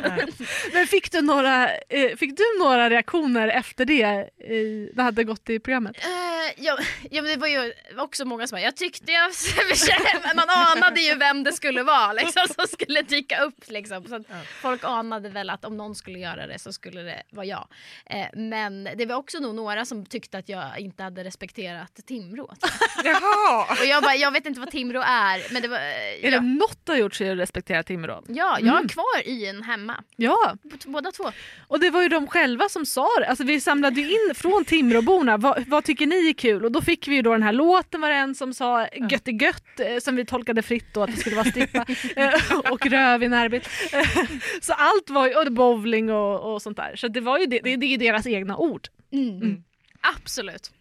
Men 0.74 0.88
fick 0.88 1.12
du 1.12 1.22
några, 1.22 1.70
eh, 1.76 2.16
fick 2.18 2.38
du 2.38 2.44
några 2.60 2.90
reaktioner 2.90 3.48
efter 3.48 3.86
det 3.86 4.30
i, 4.54 4.92
det 4.94 5.02
hade 5.02 5.24
gått 5.24 5.50
i 5.50 5.60
programmet? 5.60 5.98
Eh, 5.98 6.64
ja, 6.64 6.78
ja, 7.12 7.22
men 7.22 7.32
det 7.32 7.38
var 7.38 7.48
ju 7.48 7.74
också 7.98 8.26
många 8.26 8.48
som 8.48 8.60
jag 8.60 8.76
tyckte 8.76 9.12
jag, 9.12 9.32
man 10.36 10.46
anade 10.50 11.02
ju 11.02 11.16
vem 11.16 11.44
det 11.44 11.54
skulle 11.54 11.84
vara 11.84 12.14
liksom, 12.14 12.44
som 12.56 12.68
skulle 12.68 13.02
dyka 13.02 13.42
upp. 13.44 13.56
Liksom. 13.68 14.08
Så 14.08 14.24
Folk 14.62 14.84
anade 14.84 15.30
väl 15.30 15.50
att 15.50 15.66
om 15.66 15.78
någon 15.78 15.96
skulle 15.96 16.20
göra 16.20 16.48
det 16.48 16.60
så 16.60 16.74
skulle 16.82 17.02
det 17.02 17.24
vara 17.32 17.46
jag. 17.46 17.68
Eh, 18.06 18.26
men 18.34 18.84
det 18.98 19.06
var 19.06 19.16
också 19.16 19.40
nog 19.40 19.56
några 19.56 19.86
som 19.86 20.06
tyckte 20.06 20.38
att 20.38 20.50
jag 20.50 20.80
inte 20.80 21.04
hade 21.04 21.24
respekterat 21.24 22.00
Timrå. 22.08 22.54
Jaha! 23.04 23.66
Och 23.80 23.86
jag 23.86 24.04
bara, 24.04 24.16
jag 24.16 24.32
vet 24.32 24.46
inte 24.46 24.60
vad 24.60 24.72
Timrå 24.72 25.02
är. 25.06 25.54
Men 25.54 25.62
det 25.62 25.68
var, 25.68 25.78
eh, 25.78 26.26
Är 26.26 26.32
det 26.32 26.36
ja, 26.36 26.42
något 26.42 26.80
du 26.84 26.92
har 26.92 27.00
gjort 27.00 27.16
så 27.16 27.24
är 27.24 27.28
det 27.28 27.34
att 27.34 27.40
respektera 27.40 27.84
Timrå. 27.84 28.24
ja, 28.28 28.58
jag 28.62 28.74
har 28.74 28.88
kvar 28.88 29.22
i 29.28 29.46
en 29.48 29.64
hemma. 29.64 30.04
Ja, 30.16 30.56
B- 30.64 30.76
Båda 30.86 31.12
två. 31.12 31.32
och 31.68 31.80
det 31.80 31.90
var 31.90 32.02
ju 32.02 32.08
de 32.10 32.28
själva 32.28 32.70
som 32.70 32.86
sa 32.86 33.08
det. 33.20 33.28
Alltså, 33.28 33.44
vi 33.44 33.62
samlade 33.62 34.02
ju 34.02 34.12
in 34.12 34.36
från 34.36 34.66
Timråborna, 34.66 35.38
vad, 35.38 35.64
vad 35.68 35.84
tycker 35.84 36.08
ni 36.08 36.30
är 36.30 36.34
kul? 36.34 36.66
Och 36.66 36.72
då 36.72 36.82
fick 36.82 37.08
vi 37.08 37.16
ju 37.16 37.22
då 37.22 37.32
den 37.32 37.44
här 37.44 37.54
låten 37.54 38.02
var 38.02 38.10
det 38.10 38.16
en 38.16 38.36
som 38.36 38.54
sa 38.54 38.88
gött 39.10 39.28
är 39.28 39.44
gött, 39.44 39.80
eh, 39.80 39.98
som 40.00 40.16
vi 40.16 40.26
tolkade 40.26 40.62
fritt 40.62 40.94
då 40.94 41.04
att 41.04 41.12
det 41.12 41.18
skulle 41.18 41.36
vara 41.36 41.46
strippa 41.50 41.86
eh, 42.16 42.58
och 42.72 42.86
röv 42.86 43.24
i 43.24 43.28
närbild. 43.28 43.68
Eh, 43.94 44.08
Så 44.62 44.74
allt 44.74 45.10
var 45.10 45.28
ju, 45.28 45.36
och 45.36 45.52
bowling 45.52 46.12
och, 46.12 46.54
och 46.54 46.61
sånt 46.62 46.78
där. 46.78 46.96
Så 46.96 47.08
det 47.08 47.22
var 47.22 47.40
ju 47.40 47.46
det, 47.46 47.60
det, 47.60 47.76
det 47.76 47.86
är 47.86 47.90
ju 47.90 47.98
deras 47.98 48.28
egna 48.28 48.58
ord. 48.58 48.88
Mm. 49.12 49.64
Absolut. 50.02 50.72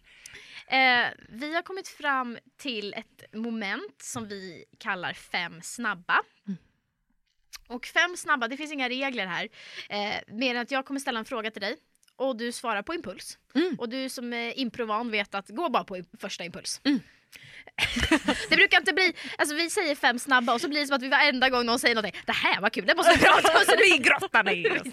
Eh, 0.67 1.07
vi 1.29 1.55
har 1.55 1.61
kommit 1.61 1.87
fram 1.87 2.37
till 2.57 2.93
ett 2.93 3.33
moment 3.33 4.01
som 4.01 4.27
vi 4.27 4.65
kallar 4.77 5.13
fem 5.13 5.61
snabba. 5.61 6.21
Och 7.67 7.85
fem 7.85 8.17
snabba, 8.17 8.47
det 8.47 8.57
finns 8.57 8.71
inga 8.71 8.89
regler 8.89 9.25
här. 9.25 9.49
Eh, 9.89 10.35
mer 10.35 10.55
än 10.55 10.61
att 10.61 10.71
jag 10.71 10.85
kommer 10.85 10.99
ställa 10.99 11.19
en 11.19 11.25
fråga 11.25 11.51
till 11.51 11.61
dig 11.61 11.77
och 12.15 12.37
du 12.37 12.51
svarar 12.51 12.81
på 12.81 12.93
impuls. 12.93 13.37
Mm. 13.55 13.75
Och 13.79 13.89
du 13.89 14.09
som 14.09 14.33
är 14.33 14.59
improvan 14.59 15.11
vet 15.11 15.35
att 15.35 15.49
gå 15.49 15.69
bara 15.69 15.83
på 15.83 16.03
första 16.19 16.43
impuls. 16.43 16.81
Det 18.49 18.55
brukar 18.55 18.77
inte 18.77 18.93
bli, 18.93 19.13
alltså 19.37 19.55
vi 19.55 19.69
säger 19.69 19.95
fem 19.95 20.19
snabba 20.19 20.53
och 20.53 20.61
så 20.61 20.67
blir 20.69 20.79
det 20.81 20.87
som 20.87 20.95
att 20.95 21.01
vi 21.03 21.09
varenda 21.09 21.49
gång 21.49 21.65
någon 21.65 21.79
säger 21.79 21.95
någonting, 21.95 22.21
det 22.25 22.31
här 22.31 22.61
var 22.61 22.69
kul, 22.69 22.85
det 22.85 22.95
måste 22.95 23.13
vi 23.13 23.19
prata 23.19 23.57
om. 23.59 23.59
Så 23.65 23.75
Vi 23.77 23.97
grottar 23.97 24.43
ner 24.43 24.81
oss. 24.81 24.87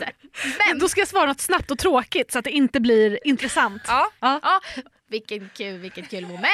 Men, 0.66 0.78
Då 0.78 0.88
ska 0.88 1.00
jag 1.00 1.08
svara 1.08 1.26
något 1.26 1.40
snabbt 1.40 1.70
och 1.70 1.78
tråkigt 1.78 2.32
så 2.32 2.38
att 2.38 2.44
det 2.44 2.50
inte 2.50 2.80
blir 2.80 3.18
intressant. 3.26 3.82
Ja. 3.86 4.10
Ja. 4.20 4.40
ja, 4.42 4.60
vilken 5.08 5.50
kul, 5.56 5.78
vilket 5.78 6.10
kul 6.10 6.26
moment. 6.26 6.48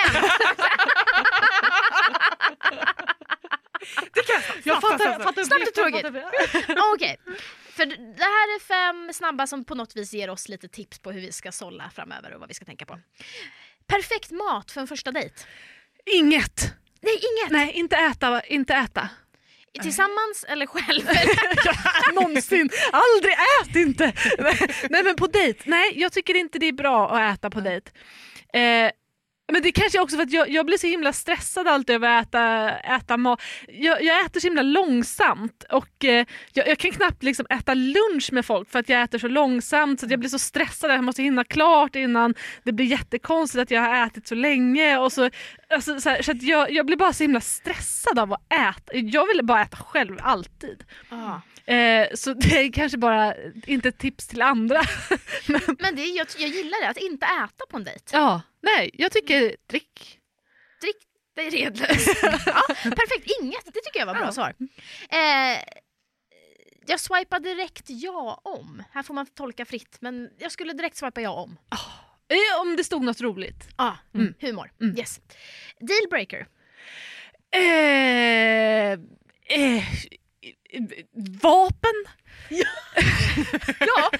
Jag 4.64 4.80
fattar, 4.80 5.04
jag 5.10 5.22
fattar 5.22 5.44
Snabbt 5.44 5.68
och 5.68 5.74
tråkigt. 5.74 6.02
fattar- 6.06 6.94
Okej, 6.94 7.16
för 7.70 7.86
det 7.86 8.24
här 8.24 8.56
är 8.56 8.60
fem 8.60 9.12
snabba 9.12 9.46
som 9.46 9.64
på 9.64 9.74
något 9.74 9.96
vis 9.96 10.12
ger 10.12 10.30
oss 10.30 10.48
lite 10.48 10.68
tips 10.68 10.98
på 10.98 11.12
hur 11.12 11.20
vi 11.20 11.32
ska 11.32 11.52
sålla 11.52 11.90
framöver 11.94 12.34
och 12.34 12.40
vad 12.40 12.48
vi 12.48 12.54
ska 12.54 12.64
tänka 12.64 12.86
på. 12.86 12.98
Perfekt 13.86 14.30
mat 14.30 14.70
för 14.70 14.80
en 14.80 14.86
första 14.86 15.12
dejt? 15.12 15.34
Inget. 16.12 16.74
Nej, 17.02 17.14
inget! 17.14 17.52
Nej, 17.52 17.72
inte 17.72 17.96
äta. 17.96 18.40
Inte 18.40 18.74
äta. 18.74 19.08
Tillsammans 19.82 20.44
eller 20.48 20.66
själv? 20.66 21.02
Någonsin. 22.14 22.70
Aldrig 22.92 23.32
ät 23.32 23.76
inte! 23.76 24.12
Nej 24.90 25.04
men 25.04 25.16
på 25.16 25.26
dejt. 25.26 25.62
Nej 25.64 26.00
jag 26.00 26.12
tycker 26.12 26.34
inte 26.34 26.58
det 26.58 26.66
är 26.66 26.72
bra 26.72 27.16
att 27.16 27.38
äta 27.38 27.50
på 27.50 27.60
dejt. 27.60 27.90
Eh, 28.52 28.90
men 29.52 29.62
det 29.62 29.72
kanske 29.72 30.00
också 30.00 30.16
för 30.16 30.22
att 30.22 30.32
jag, 30.32 30.50
jag 30.50 30.66
blir 30.66 30.78
så 30.78 30.86
himla 30.86 31.12
stressad 31.12 31.68
alltid 31.68 31.96
över 31.96 32.08
att 32.18 32.26
äta, 32.28 32.70
äta 32.70 33.16
mat. 33.16 33.42
Jag, 33.68 34.02
jag 34.02 34.26
äter 34.26 34.40
så 34.40 34.46
himla 34.46 34.62
långsamt 34.62 35.64
och 35.70 36.04
eh, 36.04 36.26
jag, 36.52 36.68
jag 36.68 36.78
kan 36.78 36.90
knappt 36.90 37.22
liksom 37.22 37.46
äta 37.50 37.74
lunch 37.74 38.32
med 38.32 38.46
folk 38.46 38.70
för 38.70 38.78
att 38.78 38.88
jag 38.88 39.02
äter 39.02 39.18
så 39.18 39.28
långsamt 39.28 40.00
så 40.00 40.06
att 40.06 40.10
jag 40.10 40.20
blir 40.20 40.30
så 40.30 40.38
stressad 40.38 40.90
att 40.90 40.96
jag 40.96 41.04
måste 41.04 41.22
hinna 41.22 41.44
klart 41.44 41.96
innan 41.96 42.34
det 42.62 42.72
blir 42.72 42.86
jättekonstigt 42.86 43.62
att 43.62 43.70
jag 43.70 43.80
har 43.80 44.06
ätit 44.06 44.28
så 44.28 44.34
länge. 44.34 44.98
Och 44.98 45.12
så, 45.12 45.30
alltså, 45.70 46.00
så 46.00 46.08
här, 46.10 46.22
så 46.22 46.30
att 46.30 46.42
jag, 46.42 46.70
jag 46.72 46.86
blir 46.86 46.96
bara 46.96 47.12
så 47.12 47.24
himla 47.24 47.40
stressad 47.40 48.18
av 48.18 48.32
att 48.32 48.52
äta. 48.52 48.96
Jag 48.96 49.26
vill 49.26 49.44
bara 49.44 49.62
äta 49.62 49.76
själv 49.76 50.18
alltid. 50.22 50.84
Ja. 51.10 51.40
Eh, 51.74 52.08
så 52.14 52.34
det 52.34 52.58
är 52.58 52.72
kanske 52.72 52.98
bara 52.98 53.34
inte 53.66 53.88
ett 53.88 53.98
tips 53.98 54.26
till 54.26 54.42
andra. 54.42 54.82
Men 55.78 55.96
det, 55.96 56.02
är- 56.02 56.16
jag, 56.18 56.26
jag 56.38 56.48
gillar 56.50 56.82
det, 56.82 56.88
att 56.88 56.96
inte 56.96 57.26
äta 57.26 57.64
på 57.70 57.76
en 57.76 57.84
dejt. 57.84 58.04
ja, 58.12 58.40
nej, 58.62 58.90
jag 58.94 59.12
tycker 59.12 59.56
drick. 59.66 60.18
Drick 60.80 60.96
dig 61.36 61.50
redlös. 61.50 62.06
ja, 62.46 62.62
perfekt, 62.82 63.30
inget. 63.42 63.64
Det 63.64 63.80
tycker 63.80 63.98
jag 64.00 64.06
var 64.06 64.14
bra 64.14 64.32
svar. 64.32 64.54
Eh, 65.10 65.62
jag 66.86 67.00
swipar 67.00 67.40
direkt 67.40 67.84
ja 67.86 68.40
om. 68.44 68.82
Här 68.92 69.02
får 69.02 69.14
man 69.14 69.26
tolka 69.26 69.64
fritt, 69.64 69.96
men 70.00 70.30
jag 70.38 70.52
skulle 70.52 70.72
direkt 70.72 70.96
swipa 70.96 71.20
ja 71.20 71.30
om. 71.30 71.56
Eh, 71.72 71.78
om 72.60 72.76
det 72.76 72.84
stod 72.84 73.02
något 73.04 73.20
roligt. 73.20 73.68
Ja, 73.76 73.98
Mm. 74.14 74.34
humor. 74.40 74.70
Mm. 74.80 74.98
Yes. 74.98 75.20
Dealbreaker. 75.80 76.46
Eh, 77.56 78.92
eh, 79.58 79.84
vapen? 81.42 82.04
Ja. 83.80 84.10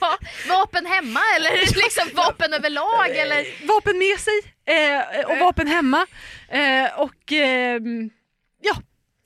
ja, 0.00 0.18
vapen 0.48 0.86
hemma 0.86 1.20
eller 1.36 1.50
liksom 1.60 2.08
vapen 2.14 2.52
överlag 2.52 3.16
eller? 3.16 3.66
Vapen 3.66 3.98
med 3.98 4.18
sig 4.20 4.40
eh, 4.66 5.24
och 5.30 5.38
vapen 5.38 5.66
hemma. 5.66 6.06
Eh, 6.48 7.00
och 7.00 7.32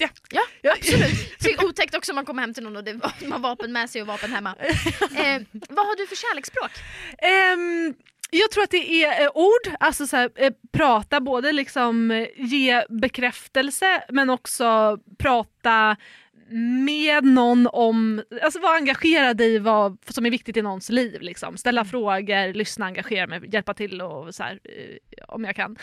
ehm, 0.05 0.11
ja. 0.31 0.41
Ja. 0.61 0.73
Absolut. 0.73 1.35
Så 1.39 1.67
otäckt 1.67 1.95
också 1.95 2.13
om 2.13 2.17
man 2.17 2.25
kommer 2.25 2.43
hem 2.43 2.55
till 2.55 2.63
någon 2.63 2.77
och 2.77 2.85
det 2.85 2.93
var, 2.93 3.13
man 3.23 3.33
har 3.33 3.39
vapen 3.39 3.73
med 3.73 3.91
sig 3.91 4.01
och 4.03 4.07
vapen 4.09 4.33
hemma. 4.33 4.55
Eh, 5.19 5.43
vad 5.51 5.87
har 5.87 5.97
du 5.97 6.07
för 6.07 6.17
kärleksspråk? 6.17 6.71
Ehm, 7.19 7.95
jag 8.31 8.51
tror 8.51 8.65
att 8.65 8.71
det 8.71 9.05
är 9.05 9.23
eh, 9.25 9.31
ord, 9.35 9.77
alltså 9.81 10.07
så 10.07 10.17
här, 10.17 10.31
eh, 10.37 10.53
prata, 10.73 11.21
både 11.21 11.53
liksom 11.53 12.11
eh, 12.11 12.27
ge 12.37 12.85
bekräftelse 12.89 14.05
men 14.09 14.31
också 14.31 14.99
prata 15.19 15.97
med 16.85 17.25
någon 17.25 17.67
om, 17.73 18.23
alltså 18.43 18.61
vara 18.61 18.77
engagerad 18.77 19.41
i 19.41 19.59
vad 19.59 19.99
som 20.09 20.27
är 20.27 20.31
viktigt 20.31 20.57
i 20.57 20.63
någons 20.63 20.89
liv. 20.91 21.21
Liksom. 21.21 21.57
Ställa 21.57 21.85
frågor, 21.85 22.55
lyssna, 22.55 22.87
engagera 22.87 23.27
mig, 23.27 23.41
hjälpa 23.53 23.75
till 23.75 24.03
och 24.03 24.35
så 24.35 24.43
här, 24.43 24.61
eh, 24.65 25.25
om 25.29 25.45
jag 25.45 25.57
kan. 25.57 25.77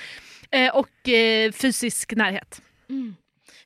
Eh, 0.51 0.75
och 0.75 1.09
eh, 1.09 1.51
fysisk 1.51 2.11
närhet. 2.11 2.61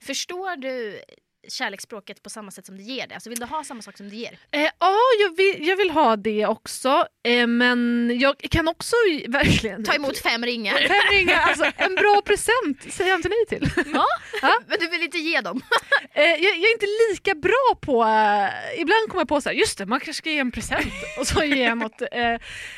Förstår 0.01 0.55
du 0.55 1.03
kärleksspråket 1.49 2.23
på 2.23 2.29
samma 2.29 2.51
sätt 2.51 2.65
som 2.65 2.77
det 2.77 2.83
ger 2.83 3.07
det? 3.07 3.13
Alltså 3.13 3.29
vill 3.29 3.39
du 3.39 3.45
ha 3.45 3.63
samma 3.63 3.81
sak 3.81 3.97
som 3.97 4.09
det 4.09 4.15
ger? 4.15 4.39
Eh, 4.51 4.69
ja, 4.79 4.97
jag 5.21 5.37
vill, 5.37 5.67
jag 5.67 5.75
vill 5.75 5.91
ha 5.91 6.15
det 6.15 6.45
också. 6.45 7.05
Eh, 7.23 7.47
men 7.47 8.11
jag 8.19 8.37
kan 8.37 8.67
också 8.67 8.95
verkligen... 9.27 9.83
Ta 9.83 9.93
emot 9.93 10.17
fem 10.17 10.45
ringar. 10.45 10.77
Fem 10.77 11.17
ringar, 11.17 11.37
alltså 11.37 11.71
en 11.77 11.95
bra 11.95 12.21
present 12.25 12.93
säger 12.93 13.09
jag 13.09 13.17
inte 13.17 13.29
nej 13.29 13.45
till. 13.59 13.69
Ja, 14.41 14.59
men 14.67 14.77
du 14.79 14.87
vill 14.87 15.03
inte 15.03 15.17
ge 15.17 15.41
dem? 15.41 15.61
Eh, 16.13 16.23
jag, 16.23 16.41
jag 16.41 16.69
är 16.69 16.73
inte 16.73 16.85
lika 17.11 17.35
bra 17.35 17.75
på, 17.81 18.03
eh, 18.03 18.81
ibland 18.81 19.09
kommer 19.09 19.21
jag 19.21 19.27
på 19.27 19.41
så 19.41 19.49
här, 19.49 19.55
just 19.55 19.77
det 19.77 19.85
man 19.85 19.99
kanske 19.99 20.13
ska 20.13 20.29
ge 20.29 20.39
en 20.39 20.51
present 20.51 20.93
och 21.19 21.27
så 21.27 21.43
ger 21.43 21.65
jag 21.65 21.77
något. 21.77 22.01
Eh, 22.11 22.33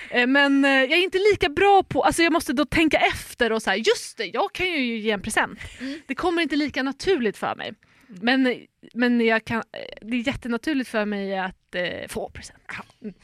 eh, 0.10 0.28
men 0.28 0.66
eh, 0.66 0.72
jag 0.72 0.92
är 0.92 1.04
inte 1.04 1.18
lika 1.18 1.50
bra 1.50 1.84
på, 1.84 2.04
alltså 2.04 2.24
jag 2.24 2.34
måste 2.34 2.54
då 2.54 2.66
tänka 2.66 2.98
efter 2.98 3.52
och 3.52 3.62
så 3.62 3.70
här, 3.70 3.78
just 3.78 4.18
det 4.18 4.26
jag 4.26 4.54
kan 4.54 4.66
ju 4.68 4.98
ge 4.98 5.12
en 5.12 5.22
present. 5.22 5.60
Mm. 5.80 6.02
Det 6.08 6.16
kommer 6.16 6.42
inte 6.42 6.56
lika 6.56 6.84
naturligt 6.84 7.38
för 7.38 7.56
mig. 7.56 7.74
Men, 8.20 8.68
men 8.94 9.22
jag 9.22 9.46
kan, 9.46 9.64
det 10.02 10.16
är 10.18 10.28
jättenaturligt 10.28 10.90
för 10.90 11.06
mig 11.06 11.38
att 11.40 11.76
eh, 11.76 12.08
få 12.08 12.30
present. 12.30 12.62
Mm. 13.02 13.14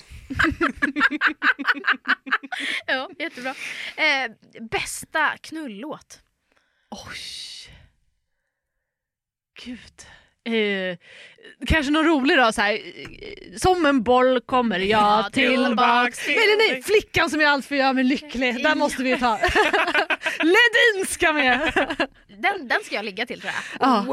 Ja, 2.88 3.10
jättebra. 3.20 3.56
Eh, 3.98 4.32
bästa 4.62 5.38
knullåt? 5.42 6.22
Oj. 6.90 7.74
Gud. 9.64 10.06
Eh, 10.44 10.98
kanske 11.68 11.92
någon 11.92 12.06
rolig 12.06 12.38
då, 12.38 12.52
så 12.52 12.62
här, 12.62 12.80
som 13.58 13.86
en 13.86 14.04
boll 14.04 14.42
kommer 14.42 14.80
jag 14.80 14.88
Ja, 15.02 15.30
tillbaks. 15.34 15.68
tillbaks 15.70 16.28
Nej, 16.28 16.38
nej, 16.58 16.72
nej, 16.72 16.84
flickan 16.84 17.30
som 17.30 17.42
jag 17.42 17.52
alltid 17.52 17.78
gör 17.78 17.94
mig 17.94 18.04
lycklig. 18.04 18.64
Den 18.64 18.78
måste 18.78 19.04
vi 19.04 19.20
ta. 19.20 19.40
Ledin 20.40 21.06
ska 21.10 21.34
med. 21.34 21.72
Den, 22.40 22.68
den 22.68 22.84
ska 22.84 22.96
jag 22.96 23.06
ligga 23.06 23.26
till 23.26 23.42
tror 23.42 23.54
jag. 23.80 23.88
Ja. 23.88 24.06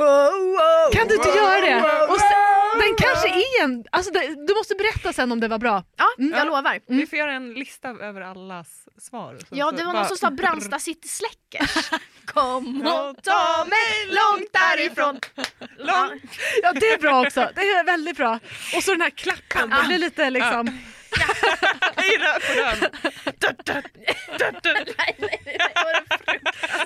Kan 0.93 1.09
du 1.09 1.15
inte 1.15 1.29
göra 1.29 1.61
det? 1.61 2.07
Och 2.07 2.19
sen, 2.21 2.81
den 2.81 2.97
kanske 2.99 3.29
är 3.29 3.65
en, 3.65 3.85
alltså 3.93 4.13
det, 4.13 4.21
du 4.47 4.55
måste 4.55 4.75
berätta 4.75 5.13
sen 5.13 5.33
om 5.33 5.41
det 5.41 5.49
var 5.49 5.59
bra. 5.59 5.85
Ja, 5.97 6.05
Mm. 6.19 6.39
jag 6.39 6.47
lovar. 6.47 6.81
Vi 6.87 7.07
får 7.07 7.19
göra 7.19 7.33
en 7.33 7.55
lista 7.55 7.89
över 7.89 8.21
allas 8.21 8.69
svar. 9.01 9.37
Så- 9.41 9.47
Ja, 9.51 9.71
så 9.71 9.77
det 9.77 9.85
var 9.85 9.93
bara- 9.93 9.99
någon 10.03 10.09
som 10.09 10.17
sa 10.17 10.31
Brandsta 10.31 10.79
City 10.79 11.09
Släckers. 11.09 11.91
Kom 12.25 12.83
och 12.83 13.23
ta 13.25 13.65
mig 13.65 14.07
långt 14.19 14.53
därifrån. 14.53 15.21
Långt. 15.79 16.23
Ja 16.63 16.73
det 16.73 16.87
är 16.93 16.99
bra 16.99 17.24
också, 17.27 17.51
det 17.55 17.61
är 17.61 17.85
väldigt 17.85 18.17
bra. 18.17 18.41
Och 18.77 18.83
så 18.85 18.91
den 18.91 19.01
här 19.01 19.11
klappen, 19.11 19.71
det 19.71 19.87
blir 19.87 19.99
lite 19.99 20.31
liksom. 20.31 20.81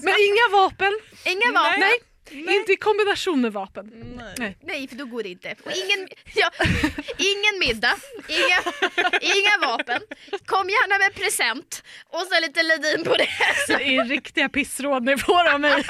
Men 0.02 0.14
inga 0.28 0.48
vapen, 0.52 0.92
Inga 1.24 1.52
vapen. 1.52 1.80
nej, 1.80 1.98
inte 2.32 2.72
i 2.72 2.76
kombination 2.76 3.40
med 3.40 3.52
vapen. 3.52 3.86
Nej. 4.38 4.58
Nej, 4.62 4.88
för 4.88 4.96
då 4.96 5.04
går 5.04 5.22
det 5.22 5.28
inte. 5.28 5.54
Och 5.64 5.72
ingen, 5.72 6.08
ja, 6.34 6.50
ingen 7.18 7.58
middag, 7.60 7.94
inga, 8.28 8.58
inga 9.20 9.68
vapen. 9.68 10.02
Kom 10.46 10.68
gärna 10.68 10.98
med 10.98 11.14
present 11.14 11.82
och 12.12 12.20
så 12.20 12.40
lite 12.40 12.62
Ledin 12.62 13.04
på 13.04 13.16
det. 13.16 13.28
Det 13.68 13.96
är 13.96 14.04
riktiga 14.04 14.48
pissrådnivåer 14.48 15.54
av 15.54 15.60
mig. 15.60 15.84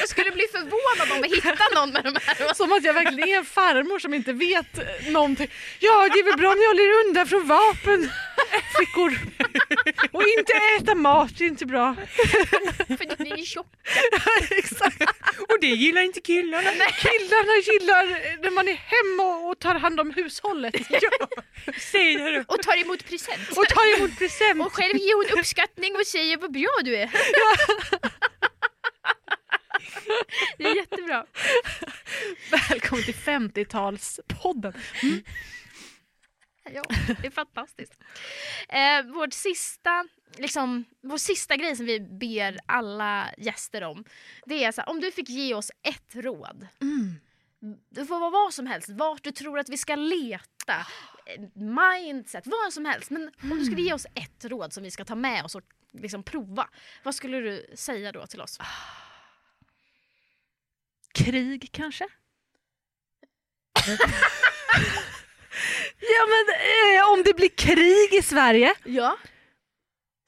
Jag 0.00 0.08
skulle 0.08 0.30
bli 0.30 0.44
förvånad 0.52 1.16
om 1.16 1.22
vi 1.22 1.28
hittar 1.36 1.74
någon 1.74 1.90
med 1.90 2.04
de 2.04 2.16
här. 2.26 2.54
Som 2.54 2.72
att 2.72 2.84
jag 2.84 2.94
verkligen 2.94 3.28
är 3.28 3.36
en 3.38 3.44
farmor 3.44 3.98
som 3.98 4.14
inte 4.14 4.32
vet 4.32 4.66
någonting. 5.10 5.48
Ja, 5.80 6.08
det 6.12 6.18
är 6.18 6.24
väl 6.24 6.38
bra 6.38 6.48
om 6.48 6.58
ni 6.58 6.66
håller 6.66 7.06
undan 7.06 7.26
från 7.26 7.46
vapen, 7.46 8.10
flickor. 8.76 9.18
Och 10.12 10.22
inte 10.22 10.52
äta 10.80 10.94
mat, 10.94 11.30
det 11.38 11.44
är 11.44 11.48
inte 11.48 11.66
bra. 11.66 11.96
För 12.86 13.24
ni 13.24 13.30
är 13.30 13.44
tjocka. 13.44 13.68
Exakt. 14.50 15.02
Och 15.48 15.60
det 15.60 15.66
gillar 15.66 16.02
inte 16.02 16.20
killarna. 16.20 16.70
Killarna 17.06 17.54
gillar 17.66 18.04
när 18.42 18.50
man 18.50 18.68
är 18.68 18.74
hemma 18.74 19.36
och 19.36 19.58
tar 19.58 19.74
hand 19.74 20.00
om 20.00 20.10
hushållet. 20.10 20.74
Säger 21.92 22.32
du. 22.32 22.44
Och 22.48 22.62
tar 22.62 22.80
emot 22.80 23.04
present. 23.08 23.48
Och 23.50 23.68
tar 23.68 23.98
emot 23.98 24.18
present. 24.18 24.60
Och 24.66 24.72
själv 24.72 24.96
ger 24.96 25.14
hon 25.16 25.38
uppskattning 25.38 25.94
och 25.96 26.06
säger 26.06 26.36
vad 26.36 26.52
bra 26.52 26.80
du 26.84 26.96
är. 26.96 27.10
Det 30.58 30.64
är 30.64 30.76
jättebra. 30.76 31.26
Välkommen 32.50 33.04
till 33.04 33.14
50-talspodden. 33.14 34.74
Ja, 36.70 36.82
det 37.20 37.26
är 37.26 37.30
fantastiskt. 37.30 37.92
Eh, 38.68 39.02
vårt 39.14 39.32
sista, 39.32 40.04
liksom, 40.36 40.84
vår 41.00 41.18
sista 41.18 41.56
grej 41.56 41.76
som 41.76 41.86
vi 41.86 42.00
ber 42.00 42.58
alla 42.66 43.28
gäster 43.38 43.82
om. 43.82 44.04
Det 44.46 44.64
är 44.64 44.72
så 44.72 44.80
här, 44.80 44.88
om 44.88 45.00
du 45.00 45.12
fick 45.12 45.28
ge 45.28 45.54
oss 45.54 45.70
ett 45.82 46.14
råd. 46.14 46.66
Det 47.90 48.06
får 48.06 48.18
vara 48.20 48.30
vad 48.30 48.54
som 48.54 48.66
helst, 48.66 48.88
vart 48.88 49.22
du 49.22 49.30
tror 49.30 49.58
att 49.58 49.68
vi 49.68 49.76
ska 49.76 49.96
leta. 49.96 50.86
Mindset, 51.54 52.46
vad 52.46 52.72
som 52.72 52.84
helst. 52.84 53.10
Men 53.10 53.30
om 53.42 53.58
du 53.58 53.64
skulle 53.64 53.82
ge 53.82 53.92
oss 53.92 54.06
ett 54.14 54.44
råd 54.44 54.72
som 54.72 54.82
vi 54.82 54.90
ska 54.90 55.04
ta 55.04 55.14
med 55.14 55.44
oss 55.44 55.54
och 55.54 55.62
liksom 55.92 56.22
prova. 56.22 56.68
Vad 57.02 57.14
skulle 57.14 57.40
du 57.40 57.66
säga 57.74 58.12
då 58.12 58.26
till 58.26 58.40
oss? 58.40 58.58
Krig 61.14 61.68
kanske? 61.72 62.04
ja 66.00 66.26
men 66.28 66.54
eh, 66.54 67.12
om 67.12 67.22
det 67.22 67.36
blir 67.36 67.48
krig 67.48 68.14
i 68.18 68.22
Sverige, 68.22 68.74
Ja. 68.84 69.18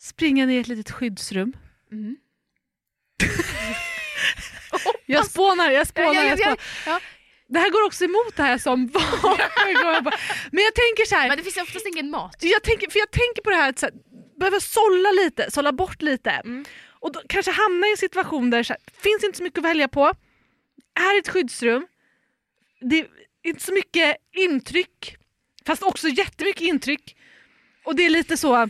Springa 0.05 0.47
ner 0.47 0.57
i 0.57 0.61
ett 0.61 0.69
litet 0.69 0.91
skyddsrum. 0.91 1.53
Mm. 1.93 2.17
Jag 5.07 5.27
spånar, 5.27 5.71
jag 5.71 5.87
spånar, 5.87 6.15
Ja, 6.15 6.23
ja, 6.23 6.29
jag 6.29 6.39
ja, 6.39 6.45
spånar. 6.45 6.59
ja. 6.87 7.01
Det 7.49 7.59
här 7.59 7.71
går 7.71 7.87
också 7.87 8.05
emot 8.05 8.37
det 8.37 8.43
här 8.43 8.59
som 8.59 8.87
vapen. 9.23 10.13
Men 10.53 10.65
jag 10.65 10.75
tänker 10.75 11.07
så 11.07 11.15
här, 11.15 11.29
Men 11.29 11.37
det 11.37 11.43
finns 11.45 11.57
oftast 11.57 11.87
ingen 11.87 12.11
mat. 12.11 12.37
jag 12.41 12.63
tänker, 12.63 12.91
för 12.91 12.99
jag 12.99 13.11
tänker 13.11 13.43
på 13.43 13.51
det 13.51 13.57
här 13.57 13.69
att 13.71 13.79
så 13.79 13.87
här, 13.87 13.95
behöva 14.39 14.61
sålla 14.61 15.11
lite, 15.11 15.51
sålla 15.51 15.73
bort 15.73 16.03
lite. 16.03 16.31
Mm. 16.31 16.65
Och 16.89 17.13
då 17.13 17.23
kanske 17.29 17.51
hamna 17.53 17.87
i 17.87 17.91
en 17.91 17.97
situation 17.97 18.51
där 18.51 18.65
här, 18.69 18.79
finns 19.03 19.25
inte 19.25 19.37
så 19.39 19.43
mycket 19.45 19.59
att 19.59 19.65
välja 19.65 19.89
på. 19.89 20.15
Här 20.99 21.15
är 21.15 21.19
ett 21.19 21.29
skyddsrum. 21.29 21.87
Det 22.81 22.99
är 22.99 23.07
inte 23.43 23.63
så 23.63 23.73
mycket 23.73 24.17
intryck, 24.37 25.17
fast 25.67 25.83
också 25.83 26.09
jättemycket 26.09 26.63
intryck. 26.63 27.17
Och 27.85 27.97
det 27.97 28.03
är 28.07 28.11
lite 28.11 28.37
så, 28.37 28.69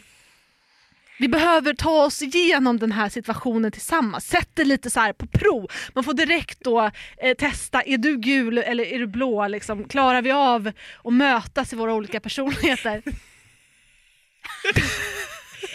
vi 1.18 1.28
behöver 1.28 1.74
ta 1.74 2.04
oss 2.04 2.22
igenom 2.22 2.78
den 2.78 2.92
här 2.92 3.08
situationen 3.08 3.72
tillsammans. 3.72 4.26
Sätt 4.26 4.48
det 4.54 4.64
lite 4.64 4.90
så 4.90 5.00
här 5.00 5.12
på 5.12 5.26
prov. 5.26 5.70
Man 5.94 6.04
får 6.04 6.14
direkt 6.14 6.60
då 6.60 6.90
eh, 7.18 7.36
testa, 7.36 7.82
är 7.82 7.98
du 7.98 8.16
gul 8.16 8.58
eller 8.58 8.84
är 8.84 8.98
du 8.98 9.06
blå? 9.06 9.48
Liksom, 9.48 9.84
klarar 9.88 10.22
vi 10.22 10.30
av 10.30 10.70
att 11.04 11.12
mötas 11.12 11.72
i 11.72 11.76
våra 11.76 11.94
olika 11.94 12.20
personligheter? 12.20 13.02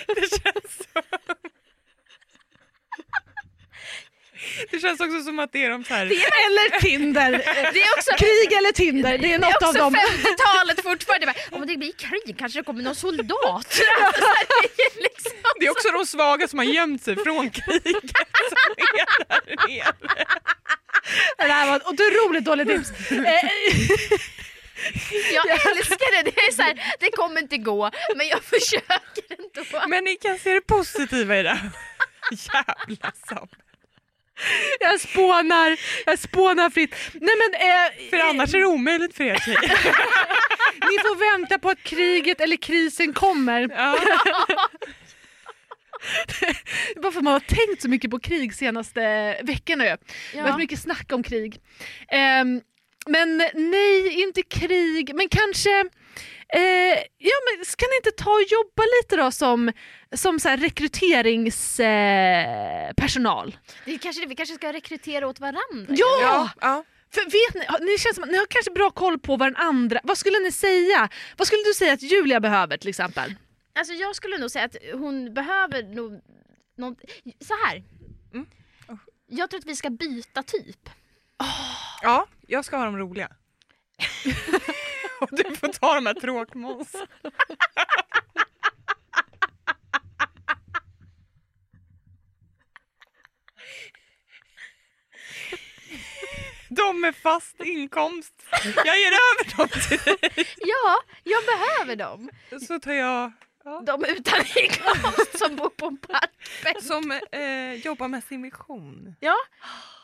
Det 0.07 0.29
känns 0.43 0.87
så. 0.93 1.01
Det 4.71 4.79
känns 4.79 4.99
också 4.99 5.23
som 5.23 5.39
att 5.39 5.51
det 5.51 5.65
är 5.65 5.69
de 5.69 5.83
så 5.83 5.93
här... 5.93 6.05
eller 6.05 6.79
Tinder. 6.79 7.31
Det 7.73 7.81
är 7.81 7.93
också 7.97 8.11
Krig 8.17 8.53
eller 8.57 8.71
Tinder, 8.71 9.09
det 9.09 9.15
är 9.17 9.19
Det 9.29 9.33
är 9.33 9.39
något 9.39 9.63
av 9.63 9.69
också 9.69 9.79
dem. 9.79 9.95
50-talet 9.95 10.83
fortfarande. 10.83 11.33
Om 11.51 11.67
det 11.67 11.77
blir 11.77 11.91
krig 11.91 12.35
kanske 12.39 12.59
det 12.59 12.63
kommer 12.63 12.83
någon 12.83 12.95
soldat. 12.95 13.39
Alltså, 14.03 14.21
så 14.21 14.27
här, 14.27 14.45
det 14.77 14.83
är 14.83 15.03
liksom 15.03 15.31
Det 15.59 15.65
är 15.65 15.71
också 15.71 15.91
de 15.91 16.05
svaga 16.05 16.47
som 16.47 16.59
har 16.59 16.65
gömt 16.65 17.03
sig 17.03 17.15
från 17.15 17.49
kriget 17.59 18.11
som 18.49 18.73
är 18.77 19.27
där 19.27 19.67
nere. 19.67 19.93
Det 21.37 21.43
här 21.53 21.67
var 21.67 21.75
ett 21.77 21.85
otroligt 21.87 22.45
dåligt 22.45 22.67
tips. 22.67 23.11
Eh, 23.11 23.49
Jag 25.33 25.49
älskar 25.51 26.23
det. 26.23 26.31
Det, 26.31 26.39
är 26.41 26.51
så 26.51 26.61
här, 26.61 26.95
det 26.99 27.11
kommer 27.11 27.41
inte 27.41 27.57
gå, 27.57 27.91
men 28.15 28.27
jag 28.27 28.43
försöker 28.43 29.23
ändå. 29.29 29.87
Men 29.87 30.03
ni 30.03 30.15
kan 30.15 30.37
se 30.39 30.53
det 30.53 30.61
positiva 30.61 31.37
i 31.39 31.43
det. 31.43 31.59
Jävla 32.31 33.11
Sam. 33.29 33.47
Jag 34.79 34.99
spånar, 34.99 35.77
jag 36.05 36.19
spånar 36.19 36.69
fritt. 36.69 36.95
Nej 37.13 37.35
men, 37.37 37.53
eh, 37.61 38.09
För 38.09 38.17
annars 38.29 38.53
är 38.53 38.59
det 38.59 38.65
omöjligt 38.65 39.17
för 39.17 39.23
er 39.23 39.35
tjejer. 39.35 39.61
ni 40.89 40.97
får 40.99 41.37
vänta 41.37 41.59
på 41.59 41.69
att 41.69 41.83
kriget 41.83 42.41
eller 42.41 42.57
krisen 42.57 43.13
kommer. 43.13 43.69
Ja. 43.71 43.97
Bara 47.01 47.11
för 47.11 47.21
man 47.21 47.33
har 47.33 47.39
tänkt 47.39 47.81
så 47.81 47.89
mycket 47.89 48.11
på 48.11 48.19
krig 48.19 48.53
senaste 48.53 49.01
veckorna 49.43 49.85
ju. 49.85 49.97
Det 50.33 50.39
har 50.39 50.47
varit 50.47 50.57
mycket 50.57 50.79
snack 50.79 51.11
om 51.11 51.23
krig. 51.23 51.61
Ehm, 52.11 52.61
men 53.07 53.37
nej, 53.53 54.21
inte 54.21 54.41
krig, 54.41 55.15
men 55.15 55.29
kanske 55.29 55.85
Eh, 56.53 56.97
ja, 57.17 57.35
men 57.45 57.65
ska 57.65 57.85
ni 57.85 57.95
inte 57.95 58.11
ta 58.23 58.29
och 58.31 58.43
jobba 58.47 58.83
lite 59.01 59.15
då 59.15 59.31
som, 59.31 59.71
som 60.15 60.39
så 60.39 60.49
här 60.49 60.57
rekryteringspersonal? 60.57 63.57
Eh, 63.85 63.97
kanske 63.99 64.25
vi 64.25 64.35
kanske 64.35 64.55
ska 64.55 64.73
rekrytera 64.73 65.27
åt 65.27 65.39
varandra. 65.39 65.85
Ja! 65.89 66.17
Ja, 66.21 66.49
ja. 66.61 66.83
För 67.11 67.21
vet 67.23 67.53
ni, 67.55 67.65
har- 67.73 67.79
ni 67.79 67.97
känns 67.97 68.15
som 68.15 68.29
ni 68.29 68.37
har 68.37 68.45
kanske 68.45 68.71
bra 68.71 68.91
koll 68.91 69.19
på 69.19 69.35
vad 69.37 69.47
den 69.47 69.55
andra, 69.55 69.99
vad 70.03 70.17
skulle 70.17 70.39
ni 70.39 70.51
säga? 70.51 71.09
Vad 71.37 71.47
skulle 71.47 71.63
du 71.63 71.73
säga 71.73 71.93
att 71.93 72.01
Julia 72.01 72.39
behöver 72.39 72.77
till 72.77 72.89
exempel? 72.89 73.35
Alltså 73.79 73.93
jag 73.93 74.15
skulle 74.15 74.37
nog 74.37 74.51
säga 74.51 74.65
att 74.65 74.75
hon 74.93 75.33
behöver 75.33 75.83
nog 75.83 76.21
något, 76.77 76.97
så 77.47 77.53
här. 77.65 77.83
Mm. 78.33 78.45
Jag 79.27 79.49
tror 79.49 79.59
att 79.59 79.65
vi 79.65 79.75
ska 79.75 79.89
byta 79.89 80.43
typ. 80.43 80.89
ja, 82.01 82.27
jag 82.47 82.65
ska 82.65 82.77
ha 82.77 82.85
de 82.85 82.97
roliga. 82.97 83.29
Och 85.21 85.29
du 85.31 85.55
får 85.55 85.67
ta 85.67 85.95
de 85.95 86.05
här 86.05 86.13
tråkmåns. 86.13 86.95
De 96.69 97.01
med 97.01 97.15
fast 97.15 97.59
inkomst. 97.63 98.33
Jag 98.85 98.99
ger 98.99 99.07
över 99.11 99.57
dem 99.57 99.67
till 99.67 99.97
dig. 100.19 100.47
Ja, 100.57 100.97
jag 101.23 101.43
behöver 101.45 101.95
dem. 101.95 102.29
Så 102.67 102.79
tar 102.79 102.93
jag 102.93 103.31
ja, 103.63 103.81
De 103.85 104.05
utan 104.05 104.39
inkomst 104.55 105.39
som 105.39 105.55
bor 105.55 105.69
på 105.69 105.85
en 105.85 105.97
parkbänk. 105.97 106.81
som 106.83 107.11
eh, 107.31 107.73
jobbar 107.73 108.07
med 108.07 108.23
sin 108.23 108.41
mission. 108.41 109.15
Ja. 109.19 109.35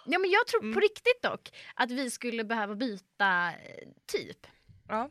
ja, 0.05 0.19
men 0.19 0.29
jag 0.29 0.47
tror 0.47 0.61
Mm. 0.61 0.73
på 0.73 0.79
riktigt 0.79 1.21
dock 1.21 1.49
att 1.75 1.91
vi 1.91 2.11
skulle 2.11 2.43
behöva 2.43 2.75
byta 2.75 3.47
eh, 3.49 3.87
typ. 4.11 4.47
Ja. 4.87 5.09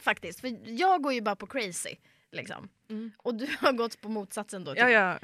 Faktiskt, 0.00 0.40
för 0.40 0.70
jag 0.80 1.02
går 1.02 1.12
ju 1.12 1.20
bara 1.20 1.36
på 1.36 1.46
crazy. 1.46 1.96
Liksom. 2.32 2.68
Mm. 2.90 3.12
Och 3.16 3.34
du 3.34 3.46
har 3.60 3.72
gått 3.72 4.00
på 4.00 4.08
motsatsen 4.08 4.64
då, 4.64 4.74
typ, 4.74 4.80
Ja, 4.80 4.90
ja. 4.90 5.18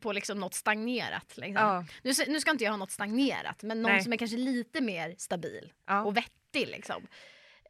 på 0.00 0.12
liksom 0.12 0.40
något 0.40 0.54
stagnerat. 0.54 1.36
Liksom. 1.36 1.54
ja. 1.66 1.84
Nu, 2.02 2.12
nu 2.28 2.40
ska 2.40 2.50
inte 2.50 2.64
jag 2.64 2.70
ha 2.70 2.76
något 2.76 2.90
stagnerat, 2.90 3.62
men 3.62 3.82
någon 3.82 3.92
Nej. 3.92 4.02
som 4.02 4.12
är 4.12 4.16
kanske 4.16 4.36
lite 4.36 4.80
mer 4.80 5.14
stabil 5.18 5.72
och 6.04 6.16
vettig. 6.16 6.68
Liksom. 6.68 7.06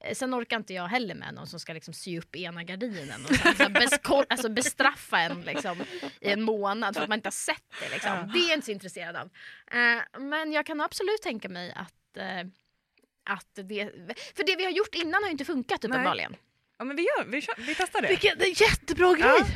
Eh, 0.01 0.15
Sen 0.15 0.35
orkar 0.35 0.57
inte 0.57 0.75
jag 0.75 0.89
heller 0.89 1.15
med 1.15 1.35
någon 1.35 1.47
som 1.47 1.61
ska 1.61 1.73
liksom 1.73 1.95
sy 1.95 2.19
upp 2.19 2.37
ena 2.37 2.65
gardinen 2.65 3.25
och 3.25 3.35
sen, 3.57 3.89
så 4.05 4.25
alltså 4.29 4.49
bestraffa 4.49 5.19
en 5.21 5.41
liksom, 5.41 5.79
i 6.21 6.31
en 6.31 6.43
månad 6.43 6.95
för 6.95 7.03
att 7.03 7.09
man 7.09 7.19
inte 7.19 7.27
har 7.27 7.33
sett 7.33 7.65
det. 7.81 7.89
Liksom. 7.91 8.31
Det 8.33 8.39
är 8.39 8.49
jag 8.49 8.57
inte 8.57 8.67
så 8.67 8.73
intresserad 8.73 9.17
av. 9.17 9.31
Eh, 9.73 10.21
men 10.21 10.53
jag 10.53 10.67
kan 10.67 10.81
absolut 10.81 11.23
tänka 11.23 11.49
mig 11.49 11.73
att, 11.73 12.17
eh, 12.17 12.47
att 13.33 13.49
det... 13.69 13.91
För 14.37 14.45
det 14.47 14.57
vi 14.57 14.65
har 14.65 14.71
gjort 14.71 14.95
innan 14.95 15.23
har 15.23 15.29
ju 15.29 15.33
inte 15.33 15.45
funkat 15.45 15.85
uppenbarligen. 15.85 16.37
ja, 16.79 16.85
men 16.85 16.97
vi, 16.97 17.03
gör, 17.03 17.25
vi, 17.25 17.41
kör, 17.43 17.55
vi 17.59 17.75
testar 17.75 18.03
det. 18.03 18.09
Vilken 18.09 18.39
det 18.39 18.45
är 18.45 18.49
en 18.49 18.55
jättebra 18.71 19.15
grej! 19.15 19.27
Ja. 19.39 19.47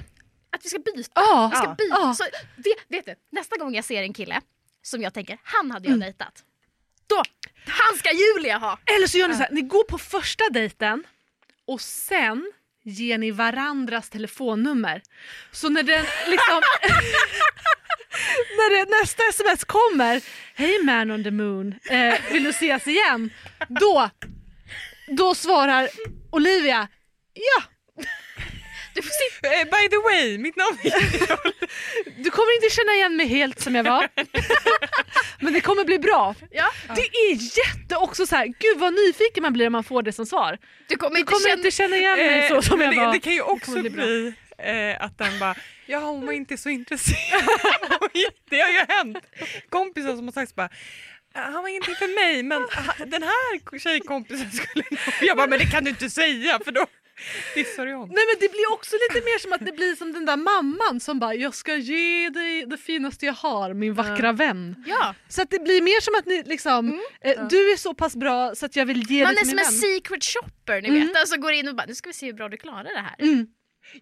Att 0.51 0.65
vi 0.65 0.69
ska 0.69 0.79
byta. 0.79 1.11
Ja, 1.15 1.51
Vi 1.53 1.57
ska 1.59 1.75
byta. 1.75 1.97
Ja. 1.97 2.15
Så, 2.15 2.25
vet, 2.57 2.79
vet 2.89 3.07
du, 3.07 3.15
nästa 3.31 3.57
gång 3.57 3.75
jag 3.75 3.85
ser 3.85 4.03
en 4.03 4.13
kille 4.15 4.41
som 4.83 5.03
jag 5.03 5.15
tänker, 5.15 5.39
han 5.43 5.71
hade 5.71 5.85
jag 5.85 5.95
Mm. 5.95 6.01
dejtat. 6.01 6.45
Då, 7.07 7.23
han 7.67 7.99
ska 7.99 8.11
Julia 8.13 8.59
ha! 8.59 8.79
Eller 8.97 9.07
så 9.07 9.19
gör 9.19 9.29
ni 9.29 9.35
så 9.35 9.41
här, 9.41 9.51
ni 9.51 9.61
går 9.61 9.85
på 9.85 9.99
första 9.99 10.45
dejten 10.51 11.05
och 11.67 11.81
sen 11.81 12.53
ger 12.83 13.19
ni 13.19 13.31
varandras 13.31 14.11
telefonnummer. 14.11 15.03
Så 15.53 15.69
när 15.69 15.83
den 15.83 16.05
liksom... 16.27 16.63
när 18.57 18.71
det, 18.77 19.01
nästa 19.01 19.23
sms 19.31 19.65
kommer, 19.65 20.21
hej 20.55 20.79
man 20.85 21.11
on 21.11 21.25
the 21.25 21.31
moon, 21.31 21.75
eh, 21.91 22.15
vill 22.33 22.45
du 22.45 22.51
ses 22.51 22.87
igen? 22.87 23.31
Då, 23.69 24.11
då 25.07 25.35
svarar 25.35 25.89
Olivia, 26.33 26.89
ja, 27.35 27.63
Du 28.95 29.03
får 29.03 29.11
sitta 29.11 29.55
Eh, 29.55 29.65
by 29.65 29.89
the 29.89 29.97
way, 29.97 30.39
mitt 30.39 30.57
namn 30.57 30.79
är 30.83 30.91
du 32.25 32.31
kommer 32.31 32.55
inte 32.55 32.75
känna 32.77 32.93
igen 32.93 33.17
mig 33.17 33.27
helt 33.27 33.61
som 33.61 33.75
jag 33.75 33.85
var. 33.85 34.09
Men 35.41 35.53
det 35.53 35.61
kommer 35.61 35.85
bli 35.85 35.99
bra. 35.99 36.35
Ja. 36.51 36.71
Det 36.95 37.01
är 37.03 37.33
jätte 37.59 37.97
också 37.97 38.27
så 38.27 38.37
här, 38.37 38.47
gud 38.47 38.79
vad 38.79 38.95
nyfiken 38.95 39.43
man 39.43 39.53
blir 39.53 39.67
om 39.67 39.73
man 39.73 39.85
får 39.85 40.03
det 40.03 40.13
som 40.13 40.27
svar. 40.27 40.59
Du 40.89 40.97
kommer 40.97 41.15
Du 41.15 41.21
inte 41.21 41.33
kommer 41.33 41.49
känna... 41.49 41.59
inte 41.59 41.71
känna 41.71 41.97
igen 41.97 42.17
mig 42.17 42.49
så 42.49 42.63
som 42.63 42.79
men 42.79 42.87
jag 42.87 42.95
det, 42.97 43.07
var. 43.07 43.13
det 43.13 43.19
kan 43.21 43.33
ju 43.33 43.43
också 43.43 43.71
kommer 43.71 43.83
bli 43.83 43.91
bli. 43.91 44.35
Eh, 44.59 45.05
att 45.05 45.19
den 45.19 45.39
bara, 45.39 45.55
ja 45.87 45.99
hon 45.99 46.27
var 46.27 46.33
inte 46.33 46.57
så 46.57 46.69
intresserad. 46.69 47.43
det 48.51 48.61
har 48.61 48.71
ju 48.73 48.85
hänt. 48.89 49.19
Kompisar 49.69 50.17
som 50.17 50.25
har 50.25 50.33
sagt 50.33 50.51
så 50.51 50.55
bara, 50.55 50.69
han 51.35 51.53
var 51.63 51.69
ingenting 51.69 51.95
för 51.95 52.15
mig 52.25 52.43
men 52.43 52.61
den 53.11 53.23
här 53.23 53.79
tjejkompisen 53.79 54.51
skulle 54.53 54.85
nog... 54.91 54.99
Jag 55.21 55.37
bara, 55.37 55.47
men 55.47 55.59
det 55.59 55.67
kan 55.67 55.85
du 55.85 55.91
inte 55.91 56.11
säga 56.11 56.59
för 56.65 56.73
då 56.73 56.87
dissar 57.55 57.87
du 57.87 57.93
honom. 57.93 58.09
Nej 58.09 58.25
men 58.33 58.37
det 58.41 58.49
blir 58.49 58.73
också 58.73 58.97
lite 59.09 59.25
mer 59.25 59.39
som 59.39 59.53
att 59.53 59.65
det 59.67 59.73
blir 59.73 59.97
som 59.97 60.13
den 60.13 60.27
där 60.27 60.37
mamman 60.37 61.01
som 61.01 61.19
bara 61.19 61.35
jag 61.35 61.55
ska 61.55 61.75
ge 61.77 62.29
dig 62.31 62.67
det 62.67 62.77
finaste 62.77 63.27
jag 63.27 63.33
har, 63.33 63.75
min 63.75 63.95
vackra 63.95 64.33
vän. 64.33 64.85
Ja, 64.87 65.15
Så 65.29 65.43
att 65.43 65.51
det 65.51 65.59
blir 65.59 65.83
mer 65.83 66.01
som 66.01 66.15
att 66.15 66.27
ni 66.27 66.43
liksom, 66.47 67.01
eh, 67.25 67.47
du 67.49 67.73
är 67.73 67.77
så 67.77 67.95
pass 67.95 68.17
bra 68.17 68.55
så 68.55 68.67
att 68.67 68.77
jag 68.77 68.87
vill 68.87 69.11
ge 69.11 69.25
man 69.25 69.35
det 69.35 69.41
är 69.41 69.45
till 69.45 69.49
som 69.49 69.57
min 69.57 69.65
en 69.67 69.73
vän. 69.73 69.81
secret 69.81 70.25
shopper 70.25 70.83
ni 70.83 70.89
Mm. 70.89 71.07
vet. 71.09 71.17
Alltså 71.17 71.37
går 71.37 71.53
in 71.53 71.69
och 71.69 71.75
bara, 71.77 71.87
nu 71.87 71.95
ska 71.95 72.09
vi 72.09 72.15
se 72.15 72.27
hur 72.27 72.33
bra 72.33 72.49
du 72.49 72.57
klarar 72.57 72.85
det 72.85 73.01
här. 73.01 73.15
Mm. 73.19 73.47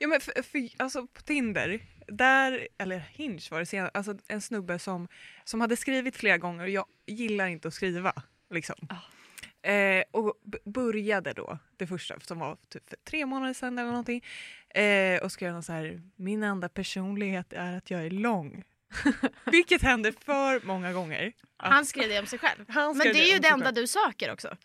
Ja 0.01 0.09
men 0.09 0.21
för, 0.21 0.43
för, 0.43 0.69
alltså 0.77 1.07
på 1.07 1.23
Tinder, 1.23 1.81
där, 2.07 2.69
eller 2.79 2.99
Hinge 2.99 3.41
var 3.51 3.59
det 3.59 3.67
sen, 3.67 3.91
alltså 3.95 4.19
en 4.29 4.41
snubbe 4.41 4.79
som, 4.79 5.09
som 5.45 5.61
hade 5.61 5.77
skrivit 5.77 6.17
flera 6.17 6.39
gånger 6.39 6.63
och 6.65 6.71
jag 6.71 6.87
gillar 7.07 7.47
inte 7.47 7.69
att 7.69 7.75
skriva. 7.75 8.13
Liksom. 8.51 8.77
Eh, 9.63 10.05
och 10.11 10.35
började 10.65 11.33
då, 11.33 11.59
det 11.77 11.87
första 11.87 12.21
som 12.21 12.39
var 12.39 12.57
typ 12.69 12.89
för 12.89 12.97
tre 12.97 13.27
månader 13.27 13.55
sedan 13.55 13.79
eller 13.79 13.91
någonting, 13.91 14.25
eh, 14.75 15.23
och 15.23 15.33
skrev 15.33 15.53
någon 15.53 15.63
så 15.63 15.73
här, 15.73 16.03
min 16.17 16.43
enda 16.43 16.69
personlighet 16.69 17.53
är 17.53 17.77
att 17.77 17.91
jag 17.91 18.07
är 18.07 18.11
lång. 18.11 18.65
Vilket 19.45 19.83
händer 19.83 20.15
för 20.25 20.67
många 20.67 20.93
gånger. 20.93 21.33
Att- 21.57 21.73
Han 21.73 21.87
skrev 21.87 22.09
det 22.09 22.19
om 22.19 22.27
sig 22.27 22.39
själv. 22.39 22.65
Men 22.69 22.97
det 22.99 23.09
är 23.09 23.33
ju 23.33 23.39
det 23.39 23.49
enda 23.49 23.65
själv. 23.67 23.75
du 23.75 23.87
söker 23.87 24.33
också. 24.33 24.57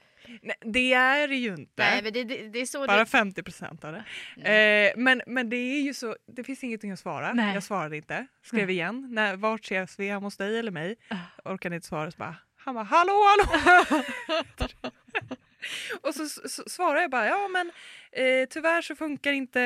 Nej, 0.41 0.55
det 0.61 0.93
är 0.93 1.27
det 1.27 1.35
ju 1.35 1.49
inte. 1.55 1.83
Nej, 1.83 2.03
men 2.03 2.13
det, 2.13 2.23
det, 2.23 2.49
det 2.49 2.59
är 2.59 2.65
så 2.65 2.87
Bara 2.87 2.97
det... 2.99 3.05
50 3.05 3.43
procent 3.43 3.83
av 3.83 3.93
det. 3.93 4.03
Eh, 4.51 4.93
men, 4.97 5.21
men 5.27 5.49
det 5.49 5.55
är 5.55 5.81
ju 5.81 5.93
så, 5.93 6.15
det 6.27 6.43
finns 6.43 6.63
ingenting 6.63 6.91
att 6.91 6.99
svara. 6.99 7.33
Nej. 7.33 7.53
Jag 7.53 7.63
svarade 7.63 7.97
inte. 7.97 8.27
Skrev 8.43 8.69
igen. 8.69 9.07
När, 9.11 9.35
vart 9.35 9.63
ses 9.63 9.99
vi? 9.99 10.09
Hemma 10.09 10.25
hos 10.25 10.37
dig 10.37 10.59
eller 10.59 10.71
mig? 10.71 10.95
Ah. 11.09 11.51
Orkade 11.51 11.75
inte 11.75 11.87
svara. 11.87 12.11
Så 12.11 12.17
bara, 12.17 12.35
han 12.57 12.75
bara 12.75 12.83
hallå 12.83 13.13
hallå! 13.13 14.03
Och 16.01 16.15
så, 16.15 16.23
s- 16.23 16.73
svarade 16.73 17.01
jag 17.01 17.11
bara 17.11 17.27
ja 17.27 17.47
men 17.47 17.71
eh, 18.11 18.47
tyvärr 18.49 18.81
så 18.81 18.95
funkar 18.95 19.31
inte 19.33 19.59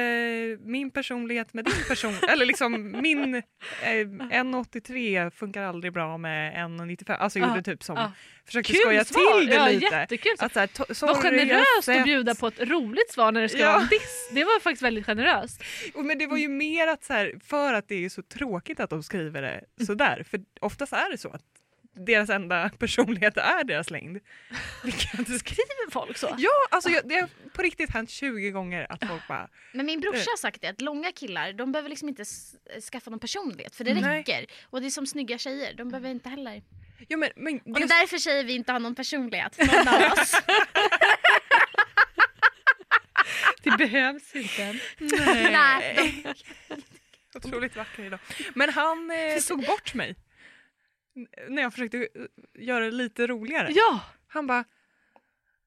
min 0.61 0.91
personlighet 0.91 1.53
med 1.53 1.65
din 1.65 1.83
person. 1.87 2.13
eller 2.29 2.45
liksom 2.45 2.91
min 3.01 3.35
eh, 3.35 3.41
1,83 3.83 5.29
funkar 5.29 5.63
aldrig 5.63 5.93
bra 5.93 6.17
med 6.17 6.53
1,95. 6.53 7.15
Alltså 7.15 7.39
jag 7.39 7.45
Ja, 7.49 7.55
gjorde 7.55 7.71
typ 7.71 7.83
som, 7.83 7.97
ja. 7.97 8.11
försökte 8.45 8.73
Kul 8.73 8.81
skoja 8.81 9.03
svar. 9.05 9.39
till 9.39 9.49
det 9.49 9.55
ja, 9.55 9.67
lite. 9.67 9.85
Jättekul. 9.95 10.31
Att 10.39 10.53
så 10.53 10.59
här, 10.59 10.67
to- 10.67 10.85
Vad 10.87 10.97
sorry, 10.97 11.13
har 11.13 11.21
generöst 11.21 11.89
att 11.89 12.03
bjuda 12.03 12.35
på 12.35 12.47
ett 12.47 12.59
roligt 12.59 13.11
svar 13.11 13.31
när 13.31 13.41
det 13.41 13.49
ska 13.49 13.59
Ja. 13.59 13.71
vara 13.71 13.81
en 13.81 13.87
diss. 13.87 14.29
Det 14.33 14.43
var 14.43 14.59
faktiskt 14.59 14.81
väldigt 14.83 15.05
generöst. 15.05 15.63
Och 15.93 16.05
Men 16.05 16.17
det 16.17 16.27
var 16.27 16.37
ju 16.37 16.47
mer 16.47 16.87
att 16.87 17.03
så 17.03 17.13
här, 17.13 17.33
för 17.45 17.73
att 17.73 17.87
det 17.87 18.05
är 18.05 18.09
så 18.09 18.21
tråkigt 18.21 18.79
att 18.79 18.89
de 18.89 19.03
skriver 19.03 19.41
det 19.41 19.85
sådär. 19.85 20.23
För 20.29 20.39
oftast 20.61 20.93
är 20.93 21.11
det 21.11 21.17
så 21.17 21.29
att 21.29 21.41
deras 21.93 22.29
enda 22.29 22.69
personlighet 22.79 23.37
är 23.37 23.63
deras 23.63 23.89
längd. 23.89 24.19
Vilket... 24.83 25.11
Skriver 25.11 25.91
folk 25.91 26.17
så? 26.17 26.35
Ja, 26.37 26.49
alltså 26.69 26.89
jag, 26.89 27.07
det 27.07 27.15
har 27.15 27.29
på 27.53 27.61
riktigt 27.61 27.89
hänt 27.89 28.09
20 28.09 28.51
gånger 28.51 28.87
att 28.89 29.07
folk 29.07 29.27
bara... 29.27 29.49
Men 29.73 29.85
min 29.85 29.99
brorsa 29.99 30.29
har 30.31 30.37
sagt 30.37 30.61
det, 30.61 30.67
att 30.67 30.81
långa 30.81 31.11
killar 31.11 31.53
de 31.53 31.71
behöver 31.71 31.89
liksom 31.89 32.09
inte 32.09 32.25
skaffa 32.91 33.09
någon 33.09 33.19
personlighet 33.19 33.75
för 33.75 33.83
det 33.83 33.93
Nej. 33.93 34.17
räcker. 34.17 34.45
Och 34.63 34.81
det 34.81 34.87
är 34.87 34.89
som 34.89 35.07
snygga 35.07 35.37
tjejer, 35.37 35.73
de 35.73 35.89
behöver 35.89 36.09
inte 36.09 36.29
heller. 36.29 36.63
Ja, 37.07 37.17
men, 37.17 37.29
men 37.35 37.55
Och 37.55 37.61
det 37.65 37.73
det, 37.73 37.83
är 37.83 37.99
därför 37.99 38.17
tjejer 38.17 38.43
vi 38.43 38.53
inte 38.53 38.71
har 38.71 38.79
någon 38.79 38.95
personlighet, 38.95 39.57
någon 39.57 39.87
av 39.87 40.11
oss. 40.11 40.35
Det 43.63 43.77
behövs 43.77 44.35
inte. 44.35 44.79
Nej. 45.51 46.23
otroligt 47.35 47.75
vacker 47.75 48.03
idag. 48.03 48.19
Men 48.53 48.69
han 48.69 49.11
eh, 49.11 49.39
tog 49.39 49.65
bort 49.65 49.93
mig. 49.93 50.15
När 51.49 51.61
jag 51.61 51.73
försökte 51.73 51.97
eh, 51.97 52.03
göra 52.59 52.85
det 52.85 52.91
lite 52.91 53.27
roligare. 53.27 53.67
Ja, 53.71 53.99
Han 54.27 54.47
bara... 54.47 54.63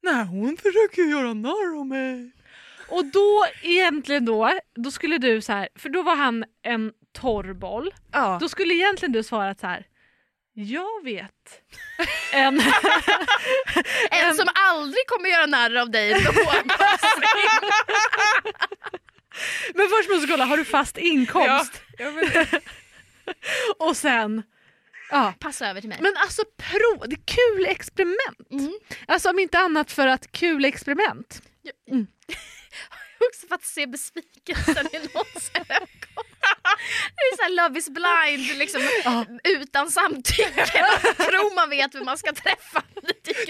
Nej, 0.03 0.25
hon 0.25 0.57
försöker 0.57 1.03
göra 1.03 1.35
narr 1.35 1.79
av 1.81 1.87
mig. 1.87 2.31
och 2.89 3.05
då 3.05 3.45
egentligen 3.63 4.25
då, 4.25 4.59
då 4.75 4.91
skulle 4.91 5.19
du 5.19 5.41
så 5.41 5.53
här, 5.53 5.69
för 5.75 5.89
då 5.89 6.03
var 6.03 6.17
han 6.17 6.45
en 6.63 6.93
torrboll. 7.13 7.95
Ja. 8.13 8.39
Då 8.41 8.49
skulle 8.49 8.75
egentligen 8.75 9.13
du 9.13 9.23
svara 9.23 9.55
så 9.55 9.67
här. 9.67 9.87
Jag 10.57 11.05
vet 11.05 11.61
en... 12.33 12.61
En 14.11 14.35
som 14.35 14.49
aldrig 14.55 15.07
kommer 15.07 15.29
göra 15.29 15.47
narr 15.47 15.75
av 15.77 15.91
dig 15.91 16.11
någonsin. 16.11 16.71
Men 19.75 19.89
först 19.89 20.11
måste 20.11 20.27
vi 20.27 20.33
kolla, 20.33 20.45
har 20.45 20.57
du 20.57 20.65
fast 20.65 20.99
inkomst? 20.99 21.83
Ja, 21.99 22.11
men, 22.11 22.47
Och 23.89 23.97
sen... 23.97 24.43
Ja. 25.11 25.35
Passa 25.39 25.69
över 25.69 25.81
till 25.81 25.91
mig. 25.91 25.99
Men 26.01 26.17
alltså 26.17 26.43
prov, 26.57 27.09
det 27.09 27.15
är 27.17 27.25
kul 27.25 27.67
experiment. 27.67 28.51
Mm. 28.51 28.73
Alltså 29.09 29.31
om 29.31 29.39
inte 29.39 29.59
annat 29.59 29.93
för 29.93 30.07
att 30.07 30.33
kul 30.33 30.65
experiment. 30.65 31.43
Också 33.31 33.47
för 33.49 33.55
att 33.55 33.65
se 33.65 33.87
besvikelsen 33.87 34.87
i 34.93 34.99
någons 34.99 35.51
ögon. 35.55 35.89
Det 37.17 37.23
är 37.33 37.37
såhär 37.37 37.51
Love 37.51 37.79
is 37.79 37.89
blind 37.89 38.59
liksom, 38.59 38.83
Ja. 39.05 39.25
utan 39.45 39.91
samtycke. 39.91 40.87
Man 41.05 41.15
tror 41.27 41.55
man 41.55 41.71
vet 41.71 41.95
vem 41.95 42.05
man 42.05 42.19
ska 42.19 42.33
träffa. 42.33 42.83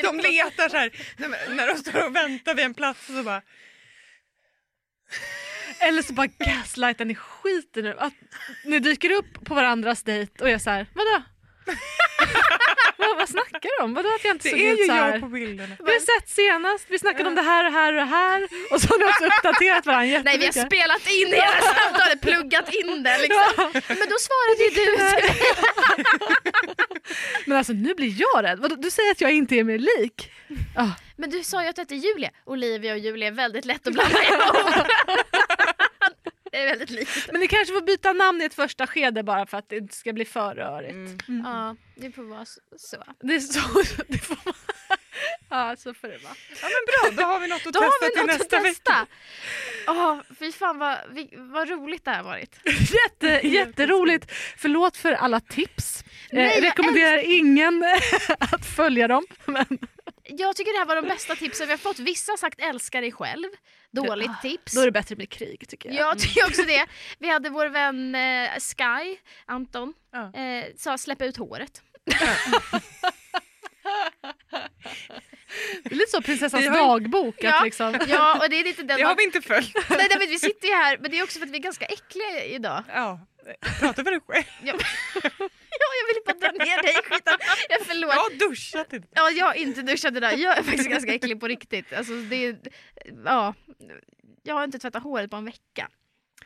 De 0.03 0.21
letar 0.21 0.69
så 0.69 0.77
här, 0.77 0.91
när, 1.57 1.67
de 1.67 1.79
står 1.79 2.07
och 2.07 2.17
väntar 2.17 2.55
vid 2.55 2.65
en 2.65 2.75
plats 2.75 3.09
och 3.09 3.15
så 3.15 3.23
bara 3.23 3.43
Eller 5.79 6.03
så 6.03 6.13
bara 6.13 6.27
gaslightar 6.27 7.05
ni 7.05 7.15
skiten 7.15 7.85
nu. 7.85 7.97
Att 7.99 8.13
ni 8.65 8.79
dyker 8.79 9.11
upp 9.11 9.45
på 9.45 9.55
varandras 9.55 10.03
dejt 10.03 10.43
och 10.43 10.51
är 10.51 10.59
så 10.59 10.71
här, 10.71 10.87
vadå? 10.95 11.23
vad, 12.97 13.17
vad 13.17 13.29
snackar 13.29 13.79
de 13.79 13.85
om? 13.85 13.95
Vadå 13.95 14.09
att 14.15 14.25
jag 14.25 14.35
inte 14.35 14.49
Det 14.49 14.51
såg 14.51 14.61
är 14.61 14.73
ut 14.73 14.79
ju 14.81 14.87
så 14.87 14.93
här? 14.93 15.13
jag 15.13 15.21
på 15.21 15.27
bilderna. 15.29 15.77
Vi 15.87 15.93
har 15.93 16.01
sett 16.21 16.29
senast, 16.29 16.87
vi 16.89 16.99
snackade 16.99 17.29
om 17.29 17.35
det 17.35 17.43
här 17.43 17.67
och 17.67 17.73
här 17.73 17.93
och 17.93 17.99
det 17.99 18.05
här 18.05 18.49
och 18.71 18.81
så 18.81 18.89
har 18.89 18.99
ni 18.99 19.05
också 19.05 19.25
uppdaterat 19.27 19.87
varandra 19.87 20.23
Nej 20.25 20.39
vi 20.39 20.45
har 20.45 20.53
jättemycket. 20.53 20.73
spelat 20.73 21.07
in 21.09 21.27
hela 21.27 21.61
samtalet, 21.75 22.21
pluggat 22.21 22.69
in 22.75 23.03
det 23.03 23.19
liksom. 23.25 23.71
Men 23.89 24.09
då 24.13 24.17
svarade 24.27 24.63
ju 24.65 24.71
du. 24.81 24.99
Men 27.47 27.59
alltså 27.59 27.73
nu 27.73 27.95
blir 27.95 28.15
jag 28.21 28.45
rädd. 28.45 28.59
Vadå, 28.59 28.75
Du 28.77 28.91
säger 28.91 29.11
att 29.11 29.21
jag 29.21 29.33
inte 29.33 29.55
är 29.55 29.65
mig 29.65 29.79
lik. 29.79 30.31
Ah. 30.77 30.89
Men 31.17 31.31
du 31.31 31.43
sa 31.45 31.63
ju 31.63 31.69
att 31.69 31.77
du 31.77 31.83
hette 31.83 31.95
Julia. 31.95 32.31
Olivia 32.47 32.93
och 32.93 32.99
Julia 32.99 33.29
är 33.29 33.33
väldigt 33.33 33.65
lätt 33.65 33.87
att 33.87 33.93
blanda 33.93 34.23
ihop. 34.23 34.87
Det 36.55 36.61
är 36.61 36.67
väldigt 36.67 36.91
likt. 36.91 37.29
Men 37.33 37.41
ni 37.41 37.49
kanske 37.49 37.75
får 37.75 37.81
byta 37.83 38.13
namn 38.13 38.43
i 38.43 38.45
ett 38.45 38.55
första 38.55 38.87
skede 38.87 39.23
bara 39.23 39.47
för 39.47 39.59
att 39.59 39.69
det 39.69 39.77
inte 39.77 39.97
ska 39.97 40.13
bli 40.13 40.25
för 40.25 40.55
rörigt. 40.55 41.29
Mm. 41.29 41.45
Ja, 41.45 41.77
det 41.97 42.13
får 42.13 42.23
vara 42.23 42.45
så-. 42.77 43.05
Det 43.23 43.35
är 43.35 43.41
så 43.41 43.61
det 44.09 44.19
får 44.19 44.39
man. 44.45 44.55
Ja, 45.51 45.77
så 45.79 45.95
får 45.95 46.09
det 46.09 46.19
vara. 46.19 46.35
Ja 46.63 46.69
men 46.69 47.13
bra, 47.17 47.23
då 47.23 47.29
har 47.33 47.41
vi 47.41 47.49
något 47.49 47.67
att 47.67 47.73
Då 47.73 47.81
har 47.81 47.87
testa 48.01 48.07
vi 48.07 48.17
till 48.17 48.27
nästa 48.27 48.61
vecka. 48.61 48.69
testa. 48.69 49.07
Åh, 49.89 50.21
fy 50.39 50.53
fan 50.53 50.79
vad, 50.79 50.99
vad 51.37 51.69
roligt 51.69 52.05
det 52.05 52.11
här 52.11 52.19
har 52.19 52.25
varit. 52.25 52.61
Jätte, 52.67 53.47
jätteroligt. 53.49 54.33
Förlåt 54.57 54.97
för 54.97 55.13
alla 55.13 55.41
tips. 55.41 56.05
Nej, 56.33 56.47
eh, 56.47 56.55
jag 56.55 56.65
rekommenderar 56.65 57.19
ingen 57.25 57.85
att 58.39 58.67
följa 58.67 59.09
dem. 59.09 59.27
Men 59.45 59.79
Jag 60.25 60.57
tycker 60.57 60.73
det 60.73 60.79
här 60.79 60.87
var 60.87 60.97
de 60.97 61.09
bästa 61.09 61.37
tipsen 61.37 61.67
vi 61.67 61.73
har 61.73 61.79
fått. 61.79 61.99
Vissa 61.99 62.33
har 62.33 62.37
sagt 62.37 62.61
älska 62.61 63.01
dig 63.01 63.13
själv. 63.13 63.49
Dåligt 63.91 64.31
tips. 64.43 64.73
då 64.75 64.81
är 64.81 64.85
det 64.85 64.93
bättre 64.93 65.17
med 65.17 65.31
krig 65.31 65.69
tycker 65.69 65.89
jag. 65.89 65.99
Jag 65.99 66.19
tycker 66.19 66.45
också 66.45 66.63
det. 66.63 66.87
Vi 67.19 67.29
hade 67.31 67.51
vår 67.51 67.67
vän 67.67 68.15
eh, 68.15 68.51
Sky, 68.61 69.17
Anton, 69.47 69.95
Ja. 70.13 70.33
eh, 70.41 70.65
sa 70.77 70.99
släpp 70.99 71.23
ut 71.23 71.37
håret. 71.37 71.83
Det 75.83 75.91
är 75.93 75.97
lite 75.97 76.11
så 76.11 76.23
prinsessans 76.23 76.63
Vi 76.65 76.69
har- 76.69 76.79
dagbok. 76.79 77.37
Ja. 77.39 77.61
Liksom, 77.65 77.99
Ja, 78.09 78.39
och 78.45 78.51
det 78.51 78.61
är 78.61 78.65
lite 78.65 78.83
den... 78.83 78.97
Det 78.99 79.03
har 79.05 79.17
vi 79.17 79.25
inte 79.25 79.41
följt. 79.41 79.75
Nej, 79.91 79.99
nej, 80.11 80.17
men 80.19 80.29
vi 80.29 80.39
sitter 80.39 80.69
ju 80.69 80.75
här, 80.75 80.99
men 80.99 81.11
det 81.11 81.19
är 81.19 81.23
också 81.23 81.39
för 81.39 81.47
att 81.47 81.53
vi 81.53 81.57
är 81.59 81.63
ganska 81.63 81.85
äckliga 81.85 82.45
idag. 82.45 82.85
Ja, 82.89 83.21
prata 83.81 84.05
för 84.05 84.11
dig 84.11 84.21
själv. 84.27 84.45
Ja, 84.63 84.75
ja 85.23 85.89
jag 86.01 86.07
vill 86.15 86.23
bara 86.27 86.39
dra 86.39 86.65
ner 86.65 86.83
dig 86.83 86.93
i 86.93 87.03
skiten. 87.13 87.39
Jag 87.69 87.81
förlåt. 87.87 88.15
Jag 88.15 88.21
har 88.23 88.49
duschat 88.49 88.93
idag. 88.93 89.09
Ja, 89.15 89.31
jag 89.31 89.47
har 89.47 89.55
inte 89.55 89.83
duschat 89.83 90.17
idag. 90.17 90.39
Jag 90.39 90.59
är 90.59 90.63
faktiskt 90.63 90.89
ganska 90.91 91.15
äcklig 91.15 91.41
på 91.41 91.49
riktigt. 91.49 91.93
Alltså, 91.93 92.13
det 92.13 92.37
är, 92.47 92.57
ja, 93.25 93.55
jag 94.43 94.55
har 94.55 94.65
inte 94.65 94.79
tvättat 94.79 95.03
håret 95.03 95.31
på 95.31 95.37
en 95.37 95.45
vecka. 95.45 95.89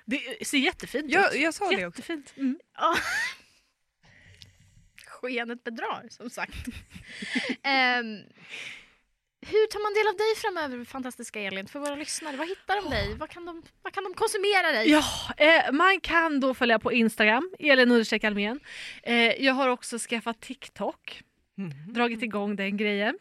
det 0.04 0.46
ser 0.46 0.58
jättefint 0.58 1.12
Jag, 1.12 1.34
ut. 1.34 1.40
jag 1.40 1.54
sa 1.54 1.68
det 1.70 1.86
också. 1.86 2.00
Jättefint. 2.00 2.32
Mm. 2.36 2.58
Ja. 2.78 2.96
Skenet 5.06 5.64
bedrar, 5.64 6.06
som 6.10 6.30
sagt. 6.30 6.54
Ehm, 7.62 8.18
hur 9.48 9.66
tar 9.66 9.82
man 9.82 9.94
del 9.94 10.08
av 10.08 10.16
dig 10.16 10.34
framöver, 10.36 10.84
fantastiska 10.84 11.40
Elin? 11.40 11.66
För 11.66 11.78
våra 11.78 11.94
lyssnare, 11.94 12.36
vad 12.36 12.48
hittar 12.48 12.82
de 12.82 12.90
dig? 12.90 13.14
Vad 13.14 13.30
kan 13.30 13.44
de, 13.46 13.62
vad 13.82 13.92
kan 13.92 14.04
de 14.04 14.14
konsumera 14.14 14.72
dig? 14.72 14.90
Ja, 14.90 15.04
eh, 15.36 15.72
man 15.72 16.00
kan 16.00 16.40
då 16.40 16.54
följa 16.54 16.78
på 16.78 16.92
Instagram, 16.92 17.50
Elin 17.58 17.90
understreck 17.90 18.24
Almén. 18.24 18.60
Eh, 19.02 19.44
jag 19.44 19.54
har 19.54 19.68
också 19.68 19.98
skaffat 19.98 20.40
TikTok. 20.40 21.22
Dragit 21.88 22.22
igång 22.22 22.56
den 22.56 22.76
grejen. 22.76 23.18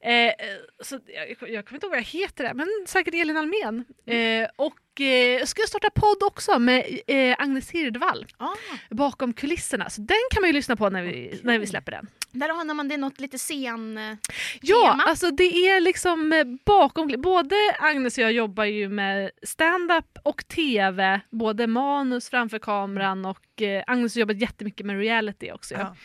Eh, 0.00 0.12
eh, 0.12 0.32
så 0.80 1.00
jag, 1.06 1.50
jag 1.50 1.66
kommer 1.66 1.76
inte 1.76 1.86
ihåg 1.86 1.90
vad 1.90 1.98
jag 1.98 2.02
heter 2.04 2.44
där, 2.44 2.54
men 2.54 2.68
säkert 2.86 3.14
Elin 3.14 3.36
Almén. 3.36 3.84
Eh, 4.06 4.48
och 4.56 5.00
eh, 5.00 5.06
jag 5.38 5.48
ska 5.48 5.62
starta 5.68 5.90
podd 5.90 6.22
också 6.22 6.58
med 6.58 6.98
eh, 7.06 7.36
Agnes 7.38 7.70
Hirdvall 7.70 8.26
Ah, 8.36 8.54
bakom 8.90 9.32
kulisserna. 9.32 9.90
Så 9.90 10.00
den 10.00 10.16
kan 10.30 10.40
man 10.40 10.48
ju 10.48 10.52
lyssna 10.52 10.76
på 10.76 10.90
när 10.90 11.02
vi, 11.02 11.40
när 11.42 11.58
vi 11.58 11.66
släpper 11.66 11.92
den. 11.92 12.08
Där 12.34 12.48
anar 12.48 12.74
man 12.74 12.88
det 12.88 12.94
är 12.94 12.98
något 12.98 13.20
lite 13.20 13.38
sen... 13.38 13.98
eh, 13.98 14.16
Ja, 14.60 14.90
tema. 14.90 15.02
alltså 15.06 15.30
det 15.30 15.44
är 15.68 15.80
liksom 15.80 16.32
eh, 16.32 16.44
bakom... 16.66 17.14
Både 17.18 17.54
Agnes 17.78 18.18
och 18.18 18.24
jag 18.24 18.32
jobbar 18.32 18.64
ju 18.64 18.88
med 18.88 19.30
stand-up 19.42 20.18
och 20.24 20.48
TV, 20.48 21.20
både 21.30 21.66
manus 21.66 22.30
framför 22.30 22.58
kameran 22.58 23.24
och 23.24 23.62
eh, 23.62 23.84
Agnes 23.86 24.14
har 24.14 24.20
jobbat 24.20 24.40
jättemycket 24.40 24.86
med 24.86 24.98
reality 24.98 25.50
också. 25.52 25.74
Ja. 25.74 25.96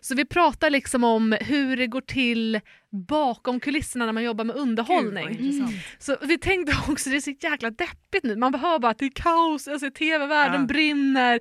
Så 0.00 0.14
vi 0.14 0.24
pratar 0.24 0.70
liksom 0.70 1.04
om 1.04 1.36
hur 1.40 1.76
det 1.76 1.86
går 1.86 2.00
till 2.00 2.60
bakom 3.08 3.60
kulisserna 3.60 4.06
när 4.06 4.12
man 4.12 4.22
jobbar 4.24 4.44
med 4.44 4.54
Gud, 4.56 4.62
underhållning. 4.62 5.28
intressant. 5.28 5.70
Så 5.98 6.16
vi 6.22 6.38
tänkte 6.38 6.76
också, 6.92 7.10
det 7.10 7.16
är 7.16 7.20
så 7.20 7.30
jäkla 7.40 7.70
deppigt 7.70 8.24
nu. 8.24 8.36
Man 8.36 8.52
behöver 8.52 8.78
bara 8.78 8.90
att 8.92 8.98
det 8.98 9.04
är 9.06 9.10
kaos, 9.14 9.68
alltså 9.68 9.90
tv-världen 9.90 10.60
Ja. 10.60 10.66
brinner. 10.66 11.40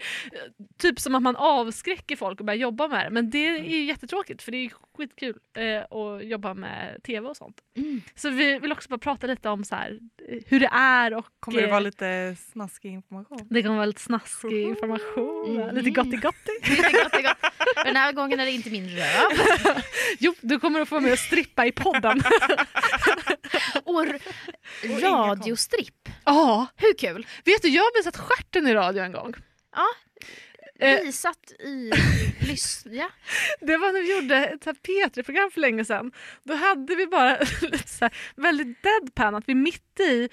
Typ 0.80 1.00
som 1.00 1.16
att 1.16 1.22
man 1.24 1.36
avskräcker 1.36 2.16
folk 2.16 2.40
och 2.40 2.46
börjar 2.46 2.58
jobba 2.60 2.88
med 2.88 3.06
det. 3.06 3.10
Men 3.10 3.30
det 3.30 3.48
är 3.48 3.58
ju 3.64 3.84
jättetråkigt 3.86 4.42
för 4.42 4.52
det 4.52 4.58
är 4.58 4.72
skitkul 4.98 5.36
eh, 5.58 5.98
att 5.98 6.26
jobba 6.26 6.54
med 6.54 7.04
tv 7.04 7.28
och 7.28 7.38
sånt. 7.38 7.58
Mm. 7.78 8.02
Så 8.16 8.30
vi 8.30 8.60
vill 8.60 8.72
också 8.72 8.90
bara 8.90 8.98
prata 8.98 9.28
lite 9.28 9.50
om 9.50 9.64
så 9.64 9.76
här, 9.76 10.00
eh, 10.30 10.38
hur 10.48 10.60
det 10.60 10.70
är 10.74 11.14
och 11.14 11.26
Kommer 11.40 11.58
det 11.58 11.64
eh, 11.64 11.70
vara 11.70 11.80
lite 11.80 12.36
snaskig 12.52 12.92
information? 12.92 13.48
det 13.50 13.64
kommer 13.64 13.76
vara 13.76 13.86
lite 13.86 14.02
snaskig 14.02 14.62
information, 14.64 15.62
Mm. 15.62 15.76
lite 15.76 15.90
gotti-gotti. 15.90 16.52
Den 17.86 17.96
här 17.96 18.12
gången 18.14 18.40
är 18.40 18.46
det 18.46 18.52
inte 18.52 18.70
min 18.70 18.90
röv. 18.90 19.32
Jo, 20.20 20.34
du 20.42 20.60
kommer 20.60 20.82
att 20.82 20.90
få 20.90 21.00
med 21.00 21.12
och 21.12 21.20
strippa 21.20 21.66
i 21.66 21.72
podden. 21.72 22.22
Och 23.84 24.06
radiostripp. 25.02 26.10
Ja, 26.26 26.68
Hur 26.76 26.94
kul? 26.98 27.28
vet 27.46 27.62
du 27.62 27.70
jag 27.70 27.84
har 27.84 28.00
visat 28.00 28.18
stjärten 28.18 28.68
i 28.68 28.74
radio 28.74 29.04
en 29.04 29.12
gång. 29.12 29.34
Ja. 29.76 29.86
Eh, 30.80 31.02
Visat 31.02 31.52
i... 31.60 31.92
Lyssn... 32.48 32.94
Ja. 32.96 33.10
Det 33.62 33.78
var 33.78 33.92
när 33.92 34.02
vi 34.02 34.16
gjorde 34.16 34.46
ett 34.46 34.64
så 34.64 34.70
här 34.70 34.76
P3-program 35.10 35.52
för 35.52 35.62
länge 35.62 35.86
sedan. 35.86 36.12
Då 36.44 36.54
hade 36.56 36.96
vi 36.96 37.08
bara 37.08 37.40
lite 37.62 37.88
så 37.90 38.06
här, 38.06 38.18
väldigt 38.36 38.84
deadpan, 38.84 39.36
att 39.36 39.44
vi 39.50 39.56
mitt 39.56 40.00
i 40.00 40.30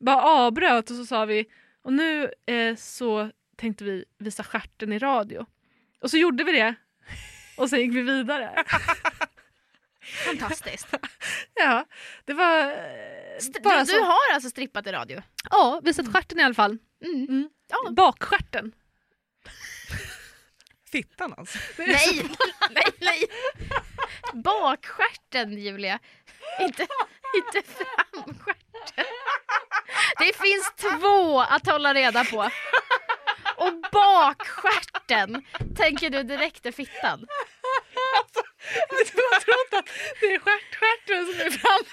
bara 0.00 0.22
avbröt 0.22 0.90
och 0.90 0.96
så 0.96 1.06
sa 1.06 1.24
vi 1.24 1.44
och 1.82 1.92
nu 1.92 2.30
eh, 2.46 2.76
så 2.76 3.30
tänkte 3.56 3.84
vi 3.84 4.04
visa 4.18 4.42
stjärten 4.44 4.92
i 4.92 4.98
radio. 4.98 5.46
Och 6.00 6.10
så 6.10 6.16
gjorde 6.16 6.44
vi 6.44 6.52
det 6.52 6.74
och 7.56 7.70
sen 7.70 7.80
gick 7.80 7.94
vi 7.94 8.02
vidare. 8.02 8.64
Fantastiskt. 10.26 10.86
ja, 11.54 11.86
det 12.24 12.34
var 12.34 12.60
eh, 12.70 13.36
St- 13.36 13.60
bara 13.60 13.78
du, 13.78 13.92
du 13.92 13.98
så. 13.98 14.04
har 14.04 14.34
alltså 14.34 14.50
strippat 14.50 14.86
i 14.86 14.92
radio? 14.92 15.22
Ja, 15.50 15.80
visat 15.84 16.12
stjärten 16.12 16.40
i 16.40 16.42
alla 16.42 16.54
fall. 16.54 16.78
Mm. 17.04 17.24
Mm. 17.28 17.48
Ja. 17.68 17.90
Bakstjärten. 17.90 18.72
Fittan 20.92 21.34
alltså. 21.36 21.58
Nej, 21.78 22.30
nej, 22.70 22.84
nej. 22.98 23.24
Bakstjärten 24.32 25.58
Julia. 25.58 25.98
Inte, 26.60 26.86
inte 27.36 27.62
framstjärten. 27.68 29.04
Det 30.18 30.36
finns 30.36 30.72
två 30.76 31.40
att 31.40 31.66
hålla 31.66 31.94
reda 31.94 32.24
på. 32.24 32.50
Och 33.56 33.72
bakstjärten 33.92 35.44
tänker 35.76 36.10
du 36.10 36.22
direkt 36.22 36.66
är 36.66 36.72
fittan. 36.72 37.26
Jag 38.90 39.42
tror 39.42 39.56
inte 39.64 39.78
att 39.78 39.88
det 40.20 40.34
är 40.34 40.38
stjärtstjärten 40.38 41.26
som 41.26 41.46
är 41.46 41.50
fram. 41.50 41.84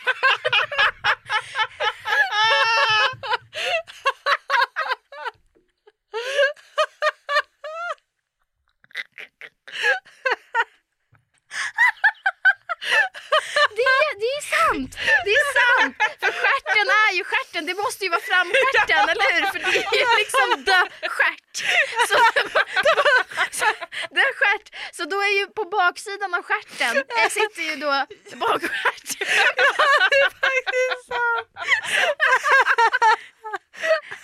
Det 14.13 14.17
är, 14.17 14.19
det 14.19 14.31
är 14.37 14.41
sant! 14.55 14.91
Det 15.25 15.31
är 15.41 15.47
sant! 15.59 15.95
För 16.19 16.31
stjärten 16.41 16.87
är 17.05 17.11
ju 17.17 17.23
stjärten, 17.23 17.65
det 17.65 17.73
måste 17.73 18.03
ju 18.05 18.09
vara 18.09 18.21
framstjärten, 18.21 19.09
eller 19.09 19.27
hur? 19.33 19.45
För 19.53 19.59
det 19.59 19.65
är 19.65 19.95
ju 19.99 20.05
liksom 20.23 20.65
the 20.65 20.79
stjärt. 21.15 21.55
Så, 22.09 22.15
så, 23.59 23.65
the 24.15 24.25
stjärt. 24.39 24.67
Så 24.91 25.03
då 25.05 25.17
är 25.21 25.39
ju 25.39 25.47
på 25.47 25.63
baksidan 25.65 26.33
av 26.33 26.43
stjärten 26.43 26.97
eh, 26.97 27.29
sitter 27.29 27.61
ju 27.61 27.75
då 27.75 28.05
bakstjärten. 28.35 29.27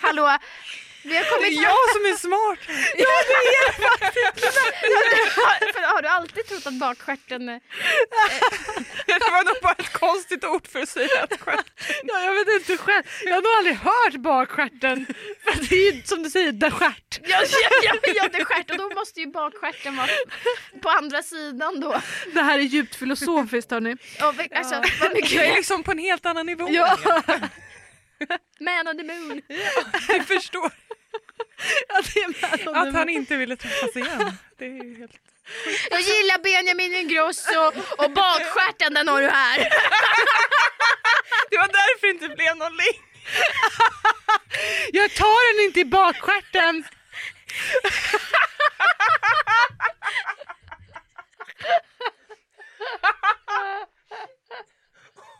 Hallå, 0.00 0.38
vi 1.02 1.16
har 1.16 1.24
Det 1.24 1.30
kommit 1.30 1.58
är 1.58 1.62
jag 1.62 1.90
som 1.94 2.04
är 2.04 2.16
smart. 2.16 2.58
För 5.74 5.82
har 5.94 6.02
du 6.02 6.08
alltid 6.08 6.46
trott 6.46 6.66
att 6.66 6.74
bakstjärten... 6.74 7.48
eh, 7.48 7.56
Det 9.06 9.18
var 9.30 9.44
nog 9.44 9.54
bara 9.62 9.72
ett 9.78 9.92
konstigt 9.92 10.44
ord 10.44 10.68
för 10.68 10.82
att 10.82 10.88
säga 10.88 11.22
att 11.30 11.40
stjärt. 11.40 11.66
Ja, 12.04 12.20
jag 12.20 12.34
vet 12.34 12.48
inte 12.60 12.76
själv. 12.76 13.02
Jag 13.24 13.34
har 13.34 13.42
nog 13.42 13.52
aldrig 13.58 13.76
hört 13.76 14.14
bakstjärten. 14.22 15.06
För 15.44 15.68
det 15.68 15.74
är 15.88 15.92
ju 15.92 16.02
som 16.02 16.22
du 16.22 16.30
säger, 16.30 16.52
där 16.52 16.70
stjärt. 16.70 17.20
Ja, 17.22 17.42
ja, 17.42 17.68
ja, 17.82 17.94
ja 18.14 18.28
det 18.32 18.38
är 18.38 18.44
stjärt 18.44 18.70
och 18.70 18.76
då 18.76 18.88
måste 18.94 19.20
ju 19.20 19.26
bakstjärten 19.26 19.96
vara 19.96 20.08
på 20.82 20.88
andra 20.88 21.22
sidan 21.22 21.80
då. 21.80 22.00
Det 22.34 22.42
här 22.42 22.58
är 22.58 22.62
djupt 22.62 22.94
filosofiskt 22.96 23.70
hörni. 23.70 23.96
Vi- 24.38 24.48
alltså, 24.54 24.74
vad 24.74 24.86
Jag 25.00 25.10
är 25.10 25.14
mycket 25.14 25.54
liksom 25.56 25.82
på 25.82 25.90
en 25.90 25.98
helt 25.98 26.26
annan 26.26 26.46
nivå. 26.46 26.68
Ja, 26.70 26.98
man 28.60 28.88
on 28.88 28.96
the 28.98 29.04
moon. 29.04 29.42
Jag 30.08 30.26
förstår 30.26 30.70
med 32.26 32.68
att 32.68 32.94
han 32.94 33.08
inte 33.08 33.36
ville 33.36 33.56
träffas 33.56 33.96
igen. 33.96 34.32
Det 34.58 34.64
är 34.64 34.98
helt... 34.98 35.12
Jag 35.90 36.00
gillar 36.00 36.38
Benjamin 36.38 36.94
Ingrosso 36.94 37.72
och 37.98 38.10
bakstjärten 38.10 38.94
den 38.94 39.08
har 39.08 39.20
du 39.20 39.28
här. 39.28 39.58
Det 41.50 41.56
var 41.56 41.66
därför 41.68 42.06
det 42.06 42.10
inte 42.10 42.28
blev 42.28 42.56
någon 42.56 42.76
link. 42.76 43.00
Jag 44.92 45.14
tar 45.14 45.56
den 45.56 45.64
inte 45.64 45.80
i 45.80 45.84
bakstjärten. 45.84 46.84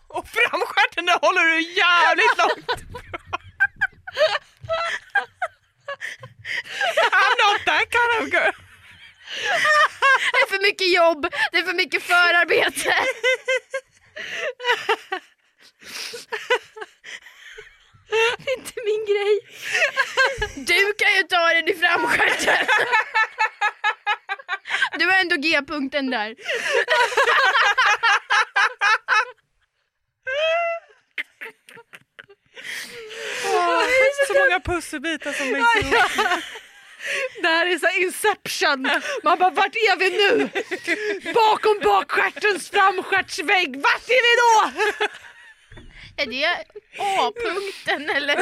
Och 0.08 0.28
framstjärten 0.28 1.06
där 1.06 1.18
håller 1.18 1.44
du 1.44 1.60
jävligt 1.60 2.38
långt 2.38 2.80
ifrån. 2.80 3.02
I'm 7.12 7.34
not 7.44 7.64
that 7.64 7.86
kind 7.92 8.22
of 8.22 8.28
girl. 8.32 8.52
Det 10.32 10.38
är 10.38 10.48
för 10.48 10.62
mycket 10.62 10.92
jobb, 10.92 11.34
det 11.52 11.58
är 11.58 11.62
för 11.62 11.72
mycket 11.72 12.02
förarbete. 12.02 12.94
Det 18.08 18.16
är 18.16 18.58
inte 18.58 18.72
min 18.84 19.04
grej. 19.06 19.40
Du 20.56 20.94
kan 20.94 21.14
ju 21.14 21.22
ta 21.22 21.48
den 21.48 21.68
i 21.68 21.74
framstjärten. 21.74 22.66
Du 24.98 25.06
har 25.06 25.16
ändå 25.16 25.36
G-punkten 25.36 26.10
där. 26.10 26.34
Så 34.26 34.34
många 34.34 34.60
pusselbitar 34.60 35.32
som 35.32 35.46
läggs 35.46 35.76
ihop. 35.76 36.10
Det 37.42 37.48
här 37.48 37.66
är 37.66 37.78
så 37.78 37.86
här 37.86 38.02
Inception. 38.78 39.02
Man 39.24 39.38
bara, 39.38 39.50
vart 39.50 39.74
är 39.74 39.98
vi 39.98 40.10
nu? 40.10 40.48
Bakom 41.34 41.78
bakstjärtens 41.82 42.70
framstjärtsvägg. 42.70 43.76
Vart 43.76 44.08
är 44.08 44.22
vi 44.26 44.32
då? 44.42 44.70
Är 46.16 46.26
det 46.26 46.46
A-punkten 46.98 48.10
eller? 48.16 48.38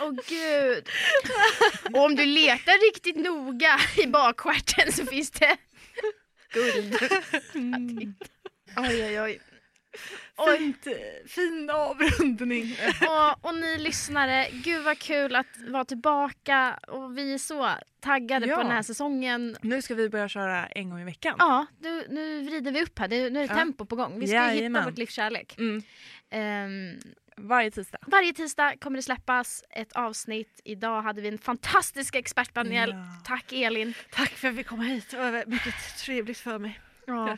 Åh 0.00 0.12
gud. 0.28 0.88
Och 1.94 2.04
om 2.04 2.16
du 2.16 2.24
letar 2.24 2.90
riktigt 2.92 3.16
noga 3.16 3.80
i 3.96 4.06
bakstjärten 4.06 4.92
så 4.92 5.06
finns 5.06 5.30
det 5.30 5.56
guld. 6.52 6.98
Oj 8.76 9.04
oj 9.04 9.20
oj. 9.20 9.40
Fint, 10.58 10.86
fin 11.28 11.70
avrundning. 11.70 12.76
Och, 13.08 13.44
och 13.44 13.54
ni 13.54 13.78
lyssnare, 13.78 14.48
gud 14.52 14.82
vad 14.82 14.98
kul 14.98 15.36
att 15.36 15.46
vara 15.70 15.84
tillbaka 15.84 16.78
och 16.88 17.18
vi 17.18 17.34
är 17.34 17.38
så 17.38 17.70
taggade 18.00 18.46
Ja. 18.46 18.56
på 18.56 18.62
den 18.62 18.72
här 18.72 18.82
säsongen. 18.82 19.56
Nu 19.62 19.82
ska 19.82 19.94
vi 19.94 20.08
börja 20.08 20.28
köra 20.28 20.66
en 20.66 20.90
gång 20.90 21.00
i 21.00 21.04
veckan. 21.04 21.34
Ja, 21.38 21.66
nu, 21.80 22.06
nu 22.10 22.42
vrider 22.42 22.72
vi 22.72 22.82
upp 22.82 22.98
här, 22.98 23.08
det, 23.08 23.16
nu 23.16 23.26
är 23.42 23.48
det 23.48 23.54
Ja. 23.54 23.58
tempo 23.58 23.84
på 23.86 23.96
gång. 23.96 24.20
Vi 24.20 24.26
ska 24.26 24.36
ju 24.36 24.42
hitta 24.42 24.54
Jajamän. 24.54 24.84
vårt 24.84 24.98
livs 24.98 25.12
kärlek. 25.14 25.54
Mm. 25.58 25.82
Ehm, 26.30 26.98
Varje 27.36 27.70
tisdag. 27.70 27.98
varje 28.06 28.32
tisdag 28.32 28.74
kommer 28.80 28.96
det 28.98 29.02
släppas 29.02 29.64
ett 29.70 29.92
avsnitt. 29.92 30.60
Idag 30.64 31.02
hade 31.02 31.20
vi 31.22 31.28
en 31.28 31.38
fantastisk 31.38 32.14
expertpanel. 32.14 32.90
Ja. 32.90 32.96
Tack 33.24 33.52
Elin. 33.52 33.94
Tack 34.12 34.30
för 34.30 34.48
att 34.48 34.56
fick 34.56 34.66
komma 34.66 34.82
hit. 34.82 35.10
Det 35.10 35.16
var 35.16 35.44
mycket 35.46 35.74
trevligt 35.98 36.38
för 36.38 36.58
mig. 36.58 36.80
Ja. 37.06 37.36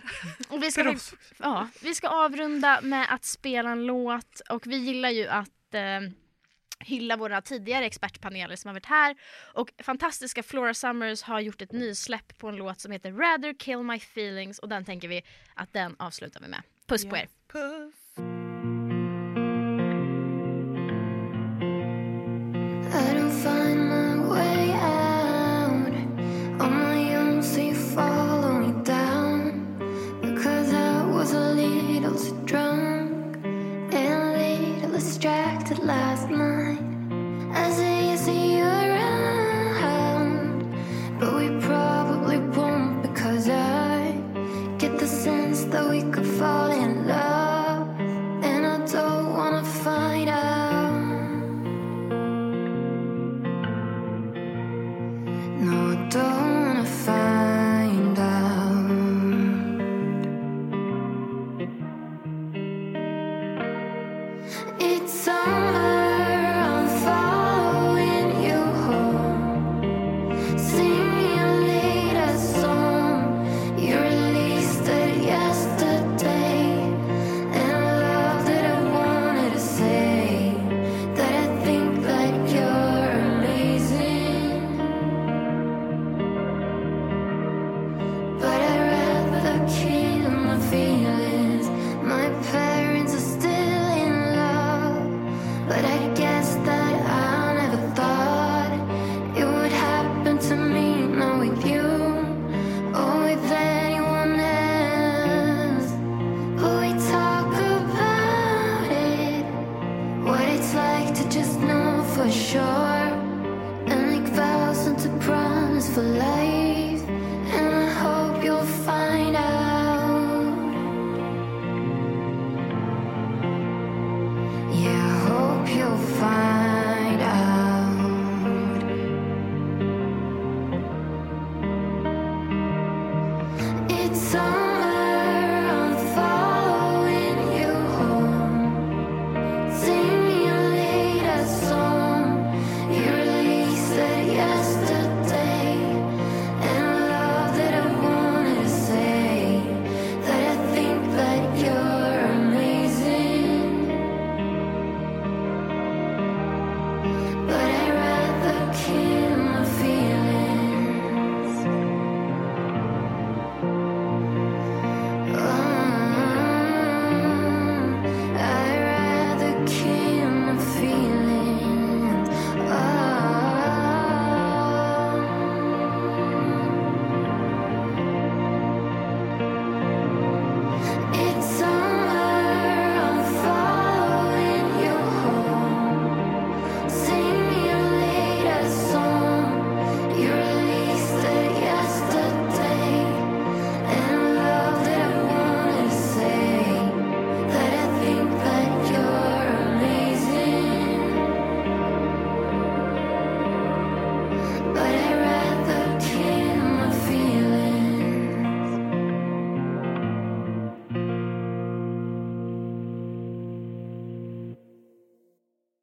Och 0.49 0.63
vi, 0.63 0.71
ska, 0.71 0.95
ja, 1.39 1.69
vi 1.83 1.95
ska 1.95 2.09
avrunda 2.09 2.81
med 2.83 3.07
att 3.11 3.25
spela 3.25 3.71
en 3.71 3.87
låt 3.87 4.41
och 4.49 4.67
vi 4.67 4.77
gillar 4.77 5.11
ju 5.11 5.29
att 5.29 5.75
eh, 5.75 5.81
hylla 6.85 7.17
våra 7.17 7.43
tidigare 7.43 7.87
expertpaneler 7.87 8.57
som 8.57 8.69
har 8.69 8.75
varit 8.75 8.87
här. 8.87 9.17
Och 9.55 9.73
fantastiska 9.79 10.43
Flora 10.43 10.75
Summers 10.75 11.23
har 11.23 11.41
gjort 11.41 11.63
ett 11.63 11.73
nysläpp 11.73 12.39
på 12.39 12.49
en 12.49 12.57
låt 12.57 12.81
som 12.81 12.93
heter 12.93 13.13
Rather 13.13 13.55
Kill 13.59 13.83
My 13.83 13.97
Feelings 13.97 14.59
och 14.59 14.69
den 14.69 14.85
tänker 14.85 15.09
vi 15.09 15.23
att 15.55 15.73
den 15.73 15.97
avslutar 15.99 16.41
vi 16.41 16.49
med. 16.49 16.63
Puss 16.87 17.05
på 17.05 17.17
er! 17.17 17.29
Puss. 17.49 18.02